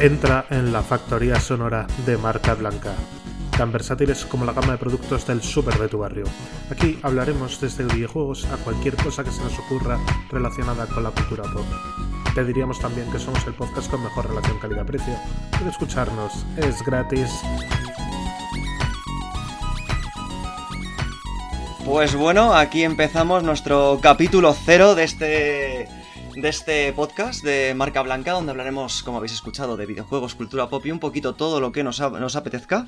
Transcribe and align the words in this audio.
Entra 0.00 0.46
en 0.50 0.72
la 0.72 0.82
factoría 0.82 1.40
sonora 1.40 1.88
de 2.06 2.16
marca 2.16 2.54
blanca, 2.54 2.92
tan 3.56 3.72
versátiles 3.72 4.24
como 4.24 4.44
la 4.44 4.52
gama 4.52 4.70
de 4.70 4.78
productos 4.78 5.26
del 5.26 5.42
super 5.42 5.76
de 5.76 5.88
tu 5.88 5.98
barrio. 5.98 6.24
Aquí 6.70 7.00
hablaremos 7.02 7.60
desde 7.60 7.82
videojuegos 7.82 8.44
a 8.44 8.58
cualquier 8.58 8.94
cosa 8.94 9.24
que 9.24 9.32
se 9.32 9.42
nos 9.42 9.58
ocurra 9.58 9.98
relacionada 10.30 10.86
con 10.86 11.02
la 11.02 11.10
cultura 11.10 11.42
pop. 11.52 11.64
Te 12.32 12.44
diríamos 12.44 12.78
también 12.78 13.10
que 13.10 13.18
somos 13.18 13.44
el 13.48 13.54
podcast 13.54 13.90
con 13.90 14.04
mejor 14.04 14.28
relación 14.28 14.60
calidad-precio, 14.60 15.14
pero 15.50 15.68
escucharnos 15.68 16.46
es 16.56 16.80
gratis. 16.84 17.28
Pues 21.84 22.14
bueno, 22.14 22.54
aquí 22.54 22.84
empezamos 22.84 23.42
nuestro 23.42 23.98
capítulo 24.00 24.54
cero 24.64 24.94
de 24.94 25.02
este 25.02 25.97
de 26.40 26.48
este 26.50 26.92
podcast 26.92 27.44
de 27.44 27.74
Marca 27.74 28.00
Blanca, 28.02 28.32
donde 28.32 28.52
hablaremos, 28.52 29.02
como 29.02 29.18
habéis 29.18 29.32
escuchado, 29.32 29.76
de 29.76 29.86
videojuegos, 29.86 30.36
cultura 30.36 30.68
pop 30.68 30.86
y 30.86 30.92
un 30.92 31.00
poquito 31.00 31.34
todo 31.34 31.60
lo 31.60 31.72
que 31.72 31.82
nos, 31.82 32.00
nos 32.00 32.36
apetezca. 32.36 32.86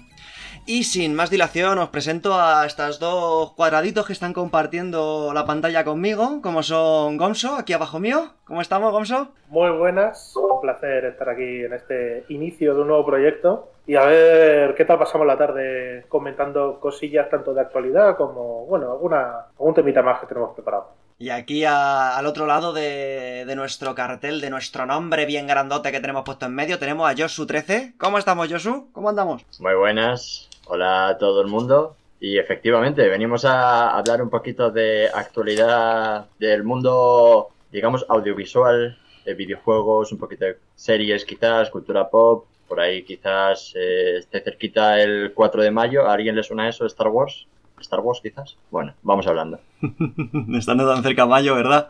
Y 0.66 0.84
sin 0.84 1.14
más 1.14 1.30
dilación, 1.30 1.78
os 1.78 1.88
presento 1.88 2.34
a 2.34 2.64
estos 2.64 3.00
dos 3.00 3.52
cuadraditos 3.54 4.06
que 4.06 4.12
están 4.12 4.32
compartiendo 4.32 5.32
la 5.34 5.46
pantalla 5.46 5.84
conmigo, 5.84 6.40
como 6.42 6.62
son 6.62 7.16
Gomso, 7.16 7.56
aquí 7.56 7.72
abajo 7.72 7.98
mío. 7.98 8.34
¿Cómo 8.44 8.60
estamos, 8.60 8.92
Gomso? 8.92 9.32
Muy 9.48 9.70
buenas, 9.70 10.34
un 10.36 10.60
placer 10.60 11.06
estar 11.06 11.28
aquí 11.28 11.64
en 11.64 11.72
este 11.72 12.24
inicio 12.28 12.74
de 12.74 12.82
un 12.82 12.88
nuevo 12.88 13.04
proyecto 13.04 13.72
y 13.86 13.96
a 13.96 14.04
ver 14.04 14.74
qué 14.76 14.84
tal 14.84 14.98
pasamos 14.98 15.26
la 15.26 15.36
tarde 15.36 16.04
comentando 16.08 16.78
cosillas 16.78 17.28
tanto 17.28 17.52
de 17.52 17.62
actualidad 17.62 18.16
como, 18.16 18.66
bueno, 18.66 18.92
alguna, 18.92 19.46
algún 19.58 19.74
temita 19.74 20.02
más 20.02 20.20
que 20.20 20.26
tenemos 20.26 20.54
preparado. 20.54 20.99
Y 21.20 21.28
aquí 21.28 21.66
al 21.66 22.24
otro 22.24 22.46
lado 22.46 22.72
de, 22.72 23.44
nuestro 23.54 23.94
cartel, 23.94 24.40
de 24.40 24.48
nuestro 24.48 24.86
nombre 24.86 25.26
bien 25.26 25.46
grandote 25.46 25.92
que 25.92 26.00
tenemos 26.00 26.24
puesto 26.24 26.46
en 26.46 26.54
medio, 26.54 26.78
tenemos 26.78 27.10
a 27.10 27.14
Josu13. 27.14 27.92
¿Cómo 27.98 28.16
estamos, 28.16 28.50
Josu? 28.50 28.88
¿Cómo 28.92 29.10
andamos? 29.10 29.44
Muy 29.58 29.74
buenas. 29.74 30.48
Hola 30.64 31.08
a 31.08 31.18
todo 31.18 31.42
el 31.42 31.48
mundo. 31.48 31.94
Y 32.20 32.38
efectivamente, 32.38 33.06
venimos 33.10 33.44
a 33.44 33.90
hablar 33.90 34.22
un 34.22 34.30
poquito 34.30 34.70
de 34.70 35.10
actualidad 35.12 36.24
del 36.38 36.64
mundo, 36.64 37.48
digamos, 37.70 38.06
audiovisual, 38.08 38.96
de 39.26 39.34
videojuegos, 39.34 40.12
un 40.12 40.18
poquito 40.18 40.46
de 40.46 40.56
series 40.74 41.26
quizás, 41.26 41.68
cultura 41.68 42.08
pop. 42.08 42.46
Por 42.66 42.80
ahí 42.80 43.02
quizás 43.02 43.74
eh, 43.76 44.16
esté 44.20 44.40
cerquita 44.40 44.98
el 44.98 45.34
4 45.34 45.64
de 45.64 45.70
mayo. 45.70 46.06
¿A 46.06 46.14
alguien 46.14 46.34
le 46.34 46.42
suena 46.42 46.66
eso, 46.66 46.86
Star 46.86 47.08
Wars? 47.08 47.46
Star 47.82 48.00
Wars, 48.00 48.20
quizás. 48.22 48.56
Bueno, 48.70 48.94
vamos 49.02 49.26
hablando. 49.26 49.60
Estando 50.54 50.92
tan 50.92 51.02
cerca 51.02 51.26
mayo, 51.26 51.54
¿verdad? 51.54 51.88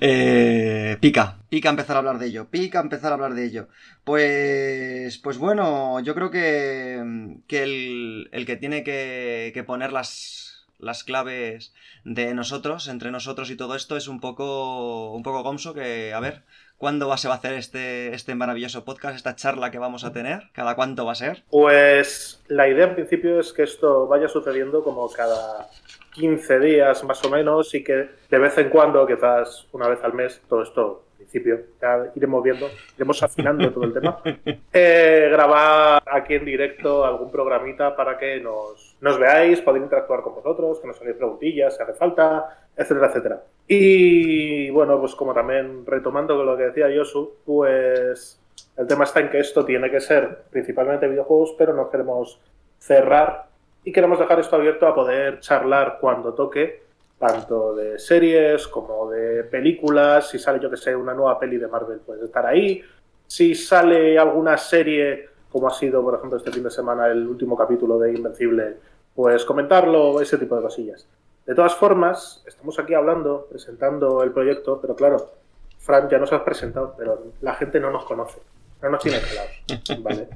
Eh, 0.00 0.96
pica, 1.00 1.38
pica 1.48 1.70
empezar 1.70 1.96
a 1.96 1.98
hablar 2.00 2.18
de 2.18 2.26
ello, 2.26 2.46
pica 2.50 2.80
empezar 2.80 3.12
a 3.12 3.14
hablar 3.14 3.34
de 3.34 3.44
ello. 3.44 3.68
Pues, 4.04 5.18
pues 5.18 5.38
bueno, 5.38 6.00
yo 6.00 6.14
creo 6.14 6.30
que, 6.30 7.38
que 7.46 7.62
el, 7.62 8.44
que 8.46 8.56
tiene 8.56 8.84
que, 8.84 9.50
que 9.54 9.64
poner 9.64 9.92
las, 9.92 10.66
las 10.78 11.04
claves 11.04 11.72
de 12.04 12.34
nosotros, 12.34 12.88
entre 12.88 13.10
nosotros 13.10 13.50
y 13.50 13.56
todo 13.56 13.76
esto, 13.76 13.96
es 13.96 14.08
un 14.08 14.20
poco, 14.20 15.12
un 15.12 15.22
poco 15.22 15.42
gomso 15.42 15.74
que, 15.74 16.12
a 16.12 16.20
ver, 16.20 16.42
¿Cuándo 16.82 17.16
se 17.16 17.28
va 17.28 17.34
a 17.34 17.36
hacer 17.36 17.52
este, 17.52 18.12
este 18.12 18.34
maravilloso 18.34 18.84
podcast, 18.84 19.14
esta 19.14 19.36
charla 19.36 19.70
que 19.70 19.78
vamos 19.78 20.02
a 20.02 20.12
tener? 20.12 20.48
¿Cada 20.52 20.74
cuánto 20.74 21.06
va 21.06 21.12
a 21.12 21.14
ser? 21.14 21.44
Pues 21.48 22.42
la 22.48 22.66
idea 22.66 22.86
en 22.86 22.96
principio 22.96 23.38
es 23.38 23.52
que 23.52 23.62
esto 23.62 24.08
vaya 24.08 24.26
sucediendo 24.26 24.82
como 24.82 25.08
cada 25.08 25.68
15 26.14 26.58
días 26.58 27.04
más 27.04 27.24
o 27.24 27.30
menos 27.30 27.72
y 27.76 27.84
que 27.84 28.08
de 28.28 28.36
vez 28.36 28.58
en 28.58 28.68
cuando, 28.68 29.06
quizás 29.06 29.68
una 29.70 29.86
vez 29.86 30.02
al 30.02 30.12
mes, 30.12 30.42
todo 30.48 30.64
esto 30.64 31.04
en 31.12 31.16
principio, 31.18 31.60
ya 31.80 32.10
iremos 32.16 32.42
viendo, 32.42 32.68
iremos 32.96 33.22
afinando 33.22 33.70
todo 33.70 33.84
el 33.84 33.92
tema, 33.92 34.20
eh, 34.72 35.28
grabar 35.30 36.02
aquí 36.04 36.34
en 36.34 36.44
directo 36.44 37.04
algún 37.04 37.30
programita 37.30 37.94
para 37.94 38.18
que 38.18 38.40
nos, 38.40 38.96
nos 39.00 39.20
veáis, 39.20 39.60
poder 39.60 39.82
interactuar 39.82 40.22
con 40.22 40.34
vosotros, 40.34 40.80
que 40.80 40.88
nos 40.88 41.00
hagáis 41.00 41.14
preguntillas 41.14 41.76
si 41.76 41.80
hace 41.84 41.94
falta, 41.94 42.66
etcétera, 42.76 43.06
etcétera. 43.06 43.42
Y 43.74 44.68
bueno, 44.68 45.00
pues 45.00 45.14
como 45.14 45.32
también 45.32 45.86
retomando 45.86 46.44
lo 46.44 46.58
que 46.58 46.64
decía 46.64 46.90
Yosu, 46.90 47.36
pues 47.46 48.38
el 48.76 48.86
tema 48.86 49.04
está 49.04 49.20
en 49.20 49.30
que 49.30 49.40
esto 49.40 49.64
tiene 49.64 49.90
que 49.90 49.98
ser 49.98 50.42
principalmente 50.50 51.08
videojuegos, 51.08 51.54
pero 51.56 51.72
no 51.72 51.88
queremos 51.88 52.38
cerrar 52.78 53.46
y 53.82 53.90
queremos 53.90 54.18
dejar 54.18 54.40
esto 54.40 54.56
abierto 54.56 54.86
a 54.86 54.94
poder 54.94 55.40
charlar 55.40 55.96
cuando 56.02 56.34
toque, 56.34 56.82
tanto 57.18 57.74
de 57.74 57.98
series 57.98 58.68
como 58.68 59.10
de 59.10 59.44
películas. 59.44 60.28
Si 60.28 60.38
sale, 60.38 60.60
yo 60.60 60.68
que 60.68 60.76
sé, 60.76 60.94
una 60.94 61.14
nueva 61.14 61.38
peli 61.38 61.56
de 61.56 61.68
Marvel, 61.68 62.00
puede 62.00 62.26
estar 62.26 62.44
ahí. 62.44 62.84
Si 63.26 63.54
sale 63.54 64.18
alguna 64.18 64.58
serie, 64.58 65.30
como 65.48 65.68
ha 65.68 65.72
sido, 65.72 66.02
por 66.02 66.16
ejemplo, 66.16 66.36
este 66.36 66.52
fin 66.52 66.62
de 66.62 66.70
semana 66.70 67.06
el 67.06 67.26
último 67.26 67.56
capítulo 67.56 67.98
de 67.98 68.12
Invencible, 68.12 68.76
pues 69.14 69.46
comentarlo, 69.46 70.20
ese 70.20 70.36
tipo 70.36 70.56
de 70.56 70.62
cosillas. 70.62 71.08
De 71.46 71.54
todas 71.54 71.74
formas, 71.74 72.42
estamos 72.46 72.78
aquí 72.78 72.94
hablando, 72.94 73.46
presentando 73.50 74.22
el 74.22 74.32
proyecto, 74.32 74.80
pero 74.80 74.94
claro, 74.94 75.32
Fran, 75.78 76.08
ya 76.08 76.18
nos 76.18 76.32
has 76.32 76.42
presentado, 76.42 76.94
pero 76.96 77.32
la 77.40 77.54
gente 77.54 77.80
no 77.80 77.90
nos 77.90 78.04
conoce, 78.04 78.40
no 78.80 78.90
nos 78.90 79.02
tiene 79.02 79.18
claros, 79.20 79.62
¿vale? 80.02 80.28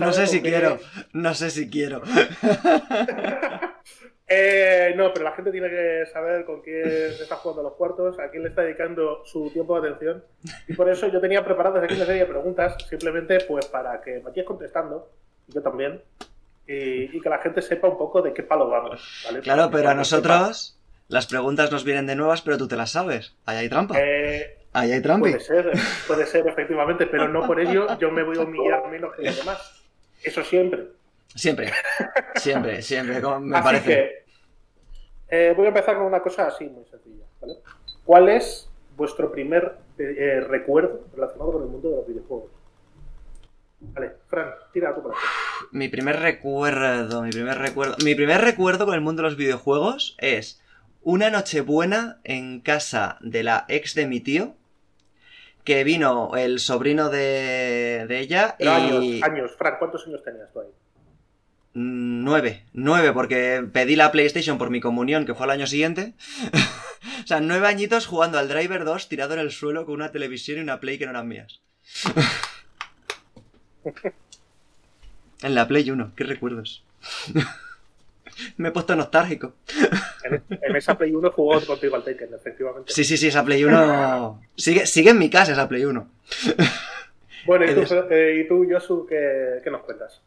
No, 0.00 0.12
sé 0.12 0.26
si 0.26 0.42
quiero, 0.42 0.78
no 1.12 1.34
sé 1.34 1.50
si 1.50 1.70
quiero. 1.70 2.02
Eh, 4.34 4.94
no, 4.96 5.12
pero 5.12 5.26
la 5.26 5.32
gente 5.32 5.50
tiene 5.50 5.68
que 5.68 6.06
saber 6.10 6.46
con 6.46 6.62
quién 6.62 6.86
está 6.86 7.36
jugando 7.36 7.64
los 7.64 7.74
cuartos, 7.74 8.18
a 8.18 8.30
quién 8.30 8.42
le 8.42 8.48
está 8.48 8.62
dedicando 8.62 9.22
su 9.26 9.50
tiempo 9.50 9.78
de 9.78 9.86
atención. 9.86 10.24
Y 10.68 10.72
por 10.72 10.88
eso 10.88 11.08
yo 11.08 11.20
tenía 11.20 11.44
preparadas 11.44 11.84
aquí 11.84 11.96
una 11.96 12.06
serie 12.06 12.22
de 12.22 12.28
preguntas, 12.28 12.76
simplemente 12.88 13.40
pues 13.46 13.66
para 13.66 14.00
que 14.00 14.20
vayáis 14.20 14.46
contestando, 14.46 15.10
y 15.48 15.52
yo 15.52 15.60
también, 15.60 16.00
y, 16.66 17.20
que 17.20 17.28
la 17.28 17.38
gente 17.38 17.62
sepa 17.62 17.88
un 17.88 17.98
poco 17.98 18.22
de 18.22 18.32
qué 18.32 18.42
palo 18.42 18.68
vamos. 18.68 19.26
Claro, 19.42 19.70
pero 19.70 19.90
a 19.90 19.94
nosotros 19.94 20.78
las 21.08 21.26
preguntas 21.26 21.70
nos 21.70 21.84
vienen 21.84 22.06
de 22.06 22.16
nuevas, 22.16 22.42
pero 22.42 22.56
tú 22.58 22.68
te 22.68 22.76
las 22.76 22.90
sabes. 22.90 23.34
Ahí 23.44 23.58
hay 23.58 23.68
trampa. 23.68 23.96
Eh, 23.98 24.58
Ahí 24.72 24.92
hay 24.92 25.02
trampa. 25.02 25.28
Puede 25.28 25.40
ser, 25.40 25.70
puede 26.06 26.26
ser, 26.26 26.46
efectivamente, 26.46 27.06
pero 27.06 27.28
no 27.28 27.46
por 27.46 27.60
ello 27.60 27.86
yo 27.98 28.10
me 28.10 28.22
voy 28.22 28.38
a 28.38 28.42
humillar 28.42 28.88
menos 28.88 29.14
que 29.14 29.22
los 29.22 29.36
demás. 29.36 29.82
Eso 30.22 30.42
siempre. 30.42 30.86
Siempre, 31.34 31.70
siempre, 32.36 32.82
siempre, 32.82 33.20
me 33.20 33.56
así 33.56 33.64
parece. 33.64 33.86
Que, 33.86 34.24
eh, 35.28 35.54
voy 35.56 35.66
a 35.66 35.68
empezar 35.68 35.96
con 35.96 36.06
una 36.06 36.20
cosa 36.20 36.46
así 36.46 36.64
muy 36.64 36.84
sencilla. 36.86 37.24
¿Cuál 38.04 38.28
es 38.28 38.68
vuestro 38.96 39.30
primer 39.30 39.76
eh, 39.98 40.44
recuerdo 40.48 41.02
relacionado 41.14 41.52
con 41.52 41.62
el 41.62 41.68
mundo 41.68 41.90
de 41.90 41.96
los 41.96 42.06
videojuegos? 42.06 42.50
Vale, 43.94 44.12
Fran, 44.28 44.50
tira 44.72 44.94
tú 44.94 45.02
por 45.02 45.12
aquí. 45.12 45.20
Mi 45.72 45.88
primer 45.88 46.20
recuerdo, 46.20 47.22
mi 47.22 47.30
primer 47.30 47.58
recuerdo. 47.58 47.96
Mi 48.04 48.14
primer 48.14 48.40
recuerdo 48.40 48.86
con 48.86 48.94
el 48.94 49.00
mundo 49.00 49.22
de 49.22 49.28
los 49.28 49.36
videojuegos 49.36 50.16
es 50.18 50.62
una 51.02 51.30
nochebuena 51.30 52.20
en 52.24 52.60
casa 52.60 53.18
de 53.20 53.42
la 53.42 53.64
ex 53.68 53.94
de 53.94 54.06
mi 54.06 54.20
tío. 54.20 54.54
Que 55.64 55.84
vino 55.84 56.32
el 56.36 56.58
sobrino 56.58 57.08
de, 57.08 58.06
de 58.08 58.18
ella 58.18 58.56
y. 58.58 58.66
Años, 58.66 59.22
años. 59.22 59.52
Fran, 59.56 59.76
¿cuántos 59.78 60.06
años 60.06 60.22
tenías 60.24 60.52
tú 60.52 60.60
ahí? 60.60 60.68
Nueve, 61.74 62.66
nueve, 62.72 63.12
porque 63.12 63.66
pedí 63.72 63.96
la 63.96 64.12
PlayStation 64.12 64.58
por 64.58 64.70
mi 64.70 64.80
comunión, 64.80 65.24
que 65.24 65.34
fue 65.34 65.44
al 65.44 65.52
año 65.52 65.66
siguiente. 65.66 66.14
o 67.24 67.26
sea, 67.26 67.40
nueve 67.40 67.66
añitos 67.66 68.06
jugando 68.06 68.38
al 68.38 68.48
Driver 68.48 68.84
2 68.84 69.08
tirado 69.08 69.34
en 69.34 69.40
el 69.40 69.52
suelo 69.52 69.86
con 69.86 69.94
una 69.94 70.12
televisión 70.12 70.58
y 70.58 70.62
una 70.62 70.80
Play 70.80 70.98
que 70.98 71.06
no 71.06 71.12
eran 71.12 71.28
mías. 71.28 71.62
En 75.42 75.56
la 75.56 75.66
Play 75.66 75.90
1, 75.90 76.12
qué 76.14 76.22
recuerdos. 76.22 76.84
Me 78.56 78.68
he 78.68 78.70
puesto 78.70 78.94
nostálgico. 78.94 79.54
En, 80.22 80.76
esa 80.76 80.96
Play 80.96 81.14
1 81.14 81.32
jugó 81.32 81.60
contigo 81.66 81.96
al 81.96 82.04
Taken, 82.04 82.34
efectivamente. 82.34 82.92
Sí, 82.92 83.04
sí, 83.04 83.16
sí, 83.16 83.26
esa 83.26 83.44
Play 83.44 83.64
1. 83.64 84.40
sigue, 84.56 84.86
sigue 84.86 85.10
en 85.10 85.18
mi 85.18 85.28
casa 85.28 85.52
esa 85.52 85.68
Play 85.68 85.84
1. 85.84 86.08
Bueno, 87.44 87.64
¿y 87.64 87.74
tú, 87.74 87.82
eh, 88.10 88.46
tú 88.48 88.64
Josu, 88.70 89.04
qué, 89.04 89.60
qué, 89.64 89.68
nos 89.68 89.80
cuentas? 89.82 90.22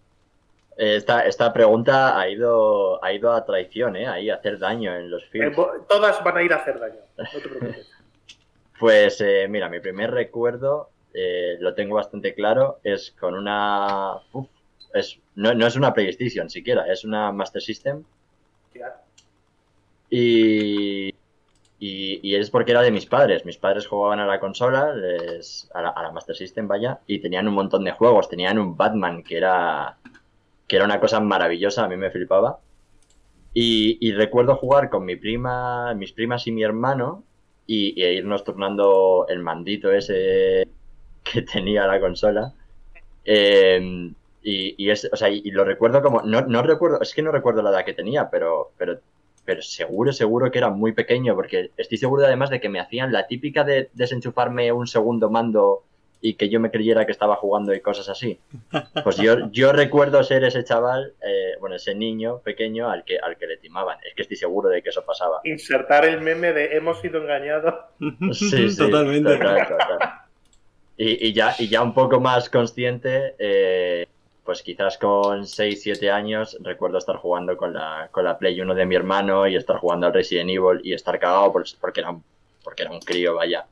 Esta, 0.76 1.26
esta 1.26 1.54
pregunta 1.54 2.20
ha 2.20 2.28
ido, 2.28 3.02
ha 3.02 3.14
ido 3.14 3.32
a 3.32 3.46
traición, 3.46 3.96
¿eh? 3.96 4.06
Ahí 4.06 4.30
a 4.30 4.36
hacer 4.36 4.60
daño 4.60 4.94
en 4.94 5.10
los 5.10 5.24
films. 5.28 5.58
Eh, 5.58 5.62
todas 5.88 6.22
van 6.26 6.38
a 6.38 6.44
ir 6.44 6.52
a 6.52 6.58
hacer 6.58 6.78
daño, 6.78 7.00
no 7.18 7.40
te 7.42 7.48
preocupes. 7.48 7.90
Pues 8.78 9.22
eh, 9.22 9.48
mira, 9.50 9.70
mi 9.70 9.80
primer 9.80 10.12
recuerdo 10.12 10.90
eh, 11.18 11.56
lo 11.62 11.74
tengo 11.74 11.96
bastante 11.96 12.34
claro, 12.34 12.80
es 12.84 13.16
con 13.18 13.36
una... 13.36 14.18
es, 14.94 15.18
no, 15.36 15.66
es 15.66 15.76
una 15.78 15.94
PlayStation 15.94 16.50
siquiera, 16.50 16.92
es 16.92 17.06
una 17.06 17.32
Master 17.32 17.62
System. 17.62 18.04
Y, 20.10 21.14
y, 21.80 22.36
es 22.36 22.50
porque 22.50 22.72
era 22.72 22.82
de 22.82 22.92
mis 22.92 23.06
padres. 23.06 23.46
Mis 23.46 23.58
padres 23.58 23.88
jugaban 23.88 24.20
a 24.20 24.26
la 24.26 24.42
consola, 24.42 24.94
a, 25.74 25.82
la, 25.82 26.12
Master 26.12 26.36
System, 26.36 26.68
vaya, 26.68 27.00
y 27.08 27.20
tenían 27.20 27.48
un 27.48 27.54
montón 27.54 27.86
de 27.86 27.92
juegos. 27.92 28.28
Tenían 28.28 28.60
un 28.60 28.76
Batman 28.76 29.24
que 29.24 29.38
era, 29.38 29.98
que 30.68 30.76
era 30.76 30.86
una 30.86 31.00
cosa 31.00 31.22
maravillosa, 31.22 31.86
a 31.86 31.88
mí 31.88 31.96
me 31.96 32.12
flipaba. 32.12 32.60
Y, 33.54 33.98
y 34.06 34.12
recuerdo 34.12 34.58
jugar 34.58 34.90
con 34.90 35.06
mi 35.06 35.16
prima, 35.16 35.94
mis 35.94 36.12
primas 36.12 36.46
y 36.48 36.52
mi 36.52 36.64
hermano 36.64 37.24
y, 37.68 38.02
e 38.02 38.14
irnos 38.16 38.44
turnando 38.44 39.26
el 39.30 39.40
mandito 39.40 39.92
ese 39.92 40.68
que 41.32 41.42
tenía 41.42 41.86
la 41.88 42.00
consola. 42.00 42.54
Eh, 43.26 44.12
y, 44.44 44.76
y, 44.78 44.90
es, 44.92 45.10
o 45.12 45.16
sea, 45.18 45.30
y, 45.30 45.42
y 45.44 45.52
lo 45.52 45.66
recuerdo 45.66 46.02
como, 46.02 46.22
no, 46.22 46.42
no, 46.42 46.62
recuerdo, 46.62 47.02
es 47.02 47.14
que 47.14 47.24
no 47.24 47.32
recuerdo 47.32 47.64
la 47.64 47.72
edad 47.72 47.84
que 47.84 47.94
tenía, 47.94 48.30
pero, 48.30 48.72
pero, 48.78 49.00
pero 49.44 49.62
seguro, 49.64 50.14
seguro 50.14 50.52
que 50.52 50.60
era 50.60 50.70
muy 50.70 50.94
pequeño, 50.94 51.34
porque 51.34 51.72
estoy 51.78 51.98
seguro 51.98 52.26
además 52.26 52.52
de 52.52 52.62
que 52.62 52.70
me 52.70 52.80
hacían 52.80 53.12
la 53.12 53.26
típica 53.26 53.64
de 53.64 53.90
desenchufarme 53.94 54.72
un 54.72 54.86
segundo 54.86 55.32
mando 55.32 55.84
y 56.22 56.36
que 56.36 56.50
yo 56.50 56.60
me 56.60 56.72
creyera 56.72 57.06
que 57.06 57.12
estaba 57.12 57.36
jugando 57.36 57.74
y 57.74 57.82
cosas 57.82 58.10
así. 58.10 58.40
Pues 59.04 59.18
yo, 59.18 59.48
yo 59.52 59.72
recuerdo 59.74 60.24
ser 60.24 60.44
ese 60.44 60.64
chaval, 60.64 61.14
eh, 61.22 61.54
bueno, 61.60 61.76
ese 61.76 61.94
niño 61.94 62.40
pequeño 62.40 62.90
al 62.90 63.04
que, 63.04 63.20
al 63.20 63.38
que 63.38 63.48
le 63.48 63.58
timaban. 63.58 63.98
Es 64.08 64.16
que 64.16 64.24
estoy 64.24 64.38
seguro 64.38 64.70
de 64.70 64.82
que 64.82 64.90
eso 64.90 65.04
pasaba. 65.06 65.42
Insertar 65.44 66.06
el 66.06 66.22
meme 66.22 66.54
de 66.54 66.78
hemos 66.78 67.00
sido 67.02 67.22
engañados. 67.22 67.76
Sí, 68.32 68.70
sí, 68.70 68.78
totalmente. 68.78 69.38
Total, 69.38 69.68
total. 69.68 70.00
Y, 70.98 71.28
y, 71.28 71.34
ya, 71.34 71.56
y 71.60 71.68
ya 71.68 71.82
un 71.82 71.94
poco 71.94 72.20
más 72.20 72.50
consciente, 72.50 73.36
eh, 73.38 74.08
pues 74.46 74.62
quizás 74.62 74.98
con 74.98 75.46
6, 75.46 75.82
7 75.82 76.12
años 76.12 76.58
recuerdo 76.62 77.00
estar 77.00 77.18
jugando 77.18 77.58
con 77.58 77.74
la, 77.74 78.10
con 78.12 78.24
la 78.24 78.38
Play 78.38 78.62
1 78.62 78.76
de 78.76 78.86
mi 78.86 78.96
hermano 78.96 79.48
y 79.48 79.56
estar 79.56 79.78
jugando 79.78 80.08
al 80.08 80.14
Resident 80.14 80.50
Evil 80.52 80.80
y 80.84 80.94
estar 80.94 81.20
cagado 81.20 81.52
porque 81.52 82.00
era 82.00 82.12
un, 82.12 82.24
porque 82.64 82.84
era 82.84 82.92
un 82.92 83.00
crío, 83.00 83.36
vaya. 83.36 83.66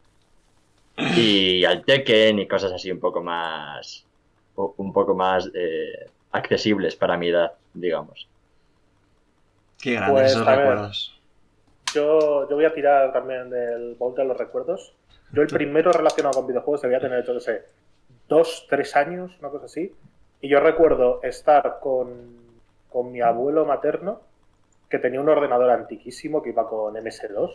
Y 0.98 1.64
al 1.66 1.84
Tekken 1.86 2.40
y 2.40 2.48
cosas 2.48 2.72
así 2.72 2.92
un 2.92 3.00
poco 3.00 3.24
más 3.24 4.06
un 4.56 4.94
poco 4.94 5.16
más 5.16 5.50
eh, 5.54 6.08
accesibles 6.32 6.96
para 6.96 7.18
mi 7.18 7.30
edad, 7.30 7.54
digamos. 7.74 8.28
Qué 9.82 9.94
grandes 9.94 10.14
pues, 10.14 10.32
esos 10.32 10.46
recuerdos. 10.46 11.20
Yo, 11.94 12.50
yo 12.50 12.56
voy 12.56 12.66
a 12.66 12.74
tirar 12.74 13.14
también 13.14 13.50
del 13.50 13.96
baúl 13.96 14.16
de 14.16 14.26
los 14.26 14.38
recuerdos. 14.38 14.94
Yo 15.34 15.42
el 15.42 15.48
primero 15.48 15.92
relacionado 15.92 16.36
con 16.36 16.48
videojuegos 16.48 16.84
debía 16.84 17.00
tener, 17.00 17.26
yo 17.26 17.34
no 17.34 17.40
sé, 17.40 17.64
dos, 18.30 18.68
tres 18.70 18.96
años, 18.96 19.36
una 19.40 19.50
cosa 19.50 19.66
así. 19.66 19.92
Y 20.42 20.48
yo 20.48 20.60
recuerdo 20.60 21.22
estar 21.24 21.80
con, 21.82 22.38
con 22.90 23.12
mi 23.12 23.20
abuelo 23.22 23.66
materno, 23.66 24.22
que 24.90 25.00
tenía 25.00 25.20
un 25.20 25.30
ordenador 25.30 25.72
antiquísimo 25.72 26.44
que 26.44 26.50
iba 26.50 26.70
con 26.70 26.94
MS2, 26.94 27.52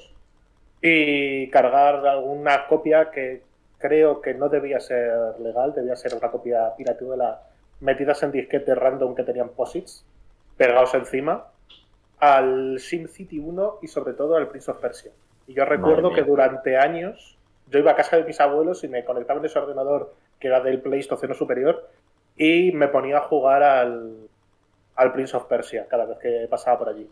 y 0.83 1.49
cargar 1.51 2.05
alguna 2.05 2.67
copia 2.67 3.11
que 3.13 3.43
creo 3.79 4.21
que 4.21 4.35
no 4.35 4.49
debía 4.49 4.81
ser 4.81 5.39
legal, 5.39 5.73
debía 5.73 5.95
ser 5.95 6.15
una 6.15 6.33
copia 6.33 6.75
pirateada 6.77 7.43
metidas 7.81 8.23
en 8.25 8.33
disquetes 8.33 8.77
random 8.77 9.15
que 9.15 9.23
tenían 9.23 9.51
posits 9.51 10.05
pegados 10.57 10.95
encima 10.95 11.47
al 12.19 12.81
SimCity 12.81 13.39
1 13.39 13.79
y 13.83 13.87
sobre 13.87 14.15
todo 14.15 14.37
al 14.37 14.49
Prince 14.49 14.71
of 14.71 14.81
Persia. 14.81 15.13
Y 15.47 15.55
yo 15.55 15.65
recuerdo 15.65 16.13
que 16.13 16.23
durante 16.23 16.77
años 16.77 17.38
yo 17.71 17.79
iba 17.79 17.93
a 17.93 17.97
casa 17.97 18.17
de 18.17 18.25
mis 18.25 18.41
abuelos 18.41 18.85
y 18.85 18.89
me 18.89 19.05
conectaba 19.05 19.41
en 19.41 19.47
ese 19.47 19.59
ordenador 19.59 20.15
que 20.39 20.49
era 20.49 20.61
del 20.61 20.81
PlayStation 20.81 21.35
superior 21.35 21.89
y 22.37 22.73
me 22.73 22.89
ponía 22.89 23.19
a 23.19 23.23
jugar 23.23 23.63
al, 23.63 24.29
al 24.95 25.13
Prince 25.13 25.37
of 25.37 25.47
Persia 25.47 25.87
cada 25.89 26.07
vez 26.07 26.19
que 26.19 26.47
pasaba 26.49 26.79
por 26.79 26.89
allí. 26.89 27.09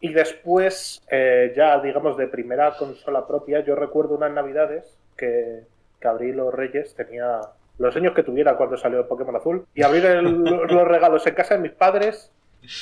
Y 0.00 0.12
después, 0.12 1.02
eh, 1.10 1.52
ya 1.56 1.80
digamos 1.80 2.16
de 2.16 2.28
primera 2.28 2.76
consola 2.76 3.26
propia, 3.26 3.60
yo 3.60 3.74
recuerdo 3.74 4.14
unas 4.14 4.30
navidades 4.30 4.96
que, 5.16 5.64
que 6.00 6.08
abrí 6.08 6.32
los 6.32 6.54
Reyes, 6.54 6.94
tenía 6.94 7.40
los 7.78 7.96
años 7.96 8.14
que 8.14 8.22
tuviera 8.22 8.56
cuando 8.56 8.76
salió 8.76 9.00
el 9.00 9.06
Pokémon 9.06 9.34
Azul, 9.34 9.66
y 9.74 9.82
abrir 9.82 10.04
el, 10.06 10.42
los 10.44 10.88
regalos 10.88 11.26
en 11.26 11.34
casa 11.34 11.54
de 11.54 11.60
mis 11.60 11.72
padres 11.72 12.32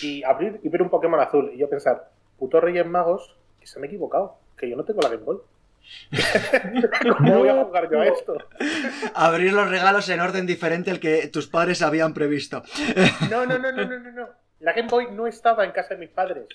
y 0.02 0.22
abrir 0.24 0.60
y 0.62 0.68
ver 0.68 0.82
un 0.82 0.90
Pokémon 0.90 1.20
Azul. 1.20 1.50
Y 1.54 1.58
yo 1.58 1.68
pensar, 1.70 2.10
puto 2.38 2.60
Reyes 2.60 2.86
Magos, 2.86 3.36
que 3.60 3.66
se 3.66 3.78
me 3.78 3.86
he 3.86 3.88
equivocado, 3.88 4.36
que 4.56 4.68
yo 4.68 4.76
no 4.76 4.84
tengo 4.84 5.00
la 5.02 5.08
Game 5.08 5.22
Boy. 5.22 5.38
¿Cómo 7.16 7.38
voy 7.38 7.48
a 7.48 7.64
jugar 7.64 7.90
yo 7.90 8.00
a 8.00 8.06
esto? 8.06 8.36
Abrir 9.14 9.52
los 9.52 9.68
regalos 9.68 10.08
en 10.08 10.20
orden 10.20 10.46
diferente 10.46 10.90
al 10.90 11.00
que 11.00 11.28
tus 11.28 11.46
padres 11.46 11.82
habían 11.82 12.14
previsto. 12.14 12.62
No, 13.30 13.44
no, 13.44 13.58
no, 13.58 13.72
no, 13.72 13.84
no, 13.84 14.10
no. 14.12 14.28
La 14.60 14.72
Game 14.72 14.88
Boy 14.88 15.08
no 15.12 15.26
estaba 15.26 15.64
en 15.64 15.72
casa 15.72 15.94
de 15.94 16.00
mis 16.00 16.10
padres. 16.10 16.46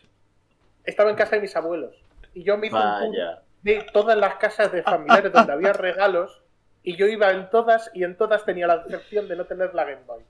Estaba 0.83 1.09
en 1.09 1.15
casa 1.15 1.35
de 1.35 1.41
mis 1.41 1.55
abuelos. 1.55 1.95
Y 2.33 2.43
yo 2.43 2.57
me 2.57 2.67
hice 2.67 2.75
un 2.77 3.15
de 3.61 3.85
todas 3.93 4.17
las 4.17 4.35
casas 4.35 4.71
de 4.71 4.83
familiares 4.83 5.31
donde 5.31 5.53
había 5.53 5.73
regalos. 5.73 6.41
Y 6.83 6.95
yo 6.95 7.05
iba 7.05 7.29
en 7.29 7.49
todas 7.49 7.91
y 7.93 8.03
en 8.03 8.15
todas 8.17 8.43
tenía 8.45 8.67
la 8.67 8.79
decepción 8.79 9.27
de 9.27 9.35
no 9.35 9.45
tener 9.45 9.73
la 9.75 9.85
Game 9.85 10.03
Boy. 10.07 10.23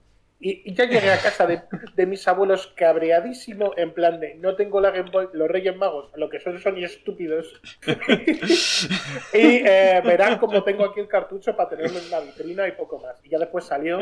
Y, 0.43 0.73
ya 0.73 0.85
llegué 0.85 1.11
a 1.11 1.21
casa 1.21 1.45
de, 1.45 1.61
de, 1.95 2.05
mis 2.07 2.27
abuelos 2.27 2.73
cabreadísimo, 2.75 3.73
en 3.77 3.93
plan 3.93 4.19
de 4.19 4.33
no 4.35 4.55
tengo 4.55 4.81
la 4.81 4.89
Game 4.89 5.11
Boy, 5.11 5.27
los 5.33 5.47
Reyes 5.47 5.75
Magos, 5.77 6.09
lo 6.15 6.29
que 6.29 6.39
son 6.39 6.59
son 6.59 6.77
estúpidos. 6.83 7.61
y 9.33 9.61
eh, 9.65 10.01
verán 10.03 10.39
como 10.39 10.63
tengo 10.63 10.85
aquí 10.85 10.99
el 10.99 11.07
cartucho 11.07 11.55
para 11.55 11.69
tenerlo 11.69 11.99
en 11.99 12.09
la 12.09 12.21
vitrina 12.21 12.67
y 12.67 12.71
poco 12.71 12.97
más. 12.99 13.23
Y 13.23 13.29
ya 13.29 13.37
después 13.37 13.65
salió 13.65 13.99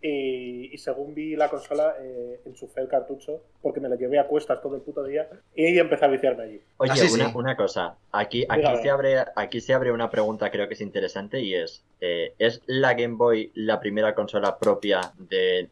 y, 0.00 0.70
y 0.72 0.78
según 0.78 1.14
vi 1.14 1.36
la 1.36 1.48
consola, 1.48 1.94
eh, 2.00 2.40
enchufé 2.46 2.80
el 2.80 2.88
cartucho 2.88 3.42
porque 3.60 3.80
me 3.80 3.88
lo 3.88 3.96
llevé 3.96 4.18
a 4.18 4.26
cuestas 4.26 4.60
todo 4.62 4.76
el 4.76 4.82
puto 4.82 5.04
día 5.04 5.28
y 5.54 5.78
empecé 5.78 6.04
a 6.04 6.08
viciarme 6.08 6.44
allí. 6.44 6.60
Oye, 6.78 6.92
ah, 6.92 7.06
una, 7.12 7.36
una, 7.36 7.56
cosa, 7.56 7.96
aquí, 8.10 8.44
aquí, 8.48 8.82
se 8.82 8.90
abre, 8.90 9.24
aquí 9.36 9.60
se 9.60 9.74
abre 9.74 9.92
una 9.92 10.10
pregunta 10.10 10.50
creo 10.50 10.68
que 10.68 10.74
es 10.74 10.80
interesante 10.80 11.40
y 11.40 11.54
es, 11.54 11.84
eh, 12.00 12.34
¿es 12.38 12.62
la 12.66 12.94
Game 12.94 13.16
Boy 13.16 13.52
la 13.54 13.78
primera 13.78 14.14
consola 14.14 14.58
propia 14.58 15.12
de 15.18 15.68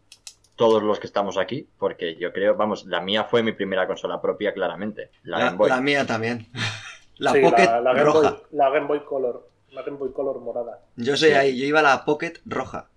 todos 0.60 0.82
los 0.82 1.00
que 1.00 1.06
estamos 1.06 1.38
aquí, 1.38 1.66
porque 1.78 2.16
yo 2.16 2.34
creo, 2.34 2.54
vamos, 2.54 2.84
la 2.84 3.00
mía 3.00 3.24
fue 3.24 3.42
mi 3.42 3.52
primera 3.52 3.86
consola 3.86 4.20
propia, 4.20 4.52
claramente. 4.52 5.10
La, 5.22 5.38
la, 5.38 5.44
Game 5.46 5.56
Boy. 5.56 5.70
la 5.70 5.80
mía 5.80 6.06
también. 6.06 6.48
La 7.16 7.32
sí, 7.32 7.40
Pocket 7.40 7.64
la, 7.66 7.92
Game 7.92 8.04
roja. 8.04 8.30
Boy, 8.30 8.40
la 8.52 8.70
Game 8.70 8.86
Boy 8.86 9.00
Color. 9.04 9.48
La 9.72 9.82
Game 9.82 9.96
Boy 9.96 10.12
Color 10.12 10.40
morada. 10.40 10.80
Yo 10.96 11.16
soy 11.16 11.30
sí. 11.30 11.34
ahí, 11.34 11.58
yo 11.58 11.66
iba 11.66 11.80
a 11.80 11.82
la 11.82 12.04
Pocket 12.04 12.34
roja. 12.44 12.88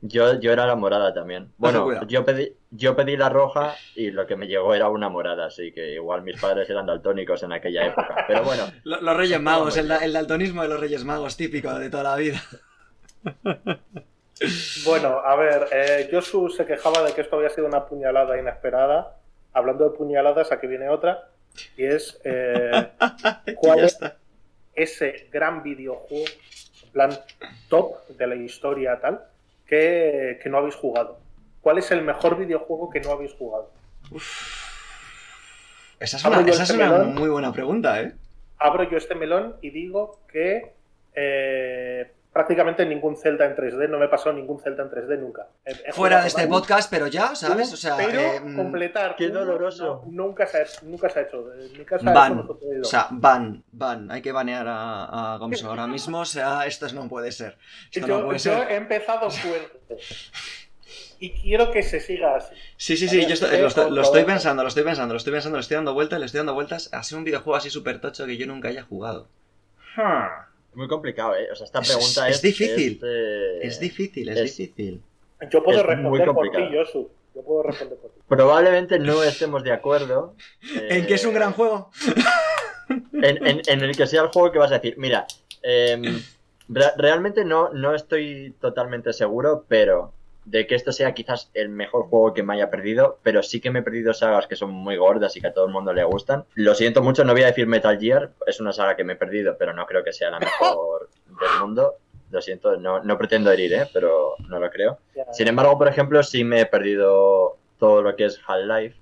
Yo, 0.00 0.40
yo 0.40 0.52
era 0.52 0.66
la 0.66 0.74
morada 0.74 1.14
también. 1.14 1.52
Bueno, 1.58 2.06
yo 2.06 2.24
pedí, 2.24 2.54
yo 2.70 2.96
pedí 2.96 3.16
la 3.16 3.28
roja 3.28 3.74
y 3.94 4.10
lo 4.10 4.26
que 4.26 4.34
me 4.34 4.46
llegó 4.46 4.74
era 4.74 4.88
una 4.88 5.08
morada, 5.08 5.46
así 5.46 5.72
que 5.72 5.94
igual 5.94 6.22
mis 6.22 6.40
padres 6.40 6.68
eran 6.70 6.86
daltónicos 6.86 7.42
en 7.44 7.52
aquella 7.52 7.86
época. 7.86 8.24
Pero 8.26 8.42
bueno. 8.42 8.64
los 8.84 9.16
Reyes 9.16 9.40
Magos, 9.40 9.76
el, 9.76 9.90
el 9.90 10.12
daltonismo 10.12 10.62
de 10.62 10.68
los 10.68 10.80
Reyes 10.80 11.04
Magos, 11.04 11.36
típico 11.36 11.72
de 11.72 11.88
toda 11.88 12.02
la 12.02 12.16
vida. 12.16 12.40
Bueno, 14.84 15.18
a 15.18 15.36
ver, 15.36 15.68
eh, 15.70 16.08
Josu 16.10 16.48
se 16.48 16.64
quejaba 16.64 17.02
de 17.02 17.12
que 17.12 17.20
esto 17.20 17.36
había 17.36 17.50
sido 17.50 17.66
una 17.66 17.86
puñalada 17.86 18.38
inesperada. 18.38 19.16
Hablando 19.52 19.88
de 19.88 19.96
puñaladas, 19.96 20.52
aquí 20.52 20.66
viene 20.66 20.88
otra. 20.88 21.28
Y 21.76 21.84
es 21.84 22.20
eh, 22.24 22.90
cuál 23.56 23.80
es 23.80 23.98
ese 24.74 25.28
gran 25.30 25.62
videojuego, 25.62 26.24
en 26.84 26.90
plan 26.90 27.10
top 27.68 28.06
de 28.08 28.26
la 28.26 28.34
historia 28.36 28.98
tal, 29.00 29.20
que, 29.66 30.38
que 30.42 30.48
no 30.48 30.58
habéis 30.58 30.76
jugado. 30.76 31.18
¿Cuál 31.60 31.78
es 31.78 31.90
el 31.90 32.02
mejor 32.02 32.38
videojuego 32.38 32.88
que 32.88 33.00
no 33.00 33.12
habéis 33.12 33.32
jugado? 33.34 33.70
Uf. 34.10 34.70
Esa 35.98 36.16
es, 36.16 36.24
una, 36.24 36.40
esa 36.40 36.62
este 36.62 36.74
es 36.74 36.80
una 36.80 37.04
muy 37.04 37.28
buena 37.28 37.52
pregunta, 37.52 38.00
¿eh? 38.00 38.14
Abro 38.56 38.88
yo 38.88 38.96
este 38.96 39.14
melón 39.14 39.56
y 39.60 39.68
digo 39.68 40.20
que 40.28 40.72
eh, 41.14 42.10
prácticamente 42.32 42.86
ningún 42.86 43.16
Zelda 43.16 43.44
en 43.44 43.56
3D, 43.56 43.88
no 43.88 43.98
me 43.98 44.08
pasó 44.08 44.32
ningún 44.32 44.60
Zelda 44.60 44.84
en 44.84 44.90
3D 44.90 45.18
nunca. 45.18 45.48
He, 45.64 45.72
he 45.72 45.92
Fuera 45.92 46.22
de 46.22 46.28
este 46.28 46.46
podcast, 46.46 46.90
pero 46.90 47.06
ya, 47.08 47.34
¿sabes? 47.34 47.72
O 47.72 47.76
sea, 47.76 47.96
pero 47.96 48.20
eh, 48.20 48.40
completar. 48.54 49.16
Qué 49.16 49.28
doloroso. 49.28 50.04
No, 50.06 50.26
nunca, 50.26 50.46
se 50.46 50.58
ha, 50.58 50.66
nunca 50.82 51.08
se 51.08 51.18
ha 51.18 51.22
hecho. 51.22 51.52
En 51.52 51.78
mi 51.78 51.84
casa 51.84 52.12
van, 52.12 52.36
no 52.36 52.58
o 52.82 52.84
sea, 52.84 53.08
van, 53.10 53.64
van. 53.72 54.10
Hay 54.10 54.22
que 54.22 54.32
banear 54.32 54.66
a, 54.68 55.34
a 55.34 55.38
Gomso 55.38 55.68
ahora 55.68 55.86
mismo. 55.86 56.20
O 56.20 56.24
sea, 56.24 56.66
esto 56.66 56.86
no 56.94 57.08
puede 57.08 57.32
ser. 57.32 57.58
Esto 57.92 58.06
yo, 58.06 58.18
no 58.18 58.26
puede 58.26 58.38
yo 58.38 58.58
ser. 58.58 58.70
he 58.70 58.76
empezado 58.76 59.30
fuerte. 59.30 59.98
Y 61.18 61.32
quiero 61.32 61.70
que 61.70 61.82
se 61.82 62.00
siga 62.00 62.36
así. 62.36 62.54
Sí, 62.76 62.96
sí, 62.96 63.06
sí, 63.06 63.26
yo 63.26 63.34
estoy, 63.34 63.58
lo, 63.58 63.66
estoy, 63.66 63.90
lo, 63.90 64.00
estoy, 64.00 64.24
pensando, 64.24 64.62
lo 64.62 64.68
estoy 64.68 64.84
pensando, 64.84 65.12
lo 65.12 65.18
estoy 65.18 65.34
pensando, 65.34 65.58
le 65.58 65.60
estoy 65.60 65.74
dando 65.74 65.92
vueltas, 65.92 66.18
le 66.18 66.26
estoy 66.26 66.38
dando 66.38 66.54
vueltas. 66.54 66.88
Ha 66.94 67.02
sido 67.02 67.18
un 67.18 67.24
videojuego 67.24 67.56
así 67.56 67.68
súper 67.68 68.00
tocho 68.00 68.24
que 68.24 68.38
yo 68.38 68.46
nunca 68.46 68.68
haya 68.68 68.84
jugado. 68.84 69.28
Hmm. 69.96 70.49
Muy 70.74 70.88
complicado, 70.88 71.34
¿eh? 71.36 71.48
O 71.50 71.54
sea, 71.54 71.66
esta 71.66 71.80
pregunta 71.80 72.28
es. 72.28 72.36
Es, 72.36 72.42
difícil. 72.42 72.92
Es, 72.96 73.02
eh, 73.02 73.58
es 73.62 73.80
difícil, 73.80 74.28
es, 74.28 74.38
es, 74.38 74.56
difícil. 74.56 75.02
Yo 75.50 75.62
puedo 75.64 75.82
responder 75.82 76.32
por 76.32 76.50
ti, 76.50 76.58
Josu. 76.72 77.08
Yo 77.34 77.42
puedo 77.42 77.62
responder 77.64 77.98
por 77.98 78.10
ti. 78.10 78.20
Probablemente 78.28 78.98
no 78.98 79.22
estemos 79.22 79.64
de 79.64 79.72
acuerdo. 79.72 80.34
Eh, 80.74 80.88
¿En 80.90 81.06
que 81.06 81.14
es 81.14 81.24
un 81.24 81.34
gran 81.34 81.52
juego? 81.52 81.90
En, 83.12 83.46
en, 83.46 83.62
en, 83.66 83.80
el 83.80 83.96
que 83.96 84.06
sea 84.06 84.22
el 84.22 84.28
juego 84.28 84.52
que 84.52 84.58
vas 84.58 84.70
a 84.70 84.78
decir. 84.78 84.94
Mira, 84.98 85.26
eh, 85.62 86.00
re 86.68 86.92
realmente 86.96 87.44
no, 87.44 87.70
no 87.70 87.94
estoy 87.94 88.54
totalmente 88.60 89.12
seguro, 89.12 89.64
pero 89.68 90.12
de 90.50 90.66
que 90.66 90.74
esto 90.74 90.90
sea 90.90 91.14
quizás 91.14 91.50
el 91.54 91.68
mejor 91.68 92.08
juego 92.08 92.34
que 92.34 92.42
me 92.42 92.54
haya 92.54 92.70
perdido, 92.70 93.20
pero 93.22 93.42
sí 93.42 93.60
que 93.60 93.70
me 93.70 93.78
he 93.78 93.82
perdido 93.82 94.12
sagas 94.12 94.48
que 94.48 94.56
son 94.56 94.70
muy 94.70 94.96
gordas 94.96 95.36
y 95.36 95.40
que 95.40 95.46
a 95.46 95.54
todo 95.54 95.66
el 95.66 95.72
mundo 95.72 95.92
le 95.92 96.02
gustan. 96.02 96.44
Lo 96.54 96.74
siento 96.74 97.02
mucho, 97.02 97.24
no 97.24 97.32
voy 97.32 97.42
a 97.42 97.46
decir 97.46 97.68
Metal 97.68 97.98
Gear, 97.98 98.32
es 98.46 98.58
una 98.58 98.72
saga 98.72 98.96
que 98.96 99.04
me 99.04 99.12
he 99.12 99.16
perdido, 99.16 99.56
pero 99.56 99.72
no 99.72 99.86
creo 99.86 100.02
que 100.02 100.12
sea 100.12 100.30
la 100.30 100.40
mejor 100.40 101.08
del 101.26 101.60
mundo. 101.60 101.94
Lo 102.32 102.42
siento, 102.42 102.76
no, 102.76 103.02
no 103.02 103.16
pretendo 103.16 103.50
herir, 103.50 103.74
¿eh? 103.74 103.88
pero 103.92 104.34
no 104.48 104.58
lo 104.58 104.70
creo. 104.70 104.98
Sin 105.32 105.48
embargo, 105.48 105.78
por 105.78 105.88
ejemplo, 105.88 106.22
sí 106.22 106.42
me 106.42 106.60
he 106.60 106.66
perdido 106.66 107.56
todo 107.78 108.02
lo 108.02 108.16
que 108.16 108.24
es 108.24 108.40
Half-Life. 108.44 108.96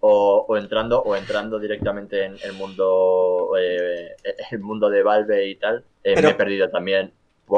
O, 0.00 0.46
o, 0.48 0.56
entrando 0.56 1.02
o 1.02 1.16
entrando 1.16 1.58
directamente 1.58 2.24
en 2.24 2.36
el 2.44 2.52
mundo 2.52 3.50
eh, 3.58 4.14
el 4.52 4.60
mundo 4.60 4.88
de 4.88 5.02
Valve 5.02 5.48
y 5.48 5.56
tal 5.56 5.78
eh, 6.04 6.12
pero... 6.14 6.28
me 6.28 6.30
he 6.30 6.36
perdido 6.36 6.70
también 6.70 7.12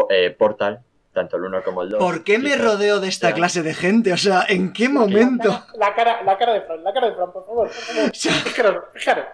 eh, 0.09 0.30
Portal 0.30 0.80
tanto 1.12 1.37
el 1.37 1.45
1 1.45 1.62
como 1.64 1.83
el 1.83 1.90
2. 1.90 1.99
¿Por 1.99 2.25
qué 2.25 2.38
me 2.38 2.50
quizás 2.52 2.61
rodeo 2.61 3.00
de 3.00 3.09
esta 3.09 3.33
clase 3.35 3.62
de 3.62 3.75
gente? 3.75 4.12
O 4.12 4.17
sea, 4.17 4.45
¿en 4.49 4.73
qué 4.73 4.88
momento? 4.88 5.64
La 5.76 5.95
cara, 5.95 6.23
la 6.23 6.38
cara 6.38 6.52
de 6.55 6.62
Fran, 6.62 6.85
la 6.85 6.93
cara 6.93 7.09
de 7.09 7.14
Fran, 7.17 7.33
por 7.33 7.45
favor, 7.45 7.67
por 7.69 7.75
favor. 7.76 8.11
Fijaros, 8.14 8.85
fijaros. 8.95 9.26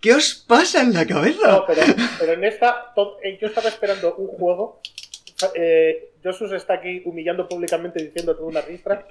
¿Qué 0.00 0.14
os 0.14 0.34
pasa 0.34 0.80
en 0.80 0.94
la 0.94 1.06
cabeza? 1.06 1.46
No, 1.52 1.66
pero, 1.66 1.82
pero 2.18 2.32
en 2.32 2.44
esta, 2.44 2.92
eh, 3.22 3.38
yo 3.40 3.48
estaba 3.48 3.68
esperando 3.68 4.14
un 4.16 4.28
juego. 4.28 4.80
Eh, 5.54 6.10
Josus 6.22 6.52
está 6.52 6.74
aquí 6.74 7.02
humillando 7.04 7.48
públicamente 7.48 8.00
diciendo 8.02 8.34
toda 8.36 8.48
una 8.48 8.60
ristra. 8.60 9.04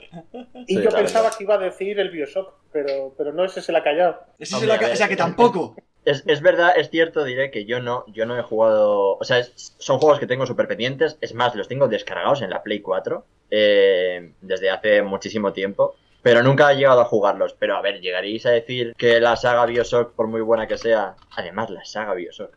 Y 0.66 0.76
Sí, 0.78 0.82
yo 0.82 0.90
pensaba 0.90 1.24
verdad. 1.26 1.38
que 1.38 1.44
iba 1.44 1.56
a 1.56 1.58
decir 1.58 2.00
el 2.00 2.10
Bioshock, 2.10 2.54
pero, 2.72 3.14
pero 3.18 3.34
no, 3.34 3.44
ese 3.46 3.62
se 3.62 3.72
la 3.72 3.80
ha 3.80 3.84
callado. 3.84 4.20
Ese 4.40 4.56
Hombre, 4.56 4.66
se 4.66 4.68
la 4.68 4.74
a 4.76 4.80
ca- 4.80 4.86
ver, 4.86 4.94
o 4.94 4.98
sea, 4.98 5.08
que 5.08 5.14
eh, 5.16 5.18
tampoco. 5.18 5.76
Es, 6.04 6.24
es 6.26 6.42
verdad, 6.42 6.74
es 6.76 6.90
cierto, 6.90 7.24
diré 7.24 7.52
que 7.52 7.66
yo 7.66 7.80
no, 7.80 8.06
yo 8.08 8.26
no 8.26 8.38
he 8.38 8.42
jugado. 8.42 9.18
O 9.20 9.24
sea, 9.24 9.38
es- 9.40 9.76
son 9.78 10.00
juegos 10.00 10.20
que 10.20 10.26
tengo 10.28 10.46
súper 10.48 10.68
pendientes. 10.68 11.18
Es 11.22 11.34
más, 11.34 11.54
los 11.56 11.68
tengo 11.68 11.88
descargados 11.88 12.42
en 12.42 12.50
la 12.50 12.64
Play 12.64 12.82
4 12.82 13.26
eh, 13.52 14.34
desde 14.42 14.70
hace 14.72 15.02
muchísimo 15.04 15.54
tiempo. 15.54 15.96
Pero 16.24 16.44
nunca 16.44 16.72
he 16.72 16.76
llegado 16.76 17.02
a 17.02 17.06
jugarlos. 17.06 17.54
Pero 17.58 17.76
a 17.76 17.82
ver, 17.82 18.00
llegaréis 18.02 18.46
a 18.46 18.52
decir 18.52 18.94
que 18.98 19.20
la 19.20 19.36
saga 19.36 19.66
Bioshock, 19.66 20.14
por 20.14 20.28
muy 20.28 20.42
buena 20.42 20.68
que 20.68 20.78
sea. 20.78 21.16
Además, 21.36 21.70
la 21.70 21.84
saga 21.86 22.14
Bioshock. 22.14 22.56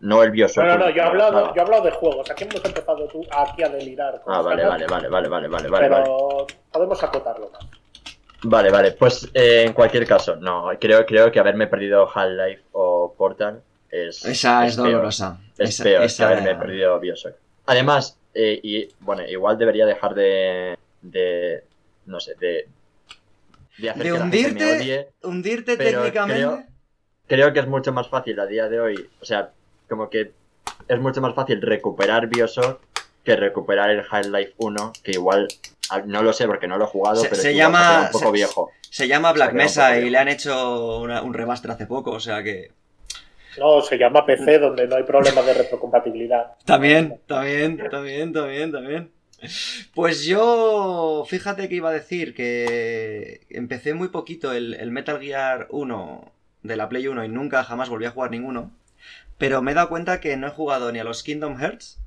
No 0.00 0.22
el 0.22 0.30
Bioshock. 0.30 0.64
No, 0.64 0.78
no, 0.78 0.78
no, 0.78 0.90
yo 0.90 0.94
he 0.94 0.96
la 0.96 1.06
hablado, 1.06 1.54
yo 1.54 1.60
he 1.60 1.64
hablado 1.64 1.84
de 1.84 1.90
juegos. 1.90 2.30
Aquí 2.30 2.44
hemos 2.44 2.64
empezado 2.64 3.08
tú 3.08 3.24
aquí 3.30 3.62
a 3.64 3.68
delirar. 3.68 4.20
con 4.22 4.32
Ah, 4.34 4.40
vale, 4.42 4.64
vale, 4.64 4.86
vale, 4.86 5.08
vale, 5.08 5.28
vale, 5.28 5.48
vale. 5.48 5.68
vale. 5.68 5.88
Pero 5.88 6.46
podemos 6.72 7.02
acotarlo 7.02 7.50
más. 7.50 7.64
Vale, 8.44 8.70
vale, 8.70 8.92
pues 8.92 9.30
eh, 9.34 9.64
en 9.66 9.72
cualquier 9.72 10.06
caso, 10.06 10.36
no, 10.36 10.68
creo, 10.80 11.06
creo 11.06 11.30
que 11.30 11.38
haberme 11.38 11.68
perdido 11.68 12.08
Half-Life 12.12 12.62
o 12.72 13.14
Portal 13.16 13.62
es, 13.90 14.24
Esa 14.24 14.66
es 14.66 14.74
dolorosa. 14.76 15.38
Es 15.56 15.70
Esa- 15.70 15.84
peor 15.84 16.02
esa- 16.04 16.26
que 16.28 16.32
haberme 16.34 16.54
perdido 16.56 16.98
Bioshock. 16.98 17.34
Además, 17.66 18.18
eh, 18.34 18.58
y 18.62 18.88
bueno, 19.00 19.22
igual 19.28 19.58
debería 19.58 19.86
dejar 19.86 20.14
de, 20.14 20.76
de 21.02 21.62
no 22.06 22.18
sé, 22.18 22.34
de, 22.40 22.66
de 23.78 23.90
hacer 23.90 24.02
De 24.02 24.10
que 24.10 24.18
gente 24.18 24.36
me 24.38 24.44
hundirte, 24.48 24.76
odie. 24.80 25.08
hundirte 25.22 25.76
técnicamente. 25.76 26.34
creo- 26.42 26.64
Creo 27.28 27.52
que 27.52 27.60
es 27.60 27.66
mucho 27.68 27.92
más 27.92 28.08
fácil 28.08 28.38
a 28.40 28.46
día 28.46 28.68
de 28.68 28.80
hoy, 28.80 29.08
o 29.20 29.24
sea, 29.24 29.50
como 29.88 30.10
que 30.10 30.32
es 30.88 31.00
mucho 31.00 31.20
más 31.20 31.34
fácil 31.34 31.62
recuperar 31.62 32.26
Bioshock 32.26 32.80
que 33.24 33.36
recuperar 33.36 33.90
el 33.90 34.02
Half-Life 34.08 34.54
1, 34.56 34.92
que 35.02 35.12
igual, 35.12 35.48
ah, 35.90 36.02
no 36.06 36.22
lo 36.22 36.32
sé 36.32 36.46
porque 36.46 36.66
no 36.66 36.76
lo 36.78 36.84
he 36.84 36.88
jugado, 36.88 37.16
Se- 37.22 37.28
pero 37.28 37.40
se 37.42 37.54
llama- 37.54 38.02
un 38.06 38.12
poco 38.12 38.26
se- 38.26 38.32
viejo. 38.32 38.70
Se 38.90 39.08
llama 39.08 39.32
Black 39.32 39.52
Mesa 39.54 39.98
y 39.98 40.10
le 40.10 40.18
han 40.18 40.28
hecho 40.28 40.98
una- 41.00 41.22
un 41.22 41.32
remaster 41.32 41.70
hace 41.70 41.86
poco, 41.86 42.10
o 42.10 42.20
sea 42.20 42.42
que. 42.42 42.70
No, 43.58 43.80
se 43.82 43.98
llama 43.98 44.24
PC, 44.24 44.58
donde 44.58 44.86
no 44.88 44.96
hay 44.96 45.02
problema 45.04 45.42
de 45.42 45.54
retrocompatibilidad. 45.54 46.52
También, 46.64 47.20
también, 47.26 47.76
también, 47.90 48.32
también, 48.32 48.72
también. 48.72 49.12
Pues 49.94 50.24
yo, 50.24 51.24
fíjate 51.28 51.68
que 51.68 51.74
iba 51.74 51.90
a 51.90 51.92
decir 51.92 52.34
que 52.34 53.40
empecé 53.50 53.92
muy 53.94 54.08
poquito 54.08 54.52
el, 54.52 54.74
el 54.74 54.90
Metal 54.90 55.20
Gear 55.20 55.66
1 55.70 56.32
de 56.62 56.76
la 56.76 56.88
Play 56.88 57.08
1 57.08 57.24
y 57.24 57.28
nunca 57.28 57.64
jamás 57.64 57.88
volví 57.88 58.04
a 58.06 58.10
jugar 58.10 58.30
ninguno. 58.30 58.70
Pero 59.38 59.60
me 59.62 59.72
he 59.72 59.74
dado 59.74 59.88
cuenta 59.88 60.20
que 60.20 60.36
no 60.36 60.46
he 60.46 60.50
jugado 60.50 60.92
ni 60.92 61.00
a 61.00 61.04
los 61.04 61.22
Kingdom 61.24 61.58
Hearts, 61.58 61.98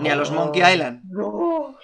ni 0.00 0.08
a 0.08 0.16
los 0.16 0.30
Monkey 0.30 0.62
Island, 0.62 1.02
No. 1.10 1.76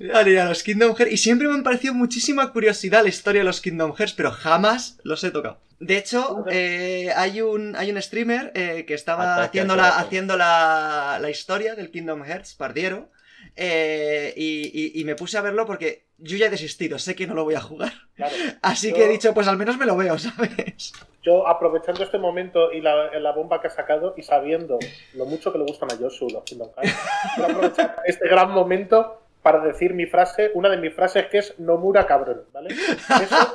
ni 0.00 0.36
a 0.36 0.44
los 0.46 0.62
Kingdom 0.62 0.94
Hearts. 0.96 1.12
Y 1.12 1.16
siempre 1.18 1.48
me 1.48 1.54
han 1.54 1.62
parecido 1.62 1.94
muchísima 1.94 2.52
curiosidad 2.52 3.02
la 3.02 3.08
historia 3.08 3.40
de 3.40 3.44
los 3.46 3.60
Kingdom 3.60 3.94
Hearts, 3.94 4.14
pero 4.14 4.30
jamás 4.32 4.98
los 5.04 5.22
he 5.24 5.30
tocado. 5.30 5.58
De 5.80 5.96
hecho, 5.98 6.44
eh, 6.50 7.10
hay, 7.16 7.42
un, 7.42 7.76
hay 7.76 7.90
un 7.90 8.00
streamer 8.00 8.52
eh, 8.54 8.84
que 8.86 8.94
estaba 8.94 9.34
Ataque 9.34 9.58
haciendo, 9.60 9.76
la, 9.76 9.88
haciendo 9.98 10.36
la, 10.36 11.18
la 11.20 11.30
historia 11.30 11.74
del 11.74 11.90
Kingdom 11.90 12.22
Hearts, 12.24 12.54
Pardiero. 12.54 13.10
eh, 13.56 14.32
y, 14.36 14.70
y- 14.72 15.00
y 15.00 15.04
me 15.04 15.14
puse 15.14 15.36
a 15.36 15.42
verlo 15.42 15.66
porque 15.66 16.06
yo 16.18 16.36
ya 16.36 16.46
he 16.46 16.50
desistido, 16.50 16.98
sé 16.98 17.14
que 17.14 17.26
no 17.26 17.34
lo 17.34 17.44
voy 17.44 17.54
a 17.54 17.60
jugar. 17.60 17.92
Claro. 18.14 18.34
Así 18.62 18.90
Yo- 18.90 18.96
que 18.96 19.04
he 19.04 19.08
dicho, 19.08 19.34
pues 19.34 19.48
al 19.48 19.56
menos 19.56 19.76
me 19.78 19.86
lo 19.86 19.96
veo, 19.96 20.18
¿sabes? 20.18 20.92
Yo, 21.22 21.46
aprovechando 21.48 22.02
este 22.02 22.18
momento 22.18 22.70
y 22.72 22.80
la, 22.82 23.18
la 23.18 23.32
bomba 23.32 23.60
que 23.60 23.68
ha 23.68 23.70
sacado 23.70 24.14
y 24.16 24.22
sabiendo 24.22 24.78
lo 25.14 25.24
mucho 25.26 25.50
que 25.52 25.58
le 25.58 25.64
gustan 25.64 25.90
a 25.90 25.96
Josu 25.96 26.28
los 26.28 26.42
Kingdom 26.44 26.70
Hearts, 26.76 26.94
quiero 27.34 27.50
aprovechar 27.50 27.96
este 28.04 28.28
gran 28.28 28.50
momento 28.50 29.22
para 29.42 29.60
decir 29.64 29.94
mi 29.94 30.06
frase, 30.06 30.50
una 30.54 30.68
de 30.68 30.76
mis 30.78 30.94
frases 30.94 31.26
que 31.26 31.38
es 31.38 31.58
Nomura 31.58 32.06
cabrón, 32.06 32.42
¿vale? 32.52 32.74
Eso- 32.74 33.54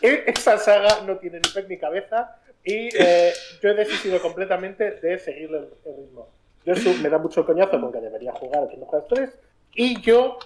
esa 0.00 0.58
saga 0.58 1.00
no 1.06 1.16
tiene 1.18 1.38
ni 1.38 1.48
pez 1.52 1.68
ni 1.68 1.78
cabeza 1.78 2.36
y 2.64 2.88
eh, 2.96 3.32
yo 3.62 3.70
he 3.70 3.74
desistido 3.74 4.20
completamente 4.20 4.92
de 4.92 5.18
seguirle 5.18 5.58
el, 5.58 5.68
el 5.86 5.96
ritmo. 5.96 6.28
Josu 6.66 6.94
me 7.02 7.08
da 7.10 7.18
mucho 7.18 7.44
coñazo 7.44 7.80
con 7.80 7.92
que 7.92 8.00
debería 8.00 8.32
jugar 8.32 8.64
a 8.64 8.68
Kingdom 8.68 8.90
Hearts 8.90 9.08
3 9.08 9.30
y 9.74 10.00
yo 10.00 10.38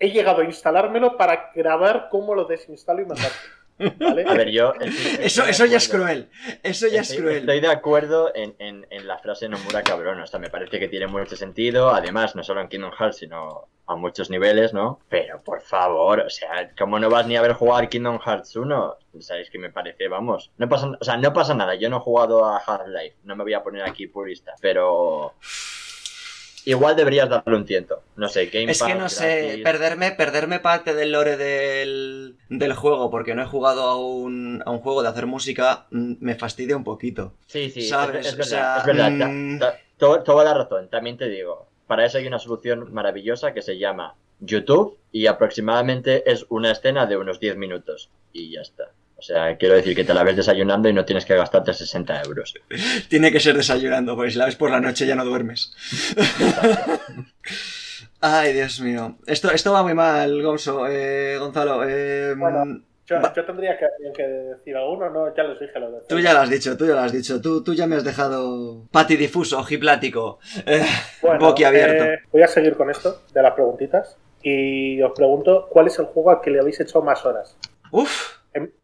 he 0.00 0.10
llegado 0.10 0.42
a 0.42 0.44
instalármelo 0.44 1.16
para 1.16 1.50
grabar 1.54 2.08
cómo 2.10 2.34
lo 2.34 2.44
desinstalo 2.44 3.02
y 3.02 3.06
mandarlo. 3.06 3.36
¿vale? 4.00 4.24
A 4.28 4.34
ver, 4.34 4.50
yo. 4.50 4.72
Eso, 5.20 5.44
eso 5.44 5.64
ya 5.64 5.76
es 5.76 5.88
cruel. 5.88 6.28
Eso 6.64 6.88
ya 6.88 7.02
es 7.02 7.14
cruel. 7.14 7.38
estoy 7.38 7.60
de 7.60 7.68
acuerdo 7.68 8.32
en, 8.34 8.56
en- 8.58 8.86
en 8.90 9.06
la 9.06 9.18
frase 9.18 9.48
Nomura 9.48 9.82
cabrón. 9.82 10.20
O 10.20 10.26
sea, 10.26 10.40
me 10.40 10.50
parece 10.50 10.80
que 10.80 10.88
tiene 10.88 11.06
mucho 11.06 11.36
sentido. 11.36 11.90
Además, 11.90 12.34
no 12.34 12.42
solo 12.42 12.60
en 12.60 12.68
Kingdom 12.68 12.90
Hearts, 12.98 13.18
sino 13.18 13.68
a 13.86 13.94
muchos 13.96 14.30
niveles, 14.30 14.74
¿no? 14.74 14.98
Pero 15.08 15.38
por 15.42 15.62
favor, 15.62 16.20
o 16.20 16.28
sea, 16.28 16.70
¿cómo 16.76 16.98
no 16.98 17.08
vas 17.08 17.26
ni 17.28 17.36
a 17.36 17.40
ver 17.42 17.52
jugar 17.52 17.88
Kingdom 17.88 18.18
Hearts 18.18 18.56
1? 18.56 18.96
Sabéis 19.20 19.48
que 19.48 19.58
me 19.60 19.70
parece, 19.70 20.08
vamos. 20.08 20.50
No 20.58 20.68
pasa, 20.68 20.90
o 21.00 21.04
sea, 21.04 21.16
no 21.16 21.32
pasa 21.32 21.54
nada. 21.54 21.74
Yo 21.76 21.88
no 21.88 21.98
he 21.98 22.00
jugado 22.00 22.44
a 22.44 22.58
Half-Life. 22.58 23.16
No 23.22 23.36
me 23.36 23.44
voy 23.44 23.54
a 23.54 23.62
poner 23.62 23.82
aquí 23.84 24.08
purista. 24.08 24.54
Pero. 24.60 25.34
Igual 26.68 26.96
deberías 26.96 27.28
darle 27.30 27.56
un 27.56 27.64
tiento. 27.64 28.02
No 28.16 28.28
sé, 28.28 28.46
Game 28.46 28.70
Es 28.70 28.82
que 28.82 28.94
no 28.94 29.08
sé, 29.08 29.60
perderme, 29.64 30.10
perderme 30.12 30.60
parte 30.60 30.92
del 30.94 31.12
lore 31.12 31.36
del, 31.38 32.36
del 32.50 32.72
juego 32.74 33.10
porque 33.10 33.34
no 33.34 33.42
he 33.42 33.46
jugado 33.46 33.82
a 33.84 33.96
un, 33.98 34.62
a 34.66 34.70
un 34.70 34.78
juego 34.80 35.02
de 35.02 35.08
hacer 35.08 35.24
música 35.26 35.86
mm, 35.90 36.14
me 36.20 36.34
fastidia 36.34 36.76
un 36.76 36.84
poquito. 36.84 37.32
Sí, 37.46 37.70
sí, 37.70 37.88
¿Sabes? 37.88 38.26
es, 38.26 38.26
es 38.26 38.34
O 38.34 38.36
verdad, 38.36 38.48
sea, 38.50 38.76
es 38.78 38.84
verdad. 38.86 39.10
mm. 39.30 39.58
ta- 39.58 39.72
ta- 39.72 39.78
to- 39.96 40.22
toda 40.22 40.44
la 40.44 40.52
razón, 40.54 40.88
también 40.90 41.16
te 41.16 41.28
digo. 41.28 41.68
Para 41.86 42.04
eso 42.04 42.18
hay 42.18 42.26
una 42.26 42.38
solución 42.38 42.92
maravillosa 42.92 43.54
que 43.54 43.62
se 43.62 43.78
llama 43.78 44.14
YouTube 44.40 44.98
y 45.10 45.26
aproximadamente 45.26 46.30
es 46.30 46.44
una 46.50 46.70
escena 46.70 47.06
de 47.06 47.16
unos 47.16 47.40
10 47.40 47.56
minutos 47.56 48.10
y 48.32 48.50
ya 48.52 48.60
está. 48.60 48.90
O 49.18 49.22
sea, 49.22 49.56
quiero 49.56 49.74
decir 49.74 49.96
que 49.96 50.04
te 50.04 50.14
la 50.14 50.22
ves 50.22 50.36
desayunando 50.36 50.88
y 50.88 50.92
no 50.92 51.04
tienes 51.04 51.24
que 51.24 51.34
gastarte 51.34 51.74
60 51.74 52.22
euros. 52.22 52.54
Tiene 53.08 53.32
que 53.32 53.40
ser 53.40 53.56
desayunando, 53.56 54.14
porque 54.14 54.30
si 54.30 54.38
la 54.38 54.44
ves 54.46 54.54
por 54.54 54.70
la 54.70 54.80
noche 54.80 55.06
ya 55.06 55.16
no 55.16 55.24
duermes. 55.24 55.72
Ay, 58.20 58.52
Dios 58.52 58.80
mío. 58.80 59.16
Esto, 59.26 59.50
esto 59.52 59.72
va 59.72 59.82
muy 59.82 59.94
mal, 59.94 60.42
Gonzo, 60.42 60.86
eh, 60.88 61.36
Gonzalo. 61.38 61.82
eh, 61.88 62.34
Bueno, 62.36 62.80
Yo, 63.06 63.20
tendría 63.44 63.78
que, 63.78 63.86
que 64.14 64.22
decir 64.22 64.76
alguno, 64.76 65.08
no, 65.10 65.34
ya 65.34 65.42
les 65.44 65.58
dije 65.60 65.78
lo 65.80 65.90
de 65.90 66.00
Tú 66.08 66.18
ya 66.20 66.32
lo 66.34 66.40
has 66.40 66.50
dicho, 66.50 66.76
tú 66.76 66.86
ya 66.86 66.94
lo 66.94 67.00
has 67.00 67.12
dicho. 67.12 67.40
Tú, 67.40 67.62
tú 67.64 67.74
ya 67.74 67.86
me 67.86 67.96
has 67.96 68.04
dejado 68.04 68.84
patidifuso, 68.90 69.58
ojiplático, 69.58 70.38
eh, 70.66 70.84
Bueno, 71.22 71.38
boquiabierto. 71.40 72.04
eh, 72.04 72.18
voy 72.32 72.42
a 72.42 72.48
seguir 72.48 72.76
con 72.76 72.90
esto 72.90 73.22
de 73.32 73.42
las 73.42 73.54
preguntitas 73.54 74.16
y 74.42 75.00
os 75.02 75.12
pregunto 75.12 75.66
cuál 75.70 75.86
es 75.88 75.98
el 75.98 76.06
juego 76.06 76.30
al 76.30 76.40
que 76.40 76.50
le 76.50 76.60
habéis 76.60 76.78
hecho 76.80 77.00
más 77.02 77.24
horas. 77.24 77.56
Uf, 77.90 78.37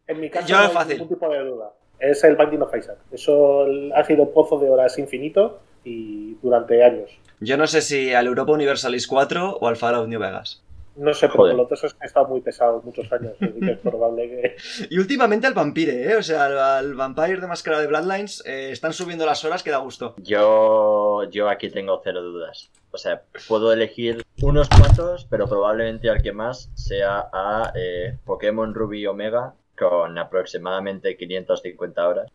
En, 0.07 0.19
mi 0.19 0.29
caso 0.29 0.47
Yo 0.47 0.57
no 0.57 0.63
es 0.63 0.69
hay 0.69 0.73
fácil. 0.75 0.93
ningún 0.99 1.09
tipo 1.09 1.29
de 1.29 1.39
duda. 1.43 1.73
Es 1.99 2.23
el 2.23 2.35
Binding 2.35 2.61
of 2.61 2.75
Isaac. 2.75 2.97
Eso 3.11 3.65
ha 3.95 4.03
sido 4.03 4.23
un 4.23 4.33
pozo 4.33 4.59
de 4.59 4.69
horas 4.69 4.97
infinito 4.99 5.59
y 5.83 6.35
durante 6.41 6.83
años. 6.83 7.09
yo 7.39 7.57
no 7.57 7.67
sé 7.67 7.81
si 7.81 8.13
al 8.13 8.27
Europa 8.27 8.51
Universalis 8.51 9.07
4 9.07 9.57
o 9.61 9.67
al 9.67 9.75
Fallout 9.77 10.07
New 10.07 10.19
Vegas. 10.19 10.61
No 10.97 11.13
sé, 11.13 11.27
pero 11.27 11.39
Joder. 11.39 11.55
los 11.55 11.67
dos 11.69 11.83
han 11.83 12.05
estado 12.07 12.27
muy 12.29 12.39
pesados 12.39 12.83
muchos 12.85 13.11
años. 13.11 13.33
así 13.41 13.59
que 13.59 13.71
es 13.71 13.77
probable 13.83 14.29
que... 14.29 14.55
Y 14.89 14.97
últimamente 14.97 15.45
al 15.45 15.53
Vampire, 15.53 16.09
¿eh? 16.11 16.15
O 16.15 16.23
sea, 16.23 16.45
al, 16.45 16.57
al 16.57 16.93
Vampire 16.95 17.41
de 17.41 17.47
Máscara 17.47 17.79
de 17.81 17.87
Bloodlines 17.87 18.41
eh, 18.45 18.69
están 18.71 18.93
subiendo 18.93 19.25
las 19.25 19.43
horas 19.43 19.61
que 19.61 19.71
da 19.71 19.77
gusto. 19.79 20.15
Yo, 20.23 21.23
yo 21.31 21.49
aquí 21.49 21.69
tengo 21.69 21.99
cero 22.01 22.21
dudas. 22.21 22.71
O 22.91 22.97
sea, 22.97 23.23
puedo 23.49 23.73
elegir 23.73 24.23
unos 24.41 24.69
cuantos, 24.69 25.25
pero 25.29 25.47
probablemente 25.47 26.09
al 26.09 26.21
que 26.21 26.31
más 26.31 26.71
sea 26.75 27.27
a 27.33 27.73
eh, 27.75 28.17
Pokémon 28.23 28.73
Ruby 28.73 29.05
Omega 29.05 29.53
con 29.77 30.17
aproximadamente 30.17 31.17
550 31.17 32.07
horas. 32.07 32.31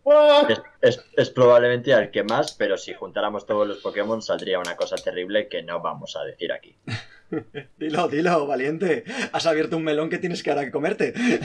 Es, 0.48 0.62
es- 0.80 1.04
es 1.16 1.30
probablemente 1.30 1.94
al 1.94 2.10
que 2.10 2.22
más, 2.22 2.52
pero 2.52 2.76
si 2.76 2.92
juntáramos 2.94 3.46
todos 3.46 3.66
los 3.66 3.78
Pokémon 3.78 4.20
saldría 4.22 4.58
una 4.58 4.76
cosa 4.76 4.96
terrible 4.96 5.48
que 5.48 5.62
no 5.62 5.80
vamos 5.80 6.16
a 6.16 6.24
decir 6.24 6.52
aquí. 6.52 6.76
Dilo, 7.78 8.08
dilo, 8.08 8.46
valiente. 8.46 9.04
Has 9.32 9.46
abierto 9.46 9.76
un 9.76 9.84
melón 9.84 10.10
que 10.10 10.18
tienes 10.18 10.42
que 10.42 10.50
ahora 10.50 10.64
que 10.64 10.70
comerte. 10.70 11.14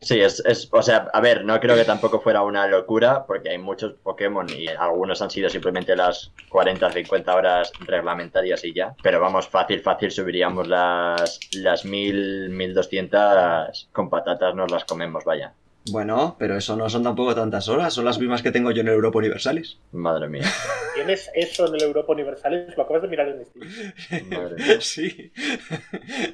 Sí, 0.00 0.20
es, 0.20 0.42
es, 0.44 0.68
o 0.72 0.82
sea, 0.82 1.08
a 1.12 1.20
ver, 1.20 1.44
no 1.44 1.60
creo 1.60 1.76
que 1.76 1.84
tampoco 1.84 2.20
fuera 2.20 2.42
una 2.42 2.66
locura, 2.66 3.24
porque 3.24 3.50
hay 3.50 3.58
muchos 3.58 3.94
Pokémon 4.02 4.48
y 4.50 4.66
algunos 4.66 5.22
han 5.22 5.30
sido 5.30 5.48
simplemente 5.48 5.94
las 5.94 6.32
40, 6.48 6.90
50 6.90 7.32
horas 7.32 7.72
reglamentarias 7.86 8.64
y 8.64 8.74
ya. 8.74 8.96
Pero 9.00 9.20
vamos, 9.20 9.46
fácil, 9.46 9.80
fácil 9.80 10.10
subiríamos 10.10 10.66
las, 10.66 11.38
las 11.52 11.84
1000, 11.84 12.50
1200 12.50 13.90
con 13.92 14.10
patatas, 14.10 14.56
nos 14.56 14.72
las 14.72 14.84
comemos, 14.84 15.24
vaya. 15.24 15.54
Bueno, 15.90 16.36
pero 16.38 16.56
eso 16.56 16.76
no 16.76 16.88
son 16.88 17.02
tampoco 17.02 17.34
tantas 17.34 17.68
horas, 17.68 17.92
son 17.92 18.04
las 18.04 18.18
mismas 18.18 18.40
que 18.40 18.52
tengo 18.52 18.70
yo 18.70 18.82
en 18.82 18.88
el 18.88 18.94
Europa 18.94 19.18
Universalis. 19.18 19.80
Madre 19.90 20.28
mía. 20.28 20.44
¿Tienes 20.94 21.30
eso 21.34 21.66
en 21.66 21.74
el 21.74 21.82
Europa 21.82 22.12
Universalis? 22.12 22.76
Lo 22.76 22.84
acabas 22.84 23.02
de 23.02 23.08
mirar 23.08 23.28
en 23.28 23.44
Steam. 23.44 24.28
Madre 24.30 24.54
mía. 24.64 24.80
Sí. 24.80 25.32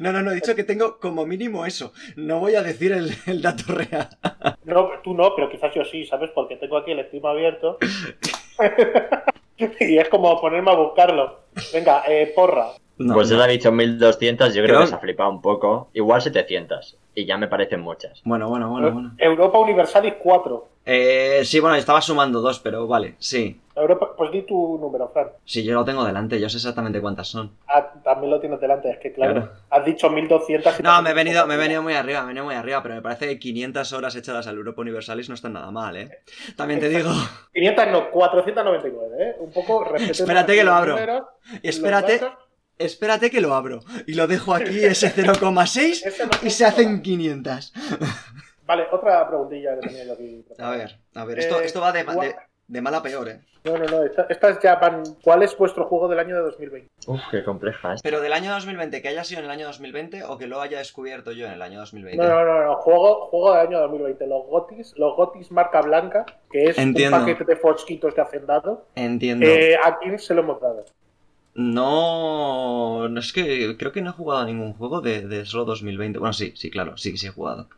No, 0.01 0.13
no, 0.13 0.23
no, 0.23 0.33
he 0.33 0.35
dicho 0.35 0.55
que 0.55 0.65
tengo 0.65 0.99
como 0.99 1.25
mínimo 1.25 1.65
eso. 1.65 1.93
No 2.17 2.41
voy 2.41 2.57
a 2.57 2.63
decir 2.63 2.93
el, 2.93 3.11
el 3.27 3.41
dato 3.41 3.73
real. 3.73 4.09
No, 4.65 4.91
tú 5.03 5.15
no, 5.15 5.35
pero 5.35 5.49
quizás 5.49 5.75
yo 5.75 5.85
sí, 5.85 6.05
¿sabes? 6.05 6.31
Porque 6.35 6.57
tengo 6.57 6.77
aquí 6.77 6.93
el 6.93 7.07
Steam 7.07 7.25
abierto. 7.25 7.79
y 9.57 9.99
es 9.99 10.09
como 10.09 10.41
ponerme 10.41 10.71
a 10.71 10.75
buscarlo. 10.75 11.41
Venga, 11.73 12.03
eh, 12.07 12.33
porra. 12.35 12.69
No, 12.99 13.15
pues 13.15 13.31
no. 13.31 13.37
él 13.37 13.43
ha 13.43 13.47
dicho 13.47 13.71
1200, 13.73 14.49
yo 14.55 14.63
creo, 14.63 14.67
Creo- 14.67 14.81
que 14.81 14.87
se 14.89 14.95
ha 14.95 14.99
flipado 14.99 15.31
un 15.31 15.41
poco. 15.41 15.89
Igual 15.95 16.21
700. 16.23 16.97
Y 17.15 17.25
ya 17.27 17.37
me 17.37 17.49
parecen 17.49 17.81
muchas. 17.81 18.21
Bueno, 18.25 18.49
bueno, 18.49 18.69
bueno, 18.71 18.91
bueno. 18.93 19.13
Europa 19.19 19.59
Universalis 19.59 20.15
4. 20.23 20.69
Eh, 20.91 21.43
sí, 21.45 21.61
bueno, 21.61 21.77
estaba 21.77 22.01
sumando 22.01 22.41
dos, 22.41 22.61
pero 22.61 22.87
vale, 22.87 23.15
sí. 23.19 23.61
Europa, 23.77 24.15
pues 24.17 24.31
di 24.33 24.43
tu 24.43 24.79
número, 24.81 25.09
Fran. 25.09 25.29
Sí, 25.45 25.63
yo 25.63 25.75
lo 25.75 25.85
tengo 25.85 26.03
delante, 26.05 26.41
yo 26.41 26.49
sé 26.49 26.57
exactamente 26.57 27.01
cuántas 27.01 27.29
son. 27.29 27.51
Ah, 27.69 27.93
también 28.03 28.31
lo 28.31 28.41
tienes 28.41 28.59
delante, 28.61 28.91
es 28.91 28.99
que 28.99 29.13
claro, 29.13 29.35
Claro. 29.35 29.53
has 29.71 29.85
dicho 29.85 30.09
1200. 30.09 30.81
y 30.81 30.83
No, 30.83 31.03
me 31.03 31.11
he 31.11 31.15
venido, 31.15 31.47
me 31.47 31.55
he 31.55 31.57
venido 31.59 31.83
muy 31.83 31.93
arriba, 31.95 32.21
me 32.21 32.27
he 32.27 32.29
venido 32.29 32.47
muy 32.47 32.55
arriba, 32.55 32.83
pero 32.83 32.95
me 32.95 33.03
parece 33.03 33.27
que 33.29 33.39
500 33.39 33.93
horas 33.93 34.17
echadas 34.17 34.47
al 34.47 34.57
Europa 34.57 34.81
Universalis 34.81 35.29
no 35.29 35.35
están 35.35 35.53
nada 35.53 35.71
mal, 35.71 35.97
¿eh? 35.97 36.11
También 36.57 36.81
te 36.81 36.89
digo, 36.89 37.11
500 37.53 37.87
no, 37.89 38.11
499, 38.11 39.17
¿eh? 39.21 39.37
Un 39.41 39.53
poco 39.53 39.85
Espérate 39.97 40.55
que 40.57 40.65
lo 40.65 40.73
abro. 40.73 40.95
números, 40.95 41.23
espérate, 41.63 42.21
los. 42.21 42.31
Espérate 42.79 43.31
que 43.31 43.41
lo 43.41 43.55
abro. 43.55 43.81
Y 44.07 44.15
lo 44.15 44.27
dejo 44.27 44.55
aquí 44.55 44.85
ese 44.85 45.09
0,6 45.15 46.07
Ese 46.07 46.25
no 46.27 46.31
y 46.43 46.51
se 46.51 46.65
hacen 46.65 47.03
500. 47.03 47.73
Vale, 48.67 48.85
otra 48.93 49.27
preguntilla 49.29 49.75
que 49.81 49.89
tenía 49.89 50.05
yo 50.05 50.13
aquí. 50.13 50.45
A 50.59 50.71
ver, 50.71 50.99
a 51.15 51.25
ver, 51.25 51.39
esto, 51.39 51.61
Eh, 51.61 51.65
esto 51.65 51.81
va 51.81 51.93
de, 51.93 52.05
de, 52.05 52.35
de 52.67 52.81
mal 52.83 52.95
a 52.95 53.03
peor, 53.03 53.29
¿eh? 53.29 53.41
No, 53.65 53.77
no, 53.77 53.85
no, 53.87 54.05
esta- 54.05 54.27
estas 54.29 54.61
ya 54.63 54.77
van. 54.77 55.03
¿Cuál 55.23 55.43
es 55.43 55.57
vuestro 55.57 55.87
juego 55.87 56.07
del 56.09 56.19
año 56.21 56.37
de 56.37 56.43
2020? 56.43 56.89
Uf, 57.07 57.21
qué 57.31 57.43
compleja 57.43 57.95
es. 57.95 58.03
Pero 58.03 58.21
del 58.21 58.33
año 58.33 58.53
2020, 58.53 59.03
que 59.03 59.09
haya 59.09 59.25
sido 59.25 59.41
en 59.41 59.47
el 59.47 59.51
año 59.51 59.67
2020 59.67 60.23
o 60.25 60.39
que 60.39 60.47
lo 60.47 60.61
haya 60.61 60.79
descubierto 60.79 61.33
yo 61.33 61.47
en 61.47 61.53
el 61.53 61.63
año 61.63 61.81
2020. 61.81 62.23
No, 62.23 62.29
no, 62.29 62.45
no, 62.45 62.65
no, 62.65 62.77
juego, 62.77 63.27
juego 63.27 63.55
del 63.55 63.67
año 63.67 63.81
2020. 63.81 64.27
Los 64.27 64.47
Gotis, 64.47 64.95
los 64.97 65.17
Gotis 65.17 65.51
marca 65.51 65.81
blanca, 65.83 66.25
que 66.51 66.65
es 66.65 66.79
Entiendo. 66.79 67.17
un 67.17 67.23
paquete 67.25 67.45
de 67.45 67.57
fosquitos 67.57 68.15
de 68.15 68.23
hacendado. 68.23 68.87
Entiendo. 68.95 69.45
Eh, 69.47 69.77
¿A 69.83 69.99
quién 69.99 70.19
se 70.19 70.35
lo 70.35 70.43
hemos 70.43 70.61
dado? 70.61 70.85
No, 71.59 73.09
no 73.09 73.19
es 73.21 73.33
que 73.33 73.77
creo 73.77 73.91
que 73.91 74.01
no 74.01 74.11
he 74.11 74.13
jugado 74.13 74.43
a 74.43 74.47
ningún 74.47 74.75
juego 74.75 75.01
de, 75.01 75.27
de 75.27 75.45
solo 75.45 75.65
2020. 75.65 76.19
Bueno, 76.21 76.33
sí, 76.33 76.53
sí, 76.55 76.71
claro, 76.71 76.97
sí 76.97 77.11
que 77.11 77.19
sí 77.19 77.27
he 77.27 77.31
jugado. 77.31 77.69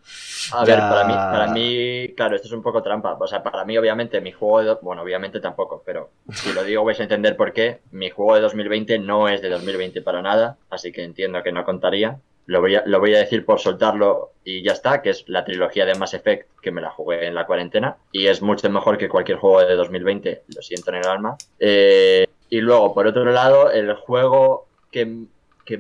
A 0.51 0.65
Ya. 0.65 0.67
ver, 0.67 0.87
para 0.87 1.05
mí, 1.05 1.19
para 1.31 1.47
mí, 1.49 2.13
claro, 2.17 2.37
esto 2.37 2.49
es 2.49 2.53
un 2.53 2.63
poco 2.63 2.83
trampa. 2.83 3.15
O 3.19 3.27
sea, 3.27 3.43
para 3.43 3.65
mí, 3.65 3.79
obviamente, 3.79 4.21
mi 4.21 4.33
juego 4.33 4.63
de. 4.63 4.75
Bueno, 4.83 5.03
obviamente 5.03 5.41
tampoco, 5.41 5.83
pero 5.87 6.11
si 6.31 6.53
lo 6.53 6.63
digo 6.65 6.85
vais 6.85 7.01
a 7.01 7.05
entender 7.05 7.37
por 7.37 7.53
qué. 7.55 7.81
Mi 7.91 8.11
juego 8.11 8.35
de 8.35 8.41
2020 8.43 8.99
no 8.99 9.29
es 9.29 9.41
de 9.43 9.49
2020 9.49 10.03
para 10.03 10.21
nada, 10.23 10.59
así 10.69 10.93
que 10.93 11.03
entiendo 11.05 11.43
que 11.43 11.53
no 11.53 11.65
contaría. 11.65 12.21
Lo 12.51 12.61
voy, 12.61 12.75
a, 12.75 12.83
lo 12.85 12.99
voy 12.99 13.15
a 13.15 13.19
decir 13.19 13.45
por 13.45 13.61
soltarlo 13.61 14.33
y 14.45 14.65
ya 14.65 14.73
está, 14.73 15.03
que 15.03 15.11
es 15.11 15.29
la 15.29 15.45
trilogía 15.45 15.87
de 15.87 15.95
Mass 15.95 16.15
Effect, 16.15 16.49
que 16.61 16.73
me 16.73 16.81
la 16.81 16.91
jugué 16.91 17.29
en 17.29 17.37
la 17.37 17.47
cuarentena, 17.47 17.97
y 18.11 18.27
es 18.27 18.43
mucho 18.43 18.69
mejor 18.69 18.99
que 18.99 19.09
cualquier 19.09 19.39
juego 19.39 19.61
de 19.61 19.77
2020, 19.77 20.43
lo 20.57 20.61
siento 20.61 20.91
en 20.91 20.97
el 20.97 21.07
alma. 21.07 21.37
Eh, 21.61 22.27
y 22.49 22.61
luego, 22.61 22.93
por 22.93 23.07
otro 23.07 23.25
lado, 23.27 23.71
el 23.71 23.95
juego 23.95 24.67
que, 24.91 25.27
que 25.65 25.79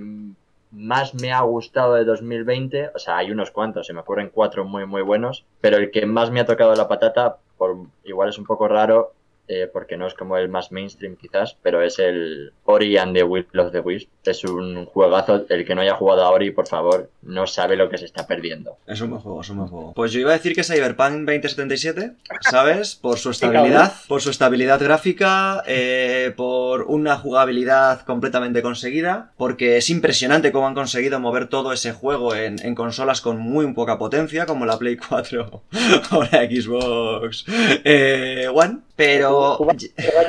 más 0.70 1.12
me 1.14 1.32
ha 1.32 1.40
gustado 1.40 1.94
de 1.94 2.04
2020, 2.04 2.90
o 2.94 3.00
sea, 3.00 3.16
hay 3.16 3.32
unos 3.32 3.50
cuantos, 3.50 3.88
se 3.88 3.92
me 3.92 4.02
ocurren 4.02 4.30
cuatro 4.32 4.64
muy, 4.64 4.86
muy 4.86 5.02
buenos, 5.02 5.44
pero 5.60 5.76
el 5.76 5.90
que 5.90 6.06
más 6.06 6.30
me 6.30 6.38
ha 6.38 6.46
tocado 6.46 6.72
la 6.76 6.86
patata, 6.86 7.38
por, 7.58 7.78
igual 8.04 8.28
es 8.28 8.38
un 8.38 8.44
poco 8.44 8.68
raro, 8.68 9.12
eh, 9.52 9.68
porque 9.72 9.96
no 9.96 10.06
es 10.06 10.14
como 10.14 10.36
el 10.36 10.48
más 10.48 10.70
mainstream 10.70 11.16
quizás, 11.16 11.56
pero 11.60 11.82
es 11.82 11.98
el 11.98 12.52
Ori 12.62 12.96
and 12.96 13.16
the 13.16 13.24
Will 13.24 13.48
of 13.58 13.72
the 13.72 13.80
Wisp. 13.80 14.08
Es 14.24 14.44
un 14.44 14.86
juegazo, 14.86 15.46
el 15.48 15.64
que 15.64 15.74
no 15.74 15.80
haya 15.80 15.94
jugado 15.94 16.24
a 16.24 16.30
Ori, 16.30 16.50
por 16.50 16.68
favor, 16.68 17.10
no 17.22 17.46
sabe 17.46 17.76
lo 17.76 17.88
que 17.88 17.98
se 17.98 18.04
está 18.04 18.26
perdiendo. 18.26 18.76
Es 18.86 19.00
un 19.00 19.10
buen 19.10 19.22
juego, 19.22 19.40
es 19.40 19.50
un 19.50 19.56
buen 19.58 19.68
juego. 19.68 19.92
Pues 19.94 20.12
yo 20.12 20.20
iba 20.20 20.30
a 20.30 20.34
decir 20.34 20.54
que 20.54 20.62
Cyberpunk 20.62 21.26
2077, 21.26 22.12
¿sabes? 22.50 22.96
Por 22.96 23.18
su 23.18 23.30
estabilidad, 23.30 23.94
por 24.08 24.20
su 24.20 24.30
estabilidad 24.30 24.80
gráfica, 24.80 25.62
eh, 25.66 26.32
por 26.36 26.82
una 26.82 27.16
jugabilidad 27.16 28.02
completamente 28.02 28.62
conseguida, 28.62 29.32
porque 29.36 29.78
es 29.78 29.88
impresionante 29.90 30.52
cómo 30.52 30.66
han 30.66 30.74
conseguido 30.74 31.18
mover 31.18 31.48
todo 31.48 31.72
ese 31.72 31.92
juego 31.92 32.34
en, 32.34 32.64
en 32.64 32.74
consolas 32.74 33.20
con 33.20 33.38
muy 33.38 33.70
poca 33.72 33.98
potencia, 33.98 34.46
como 34.46 34.66
la 34.66 34.78
Play 34.78 34.96
4 34.96 35.62
o 36.12 36.22
la 36.24 36.28
Xbox 36.28 37.44
eh, 37.84 38.48
One, 38.52 38.80
pero... 38.96 39.58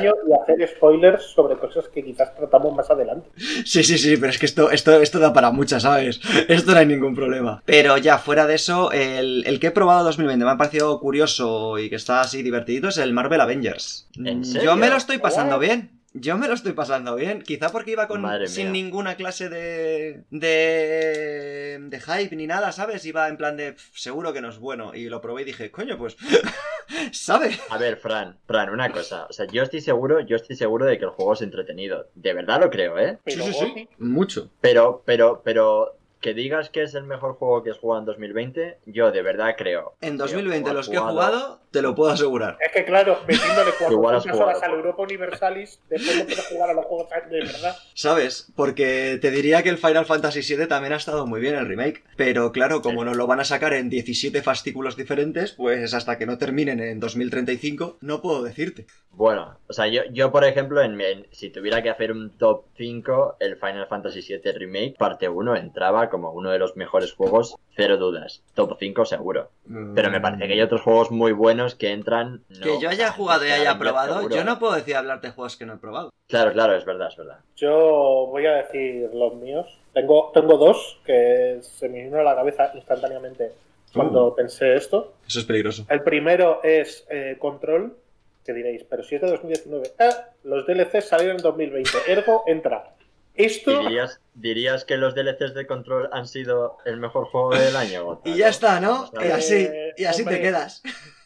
Y 0.02 0.32
hacer 0.32 0.68
spoilers 0.76 1.22
sobre 1.22 1.56
cosas 1.56 1.88
que 1.88 2.02
quizás 2.02 2.34
tratamos 2.34 2.74
más 2.74 2.90
adelante. 2.90 3.28
Sí, 3.64 3.81
sí, 3.82 3.98
sí, 3.98 4.16
pero 4.16 4.30
es 4.30 4.38
que 4.38 4.46
esto, 4.46 4.70
esto, 4.70 5.00
esto 5.00 5.18
da 5.18 5.32
para 5.32 5.50
muchas, 5.50 5.82
¿sabes? 5.82 6.20
Esto 6.48 6.72
no 6.72 6.78
hay 6.78 6.86
ningún 6.86 7.14
problema. 7.14 7.62
Pero 7.64 7.96
ya, 7.98 8.18
fuera 8.18 8.46
de 8.46 8.54
eso, 8.54 8.92
el, 8.92 9.44
el 9.46 9.60
que 9.60 9.68
he 9.68 9.70
probado 9.70 10.04
2020 10.04 10.44
me 10.44 10.50
ha 10.50 10.56
parecido 10.56 10.98
curioso 11.00 11.78
y 11.78 11.88
que 11.88 11.96
está 11.96 12.20
así 12.20 12.42
divertido 12.42 12.88
es 12.88 12.98
el 12.98 13.12
Marvel 13.12 13.40
Avengers. 13.40 14.08
¿En 14.16 14.44
serio? 14.44 14.70
Yo 14.70 14.76
me 14.76 14.88
lo 14.90 14.96
estoy 14.96 15.18
pasando 15.18 15.56
What? 15.56 15.62
bien. 15.62 16.01
Yo 16.14 16.36
me 16.36 16.46
lo 16.48 16.54
estoy 16.54 16.72
pasando 16.72 17.14
bien. 17.16 17.42
Quizá 17.42 17.70
porque 17.70 17.92
iba 17.92 18.06
con 18.06 18.20
Madre 18.20 18.46
sin 18.46 18.70
mía. 18.70 18.82
ninguna 18.84 19.14
clase 19.16 19.48
de, 19.48 20.24
de. 20.30 21.78
de 21.80 22.00
hype 22.00 22.36
ni 22.36 22.46
nada, 22.46 22.70
¿sabes? 22.72 23.04
Iba 23.06 23.28
en 23.28 23.36
plan 23.36 23.56
de. 23.56 23.72
"Pf, 23.72 23.90
Seguro 23.98 24.32
que 24.32 24.40
no 24.40 24.50
es 24.50 24.58
bueno. 24.58 24.94
Y 24.94 25.08
lo 25.08 25.20
probé 25.20 25.42
y 25.42 25.46
dije, 25.46 25.70
coño, 25.70 25.96
pues. 25.96 26.16
¿Sabe? 27.12 27.58
A 27.70 27.78
ver, 27.78 27.96
Fran, 27.96 28.38
Fran, 28.46 28.68
una 28.70 28.90
cosa. 28.92 29.26
O 29.30 29.32
sea, 29.32 29.46
yo 29.46 29.62
estoy 29.62 29.80
seguro, 29.80 30.20
yo 30.20 30.36
estoy 30.36 30.56
seguro 30.56 30.84
de 30.86 30.98
que 30.98 31.04
el 31.04 31.10
juego 31.10 31.32
es 31.32 31.42
entretenido. 31.42 32.08
De 32.14 32.34
verdad 32.34 32.60
lo 32.60 32.70
creo, 32.70 32.98
¿eh? 32.98 33.18
Pero 33.24 33.44
Gotti, 33.46 33.88
Mucho. 33.98 34.50
Pero, 34.60 35.02
pero, 35.06 35.40
pero, 35.44 35.96
que 36.22 36.32
digas 36.32 36.70
que 36.70 36.82
es 36.84 36.94
el 36.94 37.04
mejor 37.04 37.34
juego 37.34 37.62
que 37.62 37.70
has 37.70 37.78
jugado 37.78 38.00
en 38.00 38.06
2020, 38.06 38.78
yo 38.86 39.10
de 39.12 39.20
verdad 39.22 39.54
creo. 39.58 39.94
En 40.00 40.12
que 40.12 40.16
2020, 40.18 40.70
has 40.70 40.74
los 40.76 40.88
que 40.88 40.96
he 40.96 41.00
jugado, 41.00 41.60
te 41.70 41.82
lo 41.82 41.94
puedo 41.94 42.12
asegurar. 42.12 42.56
Es 42.64 42.72
que 42.72 42.84
claro, 42.84 43.18
metiéndole 43.28 43.72
400 43.78 44.40
horas 44.40 44.62
al 44.62 44.70
Europa 44.72 45.02
Universalis, 45.02 45.80
después 45.90 46.16
no 46.16 46.24
puedes 46.24 46.46
jugar 46.46 46.70
a 46.70 46.74
los 46.74 46.84
juegos 46.86 47.08
de 47.28 47.40
verdad. 47.40 47.76
¿Sabes? 47.94 48.50
Porque 48.56 49.18
te 49.20 49.30
diría 49.30 49.62
que 49.62 49.68
el 49.68 49.78
Final 49.78 50.06
Fantasy 50.06 50.40
VII 50.56 50.66
también 50.66 50.92
ha 50.92 50.96
estado 50.96 51.26
muy 51.26 51.40
bien 51.40 51.56
el 51.56 51.66
remake. 51.66 52.04
Pero 52.16 52.52
claro, 52.52 52.80
como 52.82 53.04
nos 53.04 53.16
lo 53.16 53.26
van 53.26 53.40
a 53.40 53.44
sacar 53.44 53.74
en 53.74 53.90
17 53.90 54.42
fascículos 54.42 54.96
diferentes, 54.96 55.52
pues 55.52 55.92
hasta 55.92 56.16
que 56.18 56.26
no 56.26 56.38
terminen 56.38 56.80
en 56.80 57.00
2035, 57.00 57.98
no 58.00 58.22
puedo 58.22 58.42
decirte. 58.42 58.86
Bueno, 59.10 59.58
o 59.68 59.72
sea, 59.72 59.88
yo, 59.88 60.02
yo 60.12 60.32
por 60.32 60.44
ejemplo, 60.44 60.80
en, 60.82 61.00
en- 61.00 61.26
si 61.32 61.50
tuviera 61.50 61.82
que 61.82 61.90
hacer 61.90 62.12
un 62.12 62.30
top 62.38 62.64
5, 62.76 63.36
el 63.40 63.56
Final 63.56 63.86
Fantasy 63.88 64.20
VII 64.20 64.52
Remake, 64.52 64.94
parte 64.98 65.28
1, 65.28 65.56
entraba 65.56 66.08
como 66.12 66.30
uno 66.30 66.50
de 66.50 66.60
los 66.60 66.76
mejores 66.76 67.12
juegos, 67.12 67.56
cero 67.74 67.96
dudas. 67.96 68.44
Top 68.54 68.76
5 68.78 69.04
seguro. 69.04 69.50
Pero 69.96 70.10
me 70.12 70.20
parece 70.20 70.46
que 70.46 70.52
hay 70.52 70.60
otros 70.60 70.82
juegos 70.82 71.10
muy 71.10 71.32
buenos 71.32 71.74
que 71.74 71.90
entran... 71.90 72.44
no, 72.48 72.60
Que 72.62 72.78
yo 72.80 72.88
haya 72.88 73.10
jugado 73.10 73.44
y 73.44 73.50
haya 73.50 73.76
probado, 73.78 74.14
seguro. 74.18 74.36
yo 74.36 74.44
no 74.44 74.60
puedo 74.60 74.74
decir 74.74 74.94
hablarte 74.94 75.26
de 75.26 75.32
juegos 75.32 75.56
que 75.56 75.66
no 75.66 75.74
he 75.74 75.78
probado. 75.78 76.12
Claro, 76.28 76.52
claro, 76.52 76.76
es 76.76 76.84
verdad, 76.84 77.08
es 77.08 77.16
verdad. 77.16 77.38
Yo 77.56 78.28
voy 78.30 78.46
a 78.46 78.52
decir 78.52 79.10
los 79.12 79.34
míos. 79.34 79.66
Tengo, 79.92 80.30
tengo 80.32 80.56
dos 80.56 81.00
que 81.04 81.58
se 81.62 81.88
me 81.88 82.04
vino 82.04 82.18
a 82.20 82.22
la 82.22 82.36
cabeza 82.36 82.70
instantáneamente 82.74 83.52
cuando 83.92 84.28
Uh. 84.28 84.34
pensé 84.36 84.76
esto. 84.76 85.14
Eso 85.26 85.40
es 85.40 85.44
peligroso. 85.44 85.84
El 85.88 86.02
primero 86.02 86.60
es 86.62 87.04
eh, 87.10 87.36
Control, 87.38 87.96
que 88.44 88.52
diréis, 88.54 88.84
pero 88.84 89.02
si 89.02 89.16
es 89.16 89.20
de 89.20 89.30
2019. 89.30 89.90
Ah, 89.98 90.28
los 90.44 90.66
DLCs 90.66 91.08
salieron 91.08 91.36
en 91.36 91.42
2020. 91.42 91.90
Ergo, 92.08 92.44
entra. 92.46 92.94
Esto, 93.34 93.70
¿Y 93.82 93.84
dirías, 93.86 94.20
dirías 94.34 94.84
que 94.84 94.96
los 94.96 95.14
DLCs 95.14 95.54
de 95.54 95.66
Control 95.66 96.08
han 96.12 96.26
sido 96.26 96.78
el 96.84 96.98
mejor 96.98 97.26
juego 97.26 97.54
del 97.56 97.74
año? 97.76 98.04
Gota, 98.04 98.28
Y 98.28 98.36
ya 98.36 98.46
¿no? 98.46 98.50
está, 98.50 98.80
¿no? 98.80 99.10
Y 99.22 99.30
así, 99.30 99.54
Eh, 99.72 99.94
y 99.96 100.04
así 100.04 100.24
te 100.24 100.40
quedas. 100.40 100.82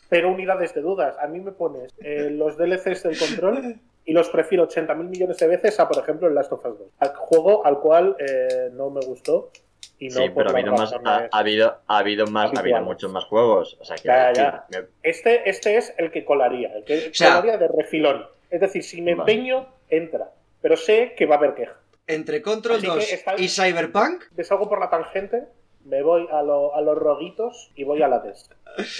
pero 0.08 0.30
unidades 0.30 0.72
de 0.74 0.82
dudas. 0.82 1.16
A 1.20 1.26
mí 1.26 1.40
me 1.40 1.52
pones 1.52 1.92
eh, 2.00 2.28
los 2.30 2.56
DLCs 2.56 3.02
del 3.02 3.18
Control 3.18 3.76
y 4.04 4.12
los 4.12 4.28
prefiero 4.28 4.68
80.000 4.68 4.94
millones 5.08 5.36
de 5.38 5.46
veces 5.48 5.80
a, 5.80 5.88
por 5.88 6.00
ejemplo, 6.02 6.28
el 6.28 6.34
Last 6.36 6.52
of 6.52 6.64
Us 6.64 6.78
2. 6.78 6.88
Al 7.00 7.08
juego 7.16 7.66
al 7.66 7.80
cual 7.80 8.16
eh, 8.20 8.70
no 8.72 8.88
me 8.90 9.00
gustó. 9.04 9.50
Y 9.98 10.08
no 10.10 10.20
sí, 10.20 10.28
por 10.28 10.44
pero 10.44 10.50
ha 10.50 10.52
habido, 10.60 10.72
más, 10.74 10.92
ha, 11.04 11.28
habido, 11.32 11.78
ha 11.86 11.98
habido 11.98 12.26
más, 12.26 12.52
ha 12.54 12.60
habido 12.60 12.82
muchos 12.82 13.10
más 13.10 13.24
juegos. 13.24 13.78
O 13.80 13.84
sea, 13.84 13.96
que 13.96 14.06
Ya, 14.06 14.32
ya. 14.32 14.66
me- 14.70 14.86
Este, 15.02 15.48
este 15.48 15.78
es 15.78 15.92
el 15.96 16.10
que 16.12 16.24
colaría, 16.24 16.72
el 16.76 16.84
que 16.84 17.10
sea- 17.14 17.30
colaría 17.40 17.56
de 17.56 17.68
refilón. 17.68 18.26
Es 18.50 18.60
decir, 18.60 18.84
si 18.84 19.00
me 19.02 19.14
Vale. 19.14 19.32
empeño, 19.32 19.66
entra. 19.88 20.30
Pero 20.60 20.76
sé 20.76 21.14
que 21.16 21.24
va 21.26 21.36
a 21.36 21.38
haber 21.38 21.54
queja. 21.54 21.74
Entre 22.06 22.40
Control 22.42 22.76
Así 22.76 22.86
que 22.86 22.92
2 22.92 23.12
está- 23.12 23.34
y 23.36 23.48
Cyberpunk, 23.48 24.24
Me 24.36 24.44
salgo 24.44 24.68
por 24.68 24.80
la 24.80 24.88
tangente, 24.90 25.44
me 25.84 26.02
voy 26.02 26.28
a, 26.30 26.42
lo- 26.42 26.74
a 26.74 26.80
los 26.80 26.96
roguitos 26.96 27.70
y 27.74 27.84
voy 27.84 28.02
a 28.02 28.08
la 28.08 28.16
Hades. 28.16 28.48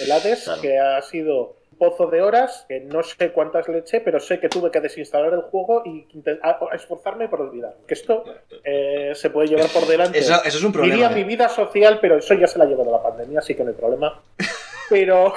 El 0.01 0.11
Hades, 0.11 0.43
Claro. 0.43 0.61
que 0.61 0.77
ha 0.79 1.01
sido 1.01 1.55
pozo 1.77 2.07
de 2.07 2.21
horas, 2.23 2.65
que 2.67 2.79
no 2.79 3.03
sé 3.03 3.31
cuántas 3.31 3.67
le 3.69 3.77
eché, 3.79 4.01
pero 4.01 4.19
sé 4.19 4.39
que 4.39 4.49
tuve 4.49 4.71
que 4.71 4.81
desinstalar 4.81 5.31
el 5.33 5.41
juego 5.41 5.83
y 5.85 6.07
a- 6.41 6.57
esforzarme 6.73 7.29
por 7.29 7.41
olvidar. 7.41 7.75
Que 7.87 7.93
esto 7.93 8.23
eh, 8.63 9.11
se 9.13 9.29
puede 9.29 9.49
llevar 9.49 9.67
por 9.69 9.85
delante. 9.85 10.17
eso, 10.17 10.33
eso 10.43 10.57
es 10.57 10.63
un 10.63 10.71
Diría 10.71 10.87
problema. 10.89 11.09
mi 11.15 11.21
¿eh? 11.21 11.25
vida 11.25 11.47
social, 11.49 11.99
pero 12.01 12.17
eso 12.17 12.33
ya 12.33 12.47
se 12.47 12.57
la 12.57 12.65
llevó 12.65 12.83
de 12.83 12.91
la 12.91 13.03
pandemia, 13.03 13.39
así 13.39 13.53
que 13.53 13.63
no 13.63 13.69
hay 13.69 13.75
problema. 13.75 14.21
Pero, 14.89 15.33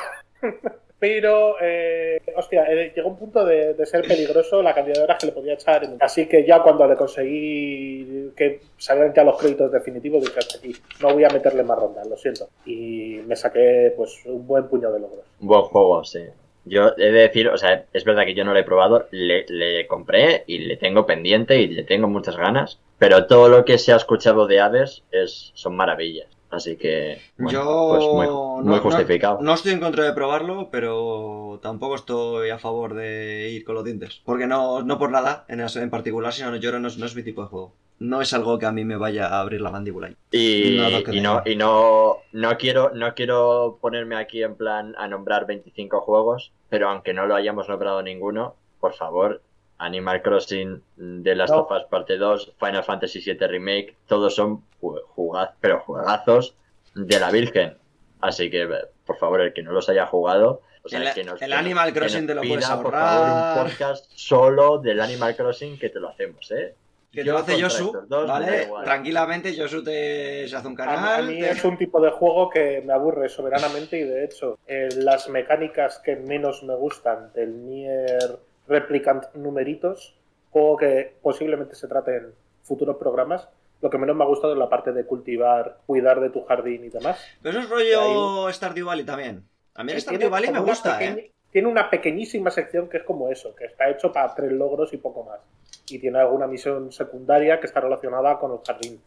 pero, 1.00 1.56
eh, 1.62 2.20
hostia, 2.36 2.64
eh, 2.70 2.92
llegó 2.94 3.08
un 3.08 3.16
punto 3.18 3.44
de, 3.44 3.74
ser 3.86 4.02
peligroso 4.06 4.62
la 4.62 4.74
cantidad 4.74 4.96
de 4.96 5.02
horas 5.02 5.18
que 5.18 5.26
le 5.26 5.32
podía 5.32 5.54
echar. 5.54 5.82
en- 5.82 5.96
Así 5.98 6.26
que 6.28 6.44
ya 6.46 6.62
cuando 6.62 6.86
le 6.86 6.94
conseguí 6.94 8.30
que 8.36 8.60
salieran 8.76 9.14
ya 9.14 9.24
los 9.24 9.38
créditos 9.38 9.72
definitivos, 9.72 10.22
dije 10.22 10.38
aquí, 10.58 10.72
no 11.00 11.14
voy 11.14 11.24
a 11.24 11.30
meterle 11.30 11.62
más 11.64 11.78
rondas, 11.78 12.06
lo 12.06 12.16
siento. 12.16 12.48
Y 12.66 13.20
me 13.26 13.34
saqué 13.34 13.92
pues 13.96 14.20
un 14.26 14.46
buen 14.46 14.68
puño 14.68 14.92
de 14.92 15.00
logros. 15.00 15.24
Buen 15.40 15.62
juego, 15.62 16.04
sí. 16.04 16.20
Yo 16.66 16.90
he 16.98 17.10
de 17.10 17.22
decir, 17.22 17.48
o 17.48 17.56
sea, 17.56 17.86
es 17.94 18.04
verdad 18.04 18.26
que 18.26 18.34
yo 18.34 18.44
no 18.44 18.52
lo 18.52 18.58
he 18.58 18.64
probado, 18.64 19.06
le, 19.10 19.46
le 19.48 19.86
compré 19.86 20.44
y 20.46 20.58
le 20.58 20.76
tengo 20.76 21.06
pendiente 21.06 21.58
y 21.58 21.68
le 21.68 21.84
tengo 21.84 22.06
muchas 22.06 22.36
ganas, 22.36 22.78
pero 22.98 23.26
todo 23.26 23.48
lo 23.48 23.64
que 23.64 23.78
se 23.78 23.94
ha 23.94 23.96
escuchado 23.96 24.46
de 24.46 24.60
Hades 24.60 25.02
es, 25.10 25.52
son 25.54 25.74
maravillas. 25.74 26.28
Así 26.50 26.76
que, 26.76 27.20
bueno, 27.38 27.52
Yo 27.52 27.88
pues 27.90 28.04
muy, 28.06 28.26
no- 28.26 28.56
muy 28.56 28.76
no- 28.76 28.82
justificado. 28.82 29.38
No, 29.40 29.54
estoy 29.54 29.72
en 29.72 29.80
contra 29.80 30.04
de 30.04 30.12
probarlo, 30.12 30.68
pero 30.70 31.60
tampoco 31.62 31.94
estoy 31.94 32.50
a 32.50 32.58
favor 32.58 32.94
de 32.94 33.50
ir 33.50 33.64
con 33.64 33.76
los 33.76 33.84
dientes. 33.84 34.20
Porque 34.24 34.46
no, 34.48 34.82
no 34.82 34.98
por 34.98 35.10
nada 35.12 35.44
en, 35.48 35.60
en 35.60 35.90
particular, 35.90 36.32
sino 36.32 36.54
yo 36.56 36.76
no, 36.78 36.88
es- 36.88 36.98
no 36.98 37.06
es 37.06 37.14
mi 37.14 37.22
tipo 37.22 37.42
de 37.42 37.48
juego. 37.48 37.72
No 38.00 38.20
es 38.22 38.32
algo 38.32 38.58
que 38.58 38.64
a 38.66 38.72
mí 38.72 38.84
me 38.84 38.96
vaya 38.96 39.26
a 39.28 39.40
abrir 39.40 39.60
la 39.60 39.70
mandíbula. 39.70 40.10
Y, 40.30 40.78
y 41.12 41.20
no, 41.20 41.42
y 41.44 41.54
no, 41.56 42.16
no 42.32 42.56
quiero, 42.56 42.90
no 42.94 43.14
quiero 43.14 43.78
ponerme 43.80 44.16
aquí 44.16 44.42
en 44.42 44.56
plan 44.56 44.94
a 44.98 45.06
nombrar 45.06 45.46
25 45.46 46.00
juegos, 46.00 46.50
pero 46.70 46.88
aunque 46.88 47.12
no 47.12 47.26
lo 47.26 47.34
hayamos 47.34 47.68
nombrado 47.68 48.02
ninguno, 48.02 48.54
por 48.80 48.94
favor, 48.94 49.42
Animal 49.80 50.22
Crossing, 50.22 50.82
The 51.24 51.34
Last 51.34 51.52
No. 51.52 51.60
of 51.62 51.70
Us 51.72 51.84
Parte 51.90 52.16
2, 52.16 52.52
Final 52.58 52.84
Fantasy 52.84 53.20
VII 53.20 53.46
Remake, 53.46 53.96
todos 54.06 54.34
son 54.34 54.62
ju- 54.80 55.00
jugaz- 55.16 55.54
pero 55.60 55.80
juegazos 55.80 56.54
de 56.94 57.18
la 57.18 57.30
Virgen. 57.30 57.76
Así 58.20 58.50
que, 58.50 58.68
por 59.06 59.16
favor, 59.18 59.40
el 59.40 59.52
que 59.52 59.62
no 59.62 59.72
los 59.72 59.88
haya 59.88 60.06
jugado, 60.06 60.60
o 60.84 60.88
sea, 60.88 61.00
El- 61.02 61.14
que 61.14 61.24
nos, 61.24 61.40
el 61.40 61.52
Animal 61.52 61.92
que 61.92 61.98
Crossing 62.00 62.20
nos 62.20 62.28
te 62.28 62.34
lo 62.34 62.40
puedes 62.42 62.64
pida, 62.66 62.82
por 62.82 62.92
favor, 62.92 63.28
ahorrar. 63.28 63.56
un 63.58 63.64
podcast 63.70 64.10
solo 64.14 64.78
del 64.78 65.00
Animal 65.00 65.34
Crossing 65.36 65.78
que 65.78 65.88
te 65.88 65.98
lo 66.00 66.08
hacemos, 66.10 66.50
¿eh? 66.52 66.74
Que 67.10 67.22
te 67.22 67.26
Yo 67.26 67.32
lo 67.32 67.38
hace 67.40 67.58
Yosu, 67.58 68.04
dos, 68.06 68.28
¿vale? 68.28 68.68
Tranquilamente, 68.84 69.52
Yosu 69.56 69.82
te 69.82 70.46
se 70.46 70.54
hace 70.54 70.68
un 70.68 70.80
A 70.80 70.84
mí, 70.84 70.90
a 70.92 70.94
canal. 70.94 71.26
mí 71.26 71.40
te- 71.40 71.50
es 71.50 71.64
un 71.64 71.76
tipo 71.76 72.00
de 72.00 72.10
juego 72.10 72.48
que 72.50 72.82
me 72.86 72.92
aburre 72.92 73.28
soberanamente 73.28 73.98
y 73.98 74.04
de 74.04 74.24
hecho 74.26 74.58
eh, 74.68 74.88
las 74.98 75.28
mecánicas 75.28 75.98
que 76.04 76.14
menos 76.16 76.62
me 76.62 76.76
gustan 76.76 77.32
del 77.32 77.66
Nier 77.66 78.38
Replicant 78.70 79.24
numeritos, 79.34 80.16
juego 80.50 80.76
que 80.78 81.16
posiblemente 81.20 81.74
se 81.74 81.88
trate 81.88 82.16
en 82.16 82.26
futuros 82.62 82.96
programas, 82.96 83.48
lo 83.82 83.90
que 83.90 83.98
menos 83.98 84.14
me 84.16 84.24
ha 84.24 84.26
gustado 84.26 84.52
es 84.52 84.58
la 84.58 84.68
parte 84.68 84.92
de 84.92 85.04
cultivar, 85.04 85.78
cuidar 85.86 86.20
de 86.20 86.30
tu 86.30 86.44
jardín 86.44 86.84
y 86.84 86.88
demás. 86.88 87.20
Pero 87.42 87.58
eso 87.58 87.66
es 87.66 87.70
rollo 87.70 88.52
Stardew 88.52 88.86
Valley 88.86 89.04
también. 89.04 89.42
A 89.74 89.82
mí 89.84 89.92
el 89.92 90.00
Stardew 90.00 90.30
Valley 90.30 90.50
me 90.52 90.60
gusta, 90.60 90.98
pequeña- 90.98 91.18
¿eh? 91.18 91.30
Tiene 91.50 91.66
una 91.66 91.90
pequeñísima 91.90 92.50
sección 92.50 92.88
que 92.88 92.98
es 92.98 93.02
como 93.02 93.28
eso, 93.28 93.54
que 93.56 93.64
está 93.64 93.90
hecho 93.90 94.12
para 94.12 94.32
tres 94.34 94.52
logros 94.52 94.92
y 94.92 94.98
poco 94.98 95.24
más. 95.24 95.40
Y 95.88 95.98
tiene 95.98 96.20
alguna 96.20 96.46
misión 96.46 96.92
secundaria 96.92 97.58
que 97.58 97.66
está 97.66 97.80
relacionada 97.80 98.38
con 98.38 98.52
el 98.52 98.58
jardín. 98.64 99.00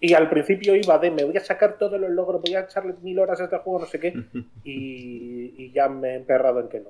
Y 0.00 0.14
al 0.14 0.30
principio 0.30 0.74
iba 0.74 0.96
de 0.98 1.10
me 1.10 1.24
voy 1.24 1.36
a 1.36 1.44
sacar 1.44 1.76
todos 1.76 2.00
los 2.00 2.08
logros, 2.10 2.40
voy 2.40 2.54
a 2.54 2.60
echarle 2.60 2.94
mil 3.02 3.18
horas 3.18 3.38
a 3.40 3.44
este 3.44 3.58
juego, 3.58 3.80
no 3.80 3.86
sé 3.86 4.00
qué. 4.00 4.14
Y, 4.64 5.54
y 5.62 5.72
ya 5.72 5.88
me 5.90 6.12
he 6.12 6.14
emperrado 6.14 6.60
en 6.60 6.68
que 6.68 6.80
no. 6.80 6.88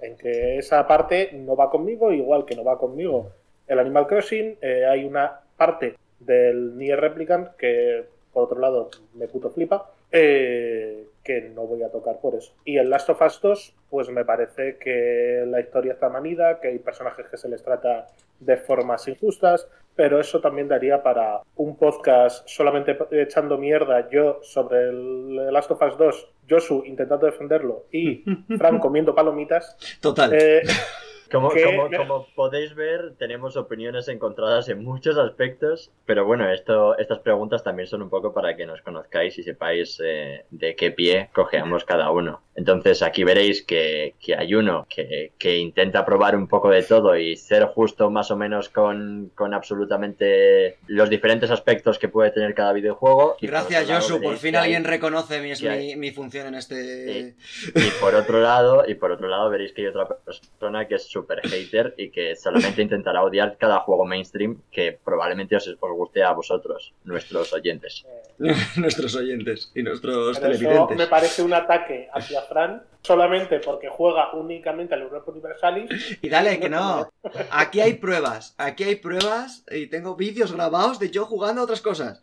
En 0.00 0.16
que 0.16 0.58
esa 0.58 0.86
parte 0.86 1.30
no 1.32 1.56
va 1.56 1.70
conmigo, 1.70 2.12
igual 2.12 2.44
que 2.44 2.56
no 2.56 2.64
va 2.64 2.78
conmigo 2.78 3.30
el 3.66 3.78
Animal 3.78 4.06
Crossing. 4.06 4.58
eh, 4.60 4.84
hay 4.86 5.04
una 5.04 5.40
parte 5.56 5.96
del 6.18 6.76
Nier 6.76 7.00
Replicant 7.00 7.56
que, 7.56 8.04
por 8.32 8.44
otro 8.44 8.58
lado, 8.58 8.90
me 9.14 9.28
puto 9.28 9.50
flipa. 9.50 9.90
eh, 10.12 11.06
que 11.22 11.42
no 11.42 11.66
voy 11.66 11.82
a 11.82 11.90
tocar 11.90 12.18
por 12.18 12.34
eso. 12.34 12.52
Y 12.64 12.78
el 12.78 12.90
Last 12.90 13.10
of 13.10 13.22
Us 13.22 13.40
2, 13.40 13.74
pues 13.90 14.08
me 14.10 14.24
parece 14.24 14.76
que 14.78 15.44
la 15.46 15.60
historia 15.60 15.92
está 15.92 16.08
manida, 16.08 16.60
que 16.60 16.68
hay 16.68 16.78
personajes 16.78 17.26
que 17.28 17.36
se 17.36 17.48
les 17.48 17.62
trata 17.62 18.06
de 18.40 18.56
formas 18.56 19.06
injustas, 19.06 19.68
pero 19.94 20.20
eso 20.20 20.40
también 20.40 20.68
daría 20.68 21.02
para 21.02 21.40
un 21.56 21.76
podcast 21.76 22.48
solamente 22.48 22.96
echando 23.10 23.58
mierda 23.58 24.08
yo 24.10 24.38
sobre 24.42 24.88
el 24.88 25.52
Last 25.52 25.70
of 25.70 25.82
Us 25.82 25.98
2, 25.98 26.28
Josu 26.48 26.82
intentando 26.86 27.26
defenderlo 27.26 27.86
y 27.92 28.24
Fran 28.58 28.78
comiendo 28.78 29.14
palomitas. 29.14 29.76
Total. 30.00 30.32
Eh, 30.32 30.62
Como, 31.30 31.50
que- 31.50 31.64
como, 31.64 31.88
como 31.90 32.26
podéis 32.34 32.74
ver, 32.74 33.14
tenemos 33.18 33.56
opiniones 33.56 34.08
encontradas 34.08 34.68
en 34.68 34.82
muchos 34.84 35.16
aspectos, 35.18 35.90
pero 36.06 36.24
bueno, 36.24 36.50
esto, 36.50 36.96
estas 36.98 37.20
preguntas 37.20 37.62
también 37.62 37.86
son 37.86 38.02
un 38.02 38.10
poco 38.10 38.32
para 38.34 38.56
que 38.56 38.66
nos 38.66 38.82
conozcáis 38.82 39.38
y 39.38 39.42
sepáis 39.42 40.00
eh, 40.04 40.44
de 40.50 40.74
qué 40.76 40.90
pie 40.90 41.30
cogeamos 41.32 41.84
cada 41.84 42.10
uno. 42.10 42.42
Entonces 42.56 43.02
aquí 43.02 43.24
veréis 43.24 43.62
que, 43.62 44.14
que 44.20 44.34
hay 44.36 44.54
uno 44.54 44.86
que, 44.90 45.32
que 45.38 45.56
intenta 45.58 46.04
probar 46.04 46.36
un 46.36 46.46
poco 46.48 46.68
de 46.70 46.82
todo 46.82 47.16
y 47.16 47.36
ser 47.36 47.64
justo 47.66 48.10
más 48.10 48.30
o 48.30 48.36
menos 48.36 48.68
con, 48.68 49.30
con 49.34 49.54
absolutamente 49.54 50.76
los 50.88 51.08
diferentes 51.08 51.50
aspectos 51.50 51.98
que 51.98 52.08
puede 52.08 52.30
tener 52.32 52.54
cada 52.54 52.72
videojuego. 52.72 53.36
Y 53.40 53.46
por 53.46 53.50
Gracias, 53.50 53.88
lado 53.88 54.00
Josu. 54.00 54.20
Por 54.20 54.36
fin 54.36 54.52
que 54.52 54.58
hay- 54.58 54.64
alguien 54.64 54.84
reconoce 54.84 55.40
mi, 55.40 55.52
mi, 55.68 55.96
mi 55.96 56.10
función 56.10 56.48
en 56.48 56.54
este. 56.56 57.34
y 57.74 57.90
por 58.00 58.14
otro 58.14 58.40
lado, 58.40 58.84
y 58.86 58.94
por 58.94 59.12
otro 59.12 59.28
lado 59.28 59.48
veréis 59.48 59.72
que 59.72 59.82
hay 59.82 59.88
otra 59.88 60.06
persona 60.08 60.86
que 60.86 60.96
es 60.96 61.08
super 61.20 61.40
hater 61.48 61.94
y 61.96 62.10
que 62.10 62.34
solamente 62.36 62.82
intentará 62.82 63.22
odiar 63.22 63.56
cada 63.58 63.80
juego 63.80 64.04
mainstream 64.04 64.60
que 64.70 64.98
probablemente 65.04 65.56
os, 65.56 65.68
os 65.68 65.92
guste 65.92 66.22
a 66.22 66.32
vosotros, 66.32 66.92
nuestros 67.04 67.52
oyentes. 67.52 68.06
nuestros 68.76 69.14
oyentes 69.14 69.70
y 69.74 69.82
nuestros 69.82 70.14
pero 70.14 70.30
eso 70.30 70.40
televidentes. 70.40 70.96
me 70.96 71.06
parece 71.06 71.42
un 71.42 71.52
ataque 71.52 72.08
hacia 72.12 72.42
Fran 72.42 72.82
solamente 73.02 73.60
porque 73.60 73.88
juega 73.88 74.32
únicamente 74.34 74.94
al 74.94 75.02
Europa 75.02 75.30
Universalis. 75.30 76.18
Y 76.22 76.28
dale, 76.28 76.58
que 76.58 76.68
no. 76.68 77.10
Aquí 77.50 77.80
hay 77.80 77.94
pruebas. 77.94 78.54
Aquí 78.58 78.84
hay 78.84 78.96
pruebas 78.96 79.64
y 79.70 79.86
tengo 79.88 80.16
vídeos 80.16 80.52
grabados 80.52 80.98
de 80.98 81.10
yo 81.10 81.26
jugando 81.26 81.60
a 81.60 81.64
otras 81.64 81.82
cosas. 81.82 82.20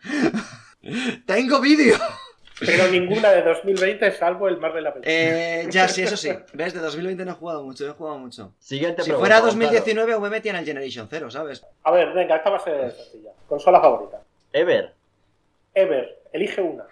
tengo 1.25 1.61
vídeo. 1.61 1.95
Pero 2.59 2.87
ninguna 2.89 3.31
de 3.31 3.43
2020 3.43 4.11
salvo 4.13 4.47
el 4.47 4.57
mar 4.57 4.73
de 4.73 4.81
la 4.81 4.93
película. 4.93 5.13
Eh, 5.13 5.67
ya, 5.69 5.87
sí, 5.87 6.03
eso 6.03 6.17
sí. 6.17 6.29
¿Ves? 6.53 6.73
De 6.73 6.79
2020 6.79 7.23
no 7.25 7.31
he 7.31 7.35
jugado 7.35 7.63
mucho, 7.63 7.85
no 7.85 7.91
he 7.91 7.95
jugado 7.95 8.17
mucho. 8.17 8.53
Siguiente 8.59 9.03
Si 9.03 9.09
pregunta, 9.09 9.19
fuera 9.19 9.39
Gonzalo. 9.41 9.65
2019 9.65 10.13
aún 10.13 10.23
me 10.23 10.29
metía 10.29 10.51
en 10.51 10.57
el 10.57 10.65
Generation 10.65 11.07
0, 11.09 11.31
¿sabes? 11.31 11.65
A 11.83 11.91
ver, 11.91 12.13
venga, 12.13 12.37
esta 12.37 12.49
va 12.49 12.57
a 12.57 12.63
ser 12.63 12.91
sencilla. 12.91 13.31
Consola 13.47 13.79
favorita. 13.79 14.21
Ever, 14.53 14.93
Ever, 15.73 16.23
elige 16.33 16.59
una. 16.61 16.85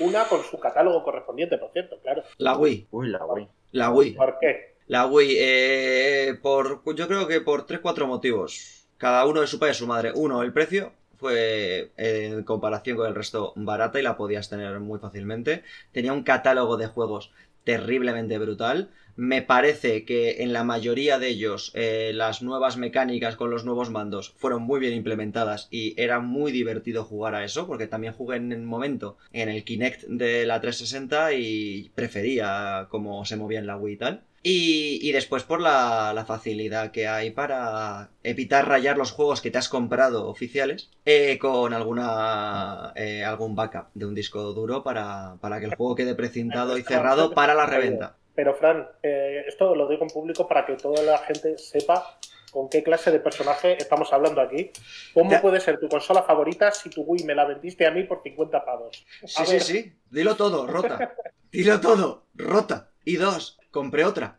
Una 0.00 0.24
con 0.24 0.44
su 0.44 0.60
catálogo 0.60 1.02
correspondiente, 1.02 1.56
por 1.56 1.72
cierto, 1.72 1.98
claro. 2.02 2.22
La 2.36 2.56
Wii. 2.56 2.88
uy, 2.90 3.08
la 3.08 3.24
Wii. 3.24 3.48
La 3.72 3.90
Wii. 3.90 4.12
¿Por 4.12 4.38
qué? 4.38 4.74
La 4.86 5.06
Wii, 5.06 5.36
eh, 5.40 6.38
por, 6.42 6.82
yo 6.94 7.08
creo 7.08 7.26
que 7.26 7.40
por 7.40 7.66
3-4 7.66 8.06
motivos. 8.06 8.86
Cada 8.98 9.24
uno 9.26 9.40
de 9.40 9.46
su 9.46 9.58
padre 9.58 9.72
y 9.72 9.76
su 9.76 9.86
madre. 9.86 10.12
Uno, 10.14 10.42
el 10.42 10.52
precio 10.52 10.92
fue 11.18 11.92
en 11.96 12.42
comparación 12.44 12.96
con 12.96 13.08
el 13.08 13.14
resto 13.14 13.52
barata 13.56 13.98
y 13.98 14.02
la 14.02 14.16
podías 14.16 14.48
tener 14.48 14.78
muy 14.80 14.98
fácilmente. 14.98 15.62
Tenía 15.92 16.12
un 16.12 16.22
catálogo 16.22 16.76
de 16.76 16.86
juegos 16.86 17.32
terriblemente 17.64 18.38
brutal. 18.38 18.90
Me 19.14 19.42
parece 19.42 20.04
que 20.04 20.42
en 20.42 20.52
la 20.52 20.62
mayoría 20.64 21.18
de 21.18 21.28
ellos 21.28 21.72
eh, 21.74 22.12
las 22.14 22.40
nuevas 22.40 22.76
mecánicas 22.76 23.36
con 23.36 23.50
los 23.50 23.64
nuevos 23.64 23.90
mandos 23.90 24.32
fueron 24.38 24.62
muy 24.62 24.78
bien 24.78 24.94
implementadas 24.94 25.68
y 25.70 26.00
era 26.00 26.20
muy 26.20 26.52
divertido 26.52 27.04
jugar 27.04 27.34
a 27.34 27.44
eso 27.44 27.66
porque 27.66 27.88
también 27.88 28.14
jugué 28.14 28.36
en 28.36 28.52
el 28.52 28.62
momento 28.62 29.18
en 29.32 29.48
el 29.48 29.64
Kinect 29.64 30.04
de 30.04 30.46
la 30.46 30.60
360 30.60 31.32
y 31.32 31.90
prefería 31.94 32.86
cómo 32.90 33.24
se 33.24 33.36
movía 33.36 33.58
en 33.58 33.66
la 33.66 33.76
Wii 33.76 33.94
y 33.94 33.98
tal. 33.98 34.27
Y, 34.50 34.98
y 35.06 35.12
después 35.12 35.42
por 35.42 35.60
la, 35.60 36.12
la 36.14 36.24
facilidad 36.24 36.90
que 36.90 37.06
hay 37.06 37.30
para 37.32 38.12
evitar 38.22 38.66
rayar 38.66 38.96
los 38.96 39.10
juegos 39.12 39.42
que 39.42 39.50
te 39.50 39.58
has 39.58 39.68
comprado 39.68 40.26
oficiales 40.26 40.90
eh, 41.04 41.38
con 41.38 41.74
alguna 41.74 42.92
eh, 42.96 43.24
algún 43.24 43.54
backup 43.54 43.88
de 43.92 44.06
un 44.06 44.14
disco 44.14 44.40
duro 44.54 44.82
para, 44.82 45.36
para 45.42 45.60
que 45.60 45.66
el 45.66 45.74
juego 45.74 45.94
quede 45.96 46.14
precintado 46.14 46.78
y 46.78 46.82
cerrado 46.82 47.34
para 47.34 47.54
la 47.54 47.66
reventa. 47.66 48.16
Pero, 48.34 48.54
Fran, 48.54 48.88
eh, 49.02 49.44
esto 49.46 49.74
lo 49.74 49.86
digo 49.86 50.04
en 50.04 50.08
público 50.10 50.46
para 50.48 50.64
que 50.64 50.76
toda 50.76 51.02
la 51.02 51.18
gente 51.18 51.58
sepa 51.58 52.18
con 52.50 52.70
qué 52.70 52.82
clase 52.82 53.10
de 53.10 53.20
personaje 53.20 53.76
estamos 53.76 54.10
hablando 54.12 54.40
aquí. 54.40 54.70
¿Cómo 55.12 55.30
Ya. 55.30 55.42
puede 55.42 55.60
ser 55.60 55.78
tu 55.78 55.88
consola 55.88 56.22
favorita 56.22 56.70
si 56.70 56.88
tu 56.88 57.02
Wii 57.02 57.24
me 57.24 57.34
la 57.34 57.44
vendiste 57.44 57.84
a 57.86 57.90
mí 57.90 58.04
por 58.04 58.22
50 58.22 58.64
pavos? 58.64 59.04
Sí, 59.26 59.42
A 59.42 59.44
sí, 59.44 59.52
ver, 59.52 59.62
sí. 59.62 59.92
Dilo 60.10 60.36
todo, 60.36 60.66
rota. 60.66 61.14
Dilo 61.52 61.80
todo, 61.80 62.26
rota. 62.34 62.90
Y 63.04 63.16
dos, 63.16 63.57
compré 63.70 64.04
otra. 64.04 64.38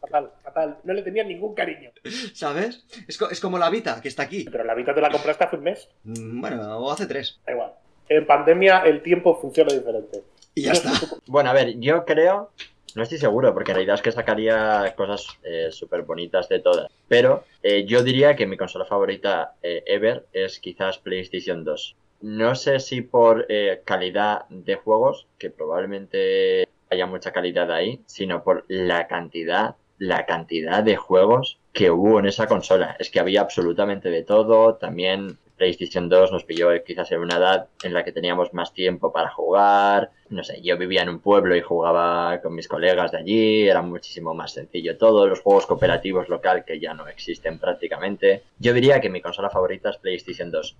Fatal, 0.00 0.30
fatal. 0.42 0.78
No 0.84 0.92
le 0.94 1.02
tenía 1.02 1.24
ningún 1.24 1.54
cariño. 1.54 1.90
¿Sabes? 2.34 2.84
Es, 3.06 3.18
co- 3.18 3.30
es 3.30 3.40
como 3.40 3.58
la 3.58 3.70
Vita, 3.70 4.00
que 4.00 4.08
está 4.08 4.22
aquí. 4.24 4.46
Pero 4.50 4.64
la 4.64 4.74
mitad 4.74 4.94
te 4.94 5.00
la 5.00 5.10
compraste 5.10 5.44
hace 5.44 5.56
un 5.56 5.62
mes. 5.62 5.88
Mm, 6.04 6.40
Bueno, 6.40 6.78
o 6.78 6.90
hace 6.90 7.06
tres. 7.06 7.38
Da 7.46 7.52
igual. 7.52 7.72
En 8.08 8.26
pandemia 8.26 8.78
el 8.80 9.02
tiempo 9.02 9.38
funciona 9.40 9.72
diferente. 9.72 10.22
Y 10.54 10.62
ya 10.62 10.72
está. 10.72 10.90
Bueno, 11.26 11.50
a 11.50 11.52
ver, 11.52 11.78
yo 11.78 12.04
creo, 12.04 12.50
no 12.96 13.02
estoy 13.04 13.18
seguro, 13.18 13.54
porque 13.54 13.70
en 13.70 13.76
realidad 13.76 13.94
es 13.96 14.02
que 14.02 14.10
sacaría 14.10 14.94
cosas 14.96 15.26
súper 15.70 16.02
bonitas 16.02 16.48
de 16.48 16.58
todas. 16.58 16.90
Pero 17.06 17.44
eh, 17.62 17.84
yo 17.86 18.02
diría 18.02 18.34
que 18.34 18.46
mi 18.48 18.56
consola 18.56 18.84
favorita 18.86 19.54
eh, 19.62 19.84
ever 19.86 20.26
es 20.32 20.58
quizás 20.58 20.98
PlayStation 20.98 21.62
2. 21.62 21.96
No 22.22 22.54
sé 22.56 22.80
si 22.80 23.00
por 23.02 23.46
eh, 23.48 23.82
calidad 23.84 24.46
de 24.48 24.74
juegos, 24.74 25.26
que 25.38 25.50
probablemente 25.50 26.68
haya 26.90 27.06
mucha 27.06 27.32
calidad 27.32 27.70
ahí, 27.70 28.02
sino 28.06 28.42
por 28.42 28.64
la 28.68 29.06
cantidad, 29.06 29.76
la 29.98 30.26
cantidad 30.26 30.82
de 30.82 30.96
juegos 30.96 31.58
que 31.72 31.90
hubo 31.90 32.18
en 32.18 32.26
esa 32.26 32.46
consola. 32.46 32.96
Es 32.98 33.10
que 33.10 33.20
había 33.20 33.40
absolutamente 33.40 34.10
de 34.10 34.22
todo. 34.22 34.74
También 34.74 35.38
PlayStation 35.56 36.08
2 36.08 36.32
nos 36.32 36.44
pilló 36.44 36.70
quizás 36.84 37.12
en 37.12 37.20
una 37.20 37.36
edad 37.36 37.68
en 37.82 37.92
la 37.92 38.02
que 38.02 38.12
teníamos 38.12 38.54
más 38.54 38.72
tiempo 38.72 39.12
para 39.12 39.30
jugar. 39.30 40.10
No 40.30 40.42
sé, 40.42 40.60
yo 40.62 40.78
vivía 40.78 41.02
en 41.02 41.10
un 41.10 41.20
pueblo 41.20 41.54
y 41.54 41.60
jugaba 41.60 42.40
con 42.40 42.54
mis 42.54 42.66
colegas 42.66 43.12
de 43.12 43.18
allí, 43.18 43.68
era 43.68 43.82
muchísimo 43.82 44.32
más 44.34 44.52
sencillo 44.52 44.96
todo. 44.96 45.26
Los 45.26 45.40
juegos 45.40 45.66
cooperativos 45.66 46.28
local 46.28 46.64
que 46.64 46.80
ya 46.80 46.94
no 46.94 47.06
existen 47.08 47.58
prácticamente. 47.58 48.42
Yo 48.58 48.72
diría 48.72 49.00
que 49.00 49.10
mi 49.10 49.20
consola 49.20 49.50
favorita 49.50 49.90
es 49.90 49.98
PlayStation 49.98 50.50
2. 50.50 50.76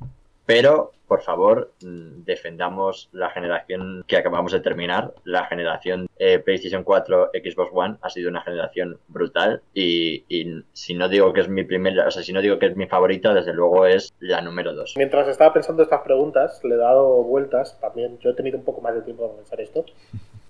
Pero, 0.51 0.91
por 1.07 1.23
favor, 1.23 1.71
mm, 1.81 2.25
defendamos 2.25 3.09
la 3.13 3.31
generación 3.31 4.03
que 4.09 4.17
acabamos 4.17 4.51
de 4.51 4.59
terminar. 4.59 5.15
La 5.23 5.45
generación 5.47 6.09
eh, 6.19 6.41
PlayStation 6.41 6.83
4, 6.83 7.31
Xbox 7.33 7.71
One 7.73 7.99
ha 8.03 8.11
sido 8.11 8.31
una 8.31 8.43
generación 8.43 8.99
brutal 9.07 9.63
y, 9.73 10.25
si 10.73 10.95
no 10.95 11.09
digo 11.09 11.33
que 11.33 11.43
es 11.43 11.49
mi 11.49 11.63
primera, 11.63 12.09
o 12.09 12.11
sea, 12.11 12.25
si 12.25 12.33
no 12.33 12.41
digo 12.41 12.59
que 12.59 12.67
es 12.67 12.77
mi 12.77 12.89
favorita, 12.89 13.33
desde 13.33 13.53
luego 13.53 13.87
es 13.87 14.13
la 14.19 14.41
número 14.41 14.75
2. 14.75 14.95
Mientras 14.97 15.29
estaba 15.29 15.53
pensando 15.53 15.85
estas 15.85 16.01
preguntas, 16.01 16.61
le 16.65 16.75
he 16.75 16.79
dado 16.79 17.23
vueltas, 17.23 17.79
también 17.81 18.19
yo 18.19 18.31
he 18.31 18.35
tenido 18.35 18.59
un 18.59 18.65
poco 18.65 18.81
más 18.81 18.97
de 18.97 19.03
tiempo 19.03 19.23
para 19.29 19.37
pensar 19.37 19.61
esto, 19.61 19.85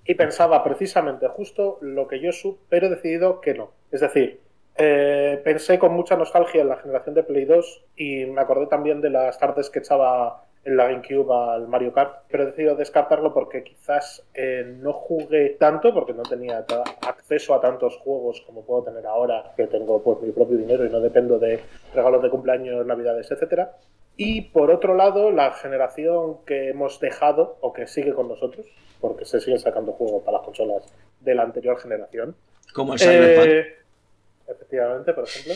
y 0.07 0.15
pensaba 0.15 0.65
precisamente 0.65 1.29
justo 1.29 1.77
lo 1.83 2.09
que 2.09 2.21
yo 2.21 2.33
supe, 2.33 2.59
pero 2.71 2.87
he 2.87 2.91
decidido 2.91 3.43
que 3.43 3.53
no. 3.53 3.73
Es 3.91 4.01
decir, 4.01 4.41
eh, 4.83 5.39
pensé 5.45 5.79
con 5.79 5.93
mucha 5.93 6.17
nostalgia 6.17 6.63
en 6.63 6.69
la 6.69 6.77
generación 6.77 7.15
de 7.15 7.23
Play 7.23 7.45
2 7.45 7.85
y 7.97 8.25
me 8.25 8.41
acordé 8.41 8.67
también 8.67 9.03
de 9.03 9.11
las 9.11 9.39
tardes 9.39 9.69
que 9.69 9.81
echaba 9.81 10.45
en 10.65 10.77
la 10.77 10.89
GameCube 10.89 11.31
al 11.31 11.69
Mario 11.69 11.93
Kart, 11.93 12.23
pero 12.31 12.45
he 12.45 12.47
decidido 12.47 12.77
descartarlo 12.77 13.35
porque 13.35 13.63
quizás 13.63 14.25
eh, 14.33 14.65
no 14.79 14.95
jugué 14.95 15.51
tanto, 15.59 15.93
porque 15.93 16.15
no 16.15 16.23
tenía 16.23 16.65
acceso 17.07 17.55
a 17.55 17.61
tantos 17.61 17.99
juegos 17.99 18.41
como 18.47 18.63
puedo 18.65 18.85
tener 18.85 19.07
ahora, 19.07 19.53
que 19.55 19.67
tengo 19.67 20.03
pues 20.03 20.23
mi 20.23 20.33
propio 20.33 20.57
dinero 20.57 20.87
y 20.87 20.89
no 20.89 21.01
dependo 21.01 21.39
de 21.39 21.61
regalos 21.95 22.23
de 22.23 22.31
cumpleaños, 22.31 22.87
navidades, 22.87 23.31
etcétera. 23.31 23.77
Y 24.17 24.43
por 24.43 24.71
otro 24.71 24.95
lado, 24.95 25.31
la 25.31 25.53
generación 25.53 26.39
que 26.47 26.71
hemos 26.71 27.01
dejado 27.01 27.59
o 27.61 27.75
que 27.75 27.87
sigue 27.87 28.15
con 28.15 28.29
nosotros, 28.29 28.65
porque 28.99 29.27
se 29.27 29.41
siguen 29.41 29.59
sacando 29.59 29.93
juegos 29.93 30.23
para 30.23 30.39
las 30.39 30.47
consolas 30.47 30.91
de 31.21 31.35
la 31.35 31.43
anterior 31.43 31.79
generación. 31.79 32.35
Como 32.73 32.95
el 32.95 32.99
Cyberpunk. 32.99 33.47
Eh, 33.47 33.80
efectivamente, 34.51 35.13
por 35.13 35.25
ejemplo. 35.25 35.55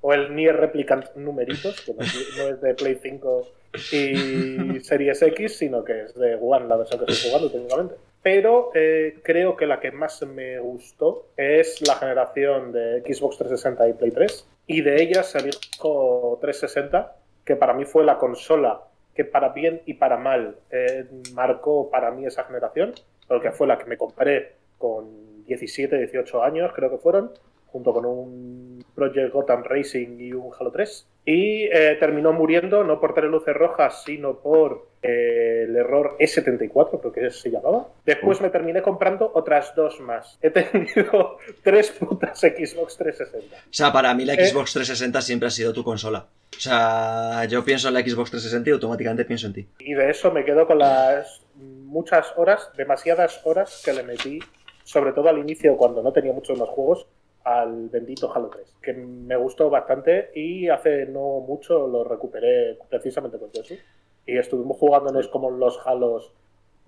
O 0.00 0.12
el 0.12 0.34
Nier 0.34 0.56
Replicant 0.56 1.14
numeritos, 1.14 1.80
que 1.80 1.94
no 1.94 2.02
es 2.02 2.60
de 2.60 2.74
Play 2.74 2.98
5 3.02 3.48
y 3.92 4.80
Series 4.80 5.22
X, 5.22 5.56
sino 5.56 5.82
que 5.82 6.02
es 6.02 6.14
de 6.14 6.36
One, 6.40 6.66
la 6.66 6.76
versión 6.76 7.04
que 7.04 7.10
estoy 7.10 7.30
jugando 7.30 7.50
técnicamente. 7.50 7.94
Pero 8.22 8.70
eh, 8.74 9.18
creo 9.22 9.56
que 9.56 9.66
la 9.66 9.80
que 9.80 9.92
más 9.92 10.22
me 10.22 10.58
gustó 10.58 11.28
es 11.36 11.86
la 11.86 11.94
generación 11.94 12.72
de 12.72 13.00
Xbox 13.00 13.38
360 13.38 13.88
y 13.88 13.92
Play 13.94 14.10
3. 14.10 14.48
Y 14.66 14.82
de 14.82 15.02
ellas 15.02 15.34
elijo 15.34 16.38
360, 16.40 17.16
que 17.44 17.56
para 17.56 17.72
mí 17.72 17.84
fue 17.84 18.04
la 18.04 18.18
consola 18.18 18.82
que 19.14 19.24
para 19.24 19.50
bien 19.50 19.82
y 19.86 19.94
para 19.94 20.16
mal 20.16 20.56
eh, 20.70 21.06
marcó 21.34 21.90
para 21.90 22.10
mí 22.10 22.26
esa 22.26 22.44
generación, 22.44 22.94
porque 23.28 23.52
fue 23.52 23.66
la 23.66 23.78
que 23.78 23.84
me 23.84 23.96
compré 23.96 24.56
con 24.78 25.44
17, 25.46 25.96
18 25.98 26.42
años, 26.42 26.72
creo 26.74 26.90
que 26.90 26.98
fueron, 26.98 27.30
junto 27.74 27.92
con 27.92 28.06
un 28.06 28.84
Project 28.94 29.32
Gotham 29.32 29.64
Racing 29.64 30.20
y 30.20 30.32
un 30.32 30.52
Halo 30.56 30.70
3. 30.70 31.08
Y 31.24 31.64
eh, 31.64 31.96
terminó 31.98 32.32
muriendo 32.32 32.84
no 32.84 33.00
por 33.00 33.14
tener 33.14 33.30
luces 33.30 33.52
rojas, 33.52 34.04
sino 34.04 34.38
por 34.38 34.86
eh, 35.02 35.64
el 35.66 35.74
error 35.74 36.16
E74, 36.20 37.00
creo 37.00 37.12
que 37.12 37.30
se 37.32 37.50
llamaba. 37.50 37.88
Después 38.06 38.40
me 38.40 38.50
terminé 38.50 38.80
comprando 38.80 39.28
otras 39.34 39.74
dos 39.74 39.98
más. 39.98 40.38
He 40.40 40.50
tenido 40.50 41.38
tres 41.64 41.90
putas 41.90 42.38
Xbox 42.38 42.96
360. 42.96 43.56
O 43.56 43.60
sea, 43.70 43.92
para 43.92 44.14
mí 44.14 44.24
la 44.24 44.34
Xbox 44.34 44.72
360 44.74 45.20
siempre 45.20 45.48
ha 45.48 45.50
sido 45.50 45.72
tu 45.72 45.82
consola. 45.82 46.28
O 46.56 46.60
sea, 46.60 47.44
yo 47.46 47.64
pienso 47.64 47.88
en 47.88 47.94
la 47.94 48.02
Xbox 48.02 48.30
360 48.30 48.70
y 48.70 48.72
automáticamente 48.72 49.24
pienso 49.24 49.48
en 49.48 49.52
ti. 49.54 49.66
Y 49.80 49.94
de 49.94 50.10
eso 50.10 50.30
me 50.30 50.44
quedo 50.44 50.64
con 50.68 50.78
las 50.78 51.42
muchas 51.56 52.32
horas, 52.36 52.70
demasiadas 52.76 53.40
horas 53.42 53.82
que 53.84 53.92
le 53.92 54.04
metí, 54.04 54.38
sobre 54.84 55.10
todo 55.10 55.28
al 55.28 55.38
inicio 55.38 55.76
cuando 55.76 56.04
no 56.04 56.12
tenía 56.12 56.32
muchos 56.32 56.56
más 56.56 56.68
juegos, 56.68 57.06
al 57.44 57.88
bendito 57.90 58.34
Halo 58.34 58.48
3, 58.48 58.76
que 58.82 58.94
me 58.94 59.36
gustó 59.36 59.68
bastante 59.70 60.30
y 60.34 60.68
hace 60.68 61.06
no 61.06 61.40
mucho 61.40 61.86
lo 61.86 62.02
recuperé 62.02 62.78
precisamente 62.88 63.38
con 63.38 63.50
Josie. 63.50 63.80
Y 64.26 64.38
estuvimos 64.38 64.78
jugándonos 64.78 65.28
como 65.28 65.50
los 65.50 65.78
Halos 65.86 66.32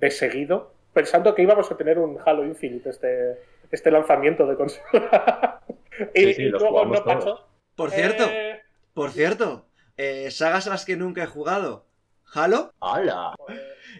de 0.00 0.10
seguido, 0.10 0.72
pensando 0.94 1.34
que 1.34 1.42
íbamos 1.42 1.70
a 1.70 1.76
tener 1.76 1.98
un 1.98 2.18
Halo 2.24 2.44
Infinite 2.44 2.88
este, 2.88 3.38
este 3.70 3.90
lanzamiento 3.90 4.46
de 4.46 4.56
consola. 4.56 5.60
y, 6.14 6.24
Sí, 6.24 6.34
sí, 6.34 6.42
y 6.44 6.48
los 6.48 6.62
luego 6.62 6.86
no 6.86 7.04
pasó. 7.04 7.46
Por 7.74 7.90
cierto, 7.90 8.24
Eh, 8.24 8.62
por 8.94 9.10
cierto, 9.10 9.66
eh, 9.98 10.30
sagas 10.30 10.66
a 10.66 10.70
las 10.70 10.86
que 10.86 10.96
nunca 10.96 11.22
he 11.22 11.26
jugado. 11.26 11.84
Halo 12.32 12.72
¡Hala! 12.80 13.34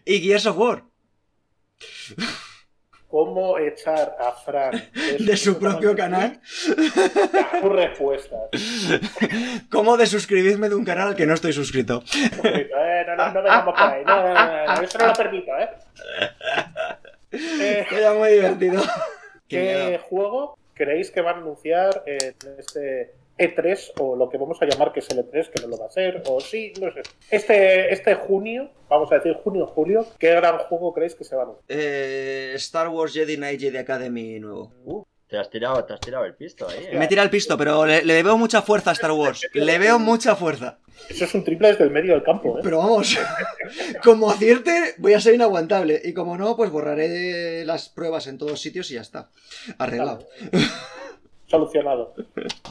y 0.05 0.21
Gears 0.21 0.47
of 0.47 0.59
War. 0.59 0.85
¿Cómo 3.17 3.57
echar 3.57 4.15
a 4.21 4.31
Fran 4.33 4.73
De 5.19 5.37
su 5.39 5.59
propio 5.59 5.97
canal. 5.97 6.39
Respuestas. 7.63 8.51
¿Cómo 9.71 9.97
de 9.97 10.05
suscribirme 10.07 10.69
de 10.69 10.75
un 10.75 10.85
canal 10.85 11.09
al 11.09 11.17
que 11.17 11.25
no 11.25 11.33
estoy 11.33 11.55
suscrito? 11.55 12.03
Eh, 12.45 13.07
no, 13.07 13.17
no, 13.17 13.33
no 13.33 13.43
vengamos 13.43 13.75
por 13.75 13.83
ahí. 13.91 14.05
No, 14.05 14.23
no, 14.23 14.35
no, 14.35 14.67
no, 14.67 14.83
eso 14.83 14.99
no 14.99 15.07
lo 15.07 15.13
permito, 15.15 15.51
¿eh? 15.59 15.71
Eh, 17.33 17.87
Era 17.91 18.13
muy 18.13 18.33
divertido. 18.33 18.83
Qué 19.49 19.57
¿Qué 19.57 19.63
miedo. 19.89 19.99
juego 20.11 20.59
creéis 20.75 21.11
que 21.11 21.23
van 21.23 21.37
a 21.37 21.39
anunciar 21.39 22.03
en 22.05 22.35
este 22.59 23.15
E3 23.39 23.93
o 23.99 24.17
lo 24.17 24.29
que 24.29 24.39
vamos 24.39 24.59
a 24.63 24.67
llamar 24.67 24.93
que 24.93 25.01
es 25.01 25.11
el 25.11 25.19
E3, 25.19 25.51
que 25.51 25.63
no 25.63 25.69
lo 25.69 25.79
va 25.79 25.87
a 25.87 25.91
ser, 25.91 26.23
o 26.27 26.41
sí, 26.41 26.73
no 26.81 26.91
sé. 26.93 27.03
Este, 27.31 27.93
este 27.93 28.15
junio, 28.15 28.71
vamos 28.89 29.11
a 29.13 29.17
decir 29.17 29.35
junio, 29.45 29.67
julio, 29.67 30.07
¿qué 30.19 30.35
gran 30.35 30.59
juego 30.59 30.93
creéis 30.95 31.15
que 31.15 31.25
se 31.25 31.37
va 31.37 31.43
a 31.43 31.45
anunciar? 31.45 31.65
Eh, 31.69 32.53
Star 32.57 32.89
Wars 32.89 33.13
Jedi 33.13 33.37
Knight 33.37 33.61
Jedi 33.61 33.79
Academy 33.79 34.41
nuevo. 34.41 35.07
Te 35.29 35.37
has 35.39 35.51
tirado, 35.51 35.85
te 35.85 35.93
has 35.93 36.01
tirado 36.01 36.25
el 36.25 36.35
pisto 36.35 36.69
ahí. 36.69 36.87
¿eh? 36.93 36.99
Me 36.99 37.09
tira 37.09 37.23
el 37.23 37.31
pisto, 37.31 37.59
pero 37.59 37.85
le, 37.85 38.05
le 38.05 38.23
veo 38.23 38.39
mucha 38.39 38.63
fuerza 38.63 38.91
a 38.91 38.93
Star 38.93 39.11
Wars. 39.11 39.47
Le 39.53 39.79
veo 39.79 39.99
mucha 39.99 40.37
fuerza. 40.37 40.79
Eso 41.09 41.25
es 41.25 41.35
un 41.35 41.45
triple 41.45 41.69
desde 41.69 41.85
el 41.85 41.91
medio 41.91 42.13
del 42.13 42.23
campo, 42.23 42.59
¿eh? 42.59 42.61
Pero 42.63 42.79
vamos, 42.79 43.19
como 44.05 44.31
acierte, 44.31 44.95
voy 44.99 45.15
a 45.15 45.21
ser 45.21 45.35
inaguantable. 45.35 46.01
Y 46.05 46.15
como 46.15 46.39
no, 46.39 46.57
pues 46.57 46.71
borraré 46.71 47.65
las 47.65 47.89
pruebas 47.89 48.29
en 48.29 48.39
todos 48.39 48.61
sitios 48.61 48.91
y 48.91 48.95
ya 48.95 49.01
está. 49.01 49.29
Arreglado. 49.79 50.27
Solucionado. 51.47 52.13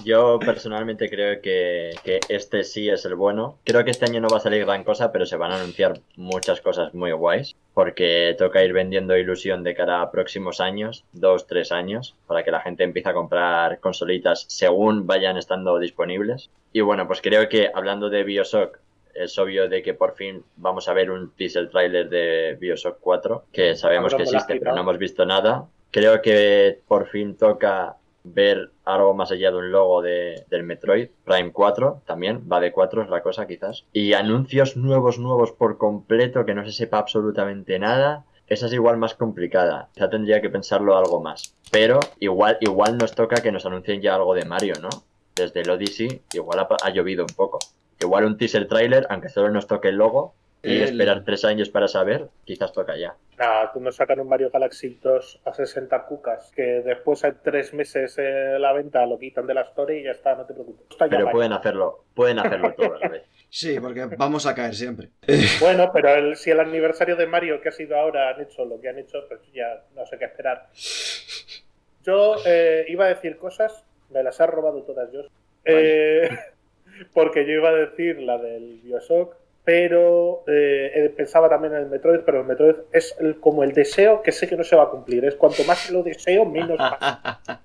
Yo 0.03 0.37
personalmente 0.39 1.09
creo 1.09 1.41
que, 1.41 1.91
que 2.03 2.19
este 2.27 2.63
sí 2.65 2.89
es 2.89 3.05
el 3.05 3.15
bueno. 3.15 3.57
Creo 3.63 3.85
que 3.85 3.91
este 3.91 4.05
año 4.05 4.19
no 4.19 4.27
va 4.27 4.37
a 4.37 4.41
salir 4.41 4.65
gran 4.65 4.83
cosa, 4.83 5.13
pero 5.13 5.25
se 5.25 5.37
van 5.37 5.51
a 5.51 5.55
anunciar 5.55 5.99
muchas 6.17 6.59
cosas 6.59 6.93
muy 6.93 7.13
guays. 7.13 7.55
Porque 7.73 8.35
toca 8.37 8.63
ir 8.63 8.73
vendiendo 8.73 9.17
ilusión 9.17 9.63
de 9.63 9.75
cara 9.75 10.01
a 10.01 10.11
próximos 10.11 10.59
años, 10.59 11.05
dos, 11.13 11.47
tres 11.47 11.71
años, 11.71 12.15
para 12.27 12.43
que 12.43 12.51
la 12.51 12.61
gente 12.61 12.83
empiece 12.83 13.09
a 13.09 13.13
comprar 13.13 13.79
consolitas 13.79 14.45
según 14.49 15.07
vayan 15.07 15.37
estando 15.37 15.79
disponibles. 15.79 16.49
Y 16.73 16.81
bueno, 16.81 17.07
pues 17.07 17.21
creo 17.21 17.47
que 17.47 17.71
hablando 17.73 18.09
de 18.09 18.23
Bioshock, 18.23 18.79
es 19.13 19.39
obvio 19.39 19.69
de 19.69 19.81
que 19.81 19.93
por 19.93 20.15
fin 20.15 20.43
vamos 20.57 20.89
a 20.89 20.93
ver 20.93 21.09
un 21.09 21.31
teaser 21.31 21.69
trailer 21.69 22.09
de 22.09 22.57
Bioshock 22.59 22.97
4, 22.99 23.45
que 23.53 23.75
sabemos 23.75 24.13
que 24.13 24.23
existe, 24.23 24.57
pero 24.59 24.75
no 24.75 24.81
hemos 24.81 24.97
visto 24.97 25.25
nada. 25.25 25.65
Creo 25.91 26.21
que 26.21 26.81
por 26.87 27.07
fin 27.07 27.37
toca 27.37 27.95
ver 28.25 28.71
algo 28.83 29.13
más 29.13 29.31
allá 29.31 29.51
de 29.51 29.57
un 29.57 29.71
logo 29.71 30.01
de, 30.01 30.45
del 30.49 30.63
Metroid 30.63 31.09
Prime 31.23 31.51
4 31.51 32.01
también, 32.05 32.47
va 32.51 32.59
de 32.59 32.71
4 32.71 33.03
es 33.03 33.09
la 33.09 33.21
cosa 33.21 33.47
quizás. 33.47 33.85
Y 33.93 34.13
anuncios 34.13 34.75
nuevos, 34.75 35.19
nuevos 35.19 35.51
por 35.51 35.77
completo, 35.77 36.45
que 36.45 36.55
no 36.55 36.65
se 36.65 36.71
sepa 36.71 36.97
absolutamente 36.97 37.79
nada. 37.79 38.25
Esa 38.47 38.67
es 38.67 38.73
igual 38.73 38.97
más 38.97 39.15
complicada. 39.15 39.89
Ya 39.95 40.09
tendría 40.09 40.41
que 40.41 40.49
pensarlo 40.49 40.97
algo 40.97 41.21
más. 41.21 41.55
Pero 41.71 41.99
igual, 42.19 42.57
igual 42.61 42.97
nos 42.97 43.13
toca 43.13 43.41
que 43.41 43.51
nos 43.51 43.65
anuncien 43.65 44.01
ya 44.01 44.15
algo 44.15 44.35
de 44.35 44.45
Mario, 44.45 44.75
¿no? 44.81 44.89
Desde 45.35 45.61
el 45.61 45.69
Odyssey, 45.69 46.21
igual 46.33 46.59
ha, 46.59 46.67
ha 46.83 46.89
llovido 46.91 47.25
un 47.27 47.35
poco. 47.35 47.59
Igual 47.99 48.25
un 48.25 48.37
teaser 48.37 48.67
trailer, 48.67 49.07
aunque 49.09 49.29
solo 49.29 49.49
nos 49.49 49.67
toque 49.67 49.89
el 49.89 49.95
logo, 49.95 50.35
y 50.63 50.77
El- 50.77 50.83
esperar 50.83 51.23
tres 51.23 51.45
años 51.45 51.69
para 51.69 51.87
saber, 51.87 52.27
quizás 52.43 52.71
toca 52.73 52.97
ya. 52.97 53.15
Nada, 53.37 53.71
tú 53.73 53.81
nos 53.81 53.97
sacan 53.97 54.19
un 54.21 54.29
Mario 54.29 54.49
Galaxy 54.49 54.97
2 55.03 55.41
a 55.43 55.53
60 55.53 56.05
cucas, 56.05 56.51
que 56.55 56.61
después 56.81 57.23
en 57.25 57.37
tres 57.43 57.73
meses 57.73 58.15
eh, 58.17 58.57
la 58.57 58.71
venta 58.71 59.05
lo 59.05 59.19
quitan 59.19 59.45
de 59.45 59.53
la 59.53 59.61
story 59.61 59.97
y 59.97 60.03
ya 60.03 60.11
está, 60.11 60.35
no 60.35 60.45
te 60.45 60.53
preocupes. 60.53 60.85
Está 60.89 61.09
Pero 61.09 61.29
pueden 61.29 61.51
hacerlo, 61.51 62.05
pueden 62.13 62.39
hacerlo 62.39 62.73
todo 62.73 62.95
a 62.95 62.99
la 62.99 63.09
vez. 63.09 63.23
Sí, 63.49 63.77
porque 63.79 64.05
vamos 64.17 64.45
a 64.45 64.55
caer 64.55 64.73
siempre. 64.73 65.09
Bueno, 65.59 65.91
pero 65.93 66.15
el- 66.15 66.35
si 66.37 66.51
el 66.51 66.59
aniversario 66.61 67.15
de 67.17 67.27
Mario 67.27 67.59
que 67.61 67.69
ha 67.69 67.73
sido 67.73 67.97
ahora 67.97 68.29
han 68.29 68.41
hecho 68.41 68.63
lo 68.65 68.79
que 68.79 68.87
han 68.89 68.97
hecho, 68.99 69.19
pues 69.27 69.41
ya 69.53 69.83
no 69.95 70.05
sé 70.05 70.17
qué 70.17 70.25
esperar. 70.25 70.69
Yo 72.03 72.35
eh, 72.45 72.85
iba 72.87 73.05
a 73.05 73.09
decir 73.09 73.37
cosas, 73.37 73.83
me 74.11 74.21
las 74.23 74.39
ha 74.39 74.45
robado 74.47 74.83
todas 74.83 75.11
yo. 75.11 75.21
Eh, 75.65 76.29
porque 77.13 77.45
yo 77.45 77.53
iba 77.53 77.69
a 77.69 77.73
decir 77.73 78.19
la 78.21 78.37
del 78.37 78.79
Bioshock, 78.83 79.35
pero 79.65 80.43
eh, 80.47 80.91
eh, 80.95 81.09
pensaba 81.17 81.49
también 81.49 81.73
en 81.73 81.79
el 81.81 81.85
Metroid, 81.89 82.19
pero 82.21 82.41
el 82.41 82.45
Metroid 82.47 82.75
es 82.93 83.15
el- 83.19 83.39
como 83.39 83.63
el 83.63 83.73
deseo 83.73 84.21
que 84.21 84.31
sé 84.31 84.47
que 84.47 84.55
no 84.55 84.63
se 84.63 84.75
va 84.75 84.83
a 84.83 84.89
cumplir. 84.89 85.25
Es 85.25 85.35
cuanto 85.35 85.63
más 85.65 85.89
lo 85.89 86.03
deseo, 86.03 86.45
menos 86.45 86.77
pasa. 86.77 87.41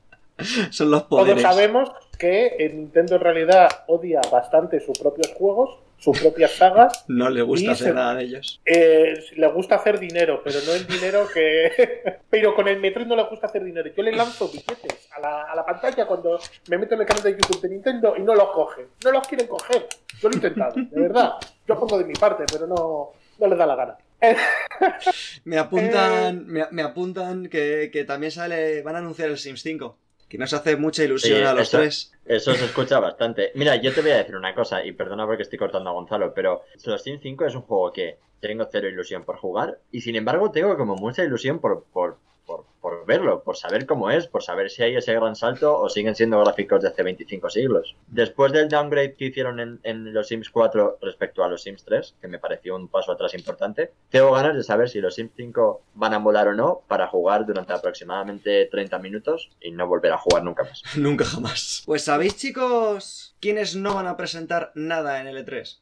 Son 0.71 0.91
los 0.91 1.07
Todos 1.09 1.23
poderes. 1.25 1.43
sabemos 1.43 1.93
que 2.19 2.47
eh, 2.59 2.71
Nintendo 2.73 3.17
en 3.17 3.21
realidad 3.21 3.69
odia 3.89 4.23
bastante 4.33 4.81
sus 4.81 4.99
propios 4.99 5.29
juegos, 5.35 5.79
sus 5.99 6.19
propias 6.19 6.53
sagas. 6.53 7.05
No 7.09 7.29
le 7.29 7.43
gusta 7.43 7.73
hacer 7.73 7.89
se- 7.89 7.93
nada 7.93 8.15
de 8.15 8.25
ellos. 8.25 8.63
Eh, 8.65 9.23
le 9.37 9.47
gusta 9.49 9.75
hacer 9.75 9.99
dinero, 9.99 10.41
pero 10.43 10.57
no 10.67 10.73
el 10.73 10.87
dinero 10.87 11.27
que. 11.33 12.21
pero 12.31 12.55
con 12.55 12.69
el 12.69 12.81
Metroid 12.81 13.07
no 13.07 13.17
le 13.17 13.25
gusta 13.25 13.49
hacer 13.49 13.63
dinero. 13.65 13.91
Yo 13.95 14.03
le 14.03 14.13
lanzo 14.13 14.49
billetes 14.49 15.11
a 15.15 15.21
la, 15.21 15.43
a 15.43 15.55
la 15.55 15.67
pantalla 15.67 16.07
cuando 16.07 16.39
me 16.71 16.79
meto 16.79 16.95
en 16.95 17.03
el 17.03 17.07
canal 17.07 17.23
de 17.23 17.33
YouTube 17.33 17.61
de 17.61 17.69
Nintendo 17.69 18.15
y 18.17 18.23
no 18.23 18.35
los 18.35 18.49
cogen. 18.53 18.87
No 19.05 19.13
los 19.13 19.29
quieren 19.29 19.47
coger. 19.47 19.87
Yo 20.23 20.29
lo 20.31 20.33
he 20.35 20.37
intentado, 20.37 20.73
de 20.77 21.01
verdad. 21.03 21.33
Yo 21.71 21.79
pongo 21.79 21.99
de 21.99 22.05
mi 22.05 22.15
parte, 22.15 22.45
pero 22.51 22.67
no, 22.67 23.11
no 23.39 23.47
les 23.47 23.57
da 23.59 23.65
la 23.67 23.77
gana. 23.77 23.97
Me 25.45 25.57
apuntan, 25.57 26.47
me, 26.47 26.67
me 26.71 26.83
apuntan 26.83 27.49
que, 27.49 27.91
que 27.93 28.05
también 28.05 28.33
sale, 28.33 28.83
van 28.83 28.97
a 28.97 28.99
anunciar 28.99 29.31
el 29.31 29.39
Sims 29.39 29.63
5. 29.63 29.97
Que 30.29 30.37
nos 30.39 30.53
hace 30.53 30.77
mucha 30.77 31.03
ilusión 31.05 31.39
Sí, 31.39 31.45
a 31.45 31.53
los 31.55 31.63
eso- 31.69 31.79
tres. 31.79 32.13
Eso 32.25 32.55
se 32.55 32.65
escucha 32.65 33.01
bastante. 33.01 33.51
Mira, 33.55 33.77
yo 33.77 33.93
te 33.95 34.01
voy 34.03 34.11
a 34.13 34.19
decir 34.19 34.37
una 34.37 34.55
cosa, 34.55 34.85
y 34.85 34.93
perdona 34.93 35.27
porque 35.27 35.43
estoy 35.43 35.59
cortando 35.59 35.91
a 35.91 35.93
Gonzalo, 35.93 36.33
pero 36.35 36.63
los 36.85 37.03
Sims 37.03 37.21
5 37.23 37.47
es 37.47 37.55
un 37.55 37.63
juego 37.63 37.93
que 37.93 38.19
tengo 38.41 38.67
cero 38.71 38.89
ilusión 38.89 39.25
por 39.25 39.37
jugar, 39.39 39.79
y 39.93 40.01
sin 40.01 40.17
embargo 40.17 40.51
tengo 40.51 40.77
como 40.77 40.95
mucha 40.97 41.23
ilusión 41.25 41.59
por, 41.61 41.85
por, 41.93 42.19
por, 42.51 42.67
por 42.81 43.07
verlo, 43.07 43.45
por 43.45 43.57
saber 43.57 43.87
cómo 43.87 44.11
es, 44.11 44.27
por 44.27 44.43
saber 44.43 44.71
si 44.71 44.83
hay 44.83 44.97
ese 44.97 45.15
gran 45.15 45.37
salto 45.37 45.79
o 45.79 45.89
siguen 45.89 46.17
siendo 46.17 46.41
gráficos 46.41 46.83
de 46.83 46.89
hace 46.89 47.05
25 47.05 47.49
siglos. 47.49 47.95
Después 48.09 48.53
del 48.53 48.69
downgrade 48.69 49.15
que 49.15 49.27
hicieron 49.27 49.61
en, 49.61 49.81
en 49.85 50.13
los 50.13 50.27
Sims 50.27 50.51
4 50.51 50.99
respecto 51.01 51.45
a 51.45 51.49
los 51.49 51.63
Sims 51.63 51.85
3, 51.85 52.17
que 52.21 52.27
me 52.27 52.41
pareció 52.41 52.75
un 52.75 52.89
paso 52.89 53.13
atrás 53.13 53.35
importante, 53.35 53.93
tengo 54.09 54.33
ganas 54.33 54.57
de 54.57 54.65
saber 54.65 54.89
si 54.89 55.01
los 55.01 55.15
Sims 55.15 55.31
5 55.37 55.83
van 55.95 56.15
a 56.15 56.19
molar 56.19 56.49
o 56.49 56.55
no 56.55 56.83
para 56.89 57.07
jugar 57.07 57.47
durante 57.47 57.73
aproximadamente 57.73 58.67
30 58.67 58.99
minutos 58.99 59.51
y 59.61 59.71
no 59.71 59.87
volver 59.87 60.13
a 60.13 60.19
jugar 60.19 60.43
nunca 60.43 60.65
más. 60.65 60.83
Nunca 60.97 61.25
jamás. 61.25 61.85
Pues 61.87 62.03
sabéis, 62.03 62.37
chicos, 62.37 63.37
quiénes 63.41 63.77
no 63.77 63.95
van 63.95 64.09
a 64.09 64.17
presentar 64.17 64.73
nada 64.75 65.21
en 65.21 65.29
el 65.29 65.47
E3. 65.47 65.79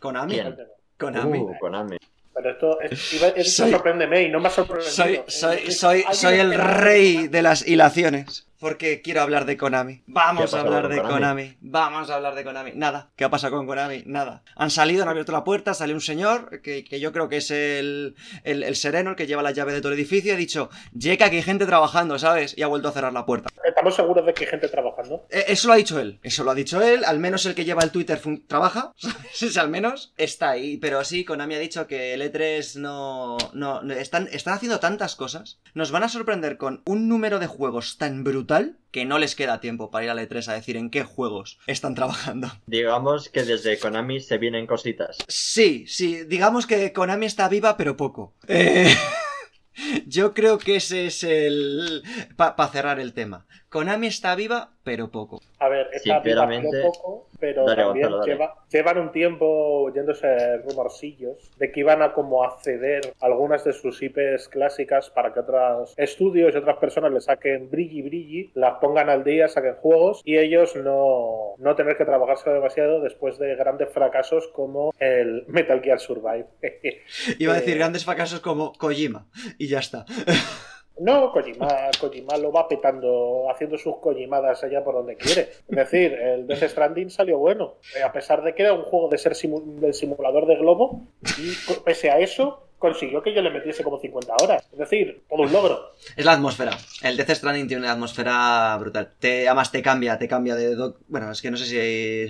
Konami. 0.00 0.34
¿Quién? 0.34 0.56
Konami. 0.96 1.38
Uh, 1.38 1.58
Konami. 1.58 1.96
Pero 2.38 2.50
esto 2.50 2.80
es, 2.80 3.12
iba- 3.14 3.28
es 3.28 3.54
Soy- 3.56 3.70
sorpréndeme 3.72 4.22
y 4.22 4.30
no 4.30 4.38
me 4.40 4.48
ha 4.48 4.50
sorprendido. 4.50 4.90
Soy, 4.92 5.20
soy, 5.26 5.70
soy, 5.72 6.04
soy 6.12 6.38
el 6.38 6.54
rey 6.54 7.28
de 7.28 7.42
las 7.42 7.66
hilaciones. 7.66 8.47
Porque 8.58 9.02
quiero 9.02 9.22
hablar 9.22 9.44
de 9.44 9.56
Konami. 9.56 10.02
Vamos 10.06 10.50
¿Qué 10.50 10.56
ha 10.56 10.60
a 10.60 10.62
hablar 10.62 10.88
de 10.88 10.96
Konami? 10.96 11.12
Konami. 11.14 11.56
Vamos 11.60 12.10
a 12.10 12.14
hablar 12.16 12.34
de 12.34 12.44
Konami. 12.44 12.72
Nada. 12.74 13.10
¿Qué 13.14 13.24
ha 13.24 13.30
pasado 13.30 13.56
con 13.56 13.66
Konami? 13.66 14.02
Nada. 14.06 14.42
Han 14.56 14.70
salido, 14.70 15.04
han 15.04 15.08
abierto 15.08 15.30
la 15.32 15.44
puerta, 15.44 15.74
sale 15.74 15.94
un 15.94 16.00
señor 16.00 16.60
que, 16.60 16.82
que 16.84 16.98
yo 16.98 17.12
creo 17.12 17.28
que 17.28 17.36
es 17.36 17.50
el, 17.52 18.16
el, 18.42 18.64
el 18.64 18.74
sereno, 18.76 19.10
el 19.10 19.16
que 19.16 19.26
lleva 19.28 19.42
la 19.42 19.52
llave 19.52 19.72
de 19.72 19.80
todo 19.80 19.92
el 19.92 19.98
edificio. 19.98 20.32
y 20.32 20.34
Ha 20.34 20.38
dicho, 20.38 20.70
Yeka, 20.92 21.30
que 21.30 21.36
hay 21.36 21.42
gente 21.42 21.66
trabajando, 21.66 22.18
¿sabes? 22.18 22.56
Y 22.58 22.62
ha 22.62 22.66
vuelto 22.66 22.88
a 22.88 22.92
cerrar 22.92 23.12
la 23.12 23.24
puerta. 23.26 23.48
Estamos 23.64 23.94
seguros 23.94 24.26
de 24.26 24.34
que 24.34 24.44
hay 24.44 24.50
gente 24.50 24.68
trabajando. 24.68 25.24
Eh, 25.30 25.44
Eso 25.48 25.68
lo 25.68 25.74
ha 25.74 25.76
dicho 25.76 26.00
él. 26.00 26.18
Eso 26.24 26.42
lo 26.42 26.50
ha 26.50 26.54
dicho 26.56 26.82
él. 26.82 27.04
Al 27.04 27.20
menos 27.20 27.46
el 27.46 27.54
que 27.54 27.64
lleva 27.64 27.82
el 27.84 27.92
Twitter 27.92 28.20
trabaja. 28.48 28.92
¿sabes? 29.32 29.56
Al 29.56 29.68
menos 29.70 30.14
está 30.16 30.50
ahí. 30.50 30.78
Pero 30.78 31.04
sí, 31.04 31.24
Konami 31.24 31.54
ha 31.54 31.58
dicho 31.60 31.86
que 31.86 32.14
el 32.14 32.22
E3 32.22 32.76
no. 32.80 33.36
no, 33.52 33.82
no- 33.82 33.94
están, 33.94 34.28
están 34.32 34.54
haciendo 34.54 34.80
tantas 34.80 35.14
cosas. 35.14 35.60
Nos 35.74 35.92
van 35.92 36.02
a 36.02 36.08
sorprender 36.08 36.56
con 36.56 36.82
un 36.86 37.08
número 37.08 37.38
de 37.38 37.46
juegos 37.46 37.98
tan 37.98 38.24
brutal 38.24 38.47
que 38.90 39.04
no 39.04 39.18
les 39.18 39.34
queda 39.34 39.60
tiempo 39.60 39.90
para 39.90 40.04
ir 40.04 40.10
al 40.10 40.18
E3 40.18 40.48
a 40.48 40.54
decir 40.54 40.76
en 40.76 40.90
qué 40.90 41.04
juegos 41.04 41.58
están 41.66 41.94
trabajando. 41.94 42.50
Digamos 42.66 43.28
que 43.28 43.44
desde 43.44 43.78
Konami 43.78 44.20
se 44.20 44.38
vienen 44.38 44.66
cositas. 44.66 45.18
Sí, 45.28 45.84
sí, 45.86 46.24
digamos 46.24 46.66
que 46.66 46.92
Konami 46.92 47.26
está 47.26 47.48
viva, 47.48 47.76
pero 47.76 47.96
poco. 47.96 48.34
Eh, 48.48 48.92
Yo 50.06 50.34
creo 50.34 50.58
que 50.58 50.76
ese 50.76 51.06
es 51.06 51.22
el. 51.22 52.02
Para 52.36 52.68
cerrar 52.68 53.00
el 53.00 53.12
tema. 53.12 53.46
Konami 53.70 54.06
está 54.06 54.34
viva, 54.34 54.70
pero 54.82 55.10
poco. 55.10 55.40
A 55.58 55.68
ver, 55.68 55.88
está 55.92 56.20
viva 56.20 56.44
un 56.46 56.70
poco, 56.82 57.28
pero 57.38 57.66
Dale, 57.66 57.82
también 57.82 58.10
dale. 58.10 58.24
lleva- 58.32 58.54
llevan 58.70 58.98
un 58.98 59.12
tiempo 59.12 59.46
oyéndose 59.82 60.56
rumorcillos 60.58 61.50
de 61.58 61.70
que 61.70 61.80
iban 61.80 62.00
a 62.00 62.14
como 62.14 62.44
a 62.44 62.58
ceder 62.62 63.12
algunas 63.20 63.64
de 63.64 63.72
sus 63.74 64.00
IPs 64.02 64.48
clásicas 64.48 65.10
para 65.10 65.34
que 65.34 65.40
otros 65.40 65.92
estudios 65.98 66.54
y 66.54 66.58
otras 66.58 66.78
personas 66.78 67.12
le 67.12 67.20
saquen 67.20 67.68
brilli 67.70 68.00
brilli, 68.02 68.50
las 68.54 68.78
pongan 68.80 69.10
al 69.10 69.22
día, 69.24 69.48
saquen 69.48 69.74
juegos 69.74 70.22
y 70.24 70.38
ellos 70.38 70.74
no, 70.76 71.54
no 71.58 71.74
tener 71.76 71.96
que 71.98 72.06
trabajarse 72.06 72.48
demasiado 72.50 73.00
después 73.00 73.38
de 73.38 73.54
grandes 73.54 73.90
fracasos 73.92 74.48
como 74.48 74.94
el 74.98 75.44
Metal 75.48 75.82
Gear 75.82 76.00
Survive. 76.00 76.46
Iba 77.38 77.52
a 77.52 77.56
decir 77.56 77.74
Eh, 77.74 77.78
grandes 77.78 78.04
fracasos 78.04 78.40
como 78.40 78.72
Kojima. 78.72 79.26
Y 79.58 79.68
ya 79.68 79.80
está. 79.80 80.06
No, 81.00 81.32
Kojima, 81.32 81.68
Kojima 82.00 82.36
lo 82.36 82.50
va 82.52 82.66
petando, 82.68 83.48
haciendo 83.50 83.78
sus 83.78 83.96
Kojimadas 83.98 84.62
allá 84.64 84.82
por 84.84 84.94
donde 84.94 85.16
quiere. 85.16 85.42
Es 85.68 85.76
decir, 85.76 86.12
el 86.12 86.46
Death 86.46 86.64
Stranding 86.70 87.10
salió 87.10 87.38
bueno. 87.38 87.74
Eh, 87.96 88.02
A 88.02 88.12
pesar 88.12 88.42
de 88.42 88.54
que 88.54 88.62
era 88.62 88.72
un 88.74 88.82
juego 88.82 89.08
de 89.08 89.18
ser 89.18 89.32
simu- 89.32 89.62
del 89.76 89.94
simulador 89.94 90.46
de 90.46 90.56
globo, 90.56 91.02
y 91.38 91.52
pese 91.84 92.10
a 92.10 92.18
eso, 92.18 92.67
consiguió 92.78 93.22
que 93.22 93.34
yo 93.34 93.42
le 93.42 93.50
metiese 93.50 93.82
como 93.82 93.98
50 94.00 94.34
horas. 94.42 94.64
Es 94.72 94.78
decir, 94.78 95.22
todo 95.28 95.42
un 95.42 95.52
logro. 95.52 95.92
Es 96.16 96.24
la 96.24 96.32
atmósfera. 96.32 96.76
El 97.02 97.16
Death 97.16 97.30
Stranding 97.30 97.66
tiene 97.68 97.82
una 97.82 97.92
atmósfera 97.92 98.76
brutal. 98.78 99.12
Te, 99.18 99.48
además 99.48 99.70
te 99.72 99.82
cambia, 99.82 100.18
te 100.18 100.28
cambia 100.28 100.54
de... 100.54 100.74
doc- 100.76 100.98
Bueno, 101.08 101.30
es 101.32 101.42
que 101.42 101.50
no 101.50 101.56
sé 101.56 101.64
si 101.66 101.78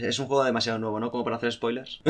es 0.07 0.19
un 0.19 0.27
juego 0.27 0.45
demasiado 0.45 0.79
nuevo, 0.79 0.99
¿no? 1.01 1.11
Como 1.11 1.25
para 1.25 1.37
hacer 1.37 1.53
spoilers. 1.53 2.01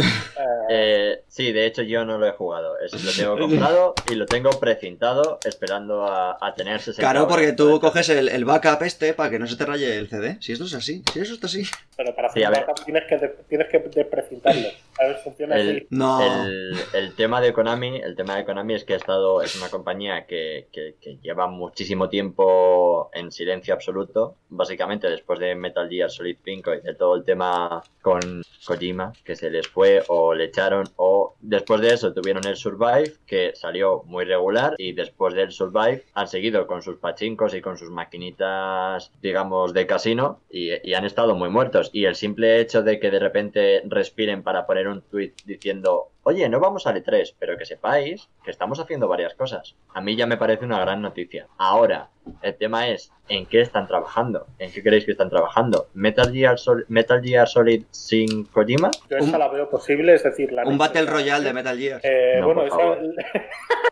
Eh, 0.70 0.74
Eh, 1.11 1.24
sí, 1.29 1.51
de 1.53 1.64
hecho 1.66 1.83
yo 1.83 2.05
no 2.05 2.18
lo 2.18 2.27
he 2.27 2.33
jugado. 2.33 2.79
Es, 2.79 2.92
lo 3.03 3.11
tengo 3.12 3.38
comprado 3.48 3.94
y 4.11 4.14
lo 4.14 4.27
tengo 4.27 4.51
precintado 4.61 5.38
esperando 5.44 6.05
a, 6.07 6.37
a 6.40 6.55
tener 6.55 6.79
60 6.81 7.01
Claro, 7.01 7.20
horas. 7.24 7.35
porque 7.35 7.53
tú 7.53 7.81
coges 7.81 8.09
el, 8.11 8.29
el 8.29 8.44
backup 8.44 8.83
este 8.83 9.14
para 9.14 9.31
que 9.31 9.38
no 9.38 9.46
se 9.46 9.57
te 9.57 9.64
raye 9.64 9.96
el 9.96 10.09
CD. 10.09 10.37
Si 10.40 10.53
esto 10.53 10.66
es 10.66 10.74
así, 10.74 11.03
si 11.12 11.20
eso 11.20 11.35
está 11.35 11.46
así. 11.46 11.62
pero 11.96 12.14
para 12.14 12.29
Sí, 12.33 12.42
hacer 12.42 12.55
ver. 12.59 12.66
backup 12.66 12.85
tienes 12.85 13.05
que, 13.09 13.16
de- 13.16 13.37
tienes 13.48 13.68
que 13.68 13.79
desprecintarlo. 13.79 14.68
A 15.00 15.04
ver, 15.06 15.16
funciona 15.18 15.56
El- 15.56 15.76
así. 15.76 15.87
No. 15.90 16.20
El, 16.46 16.74
el 16.94 17.14
tema 17.14 17.40
de 17.40 17.52
Konami, 17.52 17.98
el 18.00 18.16
tema 18.16 18.37
de 18.37 18.44
Konami 18.44 18.74
es 18.74 18.84
que 18.84 18.94
ha 18.94 18.96
estado, 18.96 19.42
es 19.42 19.56
una 19.56 19.68
compañía 19.70 20.26
que, 20.26 20.68
que- 20.72 20.96
que 21.00 21.18
lleva 21.22 21.46
muchísimo 21.46 22.08
tiempo 22.08 23.11
en 23.14 23.30
silencio 23.30 23.74
absoluto, 23.74 24.37
básicamente 24.48 25.08
después 25.08 25.38
de 25.38 25.54
Metal 25.54 25.88
Gear 25.88 26.11
Solid 26.11 26.37
5 26.44 26.74
y 26.74 26.80
de 26.80 26.94
todo 26.94 27.14
el 27.16 27.24
tema 27.24 27.82
con 28.02 28.42
Kojima, 28.66 29.12
que 29.24 29.37
se 29.37 29.50
les 29.50 29.68
fue 29.68 30.02
o 30.08 30.34
le 30.34 30.44
echaron, 30.44 30.84
o 30.96 31.34
después 31.40 31.80
de 31.80 31.94
eso 31.94 32.12
tuvieron 32.12 32.46
el 32.46 32.56
Survive, 32.56 33.12
que 33.26 33.52
salió 33.54 34.02
muy 34.04 34.24
regular, 34.24 34.74
y 34.78 34.92
después 34.92 35.34
del 35.34 35.52
Survive 35.52 36.04
han 36.14 36.26
seguido 36.28 36.66
con 36.66 36.82
sus 36.82 36.96
pachincos 36.96 37.54
y 37.54 37.61
con 37.61 37.78
sus 37.78 37.90
maquinitas, 37.90 39.12
digamos, 39.22 39.72
de 39.74 39.87
casino, 39.87 40.40
y, 40.50 40.70
y 40.88 40.94
han 40.94 41.04
estado 41.04 41.34
muy 41.34 41.48
muertos. 41.50 41.90
Y 41.92 42.04
el 42.06 42.14
simple 42.14 42.61
hecho 42.61 42.82
de 42.82 42.98
que 42.98 43.11
de 43.11 43.18
repente 43.18 43.82
respiren 43.87 44.42
para 44.42 44.66
poner 44.66 44.88
un 44.88 45.03
tweet 45.03 45.33
diciendo, 45.44 46.11
oye, 46.22 46.48
no 46.48 46.61
vamos 46.61 46.87
al 46.87 47.03
E3, 47.03 47.35
pero 47.38 47.57
que 47.57 47.64
sepáis 47.66 48.29
que 48.44 48.51
estamos 48.51 48.79
haciendo 48.81 49.09
varias 49.09 49.35
cosas. 49.35 49.77
A 49.94 50.01
mí 50.01 50.16
ya 50.16 50.27
me 50.27 50.37
parece 50.37 50.64
una 50.64 50.81
gran 50.81 51.01
noticia. 51.03 51.46
Ahora, 51.59 52.11
el 52.42 52.57
tema 52.57 52.88
es, 52.88 53.11
¿en 53.29 53.46
qué 53.46 53.61
están 53.61 53.87
trabajando? 53.87 54.46
¿En 54.59 54.70
qué 54.72 54.83
creéis 54.83 55.05
que 55.05 55.12
están 55.12 55.31
trabajando? 55.31 55.88
¿Metal 55.94 56.33
Gear, 56.33 56.59
Sol- 56.59 56.85
Metal 56.88 57.22
Gear 57.22 57.48
Solid 57.48 57.85
sin 57.90 58.44
Kojima? 58.46 58.90
Yo 59.09 59.16
esa 59.16 59.24
un- 59.33 59.38
la 59.38 59.48
veo 59.48 59.70
posible, 59.70 60.14
es 60.14 60.22
decir, 60.22 60.53
la 60.53 60.64
Un 60.64 60.77
Battle 60.79 61.07
Royale 61.07 61.44
de 61.44 61.53
Metal 61.53 61.79
Gear. 61.79 62.01
Eh, 62.03 62.37
No, 62.40 62.46
bueno, 62.53 62.64
esa-. 62.66 62.98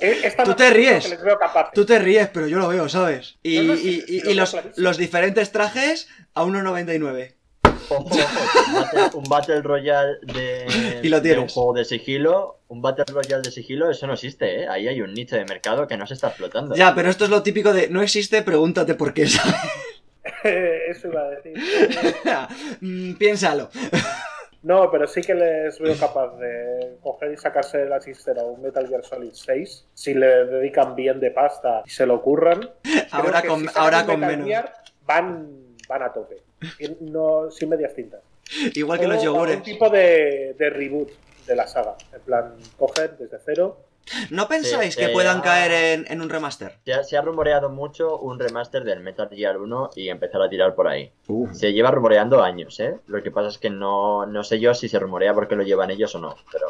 Eh, 0.00 0.20
esta 0.24 0.44
Tú 0.44 0.54
te 0.54 0.70
ríes. 0.70 1.18
Tú 1.74 1.84
te 1.84 1.98
ríes, 1.98 2.28
pero 2.28 2.46
yo 2.46 2.58
lo 2.58 2.68
veo, 2.68 2.88
¿sabes? 2.88 3.38
Y, 3.42 3.58
No, 3.58 3.62
no, 3.74 3.76
sí, 3.76 4.04
y- 4.06 4.34
los, 4.34 4.56
los 4.76 4.96
diferentes 4.98 5.50
trajes 5.50 6.08
a 6.34 6.44
1,99. 6.44 7.34
Ojo, 7.88 8.04
ojo, 8.04 8.68
un, 8.68 8.74
battle, 8.74 9.18
un 9.18 9.24
Battle 9.24 9.62
Royale 9.62 10.18
de, 10.22 11.00
Y 11.02 11.08
lo 11.08 11.20
de 11.20 11.38
un 11.38 11.48
juego 11.48 11.72
de 11.72 11.84
sigilo, 11.84 12.60
un 12.68 12.82
Battle 12.82 13.04
Royale 13.08 13.42
de 13.42 13.50
sigilo, 13.50 13.90
eso 13.90 14.06
no 14.06 14.14
existe, 14.14 14.62
¿eh? 14.62 14.68
Ahí 14.68 14.88
hay 14.88 15.00
un 15.00 15.14
nicho 15.14 15.36
de 15.36 15.44
mercado 15.44 15.86
que 15.86 15.96
no 15.96 16.06
se 16.06 16.14
está 16.14 16.28
explotando. 16.28 16.74
Ya, 16.74 16.94
pero 16.94 17.10
esto 17.10 17.24
es 17.24 17.30
lo 17.30 17.42
típico 17.42 17.72
de 17.72 17.88
no 17.88 18.02
existe, 18.02 18.42
pregúntate 18.42 18.94
por 18.94 19.14
qué, 19.14 19.26
¿sabes? 19.26 19.54
Eso 20.42 21.08
iba 21.08 21.22
a 21.22 21.30
decir. 21.30 21.54
Mm, 22.80 23.14
Piénsalo. 23.14 23.70
No, 24.62 24.90
pero 24.90 25.06
sí 25.06 25.20
que 25.20 25.34
les 25.34 25.78
veo 25.78 25.96
capaz 25.96 26.36
de 26.38 26.96
coger 27.00 27.32
y 27.32 27.36
sacarse 27.36 27.78
de 27.78 27.86
la 27.86 28.00
chistera 28.00 28.42
un 28.42 28.60
Metal 28.60 28.86
Gear 28.88 29.04
Solid 29.04 29.30
6 29.32 29.86
si 29.94 30.14
le 30.14 30.46
dedican 30.46 30.96
bien 30.96 31.20
de 31.20 31.30
pasta 31.30 31.82
y 31.86 31.90
se 31.90 32.04
lo 32.04 32.20
curran. 32.20 32.68
Ahora 33.12 33.42
con, 33.42 33.66
ahora 33.74 34.04
con 34.04 34.18
Metal 34.18 34.36
menos. 34.36 34.46
Gear, 34.48 34.72
van, 35.06 35.65
van 35.88 36.02
a 36.02 36.12
tope. 36.12 36.36
Y 36.78 36.88
no, 37.04 37.50
sin 37.50 37.68
medias 37.68 37.94
tintas. 37.94 38.20
Igual 38.74 38.98
que 38.98 39.06
O 39.06 39.08
los 39.08 39.22
algún 39.22 39.34
yogures. 39.34 39.62
tipo 39.62 39.90
de, 39.90 40.54
de 40.58 40.70
reboot 40.70 41.10
de 41.46 41.56
la 41.56 41.66
saga. 41.66 41.96
En 42.12 42.20
plan, 42.20 42.54
cogen 42.78 43.10
desde 43.18 43.38
cero 43.44 43.78
¿No 44.30 44.46
pensáis 44.46 44.94
Sí, 44.94 45.00
que 45.00 45.06
eh, 45.06 45.12
puedan 45.12 45.38
ah. 45.38 45.42
caer 45.42 45.72
en, 45.72 46.12
en 46.12 46.20
un 46.20 46.28
remaster? 46.28 46.74
Se 46.84 46.92
ha, 46.94 47.02
se 47.02 47.16
ha 47.16 47.22
rumoreado 47.22 47.70
mucho 47.70 48.18
un 48.18 48.38
remaster 48.38 48.84
del 48.84 49.00
Metal 49.00 49.28
Gear 49.28 49.58
1 49.58 49.90
y 49.96 50.08
empezar 50.10 50.42
a 50.42 50.48
tirar 50.48 50.74
por 50.76 50.86
ahí. 50.86 51.10
Uh. 51.26 51.52
Se 51.52 51.72
lleva 51.72 51.90
rumoreando 51.90 52.40
años, 52.42 52.78
¿eh? 52.78 52.98
Lo 53.08 53.20
que 53.22 53.32
pasa 53.32 53.48
es 53.48 53.58
que 53.58 53.68
no, 53.68 54.24
no 54.26 54.44
sé 54.44 54.60
yo 54.60 54.74
si 54.74 54.88
se 54.88 54.98
rumorea 55.00 55.34
porque 55.34 55.56
lo 55.56 55.64
llevan 55.64 55.90
ellos 55.90 56.14
o 56.14 56.20
no, 56.20 56.36
pero 56.52 56.68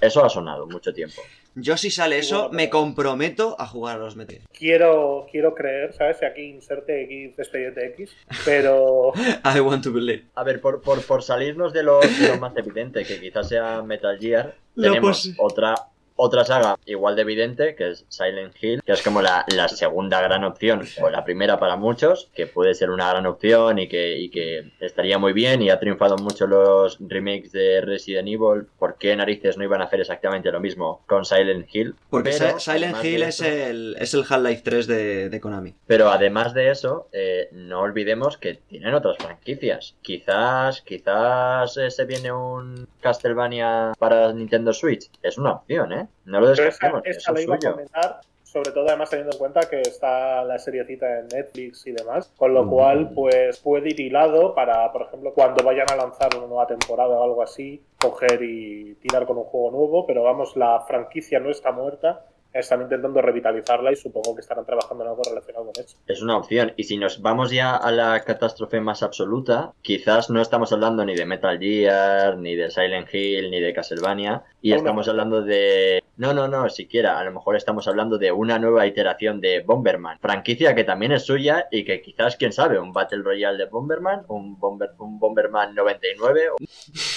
eso 0.00 0.24
ha 0.24 0.28
sonado 0.28 0.66
mucho 0.66 0.92
tiempo. 0.92 1.22
Yo 1.54 1.76
si 1.76 1.90
sale 1.90 2.18
eso, 2.18 2.42
bueno, 2.42 2.54
me 2.54 2.70
comprometo 2.70 3.56
a 3.58 3.66
jugar 3.66 3.96
a 3.96 3.98
los 3.98 4.16
Metal. 4.16 4.40
Quiero, 4.56 5.26
quiero 5.30 5.54
creer, 5.54 5.92
¿sabes? 5.94 6.18
Y 6.22 6.24
Aquí 6.24 6.42
inserte 6.42 7.02
X, 7.02 7.38
expediente 7.38 7.86
X, 7.86 8.10
pero 8.44 9.12
I 9.44 9.60
want 9.60 9.82
to 9.84 9.92
believe. 9.92 10.26
A 10.34 10.44
ver, 10.44 10.60
por, 10.60 10.80
por, 10.80 11.02
por 11.02 11.22
salirnos 11.22 11.72
de 11.72 11.82
lo, 11.82 12.00
de 12.00 12.28
lo 12.28 12.38
más 12.38 12.56
evidente, 12.56 13.04
que 13.04 13.20
quizás 13.20 13.48
sea 13.48 13.82
Metal 13.82 14.16
Gear, 14.18 14.54
tenemos 14.76 15.32
otra, 15.38 15.74
otra 16.20 16.44
saga 16.44 16.78
igual 16.84 17.16
de 17.16 17.22
evidente, 17.22 17.74
que 17.74 17.90
es 17.90 18.04
Silent 18.08 18.54
Hill, 18.60 18.82
que 18.84 18.92
es 18.92 19.02
como 19.02 19.22
la, 19.22 19.44
la 19.54 19.68
segunda 19.68 20.20
gran 20.20 20.44
opción, 20.44 20.82
o 21.02 21.08
la 21.08 21.24
primera 21.24 21.58
para 21.58 21.76
muchos, 21.76 22.30
que 22.34 22.46
puede 22.46 22.74
ser 22.74 22.90
una 22.90 23.10
gran 23.10 23.26
opción 23.26 23.78
y 23.78 23.88
que, 23.88 24.18
y 24.18 24.28
que 24.30 24.72
estaría 24.80 25.18
muy 25.18 25.32
bien 25.32 25.62
y 25.62 25.70
ha 25.70 25.80
triunfado 25.80 26.16
mucho 26.18 26.46
los 26.46 26.98
remakes 27.00 27.52
de 27.52 27.80
Resident 27.80 28.28
Evil. 28.28 28.66
¿Por 28.78 28.96
qué 28.98 29.16
narices 29.16 29.56
no 29.56 29.64
iban 29.64 29.80
a 29.80 29.84
hacer 29.84 30.00
exactamente 30.00 30.52
lo 30.52 30.60
mismo 30.60 31.02
con 31.06 31.24
Silent 31.24 31.66
Hill? 31.74 31.94
Porque 32.10 32.34
Pero, 32.38 32.60
Silent 32.60 33.02
Hill 33.02 33.22
es 33.22 33.40
el, 33.40 33.96
es 33.98 34.12
el 34.12 34.24
Half-Life 34.28 34.62
3 34.62 34.86
de, 34.86 35.30
de 35.30 35.40
Konami. 35.40 35.74
Pero 35.86 36.10
además 36.10 36.52
de 36.52 36.70
eso, 36.70 37.08
eh, 37.12 37.48
no 37.52 37.80
olvidemos 37.80 38.36
que 38.36 38.54
tienen 38.68 38.92
otras 38.92 39.16
franquicias. 39.16 39.96
Quizás, 40.02 40.82
quizás 40.82 41.76
eh, 41.78 41.90
se 41.90 42.04
viene 42.04 42.30
un 42.30 42.88
Castlevania 43.00 43.94
para 43.98 44.32
Nintendo 44.32 44.74
Switch. 44.74 45.10
Es 45.22 45.38
una 45.38 45.52
opción, 45.52 45.92
¿eh? 45.92 46.08
No 46.24 46.40
lo 46.40 46.46
Pero 46.46 46.52
esa, 46.52 46.64
descartemos. 46.64 47.02
esa 47.06 47.18
eso 47.18 47.32
la 47.32 47.38
es 47.40 47.44
iba 47.46 47.54
a 47.56 47.58
comentar, 47.58 48.20
sobre 48.42 48.72
todo 48.72 48.88
además 48.88 49.10
teniendo 49.10 49.32
en 49.32 49.38
cuenta 49.38 49.60
que 49.68 49.80
está 49.80 50.42
la 50.44 50.58
seriecita 50.58 51.20
en 51.20 51.28
Netflix 51.28 51.86
y 51.86 51.92
demás, 51.92 52.32
con 52.36 52.52
lo 52.54 52.64
Mm. 52.64 52.70
cual 52.70 53.10
pues 53.14 53.58
puede 53.60 53.90
ir 53.90 54.00
hilado 54.00 54.54
para, 54.54 54.90
por 54.92 55.02
ejemplo, 55.02 55.32
cuando 55.34 55.62
vayan 55.62 55.90
a 55.90 55.96
lanzar 55.96 56.28
una 56.36 56.46
nueva 56.46 56.66
temporada 56.66 57.10
o 57.10 57.24
algo 57.24 57.42
así, 57.42 57.82
coger 57.98 58.42
y 58.42 58.94
tirar 58.96 59.26
con 59.26 59.38
un 59.38 59.44
juego 59.44 59.70
nuevo, 59.70 60.06
pero 60.06 60.22
vamos, 60.22 60.56
la 60.56 60.80
franquicia 60.80 61.38
no 61.40 61.50
está 61.50 61.70
muerta, 61.72 62.24
están 62.52 62.82
intentando 62.82 63.20
revitalizarla 63.22 63.92
y 63.92 63.96
supongo 63.96 64.34
que 64.34 64.40
estarán 64.40 64.66
trabajando 64.66 65.04
en 65.04 65.10
algo 65.10 65.22
relacionado 65.22 65.66
con 65.66 65.84
eso. 65.84 65.96
Es 66.06 66.22
una 66.22 66.36
opción. 66.36 66.72
Y 66.76 66.84
si 66.84 66.96
nos 66.96 67.22
vamos 67.22 67.50
ya 67.50 67.76
a 67.76 67.90
la 67.92 68.20
catástrofe 68.24 68.80
más 68.80 69.02
absoluta, 69.02 69.72
quizás 69.82 70.30
no 70.30 70.40
estamos 70.40 70.72
hablando 70.72 71.04
ni 71.04 71.14
de 71.14 71.26
Metal 71.26 71.58
Gear, 71.58 72.36
ni 72.38 72.56
de 72.56 72.70
Silent 72.70 73.08
Hill, 73.12 73.50
ni 73.50 73.60
de 73.60 73.72
Castlevania. 73.72 74.42
Y 74.60 74.72
estamos 74.72 75.06
no. 75.06 75.10
hablando 75.12 75.42
de... 75.42 76.02
No, 76.16 76.34
no, 76.34 76.48
no, 76.48 76.68
siquiera. 76.68 77.18
A 77.18 77.24
lo 77.24 77.32
mejor 77.32 77.56
estamos 77.56 77.88
hablando 77.88 78.18
de 78.18 78.30
una 78.30 78.58
nueva 78.58 78.86
iteración 78.86 79.40
de 79.40 79.60
Bomberman. 79.60 80.18
Franquicia 80.20 80.74
que 80.74 80.84
también 80.84 81.12
es 81.12 81.24
suya 81.24 81.66
y 81.70 81.84
que 81.84 82.02
quizás, 82.02 82.36
quién 82.36 82.52
sabe, 82.52 82.78
un 82.78 82.92
Battle 82.92 83.22
Royale 83.22 83.56
de 83.56 83.64
Bomberman, 83.64 84.24
un, 84.28 84.58
Bomber, 84.58 84.90
un 84.98 85.18
Bomberman 85.18 85.74
99, 85.74 86.42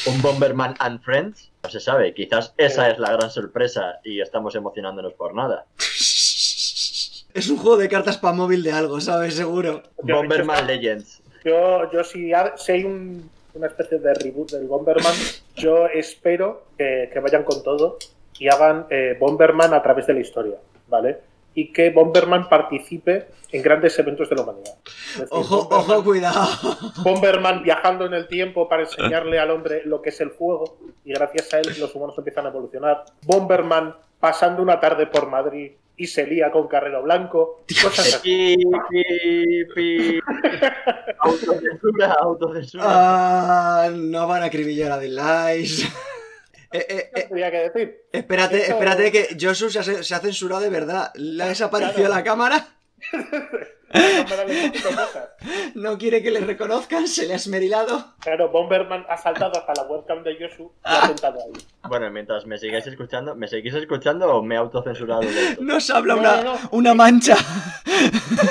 un 0.07 0.21
Bomberman 0.21 0.75
and 0.79 1.01
Friends. 1.01 1.51
No 1.63 1.69
se 1.69 1.81
sabe. 1.81 2.13
Quizás 2.13 2.53
esa 2.57 2.89
es 2.91 2.97
la 2.99 3.11
gran 3.11 3.29
sorpresa 3.29 3.99
y 4.05 4.21
estamos 4.21 4.55
emocionándonos 4.55 5.13
por 5.13 5.33
nada. 5.35 5.65
Es 7.33 7.49
un 7.49 7.57
juego 7.57 7.77
de 7.77 7.89
cartas 7.89 8.17
para 8.19 8.35
móvil 8.35 8.61
de 8.61 8.71
algo, 8.71 9.01
¿sabes? 9.01 9.33
Seguro. 9.33 9.81
Bomberman. 10.03 10.67
Legends. 10.67 11.19
Yo, 11.43 11.91
yo 11.91 12.03
si, 12.03 12.31
ha- 12.31 12.55
si 12.57 12.73
hay 12.73 12.83
un- 12.83 13.27
una 13.55 13.65
especie 13.67 13.97
de 13.97 14.13
reboot 14.13 14.51
del 14.51 14.67
Bomberman, 14.67 15.13
yo 15.55 15.87
espero 15.87 16.67
que, 16.77 17.09
que 17.11 17.19
vayan 17.19 17.43
con 17.43 17.63
todo 17.63 17.97
y 18.43 18.49
hagan 18.49 18.87
eh, 18.89 19.15
Bomberman 19.17 19.73
a 19.73 19.81
través 19.81 20.05
de 20.05 20.13
la 20.15 20.19
historia, 20.19 20.57
¿vale? 20.89 21.19
Y 21.55 21.71
que 21.71 21.91
Bomberman 21.91 22.49
participe 22.49 23.27
en 23.53 23.61
grandes 23.61 23.97
eventos 23.99 24.27
de 24.29 24.35
la 24.35 24.41
humanidad. 24.41 24.73
Decir, 24.83 25.27
Ojo, 25.29 25.69
Bomberman- 25.69 25.93
ojo, 25.93 26.03
cuidado. 26.03 26.47
Bomberman 27.03 27.63
viajando 27.63 28.05
en 28.05 28.13
el 28.15 28.27
tiempo 28.27 28.67
para 28.67 28.81
enseñarle 28.83 29.39
al 29.39 29.49
hombre 29.51 29.83
lo 29.85 30.01
que 30.01 30.09
es 30.09 30.19
el 30.19 30.31
fuego 30.31 30.77
y 31.05 31.13
gracias 31.13 31.53
a 31.53 31.59
él 31.59 31.67
los 31.79 31.95
humanos 31.95 32.15
empiezan 32.17 32.47
a 32.47 32.49
evolucionar. 32.49 33.05
Bomberman 33.25 33.95
pasando 34.19 34.61
una 34.61 34.77
tarde 34.81 35.07
por 35.07 35.29
Madrid 35.29 35.71
y 35.95 36.07
se 36.07 36.27
lía 36.27 36.51
con 36.51 36.67
Carrero 36.67 37.01
Blanco. 37.03 37.63
Cosas 37.81 38.15
así. 38.15 38.57
Pi, 38.57 38.65
pi, 38.89 39.65
pi. 39.73 40.19
autocensura, 41.19 42.15
autocensura. 42.19 42.83
Ah, 42.85 43.89
no 43.93 44.27
van 44.27 44.43
a 44.43 44.47
acribillar 44.47 44.91
a 44.91 44.99
dislikes. 44.99 45.83
Eh, 45.85 45.89
eh, 46.79 47.09
¿Qué 47.13 47.21
eh, 47.21 47.25
tenía 47.29 47.51
que 47.51 47.57
decir? 47.69 48.01
espérate, 48.11 48.61
Eso- 48.63 48.71
espérate 48.73 49.11
que 49.11 49.37
Josu 49.39 49.69
se 49.69 49.79
ha, 49.79 49.83
se 49.83 50.15
ha 50.15 50.19
censurado 50.19 50.61
de 50.61 50.69
verdad. 50.69 51.11
¿Le 51.15 51.43
ha 51.43 51.47
desaparecido 51.47 52.07
Claro. 52.07 52.13
la 52.15 52.23
cámara? 52.23 52.67
¿No 55.75 55.97
quiere 55.97 56.23
que 56.23 56.31
le 56.31 56.39
reconozcan? 56.39 57.07
¿Se 57.07 57.27
le 57.27 57.33
ha 57.33 57.35
esmerilado? 57.35 58.13
Claro, 58.19 58.49
Bomberman 58.49 59.05
ha 59.09 59.17
saltado 59.17 59.51
hasta 59.59 59.73
la 59.75 59.83
webcam 59.89 60.23
de 60.23 60.39
Yosu 60.39 60.63
y 60.63 60.79
ha 60.83 61.07
sentado 61.07 61.39
ahí. 61.39 61.51
Bueno, 61.87 62.09
mientras 62.09 62.45
me 62.45 62.57
sigáis 62.57 62.87
escuchando, 62.87 63.35
¿me 63.35 63.47
seguís 63.47 63.73
escuchando 63.75 64.27
o 64.33 64.41
me 64.41 64.55
he 64.55 64.57
autocensurado? 64.57 65.21
Nos 65.59 65.89
habla 65.89 66.15
No, 66.15 66.19
una, 66.21 66.35
no, 66.37 66.53
no. 66.53 66.59
una 66.71 66.93
mancha. 66.93 67.35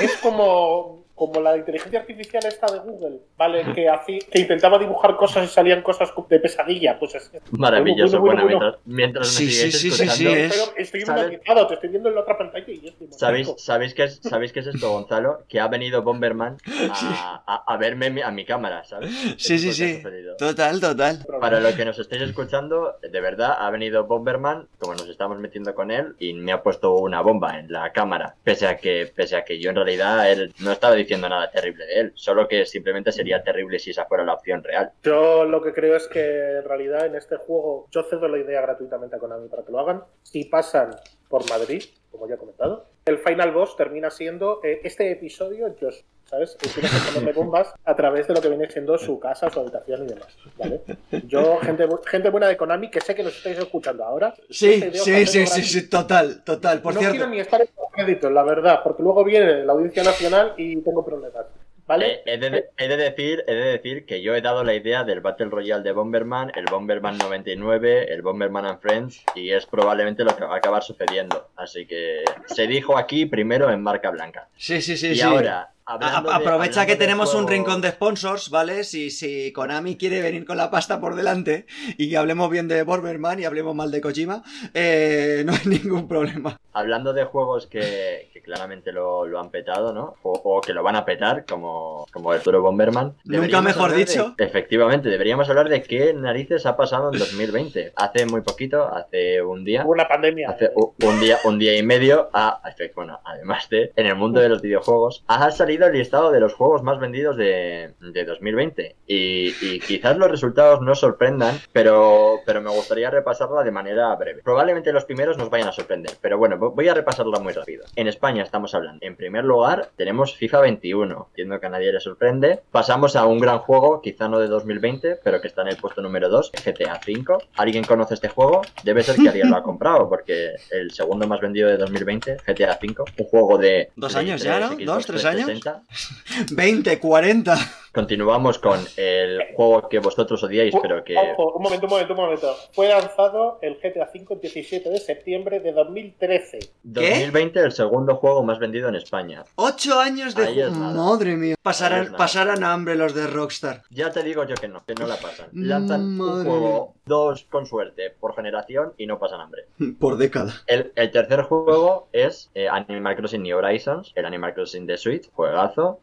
Es 0.01 0.17
como, 0.21 1.02
como 1.27 1.41
la 1.41 1.55
inteligencia 1.57 1.99
artificial 1.99 2.43
esta 2.45 2.71
de 2.71 2.79
Google, 2.79 3.19
¿vale? 3.37 3.63
Que, 3.73 3.89
hacía- 3.89 4.19
que 4.31 4.39
intentaba 4.39 4.77
dibujar 4.77 5.15
cosas 5.15 5.45
y 5.45 5.47
salían 5.47 5.81
cosas 5.81 6.11
de 6.29 6.39
pesadilla. 6.39 6.97
Pues 6.99 7.15
es, 7.15 7.31
Maravilloso. 7.51 8.19
Bueno, 8.19 8.43
Bueno, 8.43 8.57
bueno, 8.59 8.77
mientras, 8.85 9.27
mientras 9.27 9.27
me 9.27 9.47
Sí, 9.47 9.51
sí, 9.51 9.71
sí, 9.71 9.77
sí, 9.79 9.87
escuchando, 10.03 10.13
sí, 10.15 10.27
es- 10.27 10.51
Pero 10.53 10.77
estoy 10.77 11.01
hipnotizado, 11.01 11.67
te 11.67 11.73
estoy 11.75 11.89
viendo 11.89 12.09
en 12.09 12.15
la 12.15 12.21
otra 12.21 12.37
pantalla 12.37 12.65
y 12.71 12.81
yo 12.81 12.89
estoy 12.89 13.07
¿Sabéis. 13.11 13.53
¿sabéis, 13.57 13.93
qué 13.93 14.03
es, 14.03 14.19
¿Sabéis 14.23 14.51
qué 14.53 14.59
es 14.61 14.67
esto, 14.67 14.91
Gonzalo? 14.91 15.43
Que 15.47 15.59
ha 15.59 15.67
venido 15.67 16.01
Bomberman 16.03 16.57
a, 16.91 17.43
a- 17.45 17.73
a 17.73 17.77
verme 17.77 18.23
a 18.23 18.31
mi 18.31 18.45
cámara, 18.45 18.83
¿sabes? 18.83 19.09
Sí, 19.37 19.57
sí, 19.59 19.67
lo 19.67 19.73
sí. 19.73 20.03
Total, 20.37 20.79
total. 20.79 21.19
Para 21.39 21.59
los 21.59 21.73
que 21.75 21.85
nos 21.85 21.97
estéis 21.99 22.21
escuchando, 22.23 22.95
de 23.01 23.21
verdad 23.21 23.55
ha 23.59 23.69
venido 23.69 24.05
Bomberman, 24.05 24.67
como 24.79 24.93
nos 24.93 25.07
estamos 25.09 25.39
metiendo 25.39 25.73
con 25.75 25.91
él, 25.91 26.15
y 26.19 26.33
me 26.33 26.51
ha 26.51 26.61
puesto 26.63 26.95
una 26.95 27.21
bomba 27.21 27.59
en 27.59 27.71
la 27.71 27.91
cámara. 27.91 28.35
Pese 28.43 28.67
a 28.67 28.77
que, 28.77 29.11
pese 29.15 29.35
a 29.35 29.43
que 29.45 29.59
yo 29.59 29.69
en 29.69 29.75
realidad 29.75 30.29
él 30.31 30.53
no 30.59 30.71
estaba 30.71 30.95
diciendo 30.95 31.12
nada 31.21 31.49
terrible 31.51 31.85
de 31.85 31.99
él, 31.99 32.11
solo 32.15 32.47
que 32.47 32.65
simplemente 32.65 33.11
sería 33.11 33.43
terrible 33.43 33.79
si 33.79 33.91
esa 33.91 34.05
fuera 34.05 34.23
la 34.23 34.33
opción 34.33 34.63
real. 34.63 34.91
Yo 35.03 35.45
lo 35.45 35.61
que 35.61 35.73
creo 35.73 35.95
es 35.95 36.07
que 36.07 36.57
en 36.57 36.63
realidad 36.63 37.05
en 37.05 37.15
este 37.15 37.37
juego 37.37 37.87
yo 37.91 38.03
cedo 38.03 38.27
la 38.27 38.39
idea 38.39 38.61
gratuitamente 38.61 39.15
a 39.15 39.19
Konami 39.19 39.47
para 39.49 39.63
que 39.63 39.71
lo 39.71 39.79
hagan. 39.79 40.03
Si 40.23 40.45
pasan 40.45 40.95
por 41.29 41.49
Madrid, 41.49 41.83
como 42.11 42.27
ya 42.27 42.35
he 42.35 42.37
comentado, 42.37 42.92
el 43.05 43.17
final 43.17 43.51
boss 43.51 43.75
termina 43.75 44.09
siendo 44.09 44.61
eh, 44.63 44.81
este 44.83 45.11
episodio, 45.11 45.75
yo, 45.79 45.89
¿sabes? 46.25 46.57
Y 46.61 46.67
tiene 46.69 46.89
que 46.89 46.95
ponerle 47.05 47.33
bombas 47.33 47.73
a 47.83 47.95
través 47.95 48.27
de 48.27 48.33
lo 48.33 48.41
que 48.41 48.49
viene 48.49 48.69
siendo 48.69 48.97
su 48.97 49.19
casa, 49.19 49.49
su 49.49 49.59
habitación 49.59 50.03
y 50.03 50.07
demás, 50.07 50.35
¿vale? 50.57 50.81
Yo, 51.27 51.57
gente, 51.57 51.87
gente 52.05 52.29
buena 52.29 52.47
de 52.47 52.57
Konami, 52.57 52.89
que 52.89 53.01
sé 53.01 53.13
que 53.13 53.23
nos 53.23 53.35
estáis 53.35 53.57
escuchando 53.57 54.03
ahora. 54.05 54.33
Sí, 54.49 54.81
sí, 54.93 55.25
sí, 55.25 55.47
sí, 55.47 55.63
sí, 55.63 55.89
total, 55.89 56.43
total. 56.43 56.81
Por 56.81 56.93
no 56.93 56.99
cierto, 56.99 57.17
quiero 57.17 57.29
ni 57.29 57.39
estar 57.39 57.61
en 57.61 57.67
los 57.77 57.91
créditos, 57.91 58.31
la 58.31 58.43
verdad, 58.43 58.79
porque 58.83 59.03
luego 59.03 59.23
viene 59.23 59.65
la 59.65 59.73
Audiencia 59.73 60.03
Nacional 60.03 60.53
y 60.57 60.77
tengo 60.77 61.03
problemas. 61.05 61.45
¿Vale? 61.85 62.13
Eh, 62.13 62.21
he, 62.25 62.37
de, 62.37 62.69
he 62.77 62.87
de 62.87 62.97
decir, 62.97 63.43
he 63.47 63.53
de 63.53 63.65
decir 63.65 64.05
que 64.05 64.21
yo 64.21 64.35
he 64.35 64.41
dado 64.41 64.63
la 64.63 64.73
idea 64.73 65.03
del 65.03 65.19
Battle 65.19 65.47
Royale 65.47 65.83
de 65.83 65.91
Bomberman, 65.91 66.51
el 66.55 66.65
Bomberman 66.65 67.17
99, 67.17 68.13
el 68.13 68.21
Bomberman 68.21 68.65
and 68.65 68.79
Friends, 68.79 69.23
y 69.35 69.51
es 69.51 69.65
probablemente 69.65 70.23
lo 70.23 70.35
que 70.35 70.45
va 70.45 70.55
a 70.55 70.57
acabar 70.57 70.83
sucediendo. 70.83 71.49
Así 71.57 71.85
que 71.85 72.23
se 72.47 72.67
dijo 72.67 72.97
aquí 72.97 73.25
primero 73.25 73.69
en 73.69 73.83
marca 73.83 74.11
blanca. 74.11 74.47
sí, 74.55 74.81
sí, 74.81 74.95
sí. 74.95 75.07
y 75.07 75.15
sí. 75.15 75.21
ahora, 75.21 75.72
hablando 75.85 76.31
a- 76.31 76.37
de- 76.39 76.45
aprovecha 76.45 76.85
que 76.85 76.95
tenemos 76.95 77.33
un 77.35 77.47
rincón 77.47 77.81
de 77.81 77.89
sponsors, 77.91 78.49
¿vale? 78.49 78.83
Si, 78.83 79.11
si 79.11 79.51
Konami 79.51 79.97
quiere 79.97 80.21
venir 80.21 80.45
con 80.45 80.57
la 80.57 80.69
pasta 80.71 80.99
por 80.99 81.15
delante 81.15 81.65
y 81.97 82.09
que 82.09 82.17
hablemos 82.17 82.49
bien 82.49 82.67
de 82.67 82.83
Bomberman 82.83 83.39
y 83.39 83.45
hablemos 83.45 83.75
mal 83.75 83.91
de 83.91 84.01
Kojima, 84.01 84.43
eh, 84.73 85.43
no 85.45 85.53
hay 85.53 85.65
ningún 85.65 86.07
problema. 86.07 86.57
Hablando 86.73 87.13
de 87.13 87.23
juegos 87.25 87.67
que, 87.67 88.29
que 88.33 88.41
claramente 88.41 88.91
lo, 88.91 89.27
lo 89.27 89.39
han 89.39 89.51
petado, 89.51 89.93
¿no? 89.93 90.15
O, 90.23 90.31
o 90.43 90.61
que 90.61 90.73
lo 90.73 90.81
van 90.81 90.95
a 90.95 91.05
petar, 91.05 91.45
como, 91.45 92.07
como 92.11 92.33
el 92.33 92.41
Turo 92.41 92.61
Bomberman. 92.61 93.13
Nunca 93.25 93.61
mejor 93.61 93.91
de- 93.91 93.97
dicho. 93.97 94.33
efectivamente, 94.37 95.09
deberíamos 95.09 95.47
hablar 95.49 95.69
de 95.69 95.83
qué 95.83 96.13
narices 96.13 96.65
ha 96.65 96.75
pasado 96.75 97.11
en 97.13 97.19
2020. 97.19 97.93
Hace 97.95 98.25
muy 98.25 98.41
poquito, 98.41 98.87
hace 98.91 99.41
un 99.41 99.63
día. 99.63 99.83
Hubo 99.83 99.91
una 99.91 100.07
pandemia. 100.07 100.49
Hace 100.49 100.71
un 100.75 101.19
día, 101.19 101.37
un 101.43 101.59
día 101.59 101.77
y 101.77 101.83
medio, 101.83 102.29
a, 102.33 102.61
bueno, 102.95 103.19
además 103.23 103.69
de, 103.69 103.91
en 103.95 104.07
el 104.07 104.15
mundo 104.15 104.39
de 104.39 104.49
los 104.49 104.61
videojuegos, 104.61 105.23
ha 105.27 105.51
salido 105.51 105.72
salido 105.73 105.87
el 105.87 105.93
listado 105.97 106.31
de 106.31 106.39
los 106.39 106.53
juegos 106.53 106.83
más 106.83 106.99
vendidos 106.99 107.35
de, 107.35 107.93
de 107.99 108.25
2020 108.25 108.95
y, 109.07 109.47
y 109.61 109.79
quizás 109.79 110.17
los 110.17 110.29
resultados 110.29 110.81
no 110.81 110.93
sorprendan, 110.93 111.55
pero, 111.71 112.39
pero 112.45 112.61
me 112.61 112.69
gustaría 112.69 113.09
repasarla 113.09 113.63
de 113.63 113.71
manera 113.71 114.15
breve. 114.15 114.41
Probablemente 114.43 114.93
los 114.93 115.05
primeros 115.05 115.37
nos 115.37 115.49
vayan 115.49 115.67
a 115.69 115.71
sorprender, 115.71 116.11
pero 116.21 116.37
bueno, 116.37 116.57
vo- 116.57 116.73
voy 116.75 116.87
a 116.89 116.93
repasarla 116.93 117.39
muy 117.39 117.53
rápido. 117.53 117.85
En 117.95 118.07
España 118.07 118.43
estamos 118.43 118.75
hablando. 118.75 118.99
En 119.05 119.15
primer 119.15 119.43
lugar, 119.45 119.89
tenemos 119.95 120.35
FIFA 120.35 120.61
21. 120.61 121.27
Entiendo 121.29 121.59
que 121.59 121.65
a 121.65 121.69
nadie 121.69 121.91
le 121.91 121.99
sorprende. 121.99 122.59
Pasamos 122.71 123.15
a 123.15 123.25
un 123.25 123.39
gran 123.39 123.59
juego, 123.59 124.01
quizá 124.01 124.27
no 124.27 124.39
de 124.39 124.47
2020, 124.47 125.19
pero 125.23 125.41
que 125.41 125.47
está 125.47 125.63
en 125.63 125.69
el 125.69 125.77
puesto 125.77 126.01
número 126.01 126.29
2, 126.29 126.51
GTA 126.65 126.99
5. 127.03 127.37
¿Alguien 127.57 127.83
conoce 127.83 128.13
este 128.13 128.29
juego? 128.29 128.61
Debe 128.83 129.01
ser 129.03 129.15
que 129.15 129.29
alguien 129.29 129.49
lo 129.49 129.57
ha 129.57 129.63
comprado, 129.63 130.07
porque 130.07 130.51
el 130.71 130.91
segundo 130.91 131.27
más 131.27 131.41
vendido 131.41 131.67
de 131.69 131.77
2020, 131.77 132.37
GTA 132.45 132.77
5, 132.79 133.05
un 133.17 133.25
juego 133.25 133.57
de... 133.57 133.89
Dos 133.95 134.15
años 134.15 134.41
ya, 134.43 134.59
¿no? 134.59 134.67
Xbox 134.73 134.85
¿Dos, 134.85 135.05
tres 135.07 135.25
años? 135.25 135.62
360. 135.63 136.55
20, 136.55 136.99
40. 136.99 137.55
Continuamos 137.93 138.57
con 138.57 138.79
el 138.97 139.53
juego 139.55 139.87
que 139.87 139.99
vosotros 139.99 140.41
odiáis, 140.43 140.73
pero 140.81 141.03
que... 141.03 141.15
Ojo, 141.15 141.53
un 141.53 141.61
momento, 141.61 141.85
un 141.85 141.91
momento, 141.91 142.13
un 142.13 142.19
momento. 142.19 142.55
Fue 142.71 142.87
lanzado 142.89 143.59
el 143.61 143.75
GTA 143.75 144.09
V 144.11 144.33
el 144.33 144.41
17 144.41 144.89
de 144.89 144.99
septiembre 144.99 145.59
de 145.59 145.73
2013. 145.73 146.59
2020 146.81 147.59
el 147.59 147.71
segundo 147.71 148.15
juego 148.15 148.41
más 148.43 148.57
vendido 148.57 148.89
en 148.89 148.95
España. 148.95 149.43
Ocho 149.57 149.99
años 149.99 150.33
de 150.33 150.43
Ahí 150.47 150.59
es 150.61 150.69
juego. 150.69 150.83
nada. 150.83 150.93
Madre 150.95 151.35
mía. 151.35 151.55
Pasarán, 151.61 152.13
pasarán 152.17 152.63
hambre 152.63 152.95
los 152.95 153.13
de 153.13 153.27
Rockstar. 153.27 153.83
Ya 153.91 154.11
te 154.11 154.23
digo 154.23 154.43
yo 154.45 154.55
que 154.55 154.67
no, 154.67 154.83
que 154.85 154.95
no 154.95 155.05
la 155.05 155.17
pasan. 155.17 155.49
Lanzan 155.53 156.01
un 156.01 156.17
Madre 156.17 156.49
juego, 156.49 156.95
dos 157.05 157.43
con 157.43 157.67
suerte, 157.67 158.09
por 158.19 158.35
generación 158.35 158.93
y 158.97 159.05
no 159.05 159.19
pasan 159.19 159.39
hambre. 159.39 159.65
Por 159.99 160.17
década. 160.17 160.51
El, 160.65 160.91
el 160.95 161.11
tercer 161.11 161.43
juego 161.43 162.07
es 162.11 162.49
eh, 162.55 162.67
Animal 162.67 163.15
Crossing 163.17 163.43
New 163.43 163.55
Horizons, 163.55 164.11
el 164.15 164.25
Animal 164.25 164.55
Crossing 164.55 164.87
de 164.87 164.97
Switch, 164.97 165.29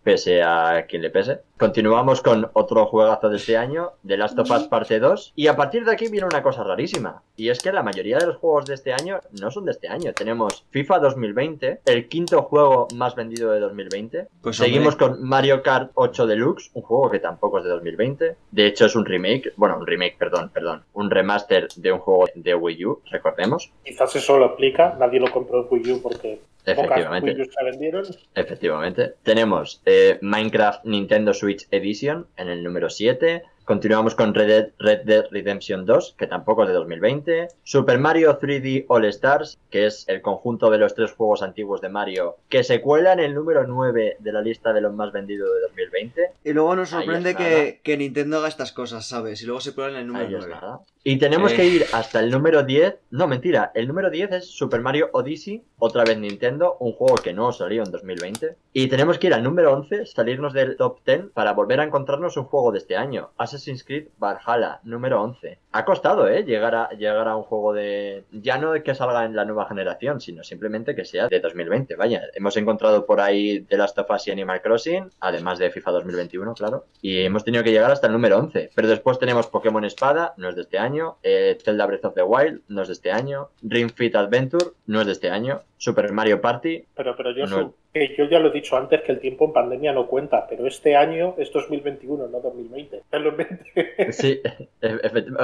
pese 0.03 0.43
a 0.43 0.87
quien 0.89 1.03
le 1.03 1.11
pese. 1.11 1.43
Continuamos 1.61 2.23
con 2.23 2.49
otro 2.55 2.87
juegazo 2.87 3.29
de 3.29 3.37
este 3.37 3.59
año, 3.59 3.91
The 4.07 4.17
Last 4.17 4.39
of 4.39 4.51
Us 4.51 4.63
Parte 4.63 4.99
2, 4.99 5.35
y 5.37 5.47
a 5.47 5.57
partir 5.57 5.85
de 5.85 5.93
aquí 5.93 6.09
viene 6.09 6.27
una 6.27 6.43
cosa 6.43 6.65
rarísima, 6.65 7.23
y 7.37 7.51
es 7.51 7.61
que 7.61 7.71
la 7.71 7.83
mayoría 7.83 8.17
de 8.17 8.29
los 8.29 8.39
juegos 8.39 8.65
de 8.65 8.73
este 8.73 8.95
año 8.95 9.21
no 9.39 9.51
son 9.51 9.67
de 9.67 9.73
este 9.73 9.87
año. 9.87 10.15
Tenemos 10.15 10.65
FIFA 10.71 11.01
2020, 11.01 11.81
el 11.85 12.09
quinto 12.09 12.41
juego 12.45 12.89
más 12.95 13.15
vendido 13.15 13.53
de 13.53 13.61
2020. 13.61 14.29
Pues 14.41 14.57
Seguimos 14.57 14.95
hombre, 14.95 15.19
con 15.19 15.29
Mario 15.29 15.63
Kart 15.63 15.91
8 15.93 16.27
Deluxe, 16.27 16.71
un 16.73 16.81
juego 16.81 17.11
que 17.11 17.19
tampoco 17.19 17.59
es 17.59 17.65
de 17.65 17.71
2020. 17.71 18.37
De 18.53 18.67
hecho 18.67 18.87
es 18.87 18.97
un 18.97 19.05
remake, 19.05 19.53
bueno, 19.57 19.77
un 19.77 19.87
remake, 19.87 20.17
perdón, 20.17 20.49
perdón, 20.55 20.85
un 20.95 21.11
remaster 21.11 21.69
de 21.77 21.93
un 21.93 21.99
juego 21.99 22.25
de 22.37 22.55
Wii 22.55 22.87
U, 22.87 23.03
recordemos. 23.11 23.71
Quizás 23.85 24.17
eso 24.17 24.39
lo 24.39 24.47
explica. 24.47 24.97
Nadie 24.99 25.21
lo 25.21 25.31
compró 25.31 25.61
en 25.61 25.67
Wii 25.71 25.93
U 25.93 26.03
porque 26.03 26.41
pocas 26.65 26.79
Efectivamente. 26.79 27.33
Wii 27.33 27.43
U 27.43 27.45
se 27.45 27.65
vendieron. 27.65 28.05
Efectivamente. 28.35 29.15
Tenemos 29.23 29.83
eh, 29.85 30.19
Minecraft 30.21 30.85
Nintendo 30.85 31.35
Switch 31.35 31.50
Edition 31.71 32.27
en 32.37 32.49
el 32.49 32.63
número 32.63 32.91
7. 32.91 33.43
Continuamos 33.65 34.17
con 34.17 34.35
Red 34.35 34.47
Dead, 34.49 34.69
Red 34.79 35.01
Dead 35.05 35.25
Redemption 35.31 35.87
2, 35.87 36.17
que 36.19 36.27
tampoco 36.27 36.63
es 36.65 36.69
de 36.71 36.75
2020. 36.75 37.49
Super 37.63 37.99
Mario 38.01 38.37
3D 38.41 38.87
All 38.89 39.05
Stars, 39.05 39.59
que 39.71 39.87
es 39.87 40.05
el 40.09 40.23
conjunto 40.23 40.71
de 40.71 40.79
los 40.79 40.95
tres 40.95 41.13
juegos 41.13 41.43
antiguos 41.43 41.81
de 41.81 41.89
Mario, 41.89 42.37
que 42.49 42.65
se 42.65 42.81
cuela 42.81 43.13
en 43.13 43.21
el 43.21 43.33
número 43.33 43.65
9 43.67 44.17
de 44.19 44.33
la 44.33 44.41
lista 44.43 44.73
de 44.73 44.81
los 44.81 44.93
más 44.93 45.13
vendidos 45.13 45.49
de 45.55 45.61
2020. 45.69 46.23
Y 46.45 46.53
luego 46.53 46.75
nos 46.75 46.89
sorprende 46.89 47.37
que, 47.37 47.81
que 47.85 47.97
Nintendo 47.97 48.39
haga 48.39 48.49
estas 48.49 48.73
cosas, 48.73 49.07
¿sabes? 49.07 49.41
Y 49.43 49.47
luego 49.47 49.61
se 49.61 49.73
ponen 49.73 49.91
en 49.95 50.01
el 50.01 50.07
número 50.09 50.27
Ahí 50.27 50.35
es 50.35 50.41
9. 50.47 50.55
nada. 50.61 50.81
Y 51.03 51.17
tenemos 51.19 51.53
Eh. 51.53 51.57
que 51.57 51.65
ir 51.67 51.87
hasta 51.93 52.21
el 52.21 52.31
número 52.31 52.63
10. 52.65 52.97
No, 53.11 53.27
mentira. 53.29 53.71
El 53.75 53.87
número 53.89 54.11
10 54.11 54.33
es 54.33 54.47
Super 54.51 54.81
Mario 54.81 55.09
Odyssey, 55.13 55.63
otra 55.79 56.05
vez 56.05 56.19
Nintendo, 56.19 56.77
un 56.81 56.93
juego 56.93 57.15
que 57.15 57.33
no 57.33 57.53
salió 57.53 57.85
en 57.85 57.91
2020. 57.93 58.57
Y 58.73 58.89
tenemos 58.89 59.19
que 59.19 59.29
ir 59.29 59.35
al 59.35 59.43
número 59.45 59.73
11, 59.73 60.05
salirnos 60.07 60.53
del 60.53 60.77
top 60.77 60.99
10 61.07 61.31
para 61.33 61.53
volver 61.55 61.81
a 61.81 61.85
encontrarnos 61.85 62.37
un 62.37 62.45
juego 62.45 62.73
de 62.73 62.79
este 62.79 62.97
año. 62.97 63.31
Assassin's 63.39 63.60
Creed 63.85 64.09
Valhalla, 64.19 64.81
número 64.85 65.23
11. 65.23 65.59
Ha 65.73 65.85
costado, 65.85 66.29
¿eh? 66.29 66.45
Llegar 66.45 66.75
a, 66.75 66.91
llegar 66.91 67.29
a 67.29 67.37
un 67.37 67.43
juego 67.45 67.73
de... 67.73 68.25
Ya 68.33 68.59
no 68.59 68.73
de 68.73 68.83
que 68.83 68.95
salga 68.95 69.25
en 69.25 69.37
la 69.37 69.45
nueva 69.45 69.67
generación, 69.67 70.21
sino 70.21 70.43
simplemente 70.43 70.95
que 70.95 71.05
sea 71.05 71.29
de 71.29 71.41
2020. 71.41 71.95
Vaya, 71.97 72.23
hemos 72.35 72.57
encontrado 72.57 73.07
por 73.07 73.21
ahí 73.21 73.61
The 73.63 73.77
Last 73.77 73.99
of 73.99 74.11
Us 74.11 74.29
y 74.29 74.31
Animal 74.33 74.63
Crossing, 74.63 75.11
además 75.21 75.59
de 75.59 75.71
FIFA 75.71 75.91
2021, 75.93 76.55
claro. 76.55 76.87
Y 77.03 77.21
hemos 77.23 77.45
tenido 77.45 77.63
que 77.63 77.71
llegar 77.73 77.91
hasta 77.91 78.07
el 78.07 78.13
número 78.13 78.39
11. 78.39 78.71
Pero 78.75 78.89
después 78.89 79.19
tenemos 79.19 79.47
Pokémon 79.47 79.85
Espada, 79.85 80.35
no 80.37 80.49
es 80.49 80.57
de 80.57 80.63
este 80.63 80.79
año. 80.79 81.17
eh, 81.23 81.57
Zelda 81.63 81.87
Breath 81.87 82.05
of 82.07 82.15
the 82.15 82.23
Wild, 82.23 82.63
no 82.69 82.83
es 82.83 82.89
de 82.89 82.95
este 82.95 83.13
año. 83.13 83.51
Ring 83.63 83.91
Fit 83.95 84.17
Adventure, 84.17 84.67
no 84.87 85.01
es 85.01 85.07
de 85.07 85.13
este 85.13 85.31
año. 85.31 85.61
Super 85.77 86.13
Mario 86.13 86.41
Party, 86.41 86.85
Pero, 86.95 87.17
pero 87.17 87.31
yo, 87.33 87.47
No. 87.47 87.75
Que 87.93 88.15
yo 88.17 88.25
ya 88.27 88.39
lo 88.39 88.49
he 88.49 88.53
dicho 88.53 88.77
antes 88.77 89.03
que 89.03 89.13
el 89.13 89.21
tiempo 89.21 89.47
en 89.47 89.53
pandemia 89.53 89.93
no 89.93 90.07
cuenta, 90.07 90.47
pero 90.49 90.67
este 90.67 90.95
año 90.95 91.35
es 91.39 91.53
2021, 91.53 92.29
no 92.29 92.41
2020. 92.41 93.03
Tenlo 93.11 93.31
en 93.31 93.37
mente. 93.37 94.13
Sí, 94.13 94.41
eh, 94.81 94.99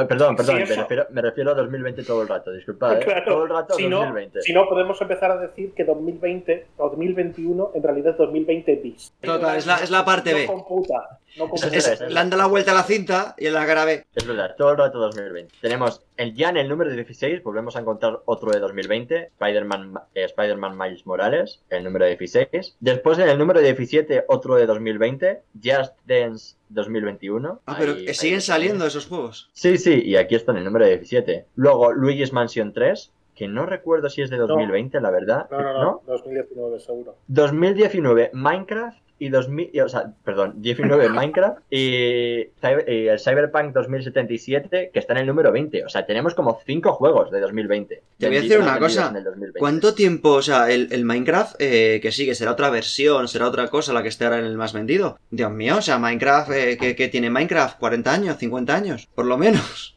perdón, 0.07 0.37
perdón, 0.37 0.37
Sí, 0.39 0.53
me, 0.53 0.77
refiero, 0.77 1.07
me 1.11 1.23
refiero 1.23 1.51
a 1.51 1.55
2020 1.55 2.05
todo 2.05 2.23
el 2.23 2.29
rato, 2.29 2.53
disculpad, 2.53 3.01
¿eh? 3.01 3.05
Claro, 3.05 3.25
todo 3.25 3.43
el 3.45 3.51
rato 3.51 3.75
si 3.75 3.89
no, 3.89 3.99
2020. 3.99 4.43
si 4.43 4.53
no, 4.53 4.69
podemos 4.69 5.01
empezar 5.01 5.31
a 5.33 5.39
decir 5.39 5.73
que 5.73 5.85
2020 5.85 6.67
o 6.77 6.89
2021 6.89 7.73
en 7.75 7.83
realidad 7.83 8.13
es 8.13 8.19
2020 8.19 8.77
bis. 8.77 9.13
Total, 9.21 9.57
es 9.57 9.67
la, 9.67 9.77
es 9.77 9.91
la 9.91 10.05
parte 10.05 10.31
no 10.31 10.37
B. 10.37 10.47
computa. 10.47 11.19
No 11.39 11.49
computa. 11.49 11.77
Es- 11.77 11.87
es- 11.87 12.01
le 12.01 12.19
han 12.19 12.31
dado 12.31 12.43
la 12.43 12.49
vuelta 12.49 12.73
a 12.73 12.75
la 12.75 12.83
cinta 12.83 13.35
y 13.39 13.49
la 13.51 13.85
B. 13.85 14.05
Es 14.15 14.27
verdad, 14.27 14.55
todo 14.57 14.73
el 14.73 14.79
rato 14.79 14.99
2020. 14.99 15.55
Tenemos 15.61 16.03
el, 16.17 16.35
ya 16.35 16.49
en 16.49 16.57
el 16.57 16.69
número 16.69 16.91
16, 16.91 17.43
volvemos 17.43 17.77
a 17.77 17.81
encontrar 17.81 18.21
otro 18.25 18.51
de 18.51 18.59
2020, 18.61 19.27
Spider-Man 19.39 19.95
eh, 20.15 20.25
Spider-Man 20.25 20.79
Miles 20.79 21.07
Morales, 21.07 21.61
el 21.71 21.85
número 21.85 22.07
16. 22.07 22.77
Después 22.81 23.19
en 23.19 23.29
el 23.29 23.39
número 23.39 23.61
17, 23.61 24.25
otro 24.29 24.55
de 24.57 24.67
2020, 24.67 25.43
Just 25.63 25.95
Dance 26.07 26.57
2021. 26.71 27.61
Ah, 27.67 27.77
pero 27.79 27.93
Ahí- 27.93 28.05
que 28.05 28.11
ahí 28.11 28.15
siguen 28.15 28.41
saliendo 28.41 28.87
esos 28.87 29.07
juegos. 29.07 29.51
Sí, 29.53 29.77
sí, 29.79 30.03
y 30.05 30.17
aquí 30.17 30.35
está 30.35 30.53
en 30.53 30.59
el 30.59 30.65
número 30.65 30.87
17. 30.87 31.47
Luego 31.57 31.93
Luigi's 31.93 32.33
Mansion 32.33 32.73
3, 32.73 33.13
que 33.37 33.47
no 33.47 33.67
recuerdo 33.67 34.09
si 34.09 34.23
es 34.23 34.31
de 34.31 34.39
2020, 34.39 35.01
la 35.01 35.11
verdad. 35.11 35.47
No, 35.51 35.61
no, 35.61 35.83
no, 35.83 36.03
2019 36.07 36.81
seguro. 36.81 37.17
2019 37.29 38.31
Minecraft 38.33 38.99
y 39.19 39.29
2000, 39.29 39.71
y, 39.73 39.81
o 39.81 39.89
sea, 39.89 40.13
perdón, 40.25 40.55
19 40.57 41.09
Minecraft 41.11 41.61
y, 41.71 42.49
el 42.63 43.19
Cyberpunk 43.19 43.73
2077 43.75 44.91
que 44.93 44.99
está 44.99 45.13
en 45.15 45.21
el 45.21 45.27
número 45.27 45.53
20. 45.53 45.85
O 45.85 45.89
sea, 45.89 46.07
tenemos 46.07 46.35
como 46.35 46.59
5 46.65 46.93
juegos 46.93 47.31
de 47.31 47.41
2020. 47.41 48.03
Te 48.19 48.27
voy 48.27 48.37
a 48.37 48.41
decir 48.41 48.59
una 48.59 48.79
cosa. 48.79 49.09
en 49.11 49.17
el 49.17 49.25
2020. 49.25 49.59
¿Cuánto 49.59 49.95
tiempo, 49.95 50.31
o 50.31 50.43
sea, 50.43 50.71
el, 50.71 50.89
el 50.91 51.05
Minecraft, 51.05 51.57
eh, 51.59 52.01
que 52.03 52.13
sigue, 52.13 52.35
será 52.35 52.53
otra 52.53 52.71
versión, 52.71 53.29
será 53.29 53.49
otra 53.49 53.69
cosa 53.69 53.93
la 53.93 54.03
que 54.03 54.09
esté 54.09 54.25
ahora 54.25 54.39
en 54.39 54.47
el 54.47 54.57
más 54.57 54.73
vendido? 54.73 55.19
Dios 55.31 55.51
mío, 55.51 55.77
o 55.79 55.83
sea, 55.83 55.99
Minecraft, 55.99 56.51
eh, 56.53 56.79
¿qué, 56.81 56.97
qué 56.97 57.09
tiene 57.09 57.31
Minecraft? 57.31 57.81
¿40 57.81 58.07
años? 58.09 58.39
¿50 58.39 58.71
años? 58.71 59.09
Por 59.15 59.27
lo 59.27 59.37
menos. 59.37 59.96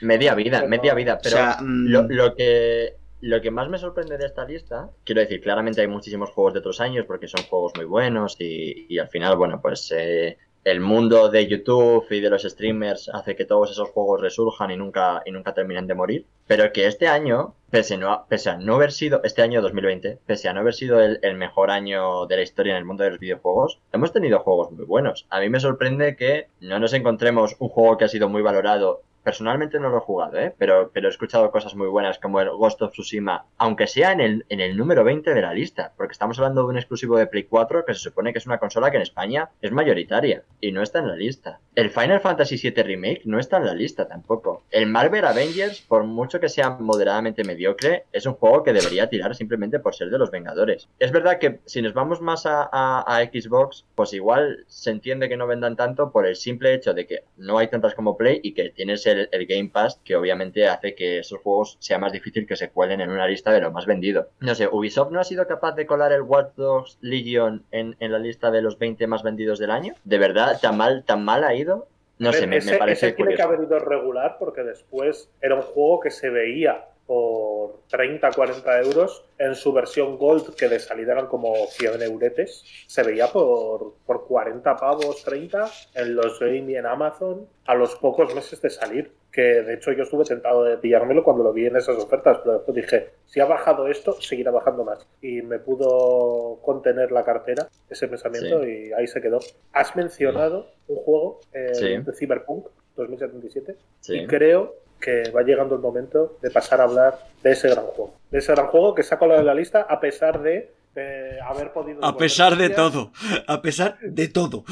Media 0.00 0.34
vida, 0.34 0.58
Pero- 0.58 0.68
media 0.70 0.94
vida. 0.94 1.18
Pero 1.22 1.36
o 1.36 1.38
sea, 1.38 1.56
mm, 1.60 1.86
lo, 1.88 2.02
lo 2.08 2.34
que 2.34 2.94
lo 3.22 3.40
que 3.42 3.50
más 3.50 3.68
me 3.68 3.76
sorprende 3.76 4.16
de 4.16 4.24
esta 4.24 4.46
lista, 4.46 4.88
quiero 5.04 5.20
decir, 5.20 5.42
claramente 5.42 5.82
hay 5.82 5.86
muchísimos 5.88 6.30
juegos 6.30 6.54
de 6.54 6.60
otros 6.60 6.80
años 6.80 7.04
porque 7.06 7.28
son 7.28 7.42
juegos 7.44 7.72
muy 7.76 7.84
buenos 7.84 8.36
y, 8.38 8.86
y 8.88 8.98
al 8.98 9.08
final, 9.08 9.36
bueno, 9.36 9.60
pues 9.60 9.92
eh, 9.94 10.38
el 10.64 10.80
mundo 10.80 11.28
de 11.28 11.46
YouTube 11.46 12.06
y 12.10 12.20
de 12.20 12.30
los 12.30 12.44
streamers 12.44 13.10
hace 13.12 13.36
que 13.36 13.44
todos 13.44 13.70
esos 13.72 13.90
juegos 13.90 14.22
resurjan 14.22 14.70
y 14.70 14.76
nunca, 14.78 15.20
y 15.26 15.32
nunca 15.32 15.52
terminen 15.52 15.86
de 15.86 15.94
morir. 15.94 16.26
Pero 16.46 16.72
que 16.72 16.86
este 16.86 17.08
año, 17.08 17.54
pese, 17.70 17.98
no 17.98 18.10
a, 18.10 18.26
pese 18.26 18.48
a 18.50 18.56
no 18.56 18.76
haber 18.76 18.90
sido, 18.92 19.20
este 19.22 19.42
año 19.42 19.60
2020, 19.60 20.18
pese 20.26 20.48
a 20.48 20.54
no 20.54 20.60
haber 20.60 20.72
sido 20.72 20.98
el, 21.00 21.18
el 21.22 21.36
mejor 21.36 21.70
año 21.70 22.24
de 22.26 22.36
la 22.36 22.42
historia 22.42 22.72
en 22.72 22.78
el 22.78 22.84
mundo 22.86 23.04
de 23.04 23.10
los 23.10 23.18
videojuegos, 23.20 23.80
hemos 23.92 24.12
tenido 24.14 24.38
juegos 24.40 24.70
muy 24.72 24.86
buenos. 24.86 25.26
A 25.28 25.40
mí 25.40 25.50
me 25.50 25.60
sorprende 25.60 26.16
que 26.16 26.46
no 26.60 26.78
nos 26.80 26.94
encontremos 26.94 27.54
un 27.58 27.68
juego 27.68 27.98
que 27.98 28.04
ha 28.06 28.08
sido 28.08 28.30
muy 28.30 28.40
valorado 28.40 29.02
Personalmente 29.22 29.78
no 29.78 29.88
lo 29.90 29.98
he 29.98 30.00
jugado, 30.00 30.38
¿eh? 30.38 30.54
pero, 30.56 30.90
pero 30.92 31.08
he 31.08 31.10
escuchado 31.10 31.50
cosas 31.50 31.74
muy 31.74 31.88
buenas 31.88 32.18
como 32.18 32.40
el 32.40 32.50
Ghost 32.50 32.82
of 32.82 32.92
Tsushima, 32.92 33.46
aunque 33.58 33.86
sea 33.86 34.12
en 34.12 34.20
el, 34.20 34.46
en 34.48 34.60
el 34.60 34.76
número 34.76 35.04
20 35.04 35.34
de 35.34 35.42
la 35.42 35.52
lista, 35.52 35.92
porque 35.96 36.12
estamos 36.12 36.38
hablando 36.38 36.62
de 36.62 36.68
un 36.68 36.76
exclusivo 36.76 37.18
de 37.18 37.26
Play 37.26 37.44
4 37.44 37.84
que 37.84 37.94
se 37.94 38.00
supone 38.00 38.32
que 38.32 38.38
es 38.38 38.46
una 38.46 38.58
consola 38.58 38.90
que 38.90 38.96
en 38.96 39.02
España 39.02 39.50
es 39.60 39.72
mayoritaria 39.72 40.42
y 40.60 40.72
no 40.72 40.82
está 40.82 41.00
en 41.00 41.08
la 41.08 41.16
lista. 41.16 41.60
El 41.74 41.90
Final 41.90 42.20
Fantasy 42.20 42.56
VII 42.56 42.82
Remake 42.82 43.22
no 43.24 43.38
está 43.38 43.58
en 43.58 43.66
la 43.66 43.74
lista 43.74 44.08
tampoco. 44.08 44.64
El 44.70 44.86
Marvel 44.86 45.24
Avengers, 45.24 45.80
por 45.82 46.04
mucho 46.04 46.40
que 46.40 46.48
sea 46.48 46.70
moderadamente 46.70 47.44
mediocre, 47.44 48.04
es 48.12 48.26
un 48.26 48.34
juego 48.34 48.62
que 48.62 48.72
debería 48.72 49.08
tirar 49.08 49.34
simplemente 49.34 49.78
por 49.78 49.94
ser 49.94 50.10
de 50.10 50.18
los 50.18 50.30
Vengadores. 50.30 50.88
Es 50.98 51.12
verdad 51.12 51.38
que 51.38 51.60
si 51.64 51.82
nos 51.82 51.94
vamos 51.94 52.20
más 52.20 52.44
a, 52.46 53.20
Xbox, 53.32 53.84
pues 53.94 54.12
igual 54.12 54.64
se 54.66 54.90
entiende 54.90 55.28
que 55.28 55.36
no 55.36 55.46
vendan 55.46 55.76
tanto 55.76 56.10
por 56.10 56.26
el 56.26 56.36
simple 56.36 56.74
hecho 56.74 56.94
de 56.94 57.06
que 57.06 57.24
no 57.36 57.58
hay 57.58 57.68
tantas 57.68 57.94
como 57.94 58.16
Play 58.16 58.40
y 58.42 58.54
que 58.54 58.70
tienes 58.70 59.06
el, 59.10 59.28
el 59.32 59.46
Game 59.46 59.70
Pass 59.72 60.00
que 60.04 60.16
obviamente 60.16 60.66
hace 60.66 60.94
que 60.94 61.18
esos 61.18 61.40
juegos 61.40 61.76
sea 61.80 61.98
más 61.98 62.12
difícil 62.12 62.46
que 62.46 62.56
se 62.56 62.70
cuelen 62.70 63.00
en 63.00 63.10
una 63.10 63.26
lista 63.26 63.52
de 63.52 63.60
lo 63.60 63.70
más 63.70 63.86
vendido. 63.86 64.28
No 64.40 64.54
sé, 64.54 64.68
Ubisoft 64.68 65.10
no 65.10 65.20
ha 65.20 65.24
sido 65.24 65.46
capaz 65.46 65.72
de 65.72 65.86
colar 65.86 66.12
el 66.12 66.22
Watch 66.22 66.54
Dogs 66.56 66.98
Legion 67.00 67.64
en, 67.70 67.96
en 68.00 68.12
la 68.12 68.18
lista 68.18 68.50
de 68.50 68.62
los 68.62 68.78
20 68.78 69.06
más 69.06 69.22
vendidos 69.22 69.58
del 69.58 69.70
año. 69.70 69.94
¿De 70.04 70.18
verdad 70.18 70.58
tan 70.60 70.76
mal, 70.76 71.04
tan 71.04 71.24
mal 71.24 71.44
ha 71.44 71.54
ido? 71.54 71.88
No 72.18 72.30
ver, 72.32 72.40
sé, 72.40 72.46
me, 72.46 72.58
ese, 72.58 72.72
me 72.72 72.78
parece 72.78 73.06
ese 73.08 73.16
tiene 73.16 73.34
que 73.34 73.42
haber 73.42 73.60
ido 73.60 73.78
regular 73.78 74.36
porque 74.38 74.62
después 74.62 75.30
era 75.40 75.54
un 75.54 75.62
juego 75.62 76.00
que 76.00 76.10
se 76.10 76.28
veía 76.28 76.84
por 77.10 77.80
30, 77.88 78.30
40 78.30 78.82
euros, 78.82 79.24
en 79.36 79.56
su 79.56 79.72
versión 79.72 80.16
Gold, 80.16 80.54
que 80.54 80.68
de 80.68 80.78
salida 80.78 81.10
eran 81.10 81.26
como 81.26 81.66
100 81.66 82.02
euretes, 82.02 82.62
se 82.86 83.02
veía 83.02 83.26
por, 83.26 83.94
por 84.06 84.28
40 84.28 84.76
pavos, 84.76 85.24
30, 85.24 85.68
en 85.96 86.14
los 86.14 86.38
Game 86.38 86.70
y 86.70 86.76
en 86.76 86.86
Amazon, 86.86 87.48
a 87.66 87.74
los 87.74 87.96
pocos 87.96 88.32
meses 88.32 88.62
de 88.62 88.70
salir. 88.70 89.10
Que 89.32 89.42
de 89.42 89.74
hecho 89.74 89.90
yo 89.90 90.04
estuve 90.04 90.24
tentado 90.24 90.62
de 90.62 90.76
pillármelo 90.76 91.24
cuando 91.24 91.42
lo 91.42 91.52
vi 91.52 91.66
en 91.66 91.74
esas 91.74 91.96
ofertas, 91.96 92.38
pero 92.44 92.58
después 92.58 92.76
dije, 92.76 93.10
si 93.26 93.40
ha 93.40 93.44
bajado 93.44 93.88
esto, 93.88 94.12
seguirá 94.20 94.52
bajando 94.52 94.84
más. 94.84 95.04
Y 95.20 95.42
me 95.42 95.58
pudo 95.58 96.60
contener 96.62 97.10
la 97.10 97.24
cartera 97.24 97.68
ese 97.88 98.06
pensamiento 98.06 98.64
y 98.64 98.92
ahí 98.92 99.08
se 99.08 99.20
quedó. 99.20 99.40
Has 99.72 99.96
mencionado 99.96 100.70
un 100.86 100.96
juego 100.96 101.40
eh, 101.52 102.02
de 102.04 102.12
Cyberpunk 102.12 102.68
2077 102.94 103.76
y 104.08 104.26
creo 104.26 104.76
que 105.00 105.30
va 105.30 105.42
llegando 105.42 105.74
el 105.74 105.80
momento 105.80 106.36
de 106.42 106.50
pasar 106.50 106.80
a 106.80 106.84
hablar 106.84 107.18
de 107.42 107.52
ese 107.52 107.68
gran 107.68 107.86
juego. 107.86 108.14
De 108.30 108.38
ese 108.38 108.52
gran 108.52 108.66
juego 108.68 108.94
que 108.94 109.02
saco 109.02 109.28
de 109.28 109.42
la 109.42 109.54
lista 109.54 109.86
a 109.88 109.98
pesar 110.00 110.40
de 110.42 110.72
eh, 110.96 111.38
haber 111.44 111.72
podido... 111.72 112.04
A 112.04 112.16
pesar 112.16 112.56
de 112.56 112.70
todo, 112.70 113.12
a 113.46 113.62
pesar 113.62 113.98
de 114.00 114.28
todo. 114.28 114.64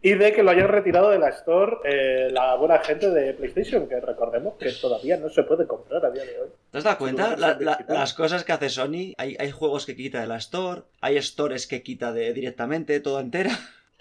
Y 0.00 0.14
de 0.14 0.32
que 0.32 0.42
lo 0.42 0.50
hayan 0.50 0.68
retirado 0.68 1.10
de 1.10 1.18
la 1.18 1.28
Store 1.28 1.76
eh, 1.84 2.30
la 2.30 2.54
buena 2.56 2.78
gente 2.78 3.10
de 3.10 3.34
PlayStation, 3.34 3.86
que 3.86 4.00
recordemos 4.00 4.54
que 4.58 4.72
todavía 4.72 5.18
no 5.18 5.28
se 5.28 5.42
puede 5.42 5.66
comprar 5.66 6.04
a 6.06 6.10
día 6.10 6.24
de 6.24 6.40
hoy. 6.40 6.48
¿Te 6.70 6.78
has 6.78 6.84
dado 6.84 6.98
cuenta? 6.98 7.36
las 7.36 8.14
cosas 8.14 8.44
que 8.44 8.52
hace 8.52 8.70
Sony, 8.70 9.12
hay, 9.18 9.36
hay 9.38 9.50
juegos 9.50 9.84
que 9.84 9.94
quita 9.94 10.20
de 10.20 10.26
la 10.26 10.36
Store, 10.38 10.82
hay 11.00 11.20
stores 11.20 11.66
que 11.66 11.82
quita 11.82 12.12
de 12.12 12.32
directamente, 12.32 12.98
todo 13.00 13.20
entera. 13.20 13.50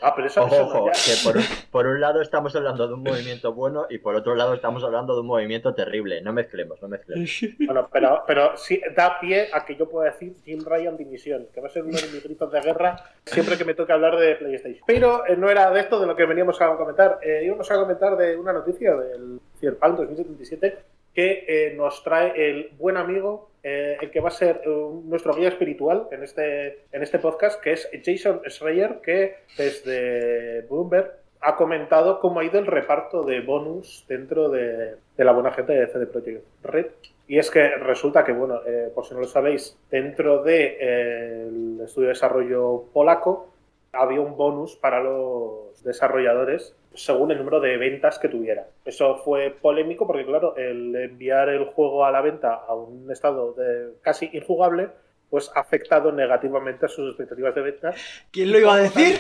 Ah, 0.01 0.13
pero 0.15 0.27
eso, 0.27 0.43
ojo, 0.43 0.91
que 0.91 1.13
por 1.71 1.87
un, 1.87 2.01
lado 2.01 2.21
estamos 2.21 2.55
hablando 2.55 2.87
de 2.87 2.93
un 2.93 3.03
movimiento 3.03 3.53
bueno 3.53 3.85
y 3.89 3.99
por 3.99 4.15
otro 4.15 4.35
lado 4.35 4.53
estamos 4.53 4.83
hablando 4.83 5.13
de 5.13 5.21
un 5.21 5.27
movimiento 5.27 5.73
terrible. 5.73 6.21
No 6.21 6.33
mezclemos, 6.33 6.81
no 6.81 6.87
mezclemos. 6.87 7.29
Bueno, 7.65 7.89
pero, 7.91 8.23
pero 8.27 8.57
sí 8.57 8.81
da 8.95 9.19
pie 9.19 9.49
a 9.53 9.65
que 9.65 9.75
yo 9.75 9.87
pueda 9.87 10.11
decir 10.11 10.33
Jim 10.43 10.63
Ryan 10.65 10.97
Dimisión, 10.97 11.47
que 11.53 11.61
va 11.61 11.67
a 11.67 11.69
ser 11.69 11.83
uno 11.83 11.97
de 11.97 12.07
mis 12.07 12.23
gritos 12.23 12.51
de 12.51 12.61
guerra 12.61 13.03
siempre 13.25 13.57
que 13.57 13.65
me 13.65 13.73
toque 13.73 13.93
hablar 13.93 14.17
de 14.17 14.35
PlayStation. 14.35 14.83
Pero 14.85 15.25
eh, 15.25 15.37
no 15.37 15.49
era 15.49 15.71
de 15.71 15.79
esto 15.79 15.99
de 15.99 16.07
lo 16.07 16.15
que 16.15 16.25
veníamos 16.25 16.59
a 16.61 16.75
comentar. 16.75 17.19
Eh, 17.21 17.43
íbamos 17.45 17.69
a 17.71 17.75
comentar 17.75 18.17
de 18.17 18.37
una 18.37 18.53
noticia 18.53 18.95
del 18.95 19.39
Cyberpunk 19.59 19.97
2077 19.97 20.77
que 21.13 21.45
eh, 21.47 21.73
nos 21.75 22.03
trae 22.03 22.49
el 22.49 22.71
buen 22.77 22.97
amigo 22.97 23.52
eh, 23.63 23.97
el 24.01 24.11
que 24.11 24.19
va 24.19 24.27
a 24.27 24.31
ser 24.31 24.61
eh, 24.65 24.69
nuestro 25.05 25.33
guía 25.33 25.47
espiritual 25.47 26.07
en 26.11 26.23
este, 26.23 26.85
en 26.91 27.01
este 27.01 27.17
podcast, 27.19 27.61
que 27.61 27.71
es 27.71 27.89
Jason 28.03 28.41
Schreier, 28.47 28.99
que 29.01 29.37
desde 29.57 30.61
Bloomberg 30.69 31.13
ha 31.39 31.55
comentado 31.55 32.19
cómo 32.19 32.39
ha 32.39 32.43
ido 32.43 32.59
el 32.59 32.65
reparto 32.65 33.23
de 33.23 33.39
bonus 33.41 34.05
dentro 34.07 34.49
de, 34.49 34.95
la 35.17 35.31
buena 35.31 35.51
gente 35.51 35.73
de 35.73 35.87
CD 35.87 36.07
Projekt 36.07 36.45
Red. 36.63 36.87
Y 37.27 37.39
es 37.39 37.49
que 37.49 37.75
resulta 37.77 38.23
que, 38.25 38.33
bueno, 38.33 38.59
eh, 38.65 38.91
por 38.93 39.05
si 39.05 39.13
no 39.13 39.21
lo 39.21 39.27
sabéis, 39.27 39.77
dentro 39.89 40.43
del 40.43 41.79
estudio 41.81 42.07
de 42.07 42.13
desarrollo 42.13 42.85
polaco 42.93 43.53
había 43.93 44.21
un 44.21 44.35
bonus 44.35 44.75
para 44.75 45.01
los 45.01 45.72
desarrolladores 45.83 46.75
según 46.93 47.31
el 47.31 47.39
número 47.39 47.59
de 47.59 47.77
ventas 47.77 48.19
que 48.19 48.29
tuviera. 48.29 48.67
Eso 48.85 49.17
fue 49.17 49.49
polémico 49.49 50.05
porque, 50.05 50.25
claro, 50.25 50.55
el 50.55 50.95
enviar 50.95 51.49
el 51.49 51.65
juego 51.65 52.05
a 52.05 52.11
la 52.11 52.21
venta 52.21 52.53
a 52.53 52.75
un 52.75 53.11
estado 53.11 53.53
de 53.53 53.93
casi 54.01 54.29
injugable, 54.33 54.89
pues 55.29 55.51
ha 55.55 55.61
afectado 55.61 56.11
negativamente 56.11 56.85
a 56.85 56.89
sus 56.89 57.09
expectativas 57.09 57.55
de 57.55 57.61
venta. 57.61 57.93
¿Quién 58.31 58.51
lo 58.51 58.59
iba 58.59 58.75
a 58.75 58.77
decir? 58.77 59.19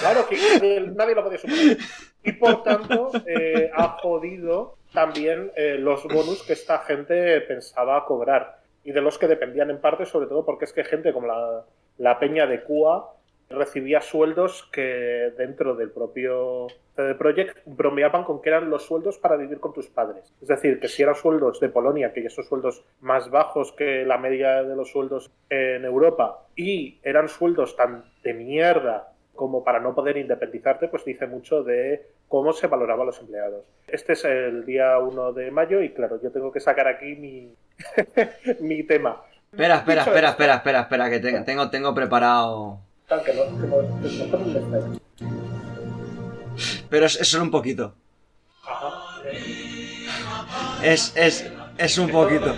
claro, 0.00 0.26
que 0.26 0.92
nadie 0.94 1.14
lo 1.14 1.22
podía 1.22 1.38
suponer. 1.38 1.76
Y 2.22 2.32
por 2.32 2.62
tanto, 2.62 3.10
eh, 3.26 3.70
ha 3.74 3.98
jodido 3.98 4.78
también 4.94 5.52
eh, 5.56 5.76
los 5.78 6.04
bonus 6.04 6.42
que 6.42 6.54
esta 6.54 6.78
gente 6.78 7.40
pensaba 7.42 8.06
cobrar 8.06 8.60
y 8.84 8.92
de 8.92 9.00
los 9.02 9.18
que 9.18 9.26
dependían 9.26 9.70
en 9.70 9.80
parte, 9.80 10.06
sobre 10.06 10.28
todo 10.28 10.46
porque 10.46 10.64
es 10.64 10.72
que 10.72 10.84
gente 10.84 11.12
como 11.12 11.26
la, 11.26 11.64
la 11.98 12.18
peña 12.18 12.46
de 12.46 12.62
Cuba 12.62 13.12
recibía 13.54 14.00
sueldos 14.00 14.68
que 14.72 15.32
dentro 15.36 15.74
del 15.74 15.90
propio 15.90 16.66
CD 16.94 17.14
Projekt 17.14 17.58
bromeaban 17.66 18.24
con 18.24 18.40
que 18.40 18.50
eran 18.50 18.70
los 18.70 18.84
sueldos 18.84 19.18
para 19.18 19.36
vivir 19.36 19.60
con 19.60 19.72
tus 19.72 19.88
padres. 19.88 20.32
Es 20.40 20.48
decir, 20.48 20.80
que 20.80 20.88
si 20.88 21.02
eran 21.02 21.14
sueldos 21.14 21.60
de 21.60 21.68
Polonia, 21.68 22.12
que 22.12 22.20
esos 22.20 22.46
sueldos 22.46 22.84
más 23.00 23.30
bajos 23.30 23.72
que 23.72 24.04
la 24.04 24.18
media 24.18 24.62
de 24.62 24.76
los 24.76 24.90
sueldos 24.90 25.30
en 25.50 25.84
Europa, 25.84 26.46
y 26.56 27.00
eran 27.02 27.28
sueldos 27.28 27.76
tan 27.76 28.04
de 28.22 28.34
mierda 28.34 29.12
como 29.34 29.64
para 29.64 29.80
no 29.80 29.94
poder 29.94 30.16
independizarte, 30.16 30.88
pues 30.88 31.04
dice 31.04 31.26
mucho 31.26 31.62
de 31.62 32.06
cómo 32.28 32.52
se 32.52 32.66
valoraban 32.66 33.06
los 33.06 33.20
empleados. 33.20 33.64
Este 33.86 34.12
es 34.12 34.24
el 34.24 34.64
día 34.64 34.98
1 34.98 35.32
de 35.32 35.50
mayo 35.50 35.82
y 35.82 35.90
claro, 35.90 36.20
yo 36.22 36.30
tengo 36.30 36.52
que 36.52 36.60
sacar 36.60 36.86
aquí 36.86 37.16
mi, 37.16 37.54
mi 38.60 38.82
tema. 38.84 39.22
Espera, 39.52 39.76
espera, 39.76 40.02
espera, 40.02 40.28
espera, 40.30 40.54
espera, 40.54 40.80
espera, 40.80 41.10
que 41.10 41.20
tengo, 41.44 41.70
tengo 41.70 41.94
preparado 41.94 42.80
pero 46.90 47.06
es, 47.06 47.12
solo 47.28 47.44
un 47.44 47.50
poquito. 47.50 47.94
Es, 50.82 51.12
es, 51.16 51.50
es 51.78 51.98
un 51.98 52.10
poquito. 52.10 52.54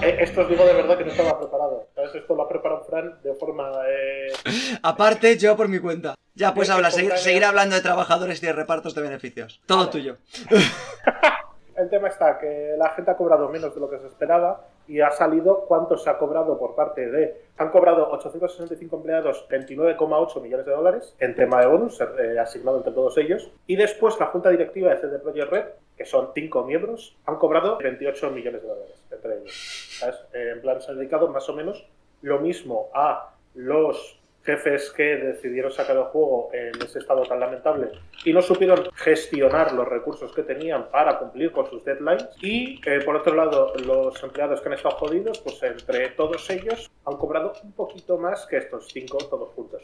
Eh, 0.00 0.18
esto 0.20 0.42
os 0.42 0.48
digo 0.48 0.64
de 0.64 0.74
verdad 0.74 0.96
que 0.96 1.04
no 1.04 1.10
estaba 1.10 1.38
preparado. 1.38 1.88
Esto 2.14 2.34
lo 2.34 2.42
ha 2.42 2.48
preparado 2.48 2.84
Fran 2.84 3.20
de 3.22 3.34
forma. 3.34 3.70
Eh... 3.88 4.32
Aparte, 4.82 5.36
yo 5.36 5.56
por 5.56 5.68
mi 5.68 5.78
cuenta. 5.78 6.14
Ya, 6.34 6.54
pues 6.54 6.70
habla, 6.70 6.90
seguir, 6.92 7.44
hablando 7.44 7.74
de 7.74 7.82
trabajadores 7.82 8.40
y 8.42 8.46
de 8.46 8.52
repartos 8.52 8.94
de 8.94 9.02
beneficios. 9.02 9.60
Todo 9.66 9.90
tuyo. 9.90 10.18
El 11.76 11.90
tema 11.90 12.08
está 12.08 12.38
que 12.38 12.74
la 12.78 12.90
gente 12.90 13.10
ha 13.10 13.16
cobrado 13.16 13.48
menos 13.48 13.74
de 13.74 13.80
lo 13.80 13.90
que 13.90 13.98
se 13.98 14.06
esperaba 14.06 14.66
y 14.88 15.00
ha 15.00 15.10
salido 15.10 15.66
cuánto 15.66 15.96
se 15.96 16.08
ha 16.10 16.18
cobrado 16.18 16.58
por 16.58 16.74
parte 16.74 17.10
de... 17.10 17.42
Han 17.58 17.70
cobrado 17.70 18.10
865 18.10 18.96
empleados 18.96 19.46
29,8 19.48 20.40
millones 20.40 20.66
de 20.66 20.72
dólares 20.72 21.14
en 21.18 21.34
tema 21.34 21.60
de 21.60 21.66
bonus 21.66 22.00
eh, 22.00 22.38
asignado 22.38 22.78
entre 22.78 22.92
todos 22.92 23.16
ellos. 23.18 23.50
Y 23.66 23.76
después 23.76 24.18
la 24.18 24.26
junta 24.26 24.50
directiva 24.50 24.90
de 24.90 25.00
CD 25.00 25.18
Projekt 25.18 25.50
Red, 25.50 25.64
que 25.96 26.04
son 26.04 26.30
cinco 26.34 26.64
miembros, 26.64 27.16
han 27.26 27.36
cobrado 27.36 27.76
28 27.78 28.30
millones 28.30 28.62
de 28.62 28.68
dólares 28.68 29.04
entre 29.10 29.38
ellos. 29.38 30.02
Eh, 30.32 30.52
en 30.54 30.60
plan, 30.62 30.80
se 30.80 30.90
ha 30.90 30.94
dedicado 30.94 31.28
más 31.28 31.48
o 31.48 31.54
menos 31.54 31.86
lo 32.22 32.38
mismo 32.38 32.88
a 32.94 33.34
los 33.54 34.17
jefes 34.48 34.90
que 34.96 35.16
decidieron 35.16 35.70
sacar 35.70 35.94
el 35.96 36.04
juego 36.04 36.48
en 36.54 36.80
ese 36.82 37.00
estado 37.00 37.22
tan 37.24 37.38
lamentable 37.38 37.90
y 38.24 38.32
no 38.32 38.40
supieron 38.40 38.88
gestionar 38.94 39.72
los 39.74 39.86
recursos 39.86 40.32
que 40.32 40.42
tenían 40.42 40.88
para 40.90 41.18
cumplir 41.18 41.52
con 41.52 41.68
sus 41.68 41.84
deadlines. 41.84 42.26
Y 42.40 42.80
eh, 42.86 43.00
por 43.04 43.16
otro 43.16 43.34
lado, 43.34 43.74
los 43.84 44.22
empleados 44.22 44.62
que 44.62 44.68
han 44.68 44.74
estado 44.74 44.96
jodidos, 44.96 45.38
pues 45.40 45.62
entre 45.62 46.08
todos 46.10 46.48
ellos 46.48 46.90
han 47.04 47.18
cobrado 47.18 47.52
un 47.62 47.72
poquito 47.72 48.16
más 48.16 48.46
que 48.46 48.56
estos 48.56 48.88
cinco 48.88 49.18
todos 49.18 49.50
juntos. 49.54 49.82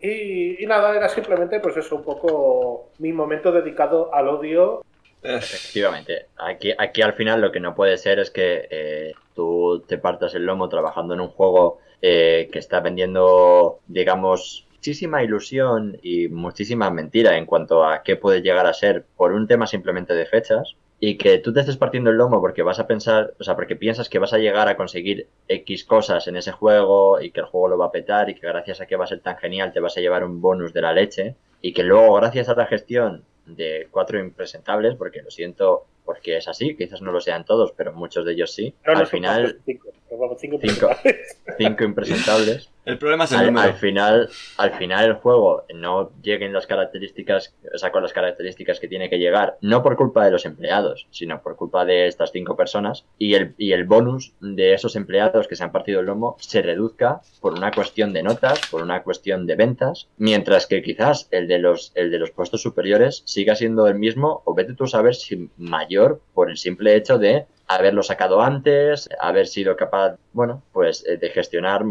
Y, 0.00 0.64
nada, 0.66 0.96
era 0.96 1.10
simplemente 1.10 1.60
pues 1.60 1.76
eso, 1.76 1.96
un 1.96 2.04
poco 2.04 2.88
mi 2.98 3.12
momento 3.12 3.52
dedicado 3.52 4.14
al 4.14 4.28
odio. 4.28 4.82
Efectivamente, 5.22 6.28
aquí, 6.38 6.72
aquí 6.78 7.02
al 7.02 7.12
final 7.12 7.42
lo 7.42 7.52
que 7.52 7.60
no 7.60 7.74
puede 7.74 7.98
ser 7.98 8.18
es 8.18 8.30
que 8.30 8.66
eh, 8.70 9.12
tú 9.34 9.84
te 9.86 9.98
partas 9.98 10.34
el 10.34 10.46
lomo 10.46 10.70
trabajando 10.70 11.12
en 11.12 11.20
un 11.20 11.28
juego 11.28 11.80
eh, 12.02 12.48
que 12.52 12.58
está 12.58 12.80
vendiendo, 12.80 13.80
digamos, 13.86 14.66
muchísima 14.72 15.22
ilusión 15.22 15.98
y 16.02 16.28
muchísima 16.28 16.90
mentira 16.90 17.36
en 17.36 17.44
cuanto 17.44 17.84
a 17.84 18.02
qué 18.02 18.16
puede 18.16 18.40
llegar 18.40 18.66
a 18.66 18.72
ser 18.72 19.04
por 19.16 19.32
un 19.32 19.46
tema 19.46 19.66
simplemente 19.66 20.14
de 20.14 20.24
fechas 20.24 20.74
y 20.98 21.18
que 21.18 21.38
tú 21.38 21.52
te 21.52 21.60
estés 21.60 21.76
partiendo 21.76 22.10
el 22.10 22.16
lomo 22.16 22.40
porque 22.40 22.62
vas 22.62 22.78
a 22.78 22.86
pensar, 22.86 23.34
o 23.38 23.44
sea, 23.44 23.56
porque 23.56 23.76
piensas 23.76 24.08
que 24.08 24.18
vas 24.18 24.32
a 24.32 24.38
llegar 24.38 24.68
a 24.68 24.76
conseguir 24.76 25.28
X 25.48 25.84
cosas 25.84 26.28
en 26.28 26.36
ese 26.36 26.52
juego 26.52 27.20
y 27.20 27.30
que 27.30 27.40
el 27.40 27.46
juego 27.46 27.68
lo 27.68 27.78
va 27.78 27.86
a 27.86 27.92
petar 27.92 28.30
y 28.30 28.34
que 28.34 28.46
gracias 28.46 28.80
a 28.80 28.86
que 28.86 28.96
va 28.96 29.04
a 29.04 29.08
ser 29.08 29.20
tan 29.20 29.36
genial 29.36 29.72
te 29.72 29.80
vas 29.80 29.96
a 29.96 30.00
llevar 30.00 30.24
un 30.24 30.40
bonus 30.40 30.72
de 30.72 30.82
la 30.82 30.92
leche 30.92 31.36
y 31.60 31.74
que 31.74 31.82
luego 31.82 32.14
gracias 32.14 32.48
a 32.48 32.54
la 32.54 32.66
gestión 32.66 33.24
de 33.44 33.88
cuatro 33.90 34.18
impresentables, 34.18 34.94
porque 34.94 35.22
lo 35.22 35.30
siento 35.30 35.86
porque 36.04 36.38
es 36.38 36.48
así, 36.48 36.76
quizás 36.76 37.02
no 37.02 37.12
lo 37.12 37.20
sean 37.20 37.44
todos, 37.44 37.72
pero 37.72 37.92
muchos 37.92 38.24
de 38.24 38.32
ellos 38.32 38.52
sí, 38.52 38.74
al 38.84 39.06
final 39.06 39.60
cinco, 41.58 41.84
impresentables. 41.84 42.68
El 42.84 42.98
problema 42.98 43.24
es 43.24 43.32
el 43.32 43.38
al, 43.38 43.46
número. 43.46 43.68
Al 43.68 43.74
final, 43.74 44.30
al 44.56 44.72
final 44.72 45.04
el 45.04 45.14
juego 45.14 45.64
no 45.74 46.10
lleguen 46.22 46.52
las 46.52 46.66
características, 46.66 47.54
o 47.72 47.78
sea, 47.78 47.92
con 47.92 48.02
las 48.02 48.12
características 48.12 48.80
que 48.80 48.88
tiene 48.88 49.08
que 49.08 49.18
llegar, 49.18 49.58
no 49.60 49.82
por 49.82 49.96
culpa 49.96 50.24
de 50.24 50.30
los 50.30 50.46
empleados, 50.46 51.06
sino 51.10 51.42
por 51.42 51.56
culpa 51.56 51.84
de 51.84 52.06
estas 52.06 52.32
cinco 52.32 52.56
personas, 52.56 53.04
y 53.18 53.34
el, 53.34 53.54
y 53.58 53.72
el 53.72 53.84
bonus 53.84 54.32
de 54.40 54.74
esos 54.74 54.96
empleados 54.96 55.46
que 55.46 55.56
se 55.56 55.62
han 55.62 55.72
partido 55.72 56.00
el 56.00 56.06
lomo 56.06 56.36
se 56.40 56.62
reduzca 56.62 57.20
por 57.40 57.52
una 57.52 57.70
cuestión 57.70 58.12
de 58.12 58.22
notas, 58.22 58.60
por 58.70 58.82
una 58.82 59.02
cuestión 59.02 59.46
de 59.46 59.56
ventas, 59.56 60.08
mientras 60.16 60.66
que 60.66 60.82
quizás 60.82 61.28
el 61.30 61.46
de 61.46 61.58
los, 61.58 61.92
el 61.94 62.10
de 62.10 62.18
los 62.18 62.30
puestos 62.30 62.62
superiores 62.62 63.22
siga 63.26 63.54
siendo 63.54 63.86
el 63.86 63.94
mismo, 63.94 64.42
o 64.44 64.54
vete 64.54 64.74
tú 64.74 64.84
a 64.84 64.88
saber 64.88 65.14
si 65.14 65.50
mayor 65.58 66.20
por 66.34 66.50
el 66.50 66.56
simple 66.56 66.96
hecho 66.96 67.18
de 67.18 67.46
haberlo 67.70 68.02
sacado 68.02 68.42
antes, 68.42 69.08
haber 69.20 69.46
sido 69.46 69.76
capaz, 69.76 70.16
bueno, 70.32 70.62
pues 70.72 71.04
eh, 71.06 71.16
de 71.16 71.30
gestionar 71.30 71.84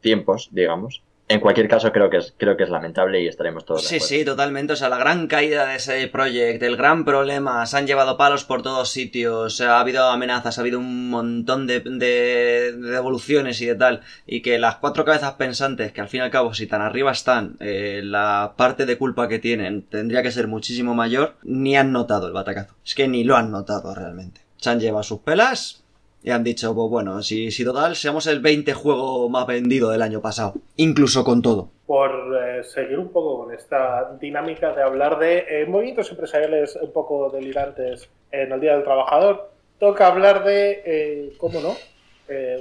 tiempos, 0.00 0.48
digamos. 0.50 1.02
En 1.28 1.40
cualquier 1.40 1.66
caso, 1.66 1.90
creo 1.90 2.08
que 2.08 2.18
es, 2.18 2.34
creo 2.36 2.56
que 2.56 2.62
es 2.62 2.70
lamentable 2.70 3.20
y 3.20 3.26
estaremos 3.26 3.64
todos. 3.64 3.84
Sí, 3.84 3.98
sí, 3.98 4.24
totalmente. 4.24 4.74
O 4.74 4.76
sea, 4.76 4.88
la 4.88 4.96
gran 4.96 5.26
caída 5.26 5.66
de 5.66 5.74
ese 5.74 6.06
proyecto, 6.06 6.64
el 6.66 6.76
gran 6.76 7.04
problema, 7.04 7.66
se 7.66 7.76
han 7.76 7.86
llevado 7.88 8.16
palos 8.16 8.44
por 8.44 8.62
todos 8.62 8.90
sitios, 8.90 9.60
ha 9.60 9.80
habido 9.80 10.04
amenazas, 10.04 10.56
ha 10.56 10.60
habido 10.60 10.78
un 10.78 11.10
montón 11.10 11.66
de, 11.66 11.80
de, 11.80 12.72
devoluciones 12.78 13.60
y 13.60 13.66
de 13.66 13.74
tal. 13.74 14.02
Y 14.24 14.40
que 14.40 14.60
las 14.60 14.76
cuatro 14.76 15.04
cabezas 15.04 15.32
pensantes, 15.32 15.90
que 15.90 16.00
al 16.00 16.08
fin 16.08 16.20
y 16.20 16.22
al 16.22 16.30
cabo, 16.30 16.54
si 16.54 16.68
tan 16.68 16.80
arriba 16.80 17.10
están, 17.10 17.56
eh, 17.58 18.02
la 18.04 18.54
parte 18.56 18.86
de 18.86 18.96
culpa 18.96 19.28
que 19.28 19.40
tienen 19.40 19.82
tendría 19.82 20.22
que 20.22 20.30
ser 20.30 20.46
muchísimo 20.46 20.94
mayor, 20.94 21.34
ni 21.42 21.76
han 21.76 21.90
notado 21.90 22.28
el 22.28 22.32
batacazo. 22.32 22.76
Es 22.84 22.94
que 22.94 23.08
ni 23.08 23.24
lo 23.24 23.36
han 23.36 23.50
notado 23.50 23.92
realmente. 23.96 24.45
Se 24.66 24.70
han 24.70 24.80
llevado 24.80 25.04
sus 25.04 25.20
pelas 25.20 25.84
y 26.24 26.30
han 26.30 26.42
dicho, 26.42 26.74
pues 26.74 26.90
bueno, 26.90 27.22
si, 27.22 27.52
si 27.52 27.64
total, 27.64 27.94
seamos 27.94 28.26
el 28.26 28.40
20 28.40 28.72
juego 28.72 29.28
más 29.28 29.46
vendido 29.46 29.90
del 29.90 30.02
año 30.02 30.20
pasado, 30.20 30.54
incluso 30.74 31.22
con 31.22 31.40
todo. 31.40 31.70
Por 31.86 32.36
eh, 32.36 32.64
seguir 32.64 32.98
un 32.98 33.12
poco 33.12 33.44
con 33.44 33.54
esta 33.54 34.16
dinámica 34.20 34.72
de 34.74 34.82
hablar 34.82 35.20
de 35.20 35.46
eh, 35.48 35.66
movimientos 35.66 36.10
empresariales 36.10 36.76
un 36.82 36.92
poco 36.92 37.30
delirantes 37.30 38.08
en 38.32 38.50
el 38.50 38.60
Día 38.60 38.72
del 38.72 38.82
Trabajador, 38.82 39.52
toca 39.78 40.08
hablar 40.08 40.42
de, 40.42 40.82
eh, 40.84 41.32
¿cómo 41.38 41.60
no? 41.60 41.76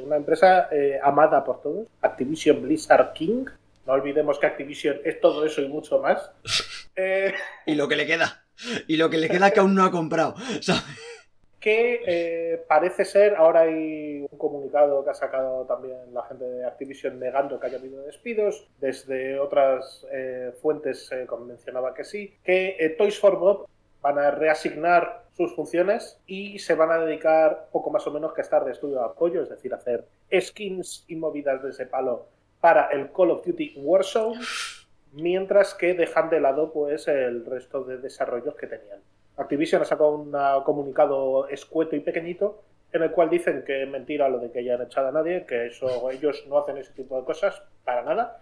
una 0.05 0.17
empresa 0.17 0.69
amada 1.01 1.43
por 1.43 1.63
todos, 1.63 1.87
Activision 2.03 2.61
Blizzard 2.61 3.13
King. 3.13 3.45
No 3.87 3.93
olvidemos 3.93 4.37
que 4.37 4.45
Activision 4.45 4.97
es 5.03 5.19
todo 5.19 5.43
eso 5.43 5.63
y 5.63 5.69
mucho 5.69 5.97
más. 5.97 6.29
y 7.65 7.73
lo 7.73 7.87
que 7.87 7.95
le 7.95 8.05
queda. 8.05 8.45
Y 8.87 8.97
lo 8.97 9.09
que 9.09 9.17
le 9.17 9.27
queda 9.27 9.49
que 9.49 9.59
aún 9.59 9.73
no 9.73 9.83
ha 9.83 9.89
comprado. 9.89 10.35
¿sabes? 10.61 10.83
Que 11.66 12.03
eh, 12.05 12.63
parece 12.68 13.05
ser, 13.05 13.34
ahora 13.38 13.61
hay 13.61 14.24
un 14.30 14.38
comunicado 14.38 15.03
que 15.03 15.09
ha 15.09 15.16
sacado 15.16 15.66
también 15.66 16.13
la 16.13 16.22
gente 16.22 16.45
de 16.45 16.63
Activision 16.63 17.20
negando 17.20 17.59
que 17.59 17.66
haya 17.66 17.80
habido 17.80 18.03
despidos, 18.03 18.70
desde 18.80 19.39
otras 19.39 20.05
eh, 20.11 20.53
fuentes 20.61 21.07
se 21.07 21.26
mencionaba 21.43 21.95
que 21.95 22.03
sí, 22.03 22.38
que 22.43 22.95
Toys 22.99 23.20
for 23.20 23.39
Bob 23.39 23.68
van 23.99 24.20
a 24.20 24.30
reasignar 24.30 25.24
sus 25.36 25.55
funciones 25.55 26.22
y 26.28 26.59
se 26.59 26.76
van 26.76 26.91
a 26.91 26.99
dedicar 26.99 27.70
poco 27.72 27.89
más 27.89 28.05
o 28.05 28.11
menos 28.11 28.34
que 28.34 28.41
a 28.41 28.43
estar 28.43 28.63
de 28.63 28.72
estudio 28.72 28.99
de 28.99 29.05
apoyo, 29.05 29.41
es 29.41 29.49
decir, 29.49 29.74
hacer 29.74 30.05
skins 30.39 31.03
y 31.07 31.16
movidas 31.16 31.63
de 31.63 31.72
ese 31.72 31.88
palo 31.88 32.28
para 32.61 32.89
el 32.91 33.11
Call 33.11 33.32
of 33.32 33.43
Duty 33.43 33.74
Warzone, 33.78 34.39
mientras 35.13 35.74
que 35.74 35.95
dejan 35.95 36.30
de 36.30 36.41
lado 36.41 36.72
pues 36.72 37.07
el 37.07 37.43
resto 37.43 37.84
de 37.86 37.97
desarrollos 37.97 38.53
que 38.53 38.68
tenían. 38.68 39.01
Activision 39.38 39.81
ha 39.81 39.86
sacado 39.86 40.11
un 40.11 40.31
comunicado 40.63 41.47
escueto 41.49 41.95
y 41.95 41.99
pequeñito 41.99 42.63
en 42.95 43.03
el 43.03 43.11
cual 43.11 43.29
dicen 43.29 43.63
que 43.65 43.83
es 43.83 43.89
mentira 43.89 44.29
lo 44.29 44.39
de 44.39 44.51
que 44.51 44.59
hayan 44.59 44.81
echado 44.81 45.09
a 45.09 45.11
nadie, 45.11 45.45
que 45.45 45.67
eso 45.67 46.09
ellos 46.09 46.45
no 46.47 46.57
hacen 46.57 46.77
ese 46.77 46.93
tipo 46.93 47.19
de 47.19 47.25
cosas 47.25 47.61
para 47.83 48.03
nada. 48.03 48.39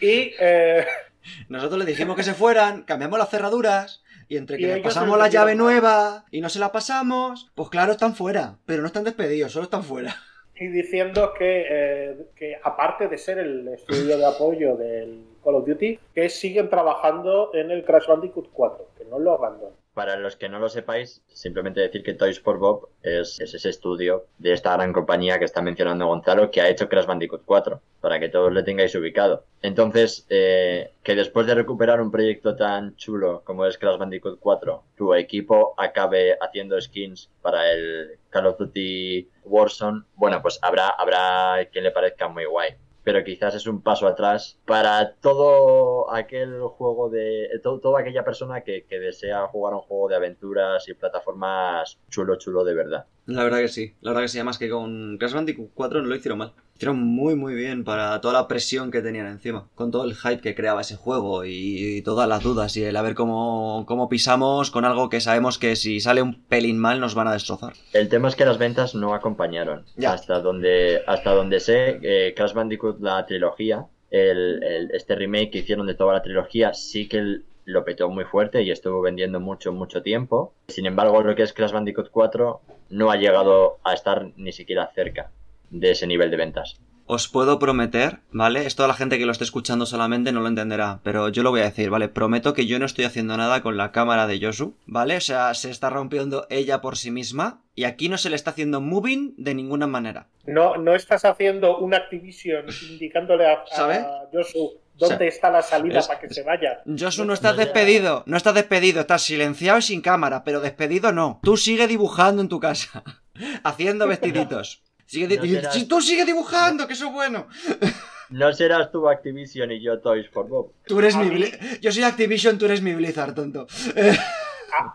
Y 0.00 0.34
eh, 0.38 0.84
nosotros 1.48 1.78
le 1.78 1.86
dijimos 1.86 2.16
que 2.16 2.22
se 2.22 2.34
fueran, 2.34 2.82
cambiamos 2.82 3.18
las 3.18 3.30
cerraduras 3.30 4.02
y 4.28 4.36
entre 4.36 4.58
que 4.58 4.76
pasamos 4.78 5.18
la 5.18 5.28
llave 5.28 5.54
nueva 5.54 6.24
y 6.30 6.40
no 6.40 6.48
se 6.48 6.58
la 6.58 6.70
pasamos, 6.72 7.50
pues 7.54 7.70
claro, 7.70 7.92
están 7.92 8.14
fuera, 8.14 8.58
pero 8.66 8.82
no 8.82 8.88
están 8.88 9.04
despedidos, 9.04 9.52
solo 9.52 9.64
están 9.64 9.82
fuera. 9.82 10.14
Y 10.56 10.68
diciendo 10.68 11.32
que, 11.36 11.66
eh, 11.68 12.26
que 12.36 12.58
aparte 12.62 13.08
de 13.08 13.18
ser 13.18 13.38
el 13.38 13.66
estudio 13.68 14.18
de 14.18 14.26
apoyo 14.26 14.76
del 14.76 15.24
Call 15.42 15.56
of 15.56 15.66
Duty, 15.66 15.98
que 16.14 16.28
siguen 16.28 16.68
trabajando 16.68 17.50
en 17.54 17.70
el 17.70 17.84
Crash 17.84 18.06
Bandicoot 18.06 18.50
4, 18.52 18.90
que 18.98 19.04
no 19.06 19.18
lo 19.18 19.32
abandonan. 19.32 19.83
Para 19.94 20.16
los 20.16 20.34
que 20.34 20.48
no 20.48 20.58
lo 20.58 20.68
sepáis, 20.68 21.22
simplemente 21.28 21.80
decir 21.80 22.02
que 22.02 22.14
Toys 22.14 22.40
for 22.40 22.58
Bob 22.58 22.88
es, 23.02 23.40
ese 23.40 23.68
estudio 23.68 24.26
de 24.38 24.52
esta 24.52 24.74
gran 24.74 24.92
compañía 24.92 25.38
que 25.38 25.44
está 25.44 25.62
mencionando 25.62 26.08
Gonzalo 26.08 26.50
que 26.50 26.60
ha 26.60 26.68
hecho 26.68 26.88
Crash 26.88 27.06
Bandicoot 27.06 27.44
4, 27.44 27.80
para 28.00 28.18
que 28.18 28.28
todos 28.28 28.52
le 28.52 28.64
tengáis 28.64 28.92
ubicado. 28.96 29.44
Entonces, 29.62 30.26
eh, 30.30 30.90
que 31.04 31.14
después 31.14 31.46
de 31.46 31.54
recuperar 31.54 32.00
un 32.00 32.10
proyecto 32.10 32.56
tan 32.56 32.96
chulo 32.96 33.42
como 33.44 33.66
es 33.66 33.78
Crash 33.78 33.98
Bandicoot 33.98 34.40
4, 34.40 34.82
tu 34.96 35.14
equipo 35.14 35.74
acabe 35.76 36.36
haciendo 36.40 36.80
skins 36.80 37.30
para 37.40 37.70
el 37.70 38.18
Call 38.30 38.46
of 38.46 38.58
Duty 38.58 39.28
Warzone, 39.44 40.02
bueno, 40.16 40.42
pues 40.42 40.58
habrá, 40.60 40.88
habrá 40.88 41.64
quien 41.70 41.84
le 41.84 41.92
parezca 41.92 42.26
muy 42.26 42.46
guay 42.46 42.74
pero 43.04 43.22
quizás 43.22 43.54
es 43.54 43.66
un 43.66 43.82
paso 43.82 44.06
atrás 44.06 44.58
para 44.64 45.14
todo 45.16 46.12
aquel 46.12 46.60
juego 46.62 47.10
de. 47.10 47.48
Todo, 47.62 47.78
toda 47.80 48.00
aquella 48.00 48.24
persona 48.24 48.62
que, 48.62 48.86
que, 48.86 48.98
desea 48.98 49.46
jugar 49.48 49.74
un 49.74 49.80
juego 49.80 50.08
de 50.08 50.16
aventuras 50.16 50.88
y 50.88 50.94
plataformas 50.94 51.98
chulo, 52.08 52.36
chulo 52.36 52.64
de 52.64 52.74
verdad. 52.74 53.06
La 53.26 53.44
verdad 53.44 53.58
que 53.58 53.68
sí, 53.68 53.94
la 54.00 54.10
verdad 54.10 54.22
que 54.22 54.28
sí, 54.28 54.38
además 54.38 54.58
que 54.58 54.68
con 54.68 55.16
Crash 55.18 55.32
Bandicoot 55.32 55.70
4 55.74 56.02
no 56.02 56.08
lo 56.08 56.16
hicieron 56.16 56.38
mal 56.38 56.52
hicieron 56.74 56.98
muy 56.98 57.36
muy 57.36 57.54
bien 57.54 57.84
para 57.84 58.20
toda 58.20 58.34
la 58.34 58.48
presión 58.48 58.90
que 58.90 59.00
tenían 59.00 59.26
encima, 59.26 59.68
con 59.74 59.90
todo 59.90 60.04
el 60.04 60.14
hype 60.14 60.40
que 60.40 60.54
creaba 60.54 60.80
ese 60.80 60.96
juego 60.96 61.44
y, 61.44 62.02
todas 62.02 62.28
las 62.28 62.42
dudas 62.42 62.76
y 62.76 62.84
el 62.84 62.96
a 62.96 63.02
ver 63.02 63.14
cómo, 63.14 63.84
cómo 63.86 64.08
pisamos 64.08 64.70
con 64.70 64.84
algo 64.84 65.08
que 65.08 65.20
sabemos 65.20 65.58
que 65.58 65.76
si 65.76 66.00
sale 66.00 66.20
un 66.20 66.42
pelín 66.42 66.78
mal 66.78 67.00
nos 67.00 67.14
van 67.14 67.28
a 67.28 67.32
destrozar. 67.32 67.72
El 67.92 68.08
tema 68.08 68.28
es 68.28 68.36
que 68.36 68.44
las 68.44 68.58
ventas 68.58 68.94
no 68.94 69.14
acompañaron. 69.14 69.84
Hasta 70.06 70.40
donde 70.40 71.02
hasta 71.06 71.32
donde 71.32 71.60
sé, 71.60 72.00
eh, 72.02 72.34
Crash 72.36 72.52
Bandicoot 72.52 73.00
la 73.00 73.24
trilogía, 73.26 73.86
el, 74.10 74.90
este 74.92 75.14
remake 75.14 75.50
que 75.50 75.58
hicieron 75.58 75.86
de 75.86 75.94
toda 75.94 76.12
la 76.12 76.22
trilogía 76.22 76.74
sí 76.74 77.08
que 77.08 77.40
lo 77.64 77.84
petó 77.84 78.10
muy 78.10 78.24
fuerte 78.24 78.62
y 78.62 78.70
estuvo 78.70 79.00
vendiendo 79.00 79.40
mucho 79.40 79.72
mucho 79.72 80.02
tiempo. 80.02 80.52
Sin 80.68 80.86
embargo, 80.86 81.22
lo 81.22 81.34
que 81.34 81.42
es 81.42 81.52
Crash 81.52 81.72
Bandicoot 81.72 82.10
4 82.10 82.60
no 82.90 83.10
ha 83.10 83.16
llegado 83.16 83.78
a 83.84 83.94
estar 83.94 84.30
ni 84.36 84.52
siquiera 84.52 84.90
cerca 84.94 85.30
de 85.70 85.90
ese 85.90 86.06
nivel 86.06 86.30
de 86.30 86.36
ventas. 86.36 86.80
Os 87.06 87.28
puedo 87.28 87.58
prometer, 87.58 88.20
¿vale? 88.32 88.64
Esto 88.64 88.86
la 88.86 88.94
gente 88.94 89.18
que 89.18 89.26
lo 89.26 89.32
esté 89.32 89.44
escuchando 89.44 89.84
solamente 89.84 90.32
no 90.32 90.40
lo 90.40 90.48
entenderá, 90.48 91.00
pero 91.02 91.28
yo 91.28 91.42
lo 91.42 91.50
voy 91.50 91.60
a 91.60 91.64
decir, 91.64 91.90
¿vale? 91.90 92.08
Prometo 92.08 92.54
que 92.54 92.64
yo 92.64 92.78
no 92.78 92.86
estoy 92.86 93.04
haciendo 93.04 93.36
nada 93.36 93.60
con 93.60 93.76
la 93.76 93.92
cámara 93.92 94.26
de 94.26 94.38
Yosu, 94.38 94.74
¿vale? 94.86 95.18
O 95.18 95.20
sea, 95.20 95.52
se 95.52 95.70
está 95.70 95.90
rompiendo 95.90 96.46
ella 96.48 96.80
por 96.80 96.96
sí 96.96 97.10
misma 97.10 97.60
y 97.74 97.84
aquí 97.84 98.08
no 98.08 98.16
se 98.16 98.30
le 98.30 98.36
está 98.36 98.52
haciendo 98.52 98.80
moving 98.80 99.34
de 99.36 99.54
ninguna 99.54 99.86
manera. 99.86 100.28
No, 100.46 100.78
no 100.78 100.94
estás 100.94 101.26
haciendo 101.26 101.76
una 101.76 101.98
Activision 101.98 102.64
indicándole 102.90 103.48
a, 103.48 103.64
a 103.76 104.30
Yosu 104.32 104.78
dónde 104.94 105.28
está 105.28 105.50
la 105.50 105.62
salida 105.62 106.02
para 106.06 106.20
que 106.20 106.32
se 106.32 106.42
vaya. 106.42 106.80
Yosu, 106.84 107.24
no 107.24 107.34
estás 107.34 107.56
despedido, 107.56 108.22
no 108.26 108.36
estás 108.36 108.54
despedido, 108.54 109.00
estás 109.00 109.22
silenciado 109.22 109.78
y 109.78 109.82
sin 109.82 110.00
cámara, 110.00 110.44
pero 110.44 110.60
despedido 110.60 111.12
no. 111.12 111.40
Tú 111.42 111.56
sigue 111.56 111.86
dibujando 111.86 112.42
en 112.42 112.48
tu 112.48 112.60
casa, 112.60 113.02
haciendo 113.64 114.06
vestiditos. 114.06 114.82
Si 115.06 115.86
tú 115.86 116.00
sigues 116.00 116.26
dibujando, 116.26 116.86
que 116.86 116.94
eso 116.94 117.06
es 117.06 117.12
bueno. 117.12 117.48
No 118.30 118.52
serás 118.52 118.90
tú 118.90 119.08
Activision 119.08 119.70
y 119.70 119.80
yo 119.80 120.00
Toys 120.00 120.28
for 120.30 120.48
Bob. 120.48 120.72
Tú 120.86 120.98
eres 120.98 121.14
mi 121.14 121.44
Yo 121.80 121.92
soy 121.92 122.02
Activision, 122.02 122.58
tú 122.58 122.64
eres 122.64 122.80
mi 122.80 122.94
Blizzard, 122.94 123.34
tonto. 123.34 123.66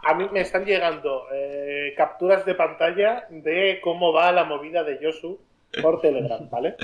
A, 0.03 0.13
mí 0.15 0.27
me 0.33 0.41
están 0.41 0.65
llegando 0.65 1.25
eh, 1.31 1.93
capturas 1.95 2.45
de 2.45 2.55
pantalla 2.55 3.27
de 3.29 3.79
cómo 3.81 4.11
va 4.11 4.31
la 4.31 4.43
movida 4.43 4.83
de 4.83 4.99
Yosu 5.01 5.39
por 5.81 6.01
Telegram, 6.01 6.49
¿vale? 6.49 6.75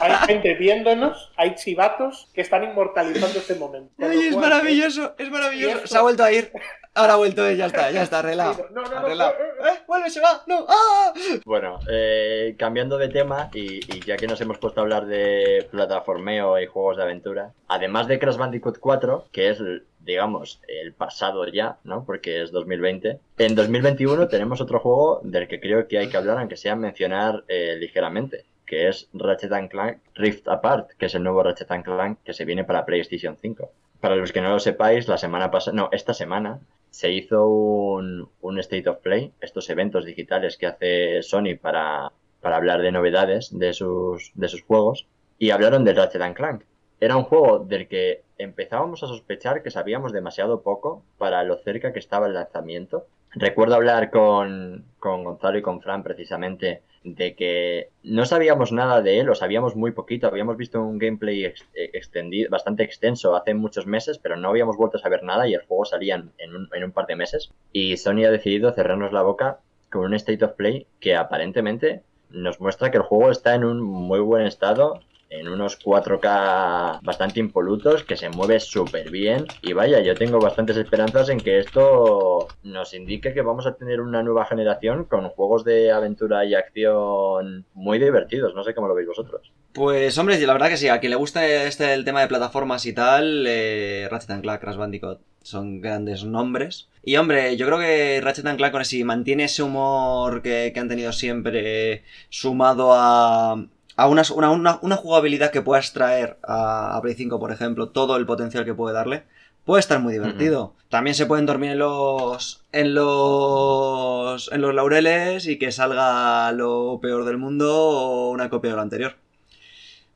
Hay 0.00 0.12
gente 0.26 0.54
viéndonos, 0.54 1.32
hay 1.36 1.54
chivatos 1.54 2.28
que 2.34 2.40
están 2.40 2.64
inmortalizando 2.64 3.38
este 3.38 3.54
momento. 3.54 3.92
Ay, 3.98 4.28
es 4.28 4.36
maravilloso, 4.36 5.14
es 5.18 5.30
maravilloso. 5.30 5.86
Se 5.86 5.96
ha 5.96 6.02
vuelto 6.02 6.22
a 6.22 6.32
ir. 6.32 6.52
Ahora 6.92 7.12
ha 7.14 7.16
vuelto, 7.16 7.48
ya 7.52 7.66
está, 7.66 7.90
ya 7.92 8.02
está, 8.02 8.18
arreglado. 8.18 8.66
No, 8.72 8.82
no, 8.82 9.00
no. 9.00 9.08
Eh, 9.08 9.32
eh, 9.64 9.82
vuelve, 9.86 10.10
se 10.10 10.20
va, 10.20 10.42
no. 10.46 10.66
¡Ah! 10.68 11.12
Bueno, 11.44 11.78
eh, 11.88 12.56
cambiando 12.58 12.98
de 12.98 13.08
tema, 13.08 13.48
y, 13.54 14.04
ya 14.04 14.16
que 14.16 14.26
nos 14.26 14.40
hemos 14.40 14.58
puesto 14.58 14.80
a 14.80 14.82
hablar 14.82 15.06
de 15.06 15.68
plataformeo 15.70 16.58
y 16.58 16.66
juegos 16.66 16.96
de 16.96 17.04
aventura, 17.04 17.52
además 17.68 18.08
de 18.08 18.18
Crash 18.18 18.36
Bandicoot 18.36 18.78
4, 18.78 19.28
que 19.30 19.50
es, 19.50 19.58
digamos, 20.04 20.60
el 20.68 20.92
pasado 20.92 21.46
ya, 21.46 21.78
¿no? 21.84 22.04
Porque 22.04 22.42
es 22.42 22.50
2020. 22.50 23.18
En 23.38 23.54
2021 23.54 24.28
tenemos 24.28 24.60
otro 24.60 24.80
juego 24.80 25.20
del 25.22 25.48
que 25.48 25.60
creo 25.60 25.86
que 25.86 25.98
hay 25.98 26.08
que 26.08 26.16
hablar, 26.16 26.38
aunque 26.38 26.56
sea 26.56 26.76
mencionar 26.76 27.44
ligeramente 27.78 28.44
que 28.70 28.86
es 28.86 29.08
Ratchet 29.12 29.50
Clank 29.68 29.98
Rift 30.14 30.46
Apart, 30.46 30.92
que 30.96 31.06
es 31.06 31.14
el 31.16 31.24
nuevo 31.24 31.42
Ratchet 31.42 31.66
Clank 31.82 32.20
que 32.24 32.32
se 32.32 32.44
viene 32.44 32.62
para 32.62 32.86
PlayStation 32.86 33.36
5. 33.36 33.68
Para 34.00 34.14
los 34.14 34.30
que 34.32 34.40
no 34.40 34.50
lo 34.50 34.60
sepáis, 34.60 35.08
la 35.08 35.18
semana 35.18 35.50
pasada, 35.50 35.76
no, 35.76 35.88
esta 35.90 36.14
semana 36.14 36.60
se 36.88 37.10
hizo 37.10 37.48
un, 37.48 38.28
un, 38.40 38.58
State 38.60 38.88
of 38.88 38.98
Play, 38.98 39.32
estos 39.40 39.68
eventos 39.70 40.04
digitales 40.04 40.56
que 40.56 40.68
hace 40.68 41.20
Sony 41.22 41.56
para, 41.60 42.12
para 42.40 42.56
hablar 42.56 42.80
de 42.80 42.92
novedades 42.92 43.50
de 43.58 43.72
sus, 43.72 44.30
de 44.34 44.48
sus 44.48 44.62
juegos, 44.62 45.08
y 45.36 45.50
hablaron 45.50 45.84
de 45.84 45.92
Ratchet 45.92 46.34
Clank. 46.34 46.62
Era 47.00 47.16
un 47.16 47.24
juego 47.24 47.58
del 47.58 47.88
que 47.88 48.22
empezábamos 48.42 49.02
a 49.02 49.06
sospechar 49.06 49.62
que 49.62 49.70
sabíamos 49.70 50.12
demasiado 50.12 50.62
poco 50.62 51.02
para 51.18 51.42
lo 51.44 51.56
cerca 51.58 51.92
que 51.92 51.98
estaba 51.98 52.26
el 52.26 52.34
lanzamiento. 52.34 53.06
Recuerdo 53.32 53.76
hablar 53.76 54.10
con, 54.10 54.84
con 54.98 55.24
Gonzalo 55.24 55.58
y 55.58 55.62
con 55.62 55.80
Fran 55.80 56.02
precisamente 56.02 56.82
de 57.04 57.34
que 57.34 57.88
no 58.02 58.26
sabíamos 58.26 58.72
nada 58.72 59.00
de 59.00 59.20
él, 59.20 59.30
o 59.30 59.34
sabíamos 59.34 59.74
muy 59.74 59.92
poquito, 59.92 60.26
habíamos 60.26 60.56
visto 60.56 60.82
un 60.82 60.98
gameplay 60.98 61.44
eh, 61.44 61.54
extendido, 61.74 62.50
bastante 62.50 62.82
extenso 62.82 63.34
hace 63.34 63.54
muchos 63.54 63.86
meses, 63.86 64.18
pero 64.18 64.36
no 64.36 64.48
habíamos 64.48 64.76
vuelto 64.76 64.98
a 64.98 65.00
saber 65.00 65.22
nada 65.22 65.48
y 65.48 65.54
el 65.54 65.62
juego 65.62 65.84
salía 65.84 66.16
en 66.38 66.54
un, 66.54 66.68
en 66.72 66.84
un 66.84 66.92
par 66.92 67.06
de 67.06 67.16
meses. 67.16 67.52
Y 67.72 67.96
Sony 67.96 68.24
ha 68.26 68.30
decidido 68.30 68.72
cerrarnos 68.72 69.12
la 69.12 69.22
boca 69.22 69.60
con 69.90 70.02
un 70.02 70.14
State 70.14 70.44
of 70.44 70.52
Play 70.52 70.86
que 71.00 71.16
aparentemente 71.16 72.02
nos 72.30 72.60
muestra 72.60 72.90
que 72.90 72.98
el 72.98 73.02
juego 73.02 73.30
está 73.30 73.54
en 73.54 73.64
un 73.64 73.80
muy 73.80 74.20
buen 74.20 74.46
estado 74.46 75.00
en 75.30 75.48
unos 75.48 75.78
4K 75.78 77.00
bastante 77.02 77.40
impolutos, 77.40 78.04
que 78.04 78.16
se 78.16 78.28
mueve 78.28 78.60
súper 78.60 79.10
bien. 79.10 79.46
Y 79.62 79.72
vaya, 79.72 80.00
yo 80.00 80.14
tengo 80.14 80.38
bastantes 80.38 80.76
esperanzas 80.76 81.28
en 81.28 81.38
que 81.38 81.58
esto 81.58 82.48
nos 82.64 82.92
indique 82.94 83.32
que 83.32 83.42
vamos 83.42 83.66
a 83.66 83.76
tener 83.76 84.00
una 84.00 84.22
nueva 84.22 84.44
generación 84.44 85.04
con 85.04 85.28
juegos 85.30 85.64
de 85.64 85.92
aventura 85.92 86.44
y 86.44 86.54
acción 86.54 87.64
muy 87.74 87.98
divertidos. 87.98 88.54
No 88.54 88.64
sé 88.64 88.74
cómo 88.74 88.88
lo 88.88 88.94
veis 88.94 89.08
vosotros. 89.08 89.52
Pues 89.72 90.18
hombre, 90.18 90.38
la 90.38 90.52
verdad 90.52 90.68
que 90.68 90.76
sí, 90.76 90.88
a 90.88 90.98
quien 90.98 91.10
le 91.10 91.16
gusta 91.16 91.46
este 91.46 91.94
el 91.94 92.04
tema 92.04 92.20
de 92.20 92.28
plataformas 92.28 92.84
y 92.86 92.92
tal, 92.92 93.46
eh, 93.46 94.08
Ratchet 94.10 94.42
Clank, 94.42 94.60
Crash 94.60 94.76
Bandicoot 94.76 95.20
son 95.42 95.80
grandes 95.80 96.24
nombres. 96.24 96.88
Y 97.02 97.16
hombre, 97.16 97.56
yo 97.56 97.66
creo 97.66 97.78
que 97.78 98.20
Ratchet 98.22 98.56
Clank, 98.56 98.82
si 98.82 99.04
mantiene 99.04 99.44
ese 99.44 99.62
humor 99.62 100.42
que, 100.42 100.72
han 100.76 100.88
tenido 100.88 101.12
siempre, 101.12 102.04
sumado 102.28 102.92
a, 102.92 103.66
a 104.00 104.06
una, 104.08 104.78
una, 104.80 104.96
jugabilidad 104.96 105.50
que 105.50 105.60
pueda 105.60 105.78
extraer 105.78 106.38
a, 106.42 106.98
Play 107.02 107.14
5, 107.14 107.38
por 107.38 107.52
ejemplo, 107.52 107.90
todo 107.90 108.16
el 108.16 108.24
potencial 108.24 108.64
que 108.64 108.72
puede 108.72 108.94
darle, 108.94 109.24
puede 109.66 109.80
estar 109.80 110.00
muy 110.00 110.14
divertido. 110.14 110.74
También 110.88 111.14
se 111.14 111.26
pueden 111.26 111.44
dormir 111.44 111.72
en 111.72 111.80
los, 111.80 112.64
en 112.72 112.94
los, 112.94 114.50
en 114.52 114.62
los 114.62 114.74
laureles 114.74 115.46
y 115.46 115.58
que 115.58 115.70
salga 115.70 116.50
lo 116.52 116.98
peor 117.02 117.26
del 117.26 117.36
mundo 117.36 117.76
o 117.76 118.30
una 118.30 118.48
copia 118.48 118.70
de 118.70 118.76
lo 118.76 118.82
anterior. 118.82 119.16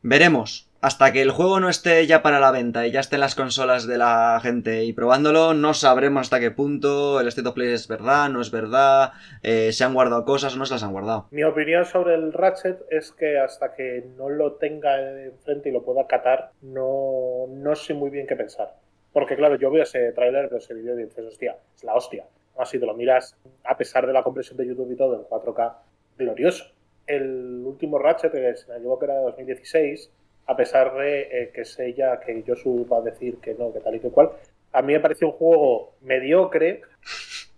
Veremos. 0.01 0.67
Hasta 0.85 1.15
que 1.15 1.23
el 1.23 1.31
juego 1.31 1.61
no 1.61 1.71
esté 1.71 2.07
ya 2.07 2.21
para 2.21 2.41
la 2.41 2.51
venta 2.51 2.87
y 2.87 2.91
ya 2.91 3.01
esté 3.01 3.17
en 3.17 3.23
las 3.23 3.35
consolas 3.35 3.87
de 3.87 3.97
la 3.97 4.39
gente 4.43 4.85
y 4.85 4.93
probándolo, 4.93 5.55
no 5.55 5.73
sabremos 5.73 6.21
hasta 6.21 6.41
qué 6.41 6.51
punto 6.51 7.23
el 7.23 7.29
State 7.29 7.49
of 7.49 7.55
Play 7.55 7.73
es 7.73 7.89
verdad, 7.89 8.29
no 8.29 8.43
es 8.43 8.51
verdad, 8.51 9.13
eh, 9.43 9.73
se 9.73 9.83
han 9.83 9.95
guardado 9.95 10.27
cosas 10.27 10.55
o 10.55 10.59
no 10.59 10.67
se 10.67 10.75
las 10.75 10.83
han 10.83 10.93
guardado. 10.93 11.27
Mi 11.31 11.43
opinión 11.43 11.87
sobre 11.87 12.13
el 12.17 12.35
Ratchet 12.35 12.85
es 12.91 13.13
que 13.13 13.39
hasta 13.39 13.73
que 13.73 14.05
no 14.19 14.29
lo 14.29 14.57
tenga 14.57 15.01
enfrente 15.25 15.71
y 15.71 15.73
lo 15.73 15.83
pueda 15.83 16.07
catar, 16.07 16.51
no, 16.61 17.47
no 17.49 17.75
sé 17.77 17.95
muy 17.95 18.11
bien 18.11 18.27
qué 18.27 18.37
pensar. 18.37 18.75
Porque 19.11 19.37
claro, 19.37 19.57
yo 19.57 19.71
veo 19.71 19.85
ese 19.85 20.13
tráiler, 20.13 20.51
de 20.51 20.59
ese 20.59 20.75
vídeo 20.75 21.01
y 21.01 21.05
dices, 21.05 21.25
hostia, 21.25 21.57
es 21.75 21.83
la 21.83 21.95
hostia. 21.95 22.27
Así 22.59 22.79
te 22.79 22.85
lo 22.85 22.93
miras, 22.93 23.39
a 23.65 23.79
pesar 23.79 24.07
de 24.07 24.13
la 24.13 24.23
compresión 24.23 24.59
de 24.59 24.67
YouTube 24.67 24.93
y 24.93 24.97
todo, 24.97 25.15
en 25.15 25.23
4K, 25.23 25.77
glorioso 26.19 26.75
el 27.07 27.63
último 27.65 27.99
Ratchet, 27.99 28.33
que 28.33 28.57
se 28.57 28.71
me 28.71 28.79
equivoco 28.79 29.05
era 29.05 29.15
de 29.15 29.23
2016, 29.23 30.11
a 30.47 30.57
pesar 30.57 30.95
de 30.95 31.21
eh, 31.23 31.51
que 31.55 31.65
sé 31.65 31.95
ya 31.95 32.21
que 32.21 32.45
Josu 32.47 32.87
va 32.87 32.99
a 32.99 33.03
decir 33.03 33.39
que 33.39 33.55
no, 33.55 33.73
que 33.73 33.81
tal 33.81 33.95
y 33.95 34.01
que 34.01 34.11
cual, 34.11 34.31
a 34.73 34.83
mí 34.83 34.93
me 34.93 35.01
pareció 35.01 35.29
un 35.29 35.35
juego 35.35 35.95
mediocre 36.03 36.83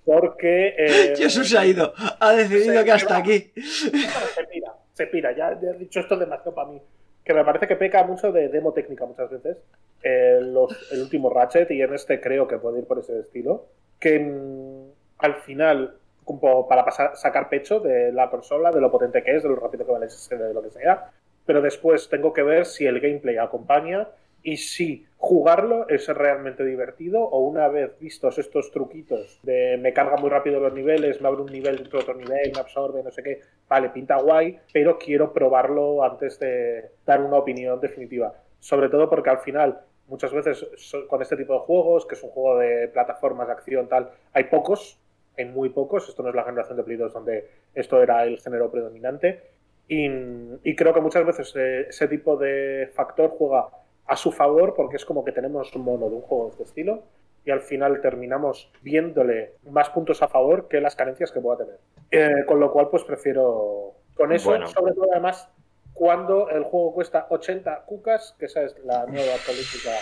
porque... 0.04 0.74
Eh, 0.76 1.14
Josu 1.20 1.44
se 1.44 1.58
ha 1.58 1.66
ido, 1.66 1.92
ha 1.96 2.32
decidido 2.32 2.84
que 2.84 2.92
hasta 2.92 3.16
aquí. 3.16 3.52
Se 3.56 4.44
pira, 4.44 4.74
se 4.92 5.06
pira, 5.06 5.36
ya, 5.36 5.52
he 5.52 5.78
dicho 5.78 6.00
esto 6.00 6.16
demasiado 6.16 6.54
para 6.54 6.70
mí. 6.70 6.80
Que 7.24 7.34
me 7.34 7.44
parece 7.44 7.66
que 7.66 7.74
peca 7.74 8.04
mucho 8.04 8.30
de 8.30 8.48
demo 8.48 8.72
técnica 8.72 9.04
muchas 9.04 9.30
veces. 9.30 9.56
el 10.02 10.56
último 11.00 11.28
Ratchet, 11.30 11.70
y 11.72 11.82
en 11.82 11.92
este 11.92 12.20
creo 12.20 12.46
que 12.46 12.58
puede 12.58 12.78
ir 12.78 12.86
por 12.86 13.00
ese 13.00 13.18
estilo. 13.18 13.66
Que 13.98 14.20
mm, 14.20 14.90
al 15.18 15.34
final 15.42 15.96
como 16.26 16.66
para 16.66 16.84
pasar, 16.84 17.16
sacar 17.16 17.48
pecho 17.48 17.78
de 17.78 18.12
la 18.12 18.28
consola, 18.28 18.72
de 18.72 18.80
lo 18.80 18.90
potente 18.90 19.22
que 19.22 19.36
es, 19.36 19.44
de 19.44 19.48
lo 19.48 19.56
rápido 19.56 19.86
que 19.86 19.92
va 19.92 19.98
el 19.98 20.10
SSD, 20.10 20.36
de 20.36 20.54
lo 20.54 20.60
que 20.60 20.70
sea. 20.70 21.10
Pero 21.46 21.62
después 21.62 22.08
tengo 22.08 22.32
que 22.32 22.42
ver 22.42 22.66
si 22.66 22.86
el 22.86 23.00
gameplay 23.00 23.36
acompaña 23.38 24.08
y 24.42 24.58
si 24.58 25.06
jugarlo 25.16 25.88
es 25.88 26.06
realmente 26.08 26.64
divertido 26.64 27.22
o 27.22 27.40
una 27.40 27.66
vez 27.66 27.98
vistos 27.98 28.38
estos 28.38 28.70
truquitos 28.70 29.40
de 29.42 29.76
me 29.76 29.92
carga 29.92 30.16
muy 30.16 30.30
rápido 30.30 30.60
los 30.60 30.72
niveles, 30.72 31.20
me 31.20 31.26
abre 31.26 31.42
un 31.42 31.50
nivel 31.50 31.76
dentro 31.76 31.98
de 31.98 32.04
otro 32.04 32.14
nivel, 32.14 32.52
me 32.54 32.60
absorbe, 32.60 33.02
no 33.02 33.10
sé 33.10 33.24
qué, 33.24 33.40
vale, 33.68 33.90
pinta 33.90 34.16
guay, 34.18 34.58
pero 34.72 34.98
quiero 34.98 35.32
probarlo 35.32 36.04
antes 36.04 36.38
de 36.38 36.90
dar 37.04 37.22
una 37.22 37.38
opinión 37.38 37.80
definitiva. 37.80 38.34
Sobre 38.60 38.88
todo 38.88 39.10
porque 39.10 39.30
al 39.30 39.38
final 39.38 39.80
muchas 40.06 40.32
veces 40.32 40.64
con 41.08 41.22
este 41.22 41.36
tipo 41.36 41.54
de 41.54 41.60
juegos, 41.60 42.06
que 42.06 42.14
es 42.14 42.22
un 42.22 42.30
juego 42.30 42.58
de 42.58 42.88
plataformas 42.88 43.48
de 43.48 43.52
acción 43.52 43.88
tal, 43.88 44.10
hay 44.32 44.44
pocos 44.44 45.00
en 45.36 45.52
muy 45.52 45.68
pocos. 45.70 46.08
Esto 46.08 46.22
no 46.22 46.30
es 46.30 46.34
la 46.34 46.44
generación 46.44 46.76
de 46.76 46.84
Play 46.84 46.96
2 46.96 47.12
donde 47.12 47.48
esto 47.74 48.02
era 48.02 48.24
el 48.24 48.38
género 48.40 48.70
predominante. 48.70 49.55
Y, 49.88 50.74
creo 50.74 50.92
que 50.92 51.00
muchas 51.00 51.24
veces 51.24 51.54
eh, 51.56 51.86
ese 51.88 52.08
tipo 52.08 52.36
de 52.36 52.90
factor 52.94 53.30
juega 53.30 53.68
a 54.06 54.16
su 54.16 54.32
favor 54.32 54.74
porque 54.74 54.96
es 54.96 55.04
como 55.04 55.24
que 55.24 55.32
tenemos 55.32 55.74
un 55.74 55.82
mono 55.82 56.08
de 56.08 56.16
un 56.16 56.22
juego 56.22 56.46
de 56.46 56.50
este 56.50 56.62
estilo 56.64 57.04
y 57.44 57.50
al 57.52 57.60
final 57.60 58.00
terminamos 58.00 58.70
viéndole 58.82 59.52
más 59.70 59.90
puntos 59.90 60.20
a 60.22 60.28
favor 60.28 60.66
que 60.68 60.80
las 60.80 60.96
carencias 60.96 61.30
que 61.30 61.40
pueda 61.40 61.58
tener. 61.58 61.78
Eh, 62.10 62.44
con 62.44 62.58
lo 62.58 62.72
cual, 62.72 62.88
pues 62.90 63.04
prefiero. 63.04 63.94
Con 64.14 64.32
eso, 64.32 64.66
sobre 64.66 64.94
todo, 64.94 65.08
además, 65.12 65.48
cuando 65.92 66.50
el 66.50 66.64
juego 66.64 66.94
cuesta 66.94 67.26
80 67.30 67.84
cucas, 67.86 68.34
que 68.38 68.46
esa 68.46 68.62
es 68.62 68.76
la 68.84 69.06
nueva 69.06 69.34
política 69.46 69.92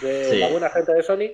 de 0.00 0.38
la 0.38 0.48
buena 0.48 0.70
gente 0.70 0.94
de 0.94 1.02
Sony, 1.02 1.32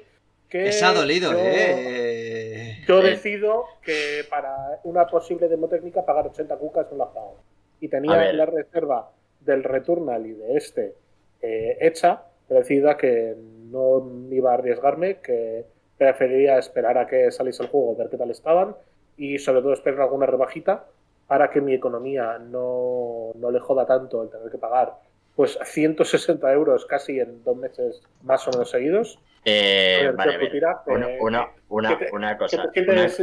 que 0.49 0.70
ha 0.82 0.92
dolido, 0.92 1.32
¿eh? 1.36 2.82
Yo 2.86 3.01
decido 3.01 3.64
que 3.82 4.24
para 4.28 4.80
una 4.84 5.07
posible 5.07 5.49
demo 5.49 5.68
técnica 5.68 6.05
pagar 6.05 6.26
80 6.26 6.57
cucas 6.57 6.86
no 6.90 6.99
las 6.99 7.09
pago. 7.09 7.40
Y 7.85 7.89
tenía 7.89 8.32
la 8.32 8.47
reserva 8.47 9.11
del 9.41 9.62
Returnal 9.62 10.24
y 10.24 10.32
de 10.32 10.57
este 10.57 10.95
eh, 11.43 11.76
hecha, 11.82 12.22
decidida 12.49 12.97
que 12.97 13.37
no 13.70 14.11
iba 14.30 14.53
a 14.53 14.55
arriesgarme, 14.55 15.18
que 15.18 15.66
preferiría 15.99 16.59
esperar 16.59 16.97
a 16.97 17.07
que 17.07 17.30
saliese 17.30 17.62
el 17.62 17.68
juego, 17.68 17.95
ver 17.95 18.09
qué 18.09 18.16
tal 18.16 18.30
estaban 18.30 18.74
y 19.18 19.39
sobre 19.39 19.61
todo 19.61 19.74
esperar 19.74 20.01
alguna 20.01 20.24
rebajita 20.24 20.87
para 21.26 21.51
que 21.51 21.61
mi 21.61 21.74
economía 21.74 22.39
no, 22.39 23.32
no 23.35 23.51
le 23.51 23.61
joda 23.61 23.85
tanto 23.85 24.22
el 24.22 24.30
tener 24.30 24.51
que 24.51 24.57
pagar 24.57 24.95
pues 25.37 25.59
160 25.62 26.51
euros 26.53 26.87
casi 26.87 27.20
en 27.20 27.45
dos 27.45 27.57
meses 27.57 28.03
más 28.22 28.47
o 28.49 28.51
menos 28.53 28.70
seguidos 28.70 29.18
eh, 29.45 30.11
vale, 30.16 30.39
una, 30.87 31.09
una, 31.68 31.99
una, 32.12 32.39
cosa. 32.39 32.64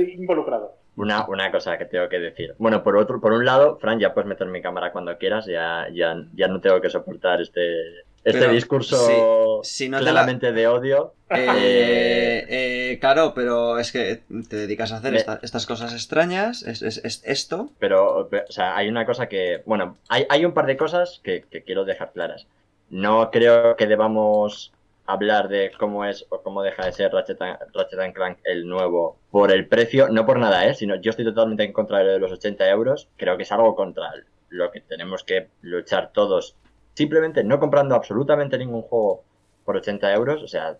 involucrado. 0.02 0.76
Una, 0.98 1.26
una 1.28 1.52
cosa 1.52 1.78
que 1.78 1.86
tengo 1.86 2.10
que 2.10 2.20
decir. 2.20 2.54
Bueno, 2.58 2.84
por 2.84 2.98
otro, 2.98 3.22
por 3.22 3.32
un 3.32 3.46
lado, 3.46 3.78
Fran, 3.80 4.00
ya 4.00 4.14
puedes 4.14 4.28
meter 4.28 4.48
mi 4.48 4.62
cámara 4.62 4.92
cuando 4.92 5.18
quieras, 5.18 5.46
ya, 5.46 5.88
ya, 5.94 6.16
ya 6.34 6.48
no 6.48 6.60
tengo 6.60 6.82
que 6.82 6.90
soportar 6.90 7.42
este, 7.42 8.04
este 8.24 8.48
discurso 8.50 9.62
claramente 10.00 10.52
de 10.52 10.68
odio. 10.68 11.14
Eh, 11.34 12.46
eh, 12.50 13.00
claro, 13.00 13.34
pero 13.34 13.80
es 13.80 13.94
que 13.94 14.24
te 14.50 14.58
dedicas 14.58 14.92
a 14.92 14.98
hacer 14.98 15.16
estas 15.42 15.66
cosas 15.66 15.94
extrañas, 15.94 16.62
es, 16.62 16.82
es, 16.82 17.24
esto. 17.24 17.70
Pero, 17.80 18.28
o 18.28 18.52
sea, 18.52 18.76
hay 18.76 18.90
una 18.90 19.06
cosa 19.06 19.30
que, 19.30 19.62
bueno, 19.66 19.96
hay, 20.10 20.26
hay 20.28 20.44
un 20.44 20.54
par 20.54 20.66
de 20.66 20.76
cosas 20.76 21.22
que, 21.24 21.46
que 21.50 21.64
quiero 21.64 21.86
dejar 21.86 22.12
claras. 22.12 22.48
No 22.90 23.32
creo 23.32 23.78
que 23.78 23.88
debamos 23.88 24.74
hablar 25.12 25.48
de 25.50 25.72
cómo 25.78 26.06
es 26.06 26.26
o 26.30 26.42
cómo 26.42 26.62
deja 26.62 26.86
de 26.86 26.92
ser 26.92 27.12
Ratchet, 27.12 27.40
Ratchet 27.40 28.14
Clank 28.14 28.40
el 28.44 28.68
nuevo 28.68 29.18
por 29.30 29.52
el 29.52 29.68
precio, 29.68 30.10
no 30.10 30.26
por 30.26 30.40
nada, 30.40 30.66
¿eh? 30.68 30.74
sino 30.74 30.96
yo 30.96 31.12
estoy 31.12 31.26
totalmente 31.26 31.64
en 31.64 31.74
contra 31.74 32.00
de 32.00 32.20
los 32.20 32.32
80 32.32 32.70
euros, 32.70 33.10
creo 33.18 33.38
que 33.38 33.44
es 33.44 33.52
algo 33.52 33.76
contra 33.76 34.12
lo 34.50 34.72
que 34.72 34.82
tenemos 34.82 35.24
que 35.24 35.50
luchar 35.62 36.12
todos, 36.14 36.56
simplemente 36.94 37.44
no 37.44 37.60
comprando 37.60 37.96
absolutamente 37.96 38.58
ningún 38.58 38.82
juego 38.82 39.24
por 39.66 39.78
80 39.78 40.14
euros, 40.14 40.44
o 40.44 40.48
sea, 40.48 40.78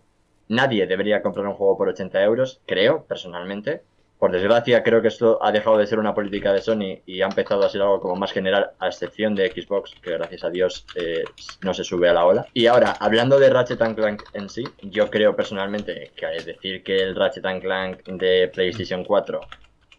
nadie 0.48 0.86
debería 0.86 1.22
comprar 1.22 1.46
un 1.46 1.54
juego 1.54 1.76
por 1.78 1.88
80 1.88 2.22
euros, 2.22 2.60
creo, 2.66 3.04
personalmente, 3.04 3.82
por 4.22 4.30
desgracia, 4.30 4.84
creo 4.84 5.02
que 5.02 5.08
esto 5.08 5.40
ha 5.42 5.50
dejado 5.50 5.78
de 5.78 5.86
ser 5.88 5.98
una 5.98 6.14
política 6.14 6.52
de 6.52 6.60
Sony 6.60 7.02
y 7.06 7.22
ha 7.22 7.24
empezado 7.24 7.64
a 7.64 7.68
ser 7.68 7.82
algo 7.82 7.98
como 7.98 8.14
más 8.14 8.30
general, 8.30 8.70
a 8.78 8.86
excepción 8.86 9.34
de 9.34 9.50
Xbox, 9.50 9.96
que 10.00 10.12
gracias 10.12 10.44
a 10.44 10.50
Dios 10.50 10.86
eh, 10.94 11.24
no 11.62 11.74
se 11.74 11.82
sube 11.82 12.08
a 12.08 12.12
la 12.12 12.24
ola. 12.24 12.46
Y 12.54 12.66
ahora, 12.66 12.94
hablando 13.00 13.40
de 13.40 13.50
Ratchet 13.50 13.80
Clank 13.80 14.22
en 14.34 14.48
sí, 14.48 14.62
yo 14.80 15.10
creo 15.10 15.34
personalmente 15.34 16.12
que 16.14 16.26
decir 16.44 16.84
que 16.84 16.98
el 16.98 17.16
Ratchet 17.16 17.42
Clank 17.62 18.04
de 18.04 18.46
PlayStation 18.54 19.02
4 19.02 19.40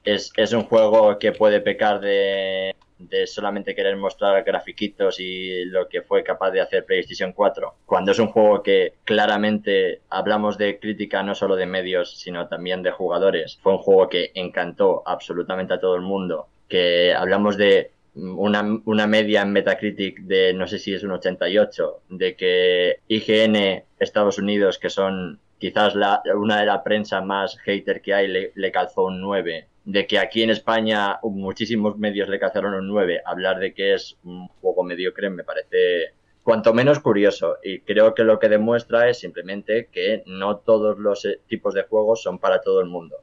es, 0.05 0.31
es 0.37 0.53
un 0.53 0.63
juego 0.63 1.19
que 1.19 1.33
puede 1.33 1.59
pecar 1.59 1.99
de 1.99 2.72
de 3.09 3.27
solamente 3.27 3.75
querer 3.75 3.97
mostrar 3.97 4.43
grafiquitos 4.43 5.19
y 5.19 5.65
lo 5.65 5.87
que 5.87 6.01
fue 6.01 6.23
capaz 6.23 6.51
de 6.51 6.61
hacer 6.61 6.85
PlayStation 6.85 7.33
4, 7.33 7.75
cuando 7.85 8.11
es 8.11 8.19
un 8.19 8.27
juego 8.27 8.63
que 8.63 8.93
claramente 9.03 10.01
hablamos 10.09 10.57
de 10.57 10.79
crítica 10.79 11.23
no 11.23 11.35
solo 11.35 11.55
de 11.55 11.65
medios, 11.65 12.17
sino 12.17 12.47
también 12.47 12.83
de 12.83 12.91
jugadores. 12.91 13.59
Fue 13.61 13.73
un 13.73 13.79
juego 13.79 14.09
que 14.09 14.31
encantó 14.35 15.03
absolutamente 15.05 15.73
a 15.73 15.79
todo 15.79 15.95
el 15.95 16.01
mundo, 16.01 16.47
que 16.67 17.13
hablamos 17.13 17.57
de 17.57 17.91
una, 18.15 18.79
una, 18.85 19.07
media 19.07 19.41
en 19.41 19.51
Metacritic 19.51 20.19
de 20.21 20.53
no 20.53 20.67
sé 20.67 20.77
si 20.77 20.93
es 20.93 21.03
un 21.03 21.11
88, 21.11 22.01
de 22.09 22.35
que 22.35 22.99
IGN 23.07 23.83
Estados 23.99 24.37
Unidos, 24.37 24.77
que 24.77 24.89
son 24.89 25.39
quizás 25.57 25.95
la, 25.95 26.21
una 26.35 26.59
de 26.59 26.65
la 26.65 26.83
prensa 26.83 27.21
más 27.21 27.57
hater 27.59 28.01
que 28.01 28.13
hay, 28.13 28.27
le, 28.27 28.51
le 28.55 28.71
calzó 28.71 29.05
un 29.05 29.21
9 29.21 29.67
de 29.85 30.07
que 30.07 30.19
aquí 30.19 30.43
en 30.43 30.49
España 30.49 31.19
muchísimos 31.23 31.97
medios 31.97 32.29
le 32.29 32.39
cazaron 32.39 32.73
un 32.73 32.87
9, 32.87 33.21
hablar 33.25 33.59
de 33.59 33.73
que 33.73 33.93
es 33.93 34.17
un 34.23 34.47
juego 34.47 34.83
mediocre 34.83 35.29
me 35.29 35.43
parece 35.43 36.13
cuanto 36.43 36.73
menos 36.73 36.99
curioso 36.99 37.57
y 37.63 37.79
creo 37.81 38.13
que 38.13 38.23
lo 38.23 38.39
que 38.39 38.49
demuestra 38.49 39.09
es 39.09 39.19
simplemente 39.19 39.89
que 39.91 40.23
no 40.25 40.57
todos 40.57 40.99
los 40.99 41.25
eh, 41.25 41.39
tipos 41.47 41.73
de 41.73 41.83
juegos 41.83 42.21
son 42.21 42.39
para 42.39 42.61
todo 42.61 42.81
el 42.81 42.87
mundo. 42.87 43.17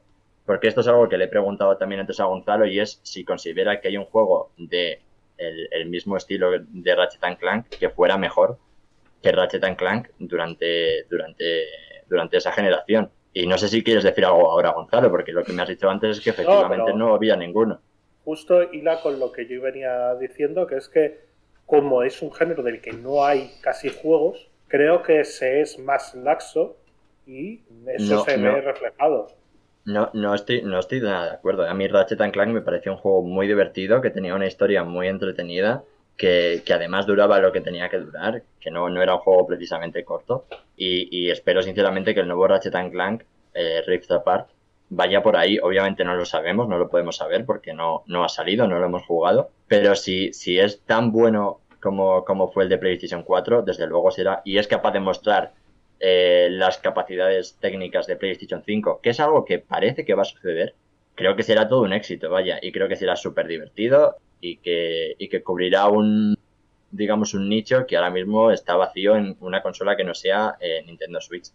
Porque 0.45 0.67
esto 0.67 0.81
es 0.81 0.87
algo 0.87 1.07
que 1.07 1.17
le 1.17 1.25
he 1.25 1.29
preguntado 1.29 1.77
también 1.77 2.01
antes 2.01 2.19
a 2.19 2.25
Gonzalo 2.25 2.65
y 2.65 2.79
es 2.79 2.99
si 3.03 3.23
considera 3.23 3.79
que 3.79 3.89
hay 3.89 3.97
un 3.97 4.05
juego 4.05 4.51
de 4.57 5.01
el, 5.37 5.87
mismo 5.87 6.17
estilo 6.17 6.51
de 6.51 6.95
Ratchet 6.95 7.39
Clank 7.39 7.69
que 7.69 7.89
fuera 7.89 8.17
mejor 8.17 8.59
que 9.21 9.31
Ratchet 9.31 9.75
Clank 9.75 10.09
durante, 10.19 11.03
durante, 11.09 11.65
durante 12.07 12.37
esa 12.37 12.51
generación. 12.51 13.11
Y 13.33 13.47
no 13.47 13.57
sé 13.57 13.67
si 13.69 13.83
quieres 13.83 14.03
decir 14.03 14.25
algo 14.25 14.49
ahora, 14.51 14.71
Gonzalo, 14.71 15.09
porque 15.09 15.31
lo 15.31 15.43
que 15.43 15.53
me 15.53 15.61
has 15.61 15.69
dicho 15.69 15.89
antes 15.89 16.17
es 16.17 16.23
que 16.23 16.31
efectivamente 16.31 16.93
no, 16.93 17.13
había 17.15 17.35
ninguno. 17.35 17.79
Justo 18.25 18.61
hila 18.71 19.01
con 19.01 19.19
lo 19.19 19.31
que 19.31 19.47
yo 19.47 19.61
venía 19.61 20.13
diciendo, 20.15 20.67
que 20.67 20.75
es 20.75 20.89
que 20.89 21.19
como 21.65 22.03
es 22.03 22.21
un 22.21 22.33
género 22.33 22.63
del 22.63 22.81
que 22.81 22.91
no 22.91 23.23
hay 23.23 23.51
casi 23.61 23.89
juegos, 23.89 24.49
creo 24.67 25.03
que 25.03 25.23
se 25.23 25.61
es 25.61 25.79
más 25.79 26.13
laxo 26.15 26.77
y 27.25 27.61
eso 27.87 28.15
No, 28.15 28.23
se 28.25 28.37
no. 28.37 28.53
ve 28.53 28.61
reflejado. 28.61 29.27
No, 29.85 30.09
no 30.13 30.35
estoy, 30.35 30.61
no 30.63 30.79
estoy 30.79 31.01
nada 31.01 31.25
de 31.25 31.31
acuerdo. 31.35 31.65
A 31.67 31.73
mí 31.73 31.87
Ratchet 31.87 32.21
and 32.21 32.33
Clank 32.33 32.49
me 32.51 32.61
pareció 32.61 32.91
un 32.91 32.97
juego 32.99 33.23
muy 33.23 33.47
divertido, 33.47 34.01
que 34.01 34.09
tenía 34.11 34.35
una 34.35 34.47
historia 34.47 34.83
muy 34.83 35.07
entretenida, 35.07 35.83
que, 36.21 36.63
además 36.71 37.07
duraba 37.07 37.39
lo 37.39 37.51
que 37.51 37.61
tenía 37.61 37.89
que 37.89 37.97
durar, 37.97 38.43
que 38.59 38.69
no, 38.69 38.89
no 38.89 39.01
era 39.01 39.15
un 39.15 39.21
juego 39.21 39.47
precisamente 39.47 40.05
corto. 40.05 40.45
Y, 40.77 41.31
espero 41.31 41.63
sinceramente 41.63 42.13
que 42.13 42.19
el 42.19 42.27
nuevo 42.27 42.47
Ratchet 42.47 42.91
Clank, 42.91 43.23
eh, 43.55 43.81
Rift 43.87 44.11
Apart, 44.11 44.49
vaya 44.89 45.23
por 45.23 45.35
ahí. 45.35 45.57
Obviamente 45.57 46.03
no 46.03 46.15
lo 46.15 46.25
sabemos, 46.25 46.67
no 46.67 46.77
lo 46.77 46.89
podemos 46.89 47.17
saber 47.17 47.43
porque 47.43 47.73
no, 47.73 48.03
no 48.05 48.23
ha 48.23 48.29
salido, 48.29 48.67
no 48.67 48.77
lo 48.77 48.85
hemos 48.85 49.03
jugado. 49.03 49.49
Pero 49.67 49.95
si, 49.95 50.31
si 50.31 50.59
es 50.59 50.81
tan 50.81 51.11
bueno 51.11 51.61
como, 51.81 52.23
como 52.23 52.51
fue 52.51 52.63
el 52.63 52.69
de 52.69 52.77
PlayStation 52.77 53.23
4, 53.23 53.63
desde 53.63 53.87
luego 53.87 54.11
será, 54.11 54.43
y 54.45 54.59
es 54.59 54.67
capaz 54.67 54.91
de 54.91 54.99
mostrar 54.99 55.53
eh, 55.99 56.49
las 56.51 56.77
capacidades 56.77 57.57
técnicas 57.59 58.05
de 58.05 58.15
PlayStation 58.15 58.61
5, 58.63 58.99
que 59.01 59.09
es 59.09 59.19
algo 59.19 59.43
que 59.43 59.57
parece 59.57 60.05
que 60.05 60.13
va 60.13 60.21
a 60.21 60.25
suceder, 60.25 60.75
creo 61.15 61.35
que 61.35 61.41
será 61.41 61.67
todo 61.67 61.81
un 61.81 61.93
éxito, 61.93 62.29
vaya, 62.29 62.59
y 62.61 62.71
creo 62.71 62.87
que 62.87 62.95
será 62.95 63.15
súper 63.15 63.47
divertido 63.47 64.17
y 64.41 64.57
que, 64.57 65.15
y 65.17 65.29
que 65.29 65.43
cubrirá 65.43 65.87
un, 65.87 66.35
digamos, 66.91 67.33
un 67.33 67.47
nicho 67.47 67.85
que 67.87 67.95
ahora 67.95 68.09
mismo 68.09 68.51
está 68.51 68.75
vacío 68.75 69.15
en 69.15 69.37
una 69.39 69.61
consola 69.61 69.95
que 69.95 70.03
no 70.03 70.13
sea 70.13 70.57
eh, 70.59 70.83
Nintendo 70.85 71.21
Switch. 71.21 71.51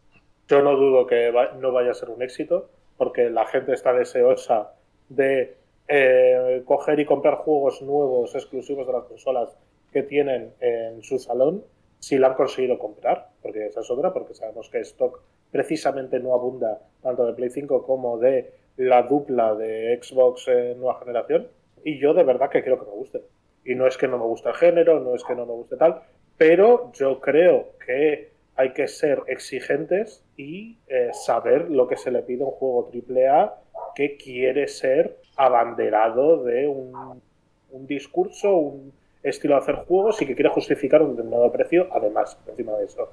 Yo 0.48 0.62
no 0.62 0.76
dudo 0.76 1.06
que 1.06 1.32
no 1.60 1.72
vaya 1.72 1.90
a 1.90 1.94
ser 1.94 2.08
un 2.08 2.22
éxito, 2.22 2.70
porque 2.96 3.30
la 3.30 3.46
gente 3.46 3.72
está 3.72 3.92
deseosa 3.92 4.72
de 5.08 5.56
eh, 5.88 6.62
coger 6.64 7.00
y 7.00 7.04
comprar 7.04 7.36
juegos 7.36 7.82
nuevos 7.82 8.34
exclusivos 8.34 8.86
de 8.86 8.92
las 8.92 9.04
consolas 9.04 9.56
que 9.92 10.02
tienen 10.02 10.52
en 10.60 11.02
su 11.02 11.18
salón, 11.18 11.64
si 11.98 12.18
la 12.18 12.28
han 12.28 12.34
conseguido 12.34 12.78
comprar, 12.78 13.28
porque 13.42 13.66
esa 13.66 13.80
es 13.80 13.90
otra, 13.90 14.12
porque 14.12 14.34
sabemos 14.34 14.68
que 14.68 14.80
stock 14.80 15.20
precisamente 15.50 16.20
no 16.20 16.34
abunda 16.34 16.80
tanto 17.02 17.24
de 17.24 17.32
Play 17.32 17.50
5 17.50 17.84
como 17.84 18.18
de 18.18 18.52
la 18.76 19.02
dupla 19.02 19.54
de 19.54 19.98
Xbox 20.02 20.48
eh, 20.48 20.74
nueva 20.76 20.98
generación, 20.98 21.48
y 21.88 21.98
yo 22.00 22.12
de 22.14 22.24
verdad 22.24 22.50
que 22.50 22.62
quiero 22.62 22.80
que 22.80 22.86
me 22.86 22.96
guste. 22.96 23.22
Y 23.64 23.74
no 23.76 23.86
es 23.86 23.96
que 23.96 24.08
no 24.08 24.18
me 24.18 24.24
guste 24.24 24.48
el 24.48 24.56
género, 24.56 24.98
no 25.00 25.14
es 25.14 25.22
que 25.22 25.34
no 25.36 25.46
me 25.46 25.52
guste 25.52 25.76
tal, 25.76 26.00
pero 26.36 26.90
yo 26.94 27.20
creo 27.20 27.68
que 27.84 28.30
hay 28.56 28.72
que 28.72 28.88
ser 28.88 29.22
exigentes 29.28 30.24
y 30.36 30.78
eh, 30.88 31.10
saber 31.12 31.70
lo 31.70 31.86
que 31.86 31.96
se 31.96 32.10
le 32.10 32.22
pide 32.22 32.42
a 32.42 32.46
un 32.46 32.52
juego 32.52 32.90
AAA 32.92 33.54
que 33.94 34.16
quiere 34.16 34.66
ser 34.66 35.16
abanderado 35.36 36.42
de 36.42 36.66
un, 36.66 37.22
un 37.70 37.86
discurso, 37.86 38.56
un 38.56 38.92
estilo 39.22 39.54
de 39.54 39.60
hacer 39.60 39.74
juegos 39.76 40.20
y 40.22 40.26
que 40.26 40.34
quiere 40.34 40.50
justificar 40.50 41.02
un 41.02 41.10
determinado 41.10 41.52
precio, 41.52 41.88
además, 41.92 42.36
encima 42.48 42.72
de 42.78 42.86
eso. 42.86 43.10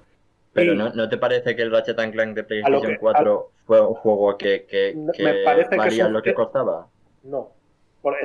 Pero 0.54 0.74
¿no, 0.76 0.94
¿no 0.94 1.10
te 1.10 1.18
parece 1.18 1.56
que 1.56 1.62
el 1.64 1.72
Ratchet 1.72 1.96
Clank 2.12 2.36
de 2.36 2.44
PlayStation 2.44 2.94
que- 2.94 3.00
4 3.00 3.50
fue 3.66 3.82
un 3.82 3.94
juego 3.96 4.38
que, 4.38 4.66
que, 4.66 4.96
Me 5.20 5.44
parece 5.44 5.70
que 5.72 5.78
valía 5.78 6.04
es 6.04 6.08
un- 6.08 6.14
lo 6.14 6.22
que 6.22 6.34
costaba? 6.34 6.88
No. 7.24 7.52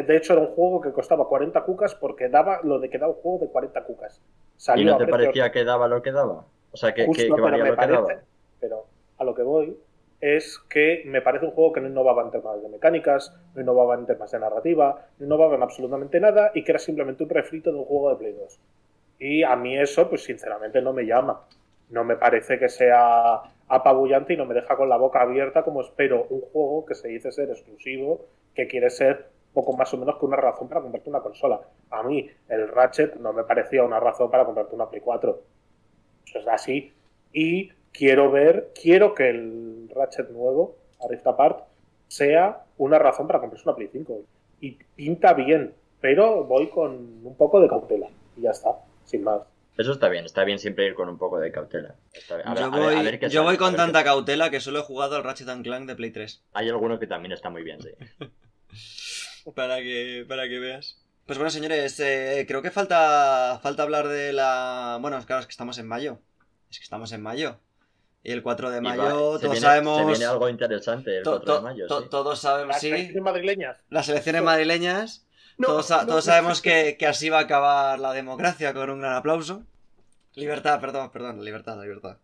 De 0.07 0.16
hecho, 0.16 0.33
era 0.33 0.43
un 0.43 0.49
juego 0.49 0.81
que 0.81 0.91
costaba 0.93 1.29
40 1.29 1.62
cucas 1.62 1.95
porque 1.95 2.29
daba 2.29 2.61
lo 2.64 2.81
de 2.81 2.91
que 2.91 2.99
da 2.99 3.07
un 3.07 3.14
juego 3.14 3.39
de 3.47 3.49
40 3.53 3.85
cucas. 3.85 4.20
¿Y 4.20 4.61
Salió 4.61 4.91
no 4.91 4.95
a 4.97 4.99
te 4.99 5.07
parecía 5.07 5.53
que 5.53 5.64
daba 5.64 5.87
lo 5.87 6.03
que 6.03 6.11
daba? 6.11 6.45
O 6.72 6.76
sea, 6.76 6.93
que, 6.93 7.07
Justo, 7.07 7.35
que 7.37 7.41
valía 7.41 7.64
lo 7.64 7.70
que 7.70 7.76
parece- 7.76 7.93
daba. 7.93 8.20
Pero 8.61 8.87
a 9.18 9.24
lo 9.24 9.35
que 9.35 9.43
voy 9.43 9.79
es 10.20 10.59
que 10.68 11.03
me 11.07 11.22
parece 11.22 11.45
un 11.47 11.53
juego 11.53 11.72
que 11.72 11.81
no 11.81 11.87
innovaba 11.87 12.22
en 12.24 12.33
temas 12.33 12.61
de 12.61 12.68
mecánicas, 12.68 13.33
no 13.55 13.61
innovaba 13.62 13.95
en 13.95 14.07
temas 14.07 14.33
de 14.33 14.41
narrativa, 14.41 15.07
no 15.20 15.26
innovaba 15.26 15.55
en 15.55 15.62
absolutamente 15.62 16.18
nada 16.18 16.51
y 16.55 16.64
que 16.64 16.72
era 16.72 16.81
simplemente 16.81 17.22
un 17.22 17.31
refrito 17.31 17.70
de 17.70 17.79
un 17.79 17.85
juego 17.85 18.11
de 18.11 18.16
Play 18.16 18.33
2. 18.33 18.61
Y 19.20 19.43
a 19.45 19.55
mí 19.55 19.79
eso, 19.79 20.09
pues 20.09 20.24
sinceramente 20.24 20.83
no 20.83 20.93
me 20.93 21.05
llama. 21.07 21.47
No 21.91 22.03
me 22.03 22.16
parece 22.16 22.59
que 22.59 22.68
sea 22.68 23.43
apabullante 23.68 24.33
y 24.35 24.37
no 24.37 24.45
me 24.45 24.55
deja 24.55 24.76
con 24.76 24.89
la 24.89 24.97
boca 24.97 25.20
abierta 25.20 25.62
como 25.62 25.83
espero 25.83 26.26
un 26.31 26.41
juego 26.41 26.85
que 26.85 26.97
se 26.97 27.09
dice 27.09 27.31
ser 27.31 27.51
exclusivo, 27.51 28.26
que 28.55 28.66
quiere 28.66 28.91
ser 28.91 29.26
poco 29.59 29.77
más 29.77 29.93
o 29.93 29.97
menos 29.97 30.17
que 30.19 30.25
una 30.25 30.37
razón 30.37 30.69
para 30.69 30.81
comprarte 30.83 31.11
una 31.11 31.21
consola. 31.21 31.61
A 31.91 32.03
mí 32.05 32.31
el 32.49 32.69
Ratchet 32.69 33.17
no 33.17 33.33
me 33.33 33.43
parecía 33.45 33.83
una 33.83 33.99
razón 33.99 34.31
para 34.31 34.45
comprarte 34.45 34.75
una 34.75 34.89
Play 34.89 35.01
4. 35.01 35.43
Eso 36.27 36.39
es 36.39 36.47
así. 36.49 36.93
Y 37.33 37.71
quiero 37.93 38.31
ver, 38.31 38.73
quiero 38.81 39.15
que 39.15 39.29
el 39.31 39.91
Ratchet 39.95 40.31
nuevo, 40.31 40.77
a 41.05 41.09
Rift 41.09 41.27
Apart, 41.27 41.65
sea 42.07 42.65
una 42.77 42.99
razón 42.99 43.27
para 43.27 43.41
comprarse 43.41 43.69
una 43.69 43.75
Play 43.77 43.89
5. 43.93 44.21
Y 44.61 44.73
pinta 44.95 45.35
bien, 45.35 45.75
pero 46.01 46.45
voy 46.45 46.69
con 46.69 46.93
un 47.25 47.35
poco 47.37 47.61
de 47.61 47.69
cautela. 47.69 48.07
Y 48.37 48.43
ya 48.43 48.51
está, 48.51 48.71
sin 49.05 49.25
más. 49.25 49.43
Eso 49.77 49.93
está 49.93 50.09
bien, 50.09 50.25
está 50.25 50.43
bien 50.45 50.59
siempre 50.59 50.87
ir 50.87 50.95
con 50.95 51.09
un 51.09 51.19
poco 51.19 51.39
de 51.39 51.51
cautela. 51.53 51.95
Está 52.13 52.37
bien. 52.37 52.49
A 52.49 52.55
ver- 52.55 52.63
yo 52.63 52.67
a 52.67 52.71
ver- 52.71 52.81
voy, 52.85 52.95
a 52.95 53.03
ver 53.03 53.19
qué 53.21 53.29
yo 53.29 53.43
voy 53.45 53.55
a 53.55 53.59
con 53.59 53.69
ver 53.69 53.75
qué 53.75 53.83
tanta 53.83 53.99
sale. 54.01 54.05
cautela 54.05 54.51
que 54.51 54.61
solo 54.61 54.79
he 54.81 54.83
jugado 54.83 55.17
al 55.17 55.25
Ratchet 55.25 55.49
and 55.49 55.65
Clank 55.65 55.87
de 55.87 55.95
Play 55.97 56.11
3. 56.13 56.45
Hay 56.53 56.69
alguno 56.69 56.99
que 56.99 57.07
también 57.07 57.33
está 57.33 57.51
muy 57.51 57.63
bien, 57.65 57.81
sí. 57.83 57.91
Para 59.55 59.76
que, 59.78 60.24
para 60.28 60.49
que 60.49 60.59
veas. 60.59 60.99
Pues 61.26 61.39
bueno, 61.39 61.51
señores, 61.51 61.99
eh, 62.01 62.45
creo 62.49 62.62
que 62.62 62.70
falta, 62.70 63.61
falta 63.62 63.82
hablar 63.82 64.09
de 64.09 64.32
la... 64.32 64.99
Bueno, 65.01 65.22
claro, 65.26 65.41
es 65.41 65.47
que 65.47 65.51
estamos 65.53 65.76
en 65.78 65.86
mayo. 65.86 66.18
Es 66.70 66.78
que 66.78 66.84
estamos 66.84 67.12
en 67.12 67.22
mayo. 67.22 67.59
Y 68.22 68.32
el 68.32 68.43
4 68.43 68.70
de 68.70 68.76
va- 68.76 68.82
mayo, 68.82 69.03
se 69.05 69.11
todos 69.11 69.41
viene- 69.43 69.61
sabemos... 69.61 69.99
Se 70.01 70.07
viene 70.07 70.24
algo 70.24 70.49
interesante 70.49 71.18
el 71.18 71.22
to- 71.24 71.30
4 71.39 71.55
de 71.57 71.61
mayo, 71.62 71.86
to- 71.86 72.03
sí. 72.03 72.09
Todos 72.11 72.39
sabemos, 72.41 72.68
Las 72.74 72.80
sí. 72.80 72.89
elecciones 72.89 73.22
madrileñas. 73.22 73.76
Las 73.91 74.09
elecciones 74.09 74.43
madrileñas. 74.43 75.26
No, 75.59 75.66
todos 75.68 75.91
no, 75.91 75.97
todos 76.07 76.26
no. 76.26 76.32
sabemos 76.32 76.62
que, 76.62 76.97
que 76.99 77.07
así 77.07 77.28
va 77.28 77.39
a 77.39 77.43
acabar 77.43 77.99
la 77.99 78.12
democracia 78.12 78.72
con 78.74 78.89
un 78.91 79.01
gran 79.01 79.14
aplauso. 79.14 79.64
Libertad, 80.34 80.80
perdón, 80.80 81.11
perdón, 81.11 81.45
libertad, 81.45 81.80
libertad. 81.82 82.18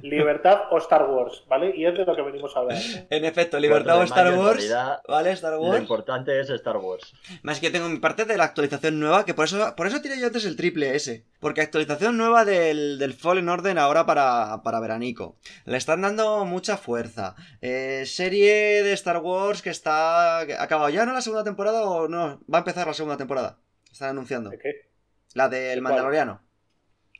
Libertad 0.00 0.62
o 0.70 0.78
Star 0.78 1.04
Wars, 1.10 1.42
¿vale? 1.48 1.72
Y 1.76 1.84
es 1.84 1.92
de 1.96 2.04
lo 2.04 2.14
que 2.14 2.22
venimos 2.22 2.54
a 2.56 2.60
hablar. 2.60 2.78
En 3.10 3.24
efecto, 3.24 3.58
libertad 3.58 3.96
4 3.96 3.96
o 3.96 3.98
de 4.00 4.04
Star 4.06 4.38
Wars. 4.38 4.56
realidad, 4.56 5.02
¿Vale? 5.08 5.30
Star 5.32 5.52
Lo 5.54 5.60
Wars. 5.62 5.80
importante 5.80 6.40
es 6.40 6.50
Star 6.50 6.76
Wars. 6.76 7.14
Más 7.42 7.58
que 7.58 7.70
tengo 7.70 7.88
mi 7.88 7.98
parte 7.98 8.24
de 8.24 8.36
la 8.36 8.44
actualización 8.44 9.00
nueva, 9.00 9.24
que 9.24 9.34
por 9.34 9.46
eso, 9.46 9.74
por 9.76 9.86
eso 9.86 10.00
tiré 10.00 10.20
yo 10.20 10.26
antes 10.26 10.44
el 10.44 10.56
triple 10.56 10.94
S. 10.94 11.24
Porque 11.40 11.60
actualización 11.62 12.16
nueva 12.16 12.44
del, 12.44 12.98
del 12.98 13.12
Fallen 13.14 13.48
Order 13.48 13.78
ahora 13.78 14.06
para, 14.06 14.62
para 14.62 14.80
veranico. 14.80 15.36
Le 15.64 15.76
están 15.76 16.02
dando 16.02 16.44
mucha 16.44 16.76
fuerza. 16.76 17.34
Eh, 17.60 18.04
serie 18.06 18.82
de 18.84 18.92
Star 18.92 19.18
Wars 19.18 19.62
que 19.62 19.70
está... 19.70 20.44
que 20.46 20.54
¿Ha 20.54 20.62
acabado 20.62 20.90
ya, 20.90 21.06
no? 21.06 21.12
¿La 21.12 21.20
segunda 21.22 21.44
temporada 21.44 21.82
o 21.82 22.08
no? 22.08 22.40
Va 22.52 22.58
a 22.58 22.60
empezar 22.60 22.86
la 22.86 22.94
segunda 22.94 23.16
temporada. 23.16 23.58
Están 23.90 24.10
anunciando. 24.10 24.50
¿De 24.50 24.58
qué? 24.58 24.90
La 25.34 25.48
del 25.48 25.80
¿Cuál? 25.80 25.82
Mandaloriano. 25.94 26.40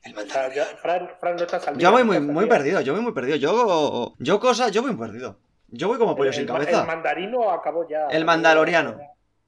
El 0.05 0.17
O 0.17 0.21
sea, 0.27 0.53
ya- 0.55 0.65
Fran, 0.81 1.09
Fran 1.21 1.37
no 1.37 1.43
estás 1.43 1.67
al 1.69 1.77
día, 1.77 1.83
Yo 1.89 1.93
voy 1.93 2.05
muy, 2.21 2.47
perdido, 2.47 2.81
yo 2.81 2.93
voy 2.95 3.03
muy 3.03 3.13
perdido. 3.13 3.37
Yo, 3.37 4.15
yo 4.19 4.41
cosas, 4.41 4.71
yo 4.73 4.83
voy 4.83 4.93
muy 4.93 5.07
perdido. 5.07 5.39
Yo 5.69 5.89
voy 5.89 5.99
como 5.99 6.17
pollo 6.17 6.31
El- 6.31 6.35
sin 6.35 6.43
el 6.45 6.49
cabeza. 6.49 6.81
El 6.81 6.87
mandarino 6.87 7.51
acabó 7.51 7.87
ya. 7.89 8.07
El 8.11 8.25
mandaloriano. 8.25 8.99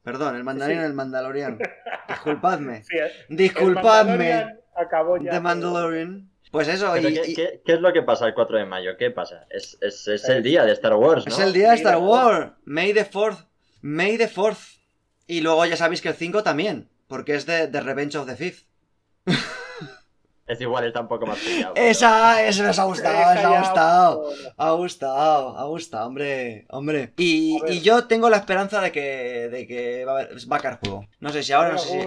Perdón, 0.02 0.36
el 0.36 0.44
mandarino 0.44 0.80
Sí. 0.80 0.86
el 0.86 0.92
mandaloriano. 0.94 1.58
Disculpadme. 2.08 2.82
Sí, 2.84 2.96
el- 2.96 3.10
el 3.30 3.36
Disculpadme. 3.36 4.10
Mandalorian 4.16 4.60
Acabó 4.76 5.16
ya. 5.18 5.30
The 5.32 5.40
Mandalorian. 5.40 6.30
Pues 6.50 6.66
eso, 6.68 6.96
y, 6.96 7.02
¿qué, 7.02 7.22
y- 7.26 7.34
qué- 7.34 7.62
qué 7.64 7.72
es 7.74 7.80
lo 7.80 7.92
que 7.92 8.02
pasa 8.02 8.26
el 8.26 8.34
4 8.34 8.58
de 8.58 8.64
mayo? 8.64 8.96
¿Qué 8.98 9.10
pasa? 9.10 9.46
Es, 9.50 9.78
es, 9.80 10.08
es 10.08 10.28
el 10.28 10.42
día 10.42 10.64
de 10.64 10.72
Star 10.72 10.94
Wars, 10.94 11.26
¿no? 11.26 11.32
es 11.32 11.38
el 11.38 11.52
día 11.52 11.70
de 11.70 11.76
Star 11.76 11.98
Wars. 11.98 12.52
May 12.64 12.92
the 12.92 13.04
4th. 13.08 13.46
May 13.82 14.16
the 14.18 14.28
4th. 14.28 14.78
Y 15.26 15.42
luego 15.42 15.64
ya 15.66 15.76
sabéis 15.76 16.00
que 16.02 16.08
el 16.08 16.14
5 16.14 16.42
también. 16.42 16.88
Porque 17.06 17.34
es 17.34 17.46
de, 17.46 17.66
de 17.68 17.80
Revenge 17.80 18.16
of 18.18 18.26
the 18.26 18.36
Fifth. 18.36 18.64
Es 20.50 20.60
igual, 20.60 20.84
está 20.84 21.00
un 21.00 21.08
poco 21.08 21.26
más 21.26 21.38
pillado. 21.38 21.74
pero- 21.74 21.86
Esa, 21.86 22.42
eso 22.44 22.62
nos 22.64 22.78
ha 22.78 22.84
gustado, 22.84 23.14
Esa 23.18 23.34
nos 23.34 23.44
ha 23.44 23.58
gustado. 23.60 24.24
Ha 24.56 24.70
gustado, 24.72 25.58
ha 25.58 25.64
gustado, 25.64 26.06
hombre, 26.08 26.66
hombre. 26.70 27.12
Y, 27.16 27.60
y 27.68 27.80
yo 27.82 28.06
tengo 28.06 28.28
la 28.28 28.38
esperanza 28.38 28.80
de 28.80 28.90
que, 28.90 29.48
de 29.50 29.66
que 29.66 30.04
va 30.04 30.12
a 30.12 30.14
haber, 30.22 30.36
va 30.50 30.56
a 30.56 30.60
caer 30.60 30.78
juego. 30.82 31.06
No 31.20 31.30
sé 31.30 31.42
si 31.42 31.52
ahora, 31.52 31.70
no 31.72 31.78
sé 31.78 32.00
si... 32.02 32.06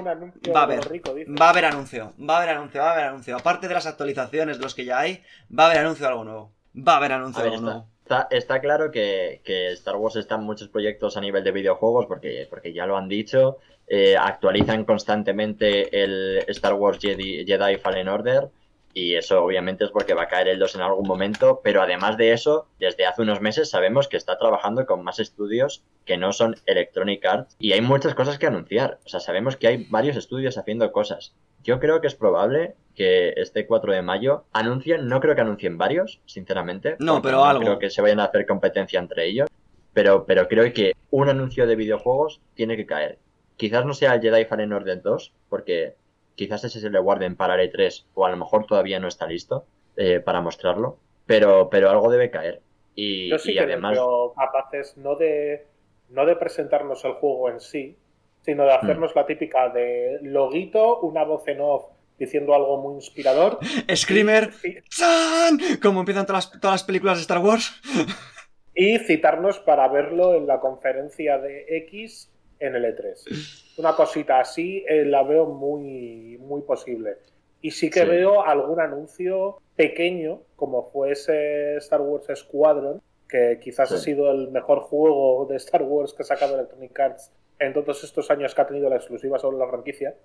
Va 0.51 0.59
a 0.59 0.63
haber. 0.63 0.87
rico. 0.89 1.13
Va 1.39 1.45
a 1.47 1.49
haber 1.51 1.65
anuncio, 1.65 2.13
va 2.19 2.35
a 2.35 2.37
haber 2.43 2.49
anuncio, 2.57 2.81
va 2.81 2.89
a 2.89 2.93
haber 2.93 3.05
anuncio. 3.05 3.35
Aparte 3.37 3.67
de 3.67 3.73
las 3.73 3.85
actualizaciones 3.85 4.57
de 4.57 4.63
los 4.63 4.75
que 4.75 4.85
ya 4.85 4.99
hay, 4.99 5.23
va 5.57 5.63
a 5.63 5.65
haber 5.67 5.79
anuncio 5.79 6.05
de 6.05 6.11
algo 6.11 6.23
nuevo. 6.25 6.51
Va 6.75 6.93
a 6.93 6.97
haber 6.97 7.11
anuncio 7.13 7.39
A 7.39 7.43
ver, 7.43 7.53
algo 7.53 7.65
está, 7.67 7.77
nuevo. 7.77 7.92
Está- 8.29 8.59
claro 8.59 8.91
que, 8.91 9.41
que 9.43 9.71
Star 9.73 9.95
Wars 9.95 10.15
está 10.15 10.35
en 10.35 10.41
muchos 10.43 10.67
proyectos 10.69 11.15
a 11.17 11.21
nivel 11.21 11.43
de 11.43 11.51
videojuegos, 11.51 12.05
porque, 12.07 12.47
porque 12.49 12.73
ya 12.73 12.85
lo 12.85 12.97
han 12.97 13.07
dicho. 13.09 13.57
eh, 13.87 14.15
actualizan 14.17 14.85
constantemente 14.85 16.01
el 16.03 16.39
Star 16.47 16.73
Wars 16.73 16.99
Jedi, 17.01 17.45
Jedi 17.45 17.77
Fallen 17.77 18.07
Order. 18.07 18.49
Y 18.95 19.15
eso 19.15 19.43
obviamente 19.43 19.83
es 19.85 19.89
porque 19.89 20.13
va 20.13 20.23
a 20.23 20.27
caer 20.27 20.47
el 20.49 20.59
2 20.59 20.75
en 20.75 20.81
algún 20.81 21.07
momento, 21.07 21.61
pero 21.63 21.81
además 21.81 22.15
de 22.15 22.31
eso, 22.31 22.67
desde 22.79 23.07
hace 23.07 23.23
unos 23.23 23.41
meses 23.41 23.69
sabemos 23.71 24.07
que 24.07 24.17
está 24.17 24.37
trabajando 24.37 24.85
con 24.85 25.03
más 25.03 25.19
estudios 25.19 25.81
que 26.05 26.15
no 26.15 26.31
son 26.31 26.55
Electronic 26.67 27.25
Arts 27.25 27.55
y 27.59 27.71
hay 27.73 27.81
muchas 27.81 28.13
cosas 28.13 28.37
que 28.37 28.45
anunciar. 28.45 28.99
O 29.03 29.09
sea, 29.09 29.19
sabemos 29.19 29.55
que 29.57 29.67
hay 29.67 29.87
varios 29.89 30.15
estudios 30.15 30.59
haciendo 30.59 30.91
cosas. 30.91 31.33
Yo 31.63 31.79
creo 31.79 32.01
que 32.01 32.07
es 32.07 32.15
probable 32.15 32.75
que 32.95 33.33
este 33.37 33.65
4 33.65 33.93
de 33.93 34.01
mayo 34.01 34.45
anuncien, 34.53 35.07
no 35.07 35.19
creo 35.19 35.35
que 35.35 35.41
anuncien 35.41 35.77
varios, 35.77 36.21
sinceramente. 36.25 36.95
No, 36.99 37.21
pero 37.21 37.43
algo. 37.45 37.61
Creo 37.61 37.79
que 37.79 37.89
se 37.89 38.01
vayan 38.01 38.19
a 38.19 38.25
hacer 38.25 38.45
competencia 38.45 38.99
entre 38.99 39.25
ellos. 39.25 39.49
Pero, 39.93 40.25
pero 40.25 40.47
creo 40.47 40.71
que 40.73 40.93
un 41.11 41.29
anuncio 41.29 41.67
de 41.67 41.75
videojuegos 41.75 42.41
tiene 42.55 42.75
que 42.75 42.85
caer. 42.85 43.19
Quizás 43.57 43.85
no 43.85 43.93
sea 43.93 44.15
el 44.15 44.21
Jedi 44.21 44.45
Fallen 44.45 44.73
Order 44.73 45.01
2, 45.01 45.33
porque 45.49 45.95
quizás 46.35 46.63
ese 46.63 46.79
se 46.79 46.89
le 46.89 46.99
guarden 46.99 47.35
para 47.35 47.61
el 47.61 47.71
E3, 47.71 48.05
o 48.15 48.25
a 48.25 48.31
lo 48.31 48.37
mejor 48.37 48.65
todavía 48.65 48.99
no 48.99 49.07
está 49.07 49.27
listo 49.27 49.65
eh, 49.95 50.19
para 50.19 50.41
mostrarlo. 50.41 50.97
Pero, 51.25 51.69
pero 51.69 51.89
algo 51.89 52.11
debe 52.11 52.31
caer. 52.31 52.61
Y, 52.95 53.29
Yo 53.29 53.37
sí 53.39 53.51
y 53.51 53.55
que 53.55 53.61
además. 53.61 53.93
veo 53.93 54.33
capaces 54.33 54.97
no 54.97 55.15
de, 55.15 55.65
no 56.09 56.25
de 56.25 56.35
presentarnos 56.35 57.05
el 57.05 57.13
juego 57.13 57.49
en 57.49 57.59
sí, 57.59 57.97
sino 58.43 58.63
de 58.65 58.73
hacernos 58.73 59.15
la 59.15 59.25
típica 59.25 59.69
de 59.69 60.19
loguito, 60.21 60.99
una 61.01 61.23
voz 61.23 61.47
en 61.47 61.61
off 61.61 61.85
diciendo 62.19 62.53
algo 62.53 62.77
muy 62.81 62.95
inspirador. 62.95 63.57
Screamer. 63.95 64.51
y, 64.63 64.81
¡Chan! 64.89 65.57
Como 65.81 66.01
empiezan 66.01 66.25
todas 66.25 66.45
las, 66.51 66.61
todas 66.61 66.73
las 66.75 66.83
películas 66.83 67.17
de 67.17 67.21
Star 67.21 67.39
Wars. 67.39 67.73
y 68.75 68.97
citarnos 68.99 69.59
para 69.59 69.87
verlo 69.87 70.35
en 70.35 70.45
la 70.47 70.59
conferencia 70.59 71.37
de 71.39 71.65
X 71.87 72.29
en 72.59 72.75
el 72.75 72.85
E3. 72.85 73.75
Una 73.77 73.95
cosita 73.95 74.39
así 74.39 74.85
eh, 74.87 75.05
la 75.05 75.23
veo 75.23 75.47
muy, 75.47 76.37
muy 76.39 76.61
posible. 76.61 77.17
Y 77.61 77.71
sí 77.71 77.89
que 77.89 78.01
Sí. 78.01 78.05
veo 78.05 78.43
algún 78.43 78.79
anuncio 78.79 79.57
pequeño, 79.75 80.41
como 80.55 80.83
fue 80.83 81.11
ese 81.11 81.77
Star 81.77 82.01
Wars 82.01 82.27
Squadron, 82.35 83.01
que 83.27 83.59
quizás 83.61 83.89
Sí. 83.89 83.95
ha 83.95 83.97
sido 83.97 84.31
el 84.31 84.49
mejor 84.51 84.79
juego 84.81 85.45
de 85.49 85.55
Star 85.57 85.81
Wars 85.81 86.13
que 86.13 86.23
ha 86.23 86.25
sacado 86.25 86.55
Electronic 86.55 86.97
Arts 86.99 87.31
en 87.65 87.73
todos 87.73 88.03
estos 88.03 88.29
años 88.31 88.53
que 88.53 88.61
ha 88.61 88.67
tenido 88.67 88.89
la 88.89 88.97
exclusiva 88.97 89.39
sobre 89.39 89.57
la 89.57 89.67
franquicia. 89.67 90.15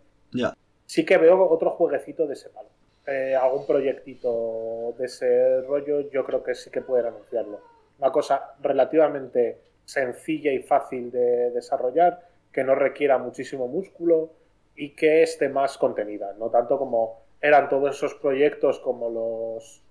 Sí 0.86 1.04
que 1.04 1.18
veo 1.18 1.48
otro 1.48 1.70
jueguecito 1.70 2.26
de 2.26 2.34
ese 2.34 2.48
palo. 2.50 2.68
Eh, 3.06 3.34
algún 3.34 3.66
proyectito 3.66 4.94
de 4.98 5.06
ese 5.06 5.62
rollo, 5.62 6.10
yo 6.10 6.24
creo 6.24 6.42
que 6.42 6.54
sí 6.54 6.70
que 6.70 6.82
pueden 6.82 7.06
anunciarlo. 7.06 7.60
Una 7.98 8.12
cosa 8.12 8.54
relativamente 8.60 9.58
sencilla 9.84 10.52
y 10.52 10.62
fácil 10.62 11.10
de 11.10 11.50
desarrollar, 11.50 12.26
que 12.52 12.64
no 12.64 12.74
requiera 12.74 13.18
muchísimo 13.18 13.66
músculo 13.68 14.30
y 14.76 14.90
que 14.90 15.22
esté 15.22 15.48
más 15.48 15.78
contenida. 15.78 16.34
No 16.38 16.50
tanto 16.50 16.78
como 16.78 17.22
eran 17.40 17.68
todos 17.68 17.96
esos 17.96 18.14
proyectos 18.14 18.78
como 18.80 19.08
los. 19.10 19.82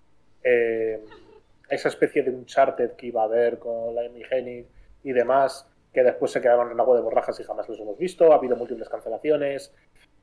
eh, 0.44 1.02
esa 1.70 1.90
especie 1.90 2.24
de 2.24 2.32
Uncharted 2.32 2.92
que 2.92 3.08
iba 3.08 3.22
a 3.22 3.26
haber 3.26 3.60
con 3.60 3.94
la 3.94 4.06
Emigenic 4.06 4.68
y 5.04 5.12
demás, 5.12 5.67
que 5.94 6.04
después 6.04 6.32
se 6.32 6.42
quedaron 6.42 6.72
en 6.72 6.80
agua 6.80 6.96
de 6.96 7.02
borrajas 7.02 7.40
y 7.40 7.44
jamás 7.44 7.68
los 7.70 7.80
hemos 7.80 7.98
visto. 7.98 8.32
Ha 8.32 8.36
habido 8.36 8.56
múltiples 8.56 8.90
cancelaciones. 8.90 9.74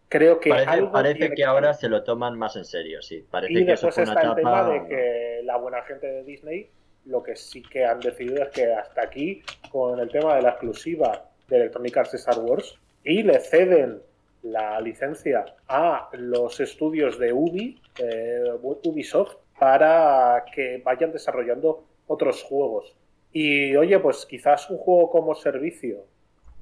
Creo 0.08 0.38
que 0.38 0.50
Parece, 0.50 0.70
algo 0.70 0.92
parece 0.92 1.18
tiene 1.18 1.34
que 1.34 1.44
ahora 1.44 1.74
se 1.74 1.88
lo 1.88 2.04
toman 2.04 2.38
más 2.38 2.56
en 2.56 2.64
serio, 2.64 3.02
sí. 3.02 3.26
Parece 3.30 3.52
y 3.52 3.66
que 3.66 3.72
eso 3.72 3.86
después 3.86 3.94
fue 3.94 4.04
una 4.04 4.20
está 4.20 4.28
el 4.30 4.36
tema 4.36 4.68
de 4.68 4.86
que 4.86 5.40
la 5.44 5.56
buena 5.56 5.82
gente 5.82 6.06
de 6.06 6.24
Disney 6.24 6.70
lo 7.06 7.22
que 7.22 7.36
sí 7.36 7.62
que 7.62 7.84
han 7.84 8.00
decidido 8.00 8.42
es 8.42 8.48
que 8.50 8.72
hasta 8.72 9.02
aquí 9.02 9.42
con 9.70 9.98
el 10.00 10.10
tema 10.10 10.36
de 10.36 10.42
la 10.42 10.50
exclusiva 10.50 11.30
de 11.48 11.56
Electronic 11.56 11.96
Arts 11.96 12.12
de 12.12 12.18
Star 12.18 12.38
Wars 12.38 12.78
y 13.02 13.22
le 13.22 13.38
ceden 13.40 14.00
la 14.42 14.80
licencia 14.80 15.44
a 15.68 16.08
los 16.12 16.60
estudios 16.60 17.18
de 17.18 17.32
Ubi, 17.32 17.80
eh, 17.98 18.52
Ubisoft, 18.62 19.36
para 19.58 20.44
que 20.54 20.82
vayan 20.84 21.12
desarrollando 21.12 21.84
otros 22.06 22.42
juegos. 22.42 22.94
Y 23.34 23.76
oye, 23.76 23.98
pues 23.98 24.24
quizás 24.26 24.70
un 24.70 24.78
juego 24.78 25.10
como 25.10 25.34
servicio 25.34 26.06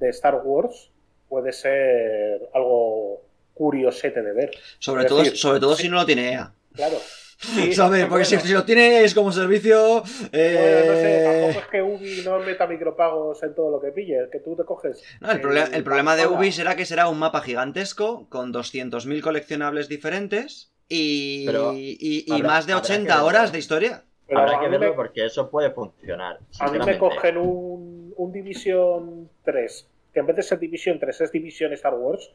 de 0.01 0.09
Star 0.09 0.41
Wars 0.43 0.91
puede 1.29 1.53
ser 1.53 2.49
algo 2.55 3.23
curiosete 3.55 4.23
de 4.23 4.33
ver. 4.33 4.51
Sobre 4.81 5.03
Es 5.05 5.09
todo, 5.09 5.18
decir, 5.23 5.37
sobre 5.39 5.61
todo 5.61 5.77
sí. 5.77 5.83
si 5.85 5.89
no 5.89 5.97
lo 5.97 6.07
tiene 6.07 6.33
EA. 6.33 6.53
Claro. 6.75 6.97
Sí, 7.43 7.73
¿Sabes? 7.75 8.07
Porque 8.07 8.25
si, 8.25 8.37
bueno. 8.37 8.47
si 8.47 8.55
lo 8.55 8.64
tienes 8.64 9.12
como 9.14 9.33
servicio. 9.33 9.77
Bueno, 10.05 10.05
no 10.05 10.07
sé, 10.31 10.31
eh, 10.33 11.25
tampoco 11.25 11.59
es 11.64 11.66
que 11.73 11.83
Ubi 11.83 12.23
no 12.25 12.39
meta 12.39 12.68
micropagos 12.68 13.43
en 13.43 13.53
todo 13.53 13.68
lo 13.73 13.81
que 13.81 13.91
pille, 13.91 14.29
que 14.31 14.39
tú 14.39 14.55
te 14.55 14.62
coges. 14.64 15.03
No, 15.20 15.29
el, 15.33 15.39
eh, 15.39 15.41
problema, 15.41 15.66
el 15.77 15.83
problema 15.83 16.14
de. 16.14 16.29
Ubi 16.29 16.53
será 16.53 16.77
que 16.77 16.87
será 16.87 17.09
un 17.09 17.18
mapa 17.18 17.41
gigantesco 17.41 18.29
con 18.29 18.53
200.000 18.53 19.20
coleccionables 19.23 19.89
diferentes 19.89 20.70
y, 20.89 21.45
Pero 21.47 21.73
y- 21.75 21.97
y 22.29 22.33
habrá- 22.33 22.47
más 22.47 22.66
de 22.68 22.75
habrá 22.75 22.87
que 22.87 22.93
80 22.93 23.12
verlo. 23.14 23.27
horas 23.27 23.51
de 23.51 23.59
historia. 23.59 24.05
Pero 24.27 24.41
Habrá 24.41 24.61
que 24.61 24.68
verlo 24.68 24.91
me- 24.91 24.93
porque 24.97 25.25
eso 25.27 25.51
puede 25.51 25.70
funcionar. 25.70 26.39
A 26.61 26.70
mí 26.70 26.79
me 26.79 26.99
cogen 26.99 27.37
un, 27.37 28.14
un 28.16 28.33
Division 28.33 29.29
3, 29.45 29.89
que 30.14 30.20
en 30.20 30.27
vez 30.27 30.37
de 30.37 30.43
ser 30.43 30.59
Division 30.59 30.99
3 30.99 31.20
es 31.23 31.33
Division 31.33 31.73
Star 31.73 31.95
Wars, 31.95 32.31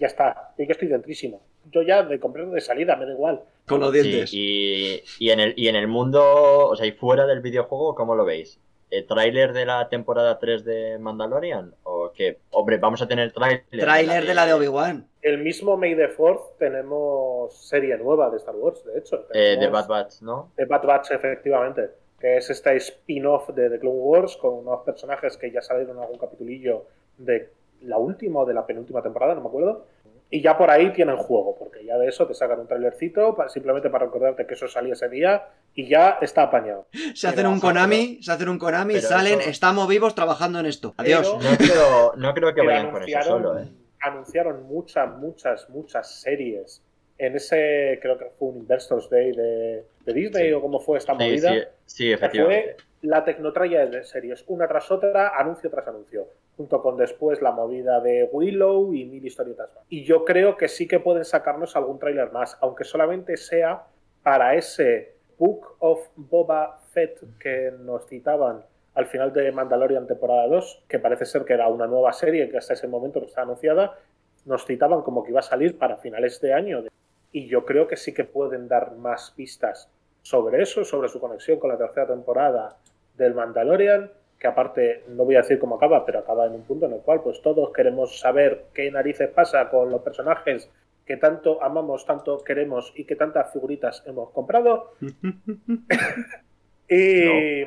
ya 0.00 0.06
está. 0.06 0.52
Yo 0.58 0.64
ya 0.64 0.72
estoy 0.72 0.88
dentrísimo. 0.88 1.40
Yo 1.70 1.82
ya 1.82 2.02
de 2.02 2.18
comprar 2.18 2.48
de 2.50 2.60
salida, 2.60 2.96
me 2.96 3.04
da 3.06 3.12
igual. 3.12 3.42
Con 3.66 3.80
los 3.80 3.92
Sí, 3.92 4.02
dientes. 4.02 4.30
y, 4.32 5.02
y, 5.18 5.30
en 5.30 5.40
el, 5.40 5.54
y 5.56 5.68
en 5.68 5.76
el 5.76 5.86
mundo, 5.86 6.22
o 6.68 6.74
sea, 6.74 6.86
y 6.86 6.92
fuera 6.92 7.26
del 7.26 7.40
videojuego, 7.40 7.94
¿cómo 7.94 8.14
lo 8.14 8.24
veis? 8.24 8.58
¿El 8.90 9.06
tráiler 9.06 9.52
de 9.52 9.66
la 9.66 9.88
temporada 9.88 10.38
3 10.40 10.64
de 10.64 10.98
Mandalorian? 10.98 11.74
¿O 12.10 12.12
qué? 12.12 12.38
Hombre, 12.50 12.78
vamos 12.78 13.00
a 13.02 13.06
tener 13.06 13.32
tráiler. 13.32 13.64
Tráiler 13.70 14.26
de 14.26 14.34
la 14.34 14.46
de 14.46 14.52
Obi-Wan. 14.54 15.06
El 15.22 15.38
mismo 15.38 15.76
May 15.76 15.94
the 15.94 16.08
4 16.16 16.56
tenemos 16.58 17.54
serie 17.68 17.96
nueva 17.98 18.30
de 18.30 18.38
Star 18.38 18.56
Wars, 18.56 18.84
de 18.84 18.98
hecho. 18.98 19.26
Eh, 19.32 19.56
de 19.58 19.68
Bad 19.68 19.86
Batch, 19.86 20.22
¿no? 20.22 20.50
de 20.56 20.64
Bad 20.64 20.84
Batch, 20.84 21.12
efectivamente. 21.12 21.90
Que 22.18 22.36
es 22.36 22.50
este 22.50 22.76
spin-off 22.76 23.48
de 23.50 23.70
The 23.70 23.78
Clone 23.78 23.98
Wars 23.98 24.36
con 24.36 24.54
unos 24.54 24.82
personajes 24.82 25.36
que 25.36 25.50
ya 25.50 25.62
salieron 25.62 25.96
en 25.96 26.02
algún 26.02 26.18
capitulillo 26.18 26.84
de 27.16 27.50
la 27.82 27.96
última 27.96 28.40
o 28.40 28.46
de 28.46 28.54
la 28.54 28.66
penúltima 28.66 29.02
temporada, 29.02 29.34
no 29.34 29.40
me 29.42 29.48
acuerdo. 29.48 29.86
Y 30.32 30.40
ya 30.42 30.56
por 30.56 30.70
ahí 30.70 30.92
tienen 30.92 31.16
juego, 31.16 31.56
porque 31.58 31.84
ya 31.84 31.98
de 31.98 32.06
eso 32.08 32.24
te 32.26 32.34
sacan 32.34 32.60
un 32.60 32.68
trailercito 32.68 33.36
simplemente 33.48 33.90
para 33.90 34.04
recordarte 34.06 34.46
que 34.46 34.54
eso 34.54 34.68
salía 34.68 34.92
ese 34.92 35.08
día 35.08 35.48
y 35.74 35.88
ya 35.88 36.18
está 36.20 36.42
apañado. 36.44 36.86
Se 37.14 37.26
hacen 37.26 37.36
Pero, 37.38 37.50
un 37.50 37.58
Konami, 37.60 38.22
se 38.22 38.30
hacen 38.30 38.48
un 38.48 38.58
Konami, 38.58 39.00
salen, 39.00 39.40
eso- 39.40 39.50
estamos 39.50 39.88
vivos 39.88 40.14
trabajando 40.14 40.60
en 40.60 40.66
esto. 40.66 40.94
Adiós. 40.98 41.36
Pero- 41.40 41.50
No 41.50 41.56
creo, 41.58 42.12
no 42.16 42.34
creo 42.34 42.54
que 42.54 42.60
vayan 42.64 42.90
con 42.92 43.02
eso 43.02 43.22
solo, 43.22 43.58
¿eh? 43.58 43.66
anunciaron 44.02 44.62
muchas, 44.68 45.10
muchas, 45.18 45.68
muchas 45.68 46.20
series 46.20 46.82
en 47.18 47.36
ese, 47.36 47.98
creo 48.00 48.16
que 48.16 48.26
fue 48.38 48.48
un 48.48 48.58
Investors 48.58 49.10
Day 49.10 49.32
de, 49.32 49.84
de 50.06 50.12
Disney 50.14 50.46
Sí. 50.48 50.52
o 50.54 50.60
cómo 50.62 50.80
fue 50.80 50.96
esta 50.98 51.12
Sí, 51.12 51.18
movida. 51.24 51.50
sí, 51.52 51.60
sí, 51.84 52.12
efectivamente. 52.12 52.76
fue 52.78 53.08
la 53.08 53.24
tecnotraya 53.24 53.84
de 53.86 54.04
series, 54.04 54.42
una 54.46 54.66
tras 54.68 54.90
otra, 54.90 55.32
anuncio 55.36 55.68
tras 55.70 55.86
anuncio, 55.88 56.28
junto 56.60 56.82
con 56.82 56.98
después 56.98 57.40
la 57.40 57.52
movida 57.52 58.02
de 58.02 58.28
Willow 58.30 58.92
y 58.92 59.06
mil 59.06 59.24
historietas 59.24 59.70
más. 59.74 59.82
Y 59.88 60.04
yo 60.04 60.26
creo 60.26 60.58
que 60.58 60.68
sí 60.68 60.86
que 60.86 61.00
pueden 61.00 61.24
sacarnos 61.24 61.74
algún 61.74 61.98
tráiler 61.98 62.32
más, 62.32 62.58
aunque 62.60 62.84
solamente 62.84 63.38
sea 63.38 63.86
para 64.22 64.54
ese 64.54 65.14
Book 65.38 65.76
of 65.78 66.06
Boba 66.16 66.78
Fett 66.92 67.18
que 67.38 67.72
nos 67.80 68.06
citaban 68.06 68.62
al 68.92 69.06
final 69.06 69.32
de 69.32 69.50
Mandalorian 69.52 70.06
temporada 70.06 70.48
2, 70.48 70.84
que 70.86 70.98
parece 70.98 71.24
ser 71.24 71.46
que 71.46 71.54
era 71.54 71.66
una 71.68 71.86
nueva 71.86 72.12
serie 72.12 72.50
que 72.50 72.58
hasta 72.58 72.74
ese 72.74 72.88
momento 72.88 73.20
no 73.20 73.26
está 73.26 73.40
anunciada, 73.40 73.98
nos 74.44 74.66
citaban 74.66 75.00
como 75.00 75.24
que 75.24 75.30
iba 75.30 75.40
a 75.40 75.42
salir 75.42 75.78
para 75.78 75.96
finales 75.96 76.42
de 76.42 76.52
año. 76.52 76.84
Y 77.32 77.48
yo 77.48 77.64
creo 77.64 77.88
que 77.88 77.96
sí 77.96 78.12
que 78.12 78.24
pueden 78.24 78.68
dar 78.68 78.96
más 78.96 79.30
pistas 79.34 79.88
sobre 80.20 80.60
eso, 80.60 80.84
sobre 80.84 81.08
su 81.08 81.20
conexión 81.20 81.58
con 81.58 81.70
la 81.70 81.78
tercera 81.78 82.08
temporada 82.08 82.76
del 83.16 83.32
Mandalorian, 83.32 84.10
que 84.40 84.46
aparte 84.46 85.04
no 85.08 85.24
voy 85.26 85.36
a 85.36 85.42
decir 85.42 85.58
cómo 85.58 85.76
acaba, 85.76 86.06
pero 86.06 86.20
acaba 86.20 86.46
en 86.46 86.54
un 86.54 86.62
punto 86.62 86.86
en 86.86 86.94
el 86.94 87.00
cual 87.00 87.20
pues 87.22 87.42
todos 87.42 87.70
queremos 87.72 88.18
saber 88.18 88.64
qué 88.72 88.90
narices 88.90 89.28
pasa 89.28 89.68
con 89.68 89.90
los 89.90 90.00
personajes 90.00 90.70
que 91.04 91.18
tanto 91.18 91.62
amamos, 91.62 92.06
tanto 92.06 92.42
queremos 92.42 92.92
y 92.96 93.04
que 93.04 93.16
tantas 93.16 93.52
figuritas 93.52 94.02
hemos 94.06 94.30
comprado. 94.30 94.94
y 96.88 97.64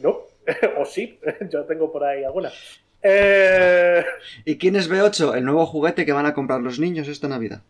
no, 0.00 0.20
o 0.78 0.84
sí, 0.84 1.18
yo 1.50 1.64
tengo 1.64 1.90
por 1.90 2.04
ahí 2.04 2.22
alguna. 2.22 2.52
Eh, 3.02 4.04
¿Y 4.44 4.56
quién 4.56 4.76
es 4.76 4.88
B8? 4.88 5.36
El 5.36 5.44
nuevo 5.44 5.66
juguete 5.66 6.06
que 6.06 6.12
van 6.12 6.26
a 6.26 6.34
comprar 6.34 6.60
los 6.60 6.78
niños 6.78 7.08
esta 7.08 7.28
Navidad. 7.28 7.62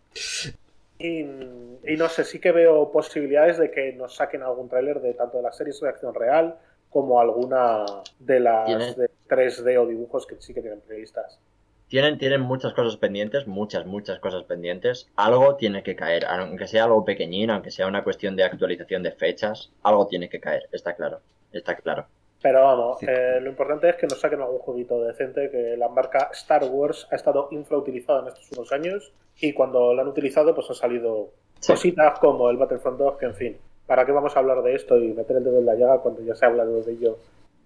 Y, 0.99 1.21
y 1.21 1.97
no 1.97 2.07
sé, 2.07 2.23
sí 2.23 2.39
que 2.39 2.51
veo 2.51 2.91
posibilidades 2.91 3.57
de 3.57 3.71
que 3.71 3.93
nos 3.93 4.15
saquen 4.15 4.43
algún 4.43 4.69
tráiler 4.69 5.01
de 5.01 5.13
tanto 5.15 5.37
de 5.37 5.43
las 5.43 5.57
series 5.57 5.79
de 5.81 5.89
acción 5.89 6.13
real 6.13 6.57
como 6.95 7.19
alguna 7.19 7.83
de 8.19 8.39
las 8.39 8.65
Tiene- 8.67 8.93
de 8.93 9.09
3D 9.27 9.77
o 9.77 9.85
dibujos 9.85 10.25
que 10.25 10.37
sí 10.39 10.53
que 10.53 10.61
tienen 10.61 10.79
previstas. 10.79 11.41
Tienen, 11.89 12.17
tienen 12.17 12.39
muchas 12.39 12.73
cosas 12.73 12.95
pendientes, 12.95 13.47
muchas, 13.47 13.85
muchas 13.85 14.17
cosas 14.19 14.45
pendientes. 14.45 15.11
Algo 15.17 15.55
tiene 15.57 15.83
que 15.83 15.97
caer, 15.97 16.23
aunque 16.25 16.67
sea 16.67 16.85
algo 16.85 17.03
pequeñino, 17.03 17.51
aunque 17.53 17.69
sea 17.69 17.87
una 17.87 18.01
cuestión 18.05 18.37
de 18.37 18.45
actualización 18.45 19.03
de 19.03 19.11
fechas, 19.11 19.73
algo 19.83 20.07
tiene 20.07 20.29
que 20.29 20.39
caer, 20.39 20.69
está 20.71 20.93
claro, 20.95 21.19
está 21.51 21.75
claro. 21.75 22.05
Pero 22.41 22.63
vamos, 22.63 22.99
Sí. 22.99 23.07
eh, 23.09 23.41
lo 23.41 23.49
importante 23.49 23.89
es 23.89 23.97
que 23.97 24.07
nos 24.07 24.21
saquen 24.21 24.39
algún 24.41 24.59
jueguito 24.59 25.03
decente, 25.03 25.51
que 25.51 25.75
la 25.75 25.89
marca 25.89 26.29
Star 26.31 26.63
Wars 26.63 27.09
ha 27.11 27.15
estado 27.17 27.49
infrautilizada 27.51 28.21
en 28.21 28.27
estos 28.29 28.49
unos 28.53 28.71
años 28.71 29.11
y 29.41 29.51
cuando 29.51 29.93
la 29.93 30.03
han 30.03 30.07
utilizado 30.07 30.55
pues 30.55 30.69
ha 30.69 30.73
salido 30.75 31.31
cositas 31.67 32.19
como 32.19 32.49
el 32.49 32.55
Battlefront 32.55 32.97
2, 32.99 33.17
que 33.17 33.25
en 33.25 33.35
fin, 33.35 33.57
¿para 33.87 34.05
qué 34.05 34.11
vamos 34.11 34.35
a 34.35 34.39
hablar 34.39 34.61
de 34.63 34.75
esto 34.75 34.97
y 34.97 35.13
meter 35.13 35.37
el 35.37 35.43
dedo 35.43 35.59
en 35.59 35.65
la 35.65 35.75
llaga 35.75 35.99
cuando 36.01 36.21
ya 36.23 36.35
se 36.35 36.45
ha 36.45 36.49
hablado 36.49 36.81
de 36.81 36.91
ello 36.91 37.17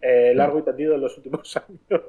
eh, 0.02 0.34
largo 0.36 0.60
y 0.60 0.64
tendido 0.64 0.96
en 0.96 1.02
los 1.02 1.16
últimos 1.18 1.56
años? 1.90 2.02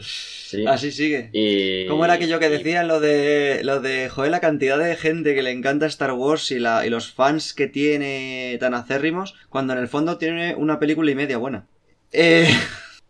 Sí. 0.00 0.64
Así 0.66 0.92
sigue. 0.92 1.28
Y, 1.32 1.86
¿Cómo 1.88 2.04
era 2.04 2.14
aquello 2.14 2.38
que 2.38 2.46
y- 2.46 2.50
decían 2.50 2.86
lo 2.88 3.00
de 3.00 3.60
lo 3.64 3.80
de 3.80 4.08
joder 4.08 4.30
la 4.30 4.40
cantidad 4.40 4.78
de 4.78 4.94
gente 4.96 5.34
que 5.34 5.42
le 5.42 5.50
encanta 5.50 5.86
Star 5.86 6.12
Wars 6.12 6.50
y 6.52 6.58
la 6.60 6.86
y 6.86 6.90
los 6.90 7.12
fans 7.12 7.52
que 7.52 7.66
tiene 7.66 8.56
tan 8.60 8.74
acérrimos 8.74 9.34
cuando 9.48 9.72
en 9.72 9.80
el 9.80 9.88
fondo 9.88 10.16
tiene 10.16 10.54
una 10.54 10.78
película 10.78 11.10
y 11.10 11.14
media 11.16 11.36
buena? 11.38 11.66
Eh, 12.12 12.46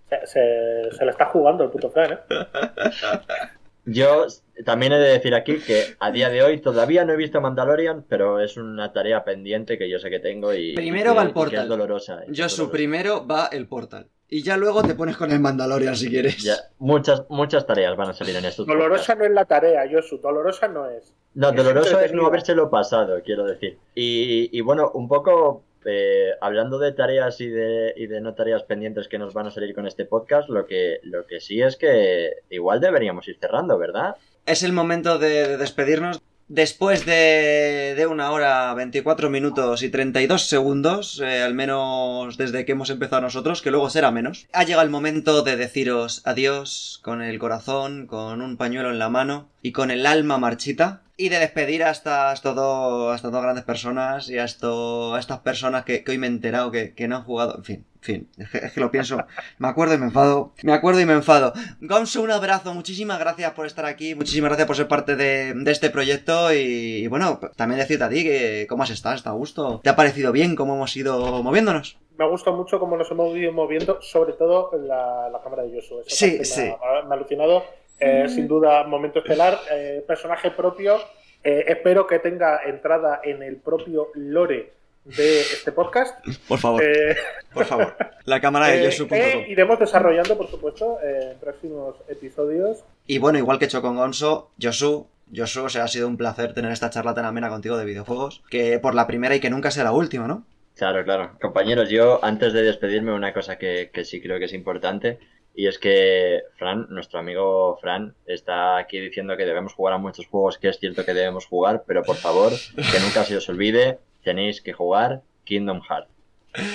Se, 0.08 0.26
se, 0.26 0.96
se 0.96 1.04
le 1.04 1.10
está 1.10 1.26
jugando 1.26 1.64
el 1.64 1.70
puto 1.70 1.90
Fran, 1.90 2.12
¿eh? 2.14 2.18
Yo 3.90 4.26
también 4.64 4.92
he 4.92 4.98
de 4.98 5.08
decir 5.10 5.34
aquí 5.34 5.58
que 5.58 5.96
a 5.98 6.10
día 6.10 6.30
de 6.30 6.42
hoy 6.42 6.60
todavía 6.60 7.04
no 7.04 7.12
he 7.12 7.16
visto 7.16 7.40
Mandalorian, 7.40 8.04
pero 8.08 8.40
es 8.40 8.56
una 8.56 8.92
tarea 8.92 9.24
pendiente 9.24 9.78
que 9.78 9.88
yo 9.88 9.98
sé 9.98 10.10
que 10.10 10.20
tengo 10.20 10.52
y, 10.54 10.74
Primero 10.74 11.12
y 11.12 11.16
va 11.16 11.22
el 11.22 11.32
Portal. 11.32 11.62
es 11.64 11.68
dolorosa. 11.68 12.22
es 12.24 12.36
yo 12.36 12.48
su 12.48 12.56
dolorosa. 12.62 12.72
primero 12.76 13.26
va 13.26 13.48
el 13.52 13.66
Portal 13.66 14.08
y 14.30 14.42
ya 14.42 14.56
luego 14.56 14.82
te 14.82 14.94
pones 14.94 15.16
con 15.16 15.30
el 15.32 15.40
Mandalorian 15.40 15.96
si 15.96 16.10
quieres. 16.10 16.42
Ya, 16.42 16.56
muchas, 16.78 17.24
muchas 17.30 17.66
tareas 17.66 17.96
van 17.96 18.10
a 18.10 18.12
salir 18.12 18.36
en 18.36 18.44
estos 18.44 18.66
Dolorosa 18.66 19.14
no 19.14 19.24
es 19.24 19.30
la 19.30 19.46
tarea, 19.46 19.86
Yosu, 19.86 20.18
dolorosa 20.18 20.68
no 20.68 20.88
es. 20.90 21.14
No, 21.34 21.48
Es 21.50 21.56
doloroso 21.56 21.98
es 22.00 22.12
no 22.12 22.26
habérselo 22.26 22.68
pasado, 22.68 23.22
quiero 23.24 23.44
decir. 23.44 23.78
Y, 23.94 24.50
y 24.52 24.60
bueno, 24.60 24.90
un 24.92 25.08
poco 25.08 25.62
eh, 25.84 26.30
hablando 26.40 26.78
de 26.78 26.92
tareas 26.92 27.40
y 27.40 27.48
de, 27.48 27.94
y 27.96 28.06
de 28.06 28.20
no 28.20 28.34
tareas 28.34 28.62
pendientes 28.64 29.08
que 29.08 29.18
nos 29.18 29.34
van 29.34 29.46
a 29.46 29.50
salir 29.50 29.74
con 29.74 29.86
este 29.86 30.04
podcast, 30.04 30.48
lo 30.48 30.66
que, 30.66 31.00
lo 31.02 31.26
que 31.26 31.40
sí 31.40 31.62
es 31.62 31.76
que 31.76 32.32
igual 32.50 32.80
deberíamos 32.80 33.28
ir 33.28 33.38
cerrando, 33.40 33.78
¿verdad? 33.78 34.16
Es 34.46 34.62
el 34.62 34.72
momento 34.72 35.18
de, 35.18 35.48
de 35.48 35.56
despedirnos. 35.56 36.20
Después 36.48 37.04
de, 37.04 37.92
de 37.94 38.06
una 38.06 38.30
hora, 38.30 38.72
24 38.72 39.28
minutos 39.28 39.82
y 39.82 39.90
32 39.90 40.46
segundos, 40.46 41.20
eh, 41.20 41.42
al 41.42 41.52
menos 41.52 42.38
desde 42.38 42.64
que 42.64 42.72
hemos 42.72 42.88
empezado 42.88 43.20
nosotros, 43.20 43.60
que 43.60 43.70
luego 43.70 43.90
será 43.90 44.10
menos, 44.10 44.46
ha 44.54 44.64
llegado 44.64 44.82
el 44.82 44.88
momento 44.88 45.42
de 45.42 45.56
deciros 45.56 46.22
adiós 46.24 47.00
con 47.04 47.20
el 47.20 47.38
corazón, 47.38 48.06
con 48.06 48.40
un 48.40 48.56
pañuelo 48.56 48.90
en 48.90 48.98
la 48.98 49.10
mano 49.10 49.50
y 49.60 49.72
con 49.72 49.90
el 49.90 50.06
alma 50.06 50.38
marchita. 50.38 51.02
Y 51.20 51.30
de 51.30 51.40
despedir 51.40 51.82
a 51.82 51.90
estas, 51.90 52.40
dos, 52.44 53.12
a 53.12 53.16
estas 53.16 53.32
dos 53.32 53.42
grandes 53.42 53.64
personas 53.64 54.30
y 54.30 54.38
a, 54.38 54.44
esto, 54.44 55.16
a 55.16 55.18
estas 55.18 55.40
personas 55.40 55.84
que, 55.84 56.04
que 56.04 56.12
hoy 56.12 56.18
me 56.18 56.28
he 56.28 56.30
enterado 56.30 56.70
que, 56.70 56.94
que 56.94 57.08
no 57.08 57.16
han 57.16 57.24
jugado. 57.24 57.56
En 57.56 57.64
fin, 57.64 57.86
en 57.96 58.02
fin, 58.02 58.28
es 58.38 58.48
que, 58.48 58.58
es 58.58 58.72
que 58.72 58.78
lo 58.80 58.92
pienso. 58.92 59.18
Me 59.58 59.66
acuerdo 59.66 59.94
y 59.94 59.98
me 59.98 60.06
enfado. 60.06 60.54
Me 60.62 60.72
acuerdo 60.72 61.00
y 61.00 61.06
me 61.06 61.14
enfado. 61.14 61.52
Gonzo, 61.80 62.22
un 62.22 62.30
abrazo. 62.30 62.72
Muchísimas 62.72 63.18
gracias 63.18 63.50
por 63.50 63.66
estar 63.66 63.84
aquí. 63.84 64.14
Muchísimas 64.14 64.50
gracias 64.50 64.68
por 64.68 64.76
ser 64.76 64.86
parte 64.86 65.16
de, 65.16 65.54
de 65.54 65.72
este 65.72 65.90
proyecto. 65.90 66.54
Y, 66.54 67.02
y 67.02 67.06
bueno, 67.08 67.40
también 67.56 67.80
decirte 67.80 68.04
a 68.04 68.08
ti 68.08 68.22
que 68.22 68.66
cómo 68.68 68.84
has 68.84 68.90
estado. 68.90 69.16
¿Está 69.16 69.30
a 69.30 69.32
gusto? 69.32 69.80
¿Te 69.82 69.90
ha 69.90 69.96
parecido 69.96 70.30
bien 70.30 70.54
cómo 70.54 70.76
hemos 70.76 70.96
ido 70.96 71.42
moviéndonos? 71.42 71.98
Me 72.16 72.28
gusta 72.28 72.52
mucho 72.52 72.78
cómo 72.78 72.96
nos 72.96 73.10
hemos 73.10 73.36
ido 73.36 73.52
moviendo, 73.52 74.00
sobre 74.02 74.34
todo 74.34 74.70
la, 74.86 75.30
la 75.30 75.42
cámara 75.42 75.64
de 75.64 75.74
Yosu. 75.74 76.00
Esa 76.00 76.14
Sí, 76.14 76.44
sí. 76.44 76.62
Me 76.62 76.70
ha, 76.70 77.02
me 77.04 77.14
ha 77.14 77.18
alucinado. 77.18 77.64
Eh, 78.00 78.28
sin 78.28 78.46
duda, 78.46 78.84
momento 78.84 79.18
estelar, 79.20 79.58
eh, 79.70 80.04
personaje 80.06 80.50
propio. 80.50 80.96
Eh, 81.42 81.64
espero 81.68 82.06
que 82.06 82.18
tenga 82.18 82.60
entrada 82.64 83.20
en 83.24 83.42
el 83.42 83.56
propio 83.56 84.08
lore 84.14 84.72
de 85.04 85.40
este 85.40 85.72
podcast. 85.72 86.18
Por 86.46 86.58
favor, 86.58 86.82
Eh, 86.82 87.16
por 87.52 87.64
favor. 87.64 87.96
La 88.24 88.40
cámara 88.40 88.68
de 88.68 88.88
eh, 88.88 89.06
que 89.08 89.46
iremos 89.48 89.78
desarrollando, 89.78 90.36
por 90.36 90.48
supuesto, 90.48 90.98
eh, 91.02 91.32
en 91.32 91.38
próximos 91.38 91.96
episodios. 92.08 92.84
Y 93.06 93.18
bueno, 93.18 93.38
igual 93.38 93.58
que 93.58 93.64
he 93.64 93.68
hecho 93.68 93.80
con 93.82 93.96
Gonzo, 93.96 94.50
Josu, 94.60 95.06
Josu, 95.34 95.64
o 95.64 95.68
sea, 95.68 95.84
ha 95.84 95.88
sido 95.88 96.08
un 96.08 96.16
placer 96.16 96.52
tener 96.54 96.72
esta 96.72 96.90
charla 96.90 97.14
tan 97.14 97.24
amena 97.24 97.48
contigo 97.48 97.76
de 97.76 97.84
videojuegos. 97.84 98.42
Que 98.50 98.78
por 98.78 98.94
la 98.94 99.06
primera 99.06 99.34
y 99.34 99.40
que 99.40 99.50
nunca 99.50 99.70
sea 99.70 99.84
la 99.84 99.92
última, 99.92 100.26
¿no? 100.26 100.44
Claro, 100.76 101.02
claro. 101.04 101.32
Compañeros, 101.40 101.88
yo 101.88 102.22
antes 102.22 102.52
de 102.52 102.62
despedirme, 102.62 103.12
una 103.12 103.32
cosa 103.32 103.58
que, 103.58 103.90
que 103.92 104.04
sí 104.04 104.20
creo 104.20 104.38
que 104.38 104.44
es 104.44 104.52
importante. 104.52 105.18
Y 105.58 105.66
es 105.66 105.80
que 105.80 106.44
Fran, 106.56 106.86
nuestro 106.88 107.18
amigo 107.18 107.76
Fran, 107.80 108.14
está 108.26 108.76
aquí 108.76 109.00
diciendo 109.00 109.36
que 109.36 109.44
debemos 109.44 109.74
jugar 109.74 109.94
a 109.94 109.98
muchos 109.98 110.28
juegos, 110.28 110.56
que 110.56 110.68
es 110.68 110.78
cierto 110.78 111.04
que 111.04 111.12
debemos 111.12 111.46
jugar, 111.46 111.82
pero 111.84 112.04
por 112.04 112.14
favor, 112.14 112.52
que 112.76 113.00
nunca 113.00 113.24
se 113.24 113.36
os 113.36 113.48
olvide, 113.48 113.98
tenéis 114.22 114.62
que 114.62 114.72
jugar 114.72 115.22
Kingdom 115.42 115.80
Hearts. 115.82 116.12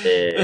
Eh, 0.04 0.36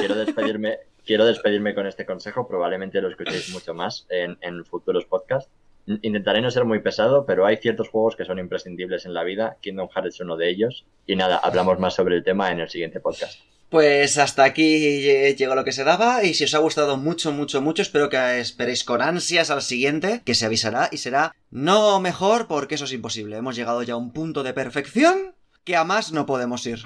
quiero 0.00 0.14
despedirme, 0.14 0.78
quiero 1.04 1.26
despedirme 1.26 1.74
con 1.74 1.86
este 1.86 2.06
consejo, 2.06 2.48
probablemente 2.48 3.02
lo 3.02 3.10
escuchéis 3.10 3.50
mucho 3.50 3.74
más 3.74 4.06
en, 4.08 4.38
en 4.40 4.64
futuros 4.64 5.04
podcasts. 5.04 5.50
Intentaré 5.86 6.40
no 6.40 6.50
ser 6.50 6.64
muy 6.64 6.80
pesado, 6.80 7.26
pero 7.26 7.44
hay 7.44 7.58
ciertos 7.58 7.90
juegos 7.90 8.16
que 8.16 8.24
son 8.24 8.38
imprescindibles 8.38 9.04
en 9.04 9.12
la 9.12 9.24
vida. 9.24 9.58
Kingdom 9.60 9.90
Hearts 9.90 10.14
es 10.14 10.20
uno 10.22 10.38
de 10.38 10.48
ellos. 10.48 10.86
Y 11.06 11.16
nada, 11.16 11.36
hablamos 11.36 11.78
más 11.78 11.92
sobre 11.92 12.16
el 12.16 12.24
tema 12.24 12.50
en 12.50 12.60
el 12.60 12.70
siguiente 12.70 13.00
podcast. 13.00 13.42
Pues 13.68 14.18
hasta 14.18 14.44
aquí 14.44 15.34
llegó 15.34 15.54
lo 15.54 15.64
que 15.64 15.72
se 15.72 15.84
daba 15.84 16.22
y 16.22 16.34
si 16.34 16.44
os 16.44 16.54
ha 16.54 16.58
gustado 16.58 16.96
mucho, 16.96 17.32
mucho, 17.32 17.60
mucho, 17.60 17.82
espero 17.82 18.08
que 18.08 18.38
esperéis 18.38 18.84
con 18.84 19.02
ansias 19.02 19.50
al 19.50 19.62
siguiente, 19.62 20.22
que 20.24 20.34
se 20.34 20.46
avisará 20.46 20.88
y 20.92 20.98
será 20.98 21.34
no 21.50 22.00
mejor 22.00 22.46
porque 22.46 22.76
eso 22.76 22.84
es 22.84 22.92
imposible. 22.92 23.36
Hemos 23.36 23.56
llegado 23.56 23.82
ya 23.82 23.94
a 23.94 23.98
un 23.98 24.12
punto 24.12 24.42
de 24.42 24.52
perfección 24.52 25.34
que 25.64 25.76
a 25.76 25.84
más 25.84 26.12
no 26.12 26.26
podemos 26.26 26.64
ir. 26.66 26.80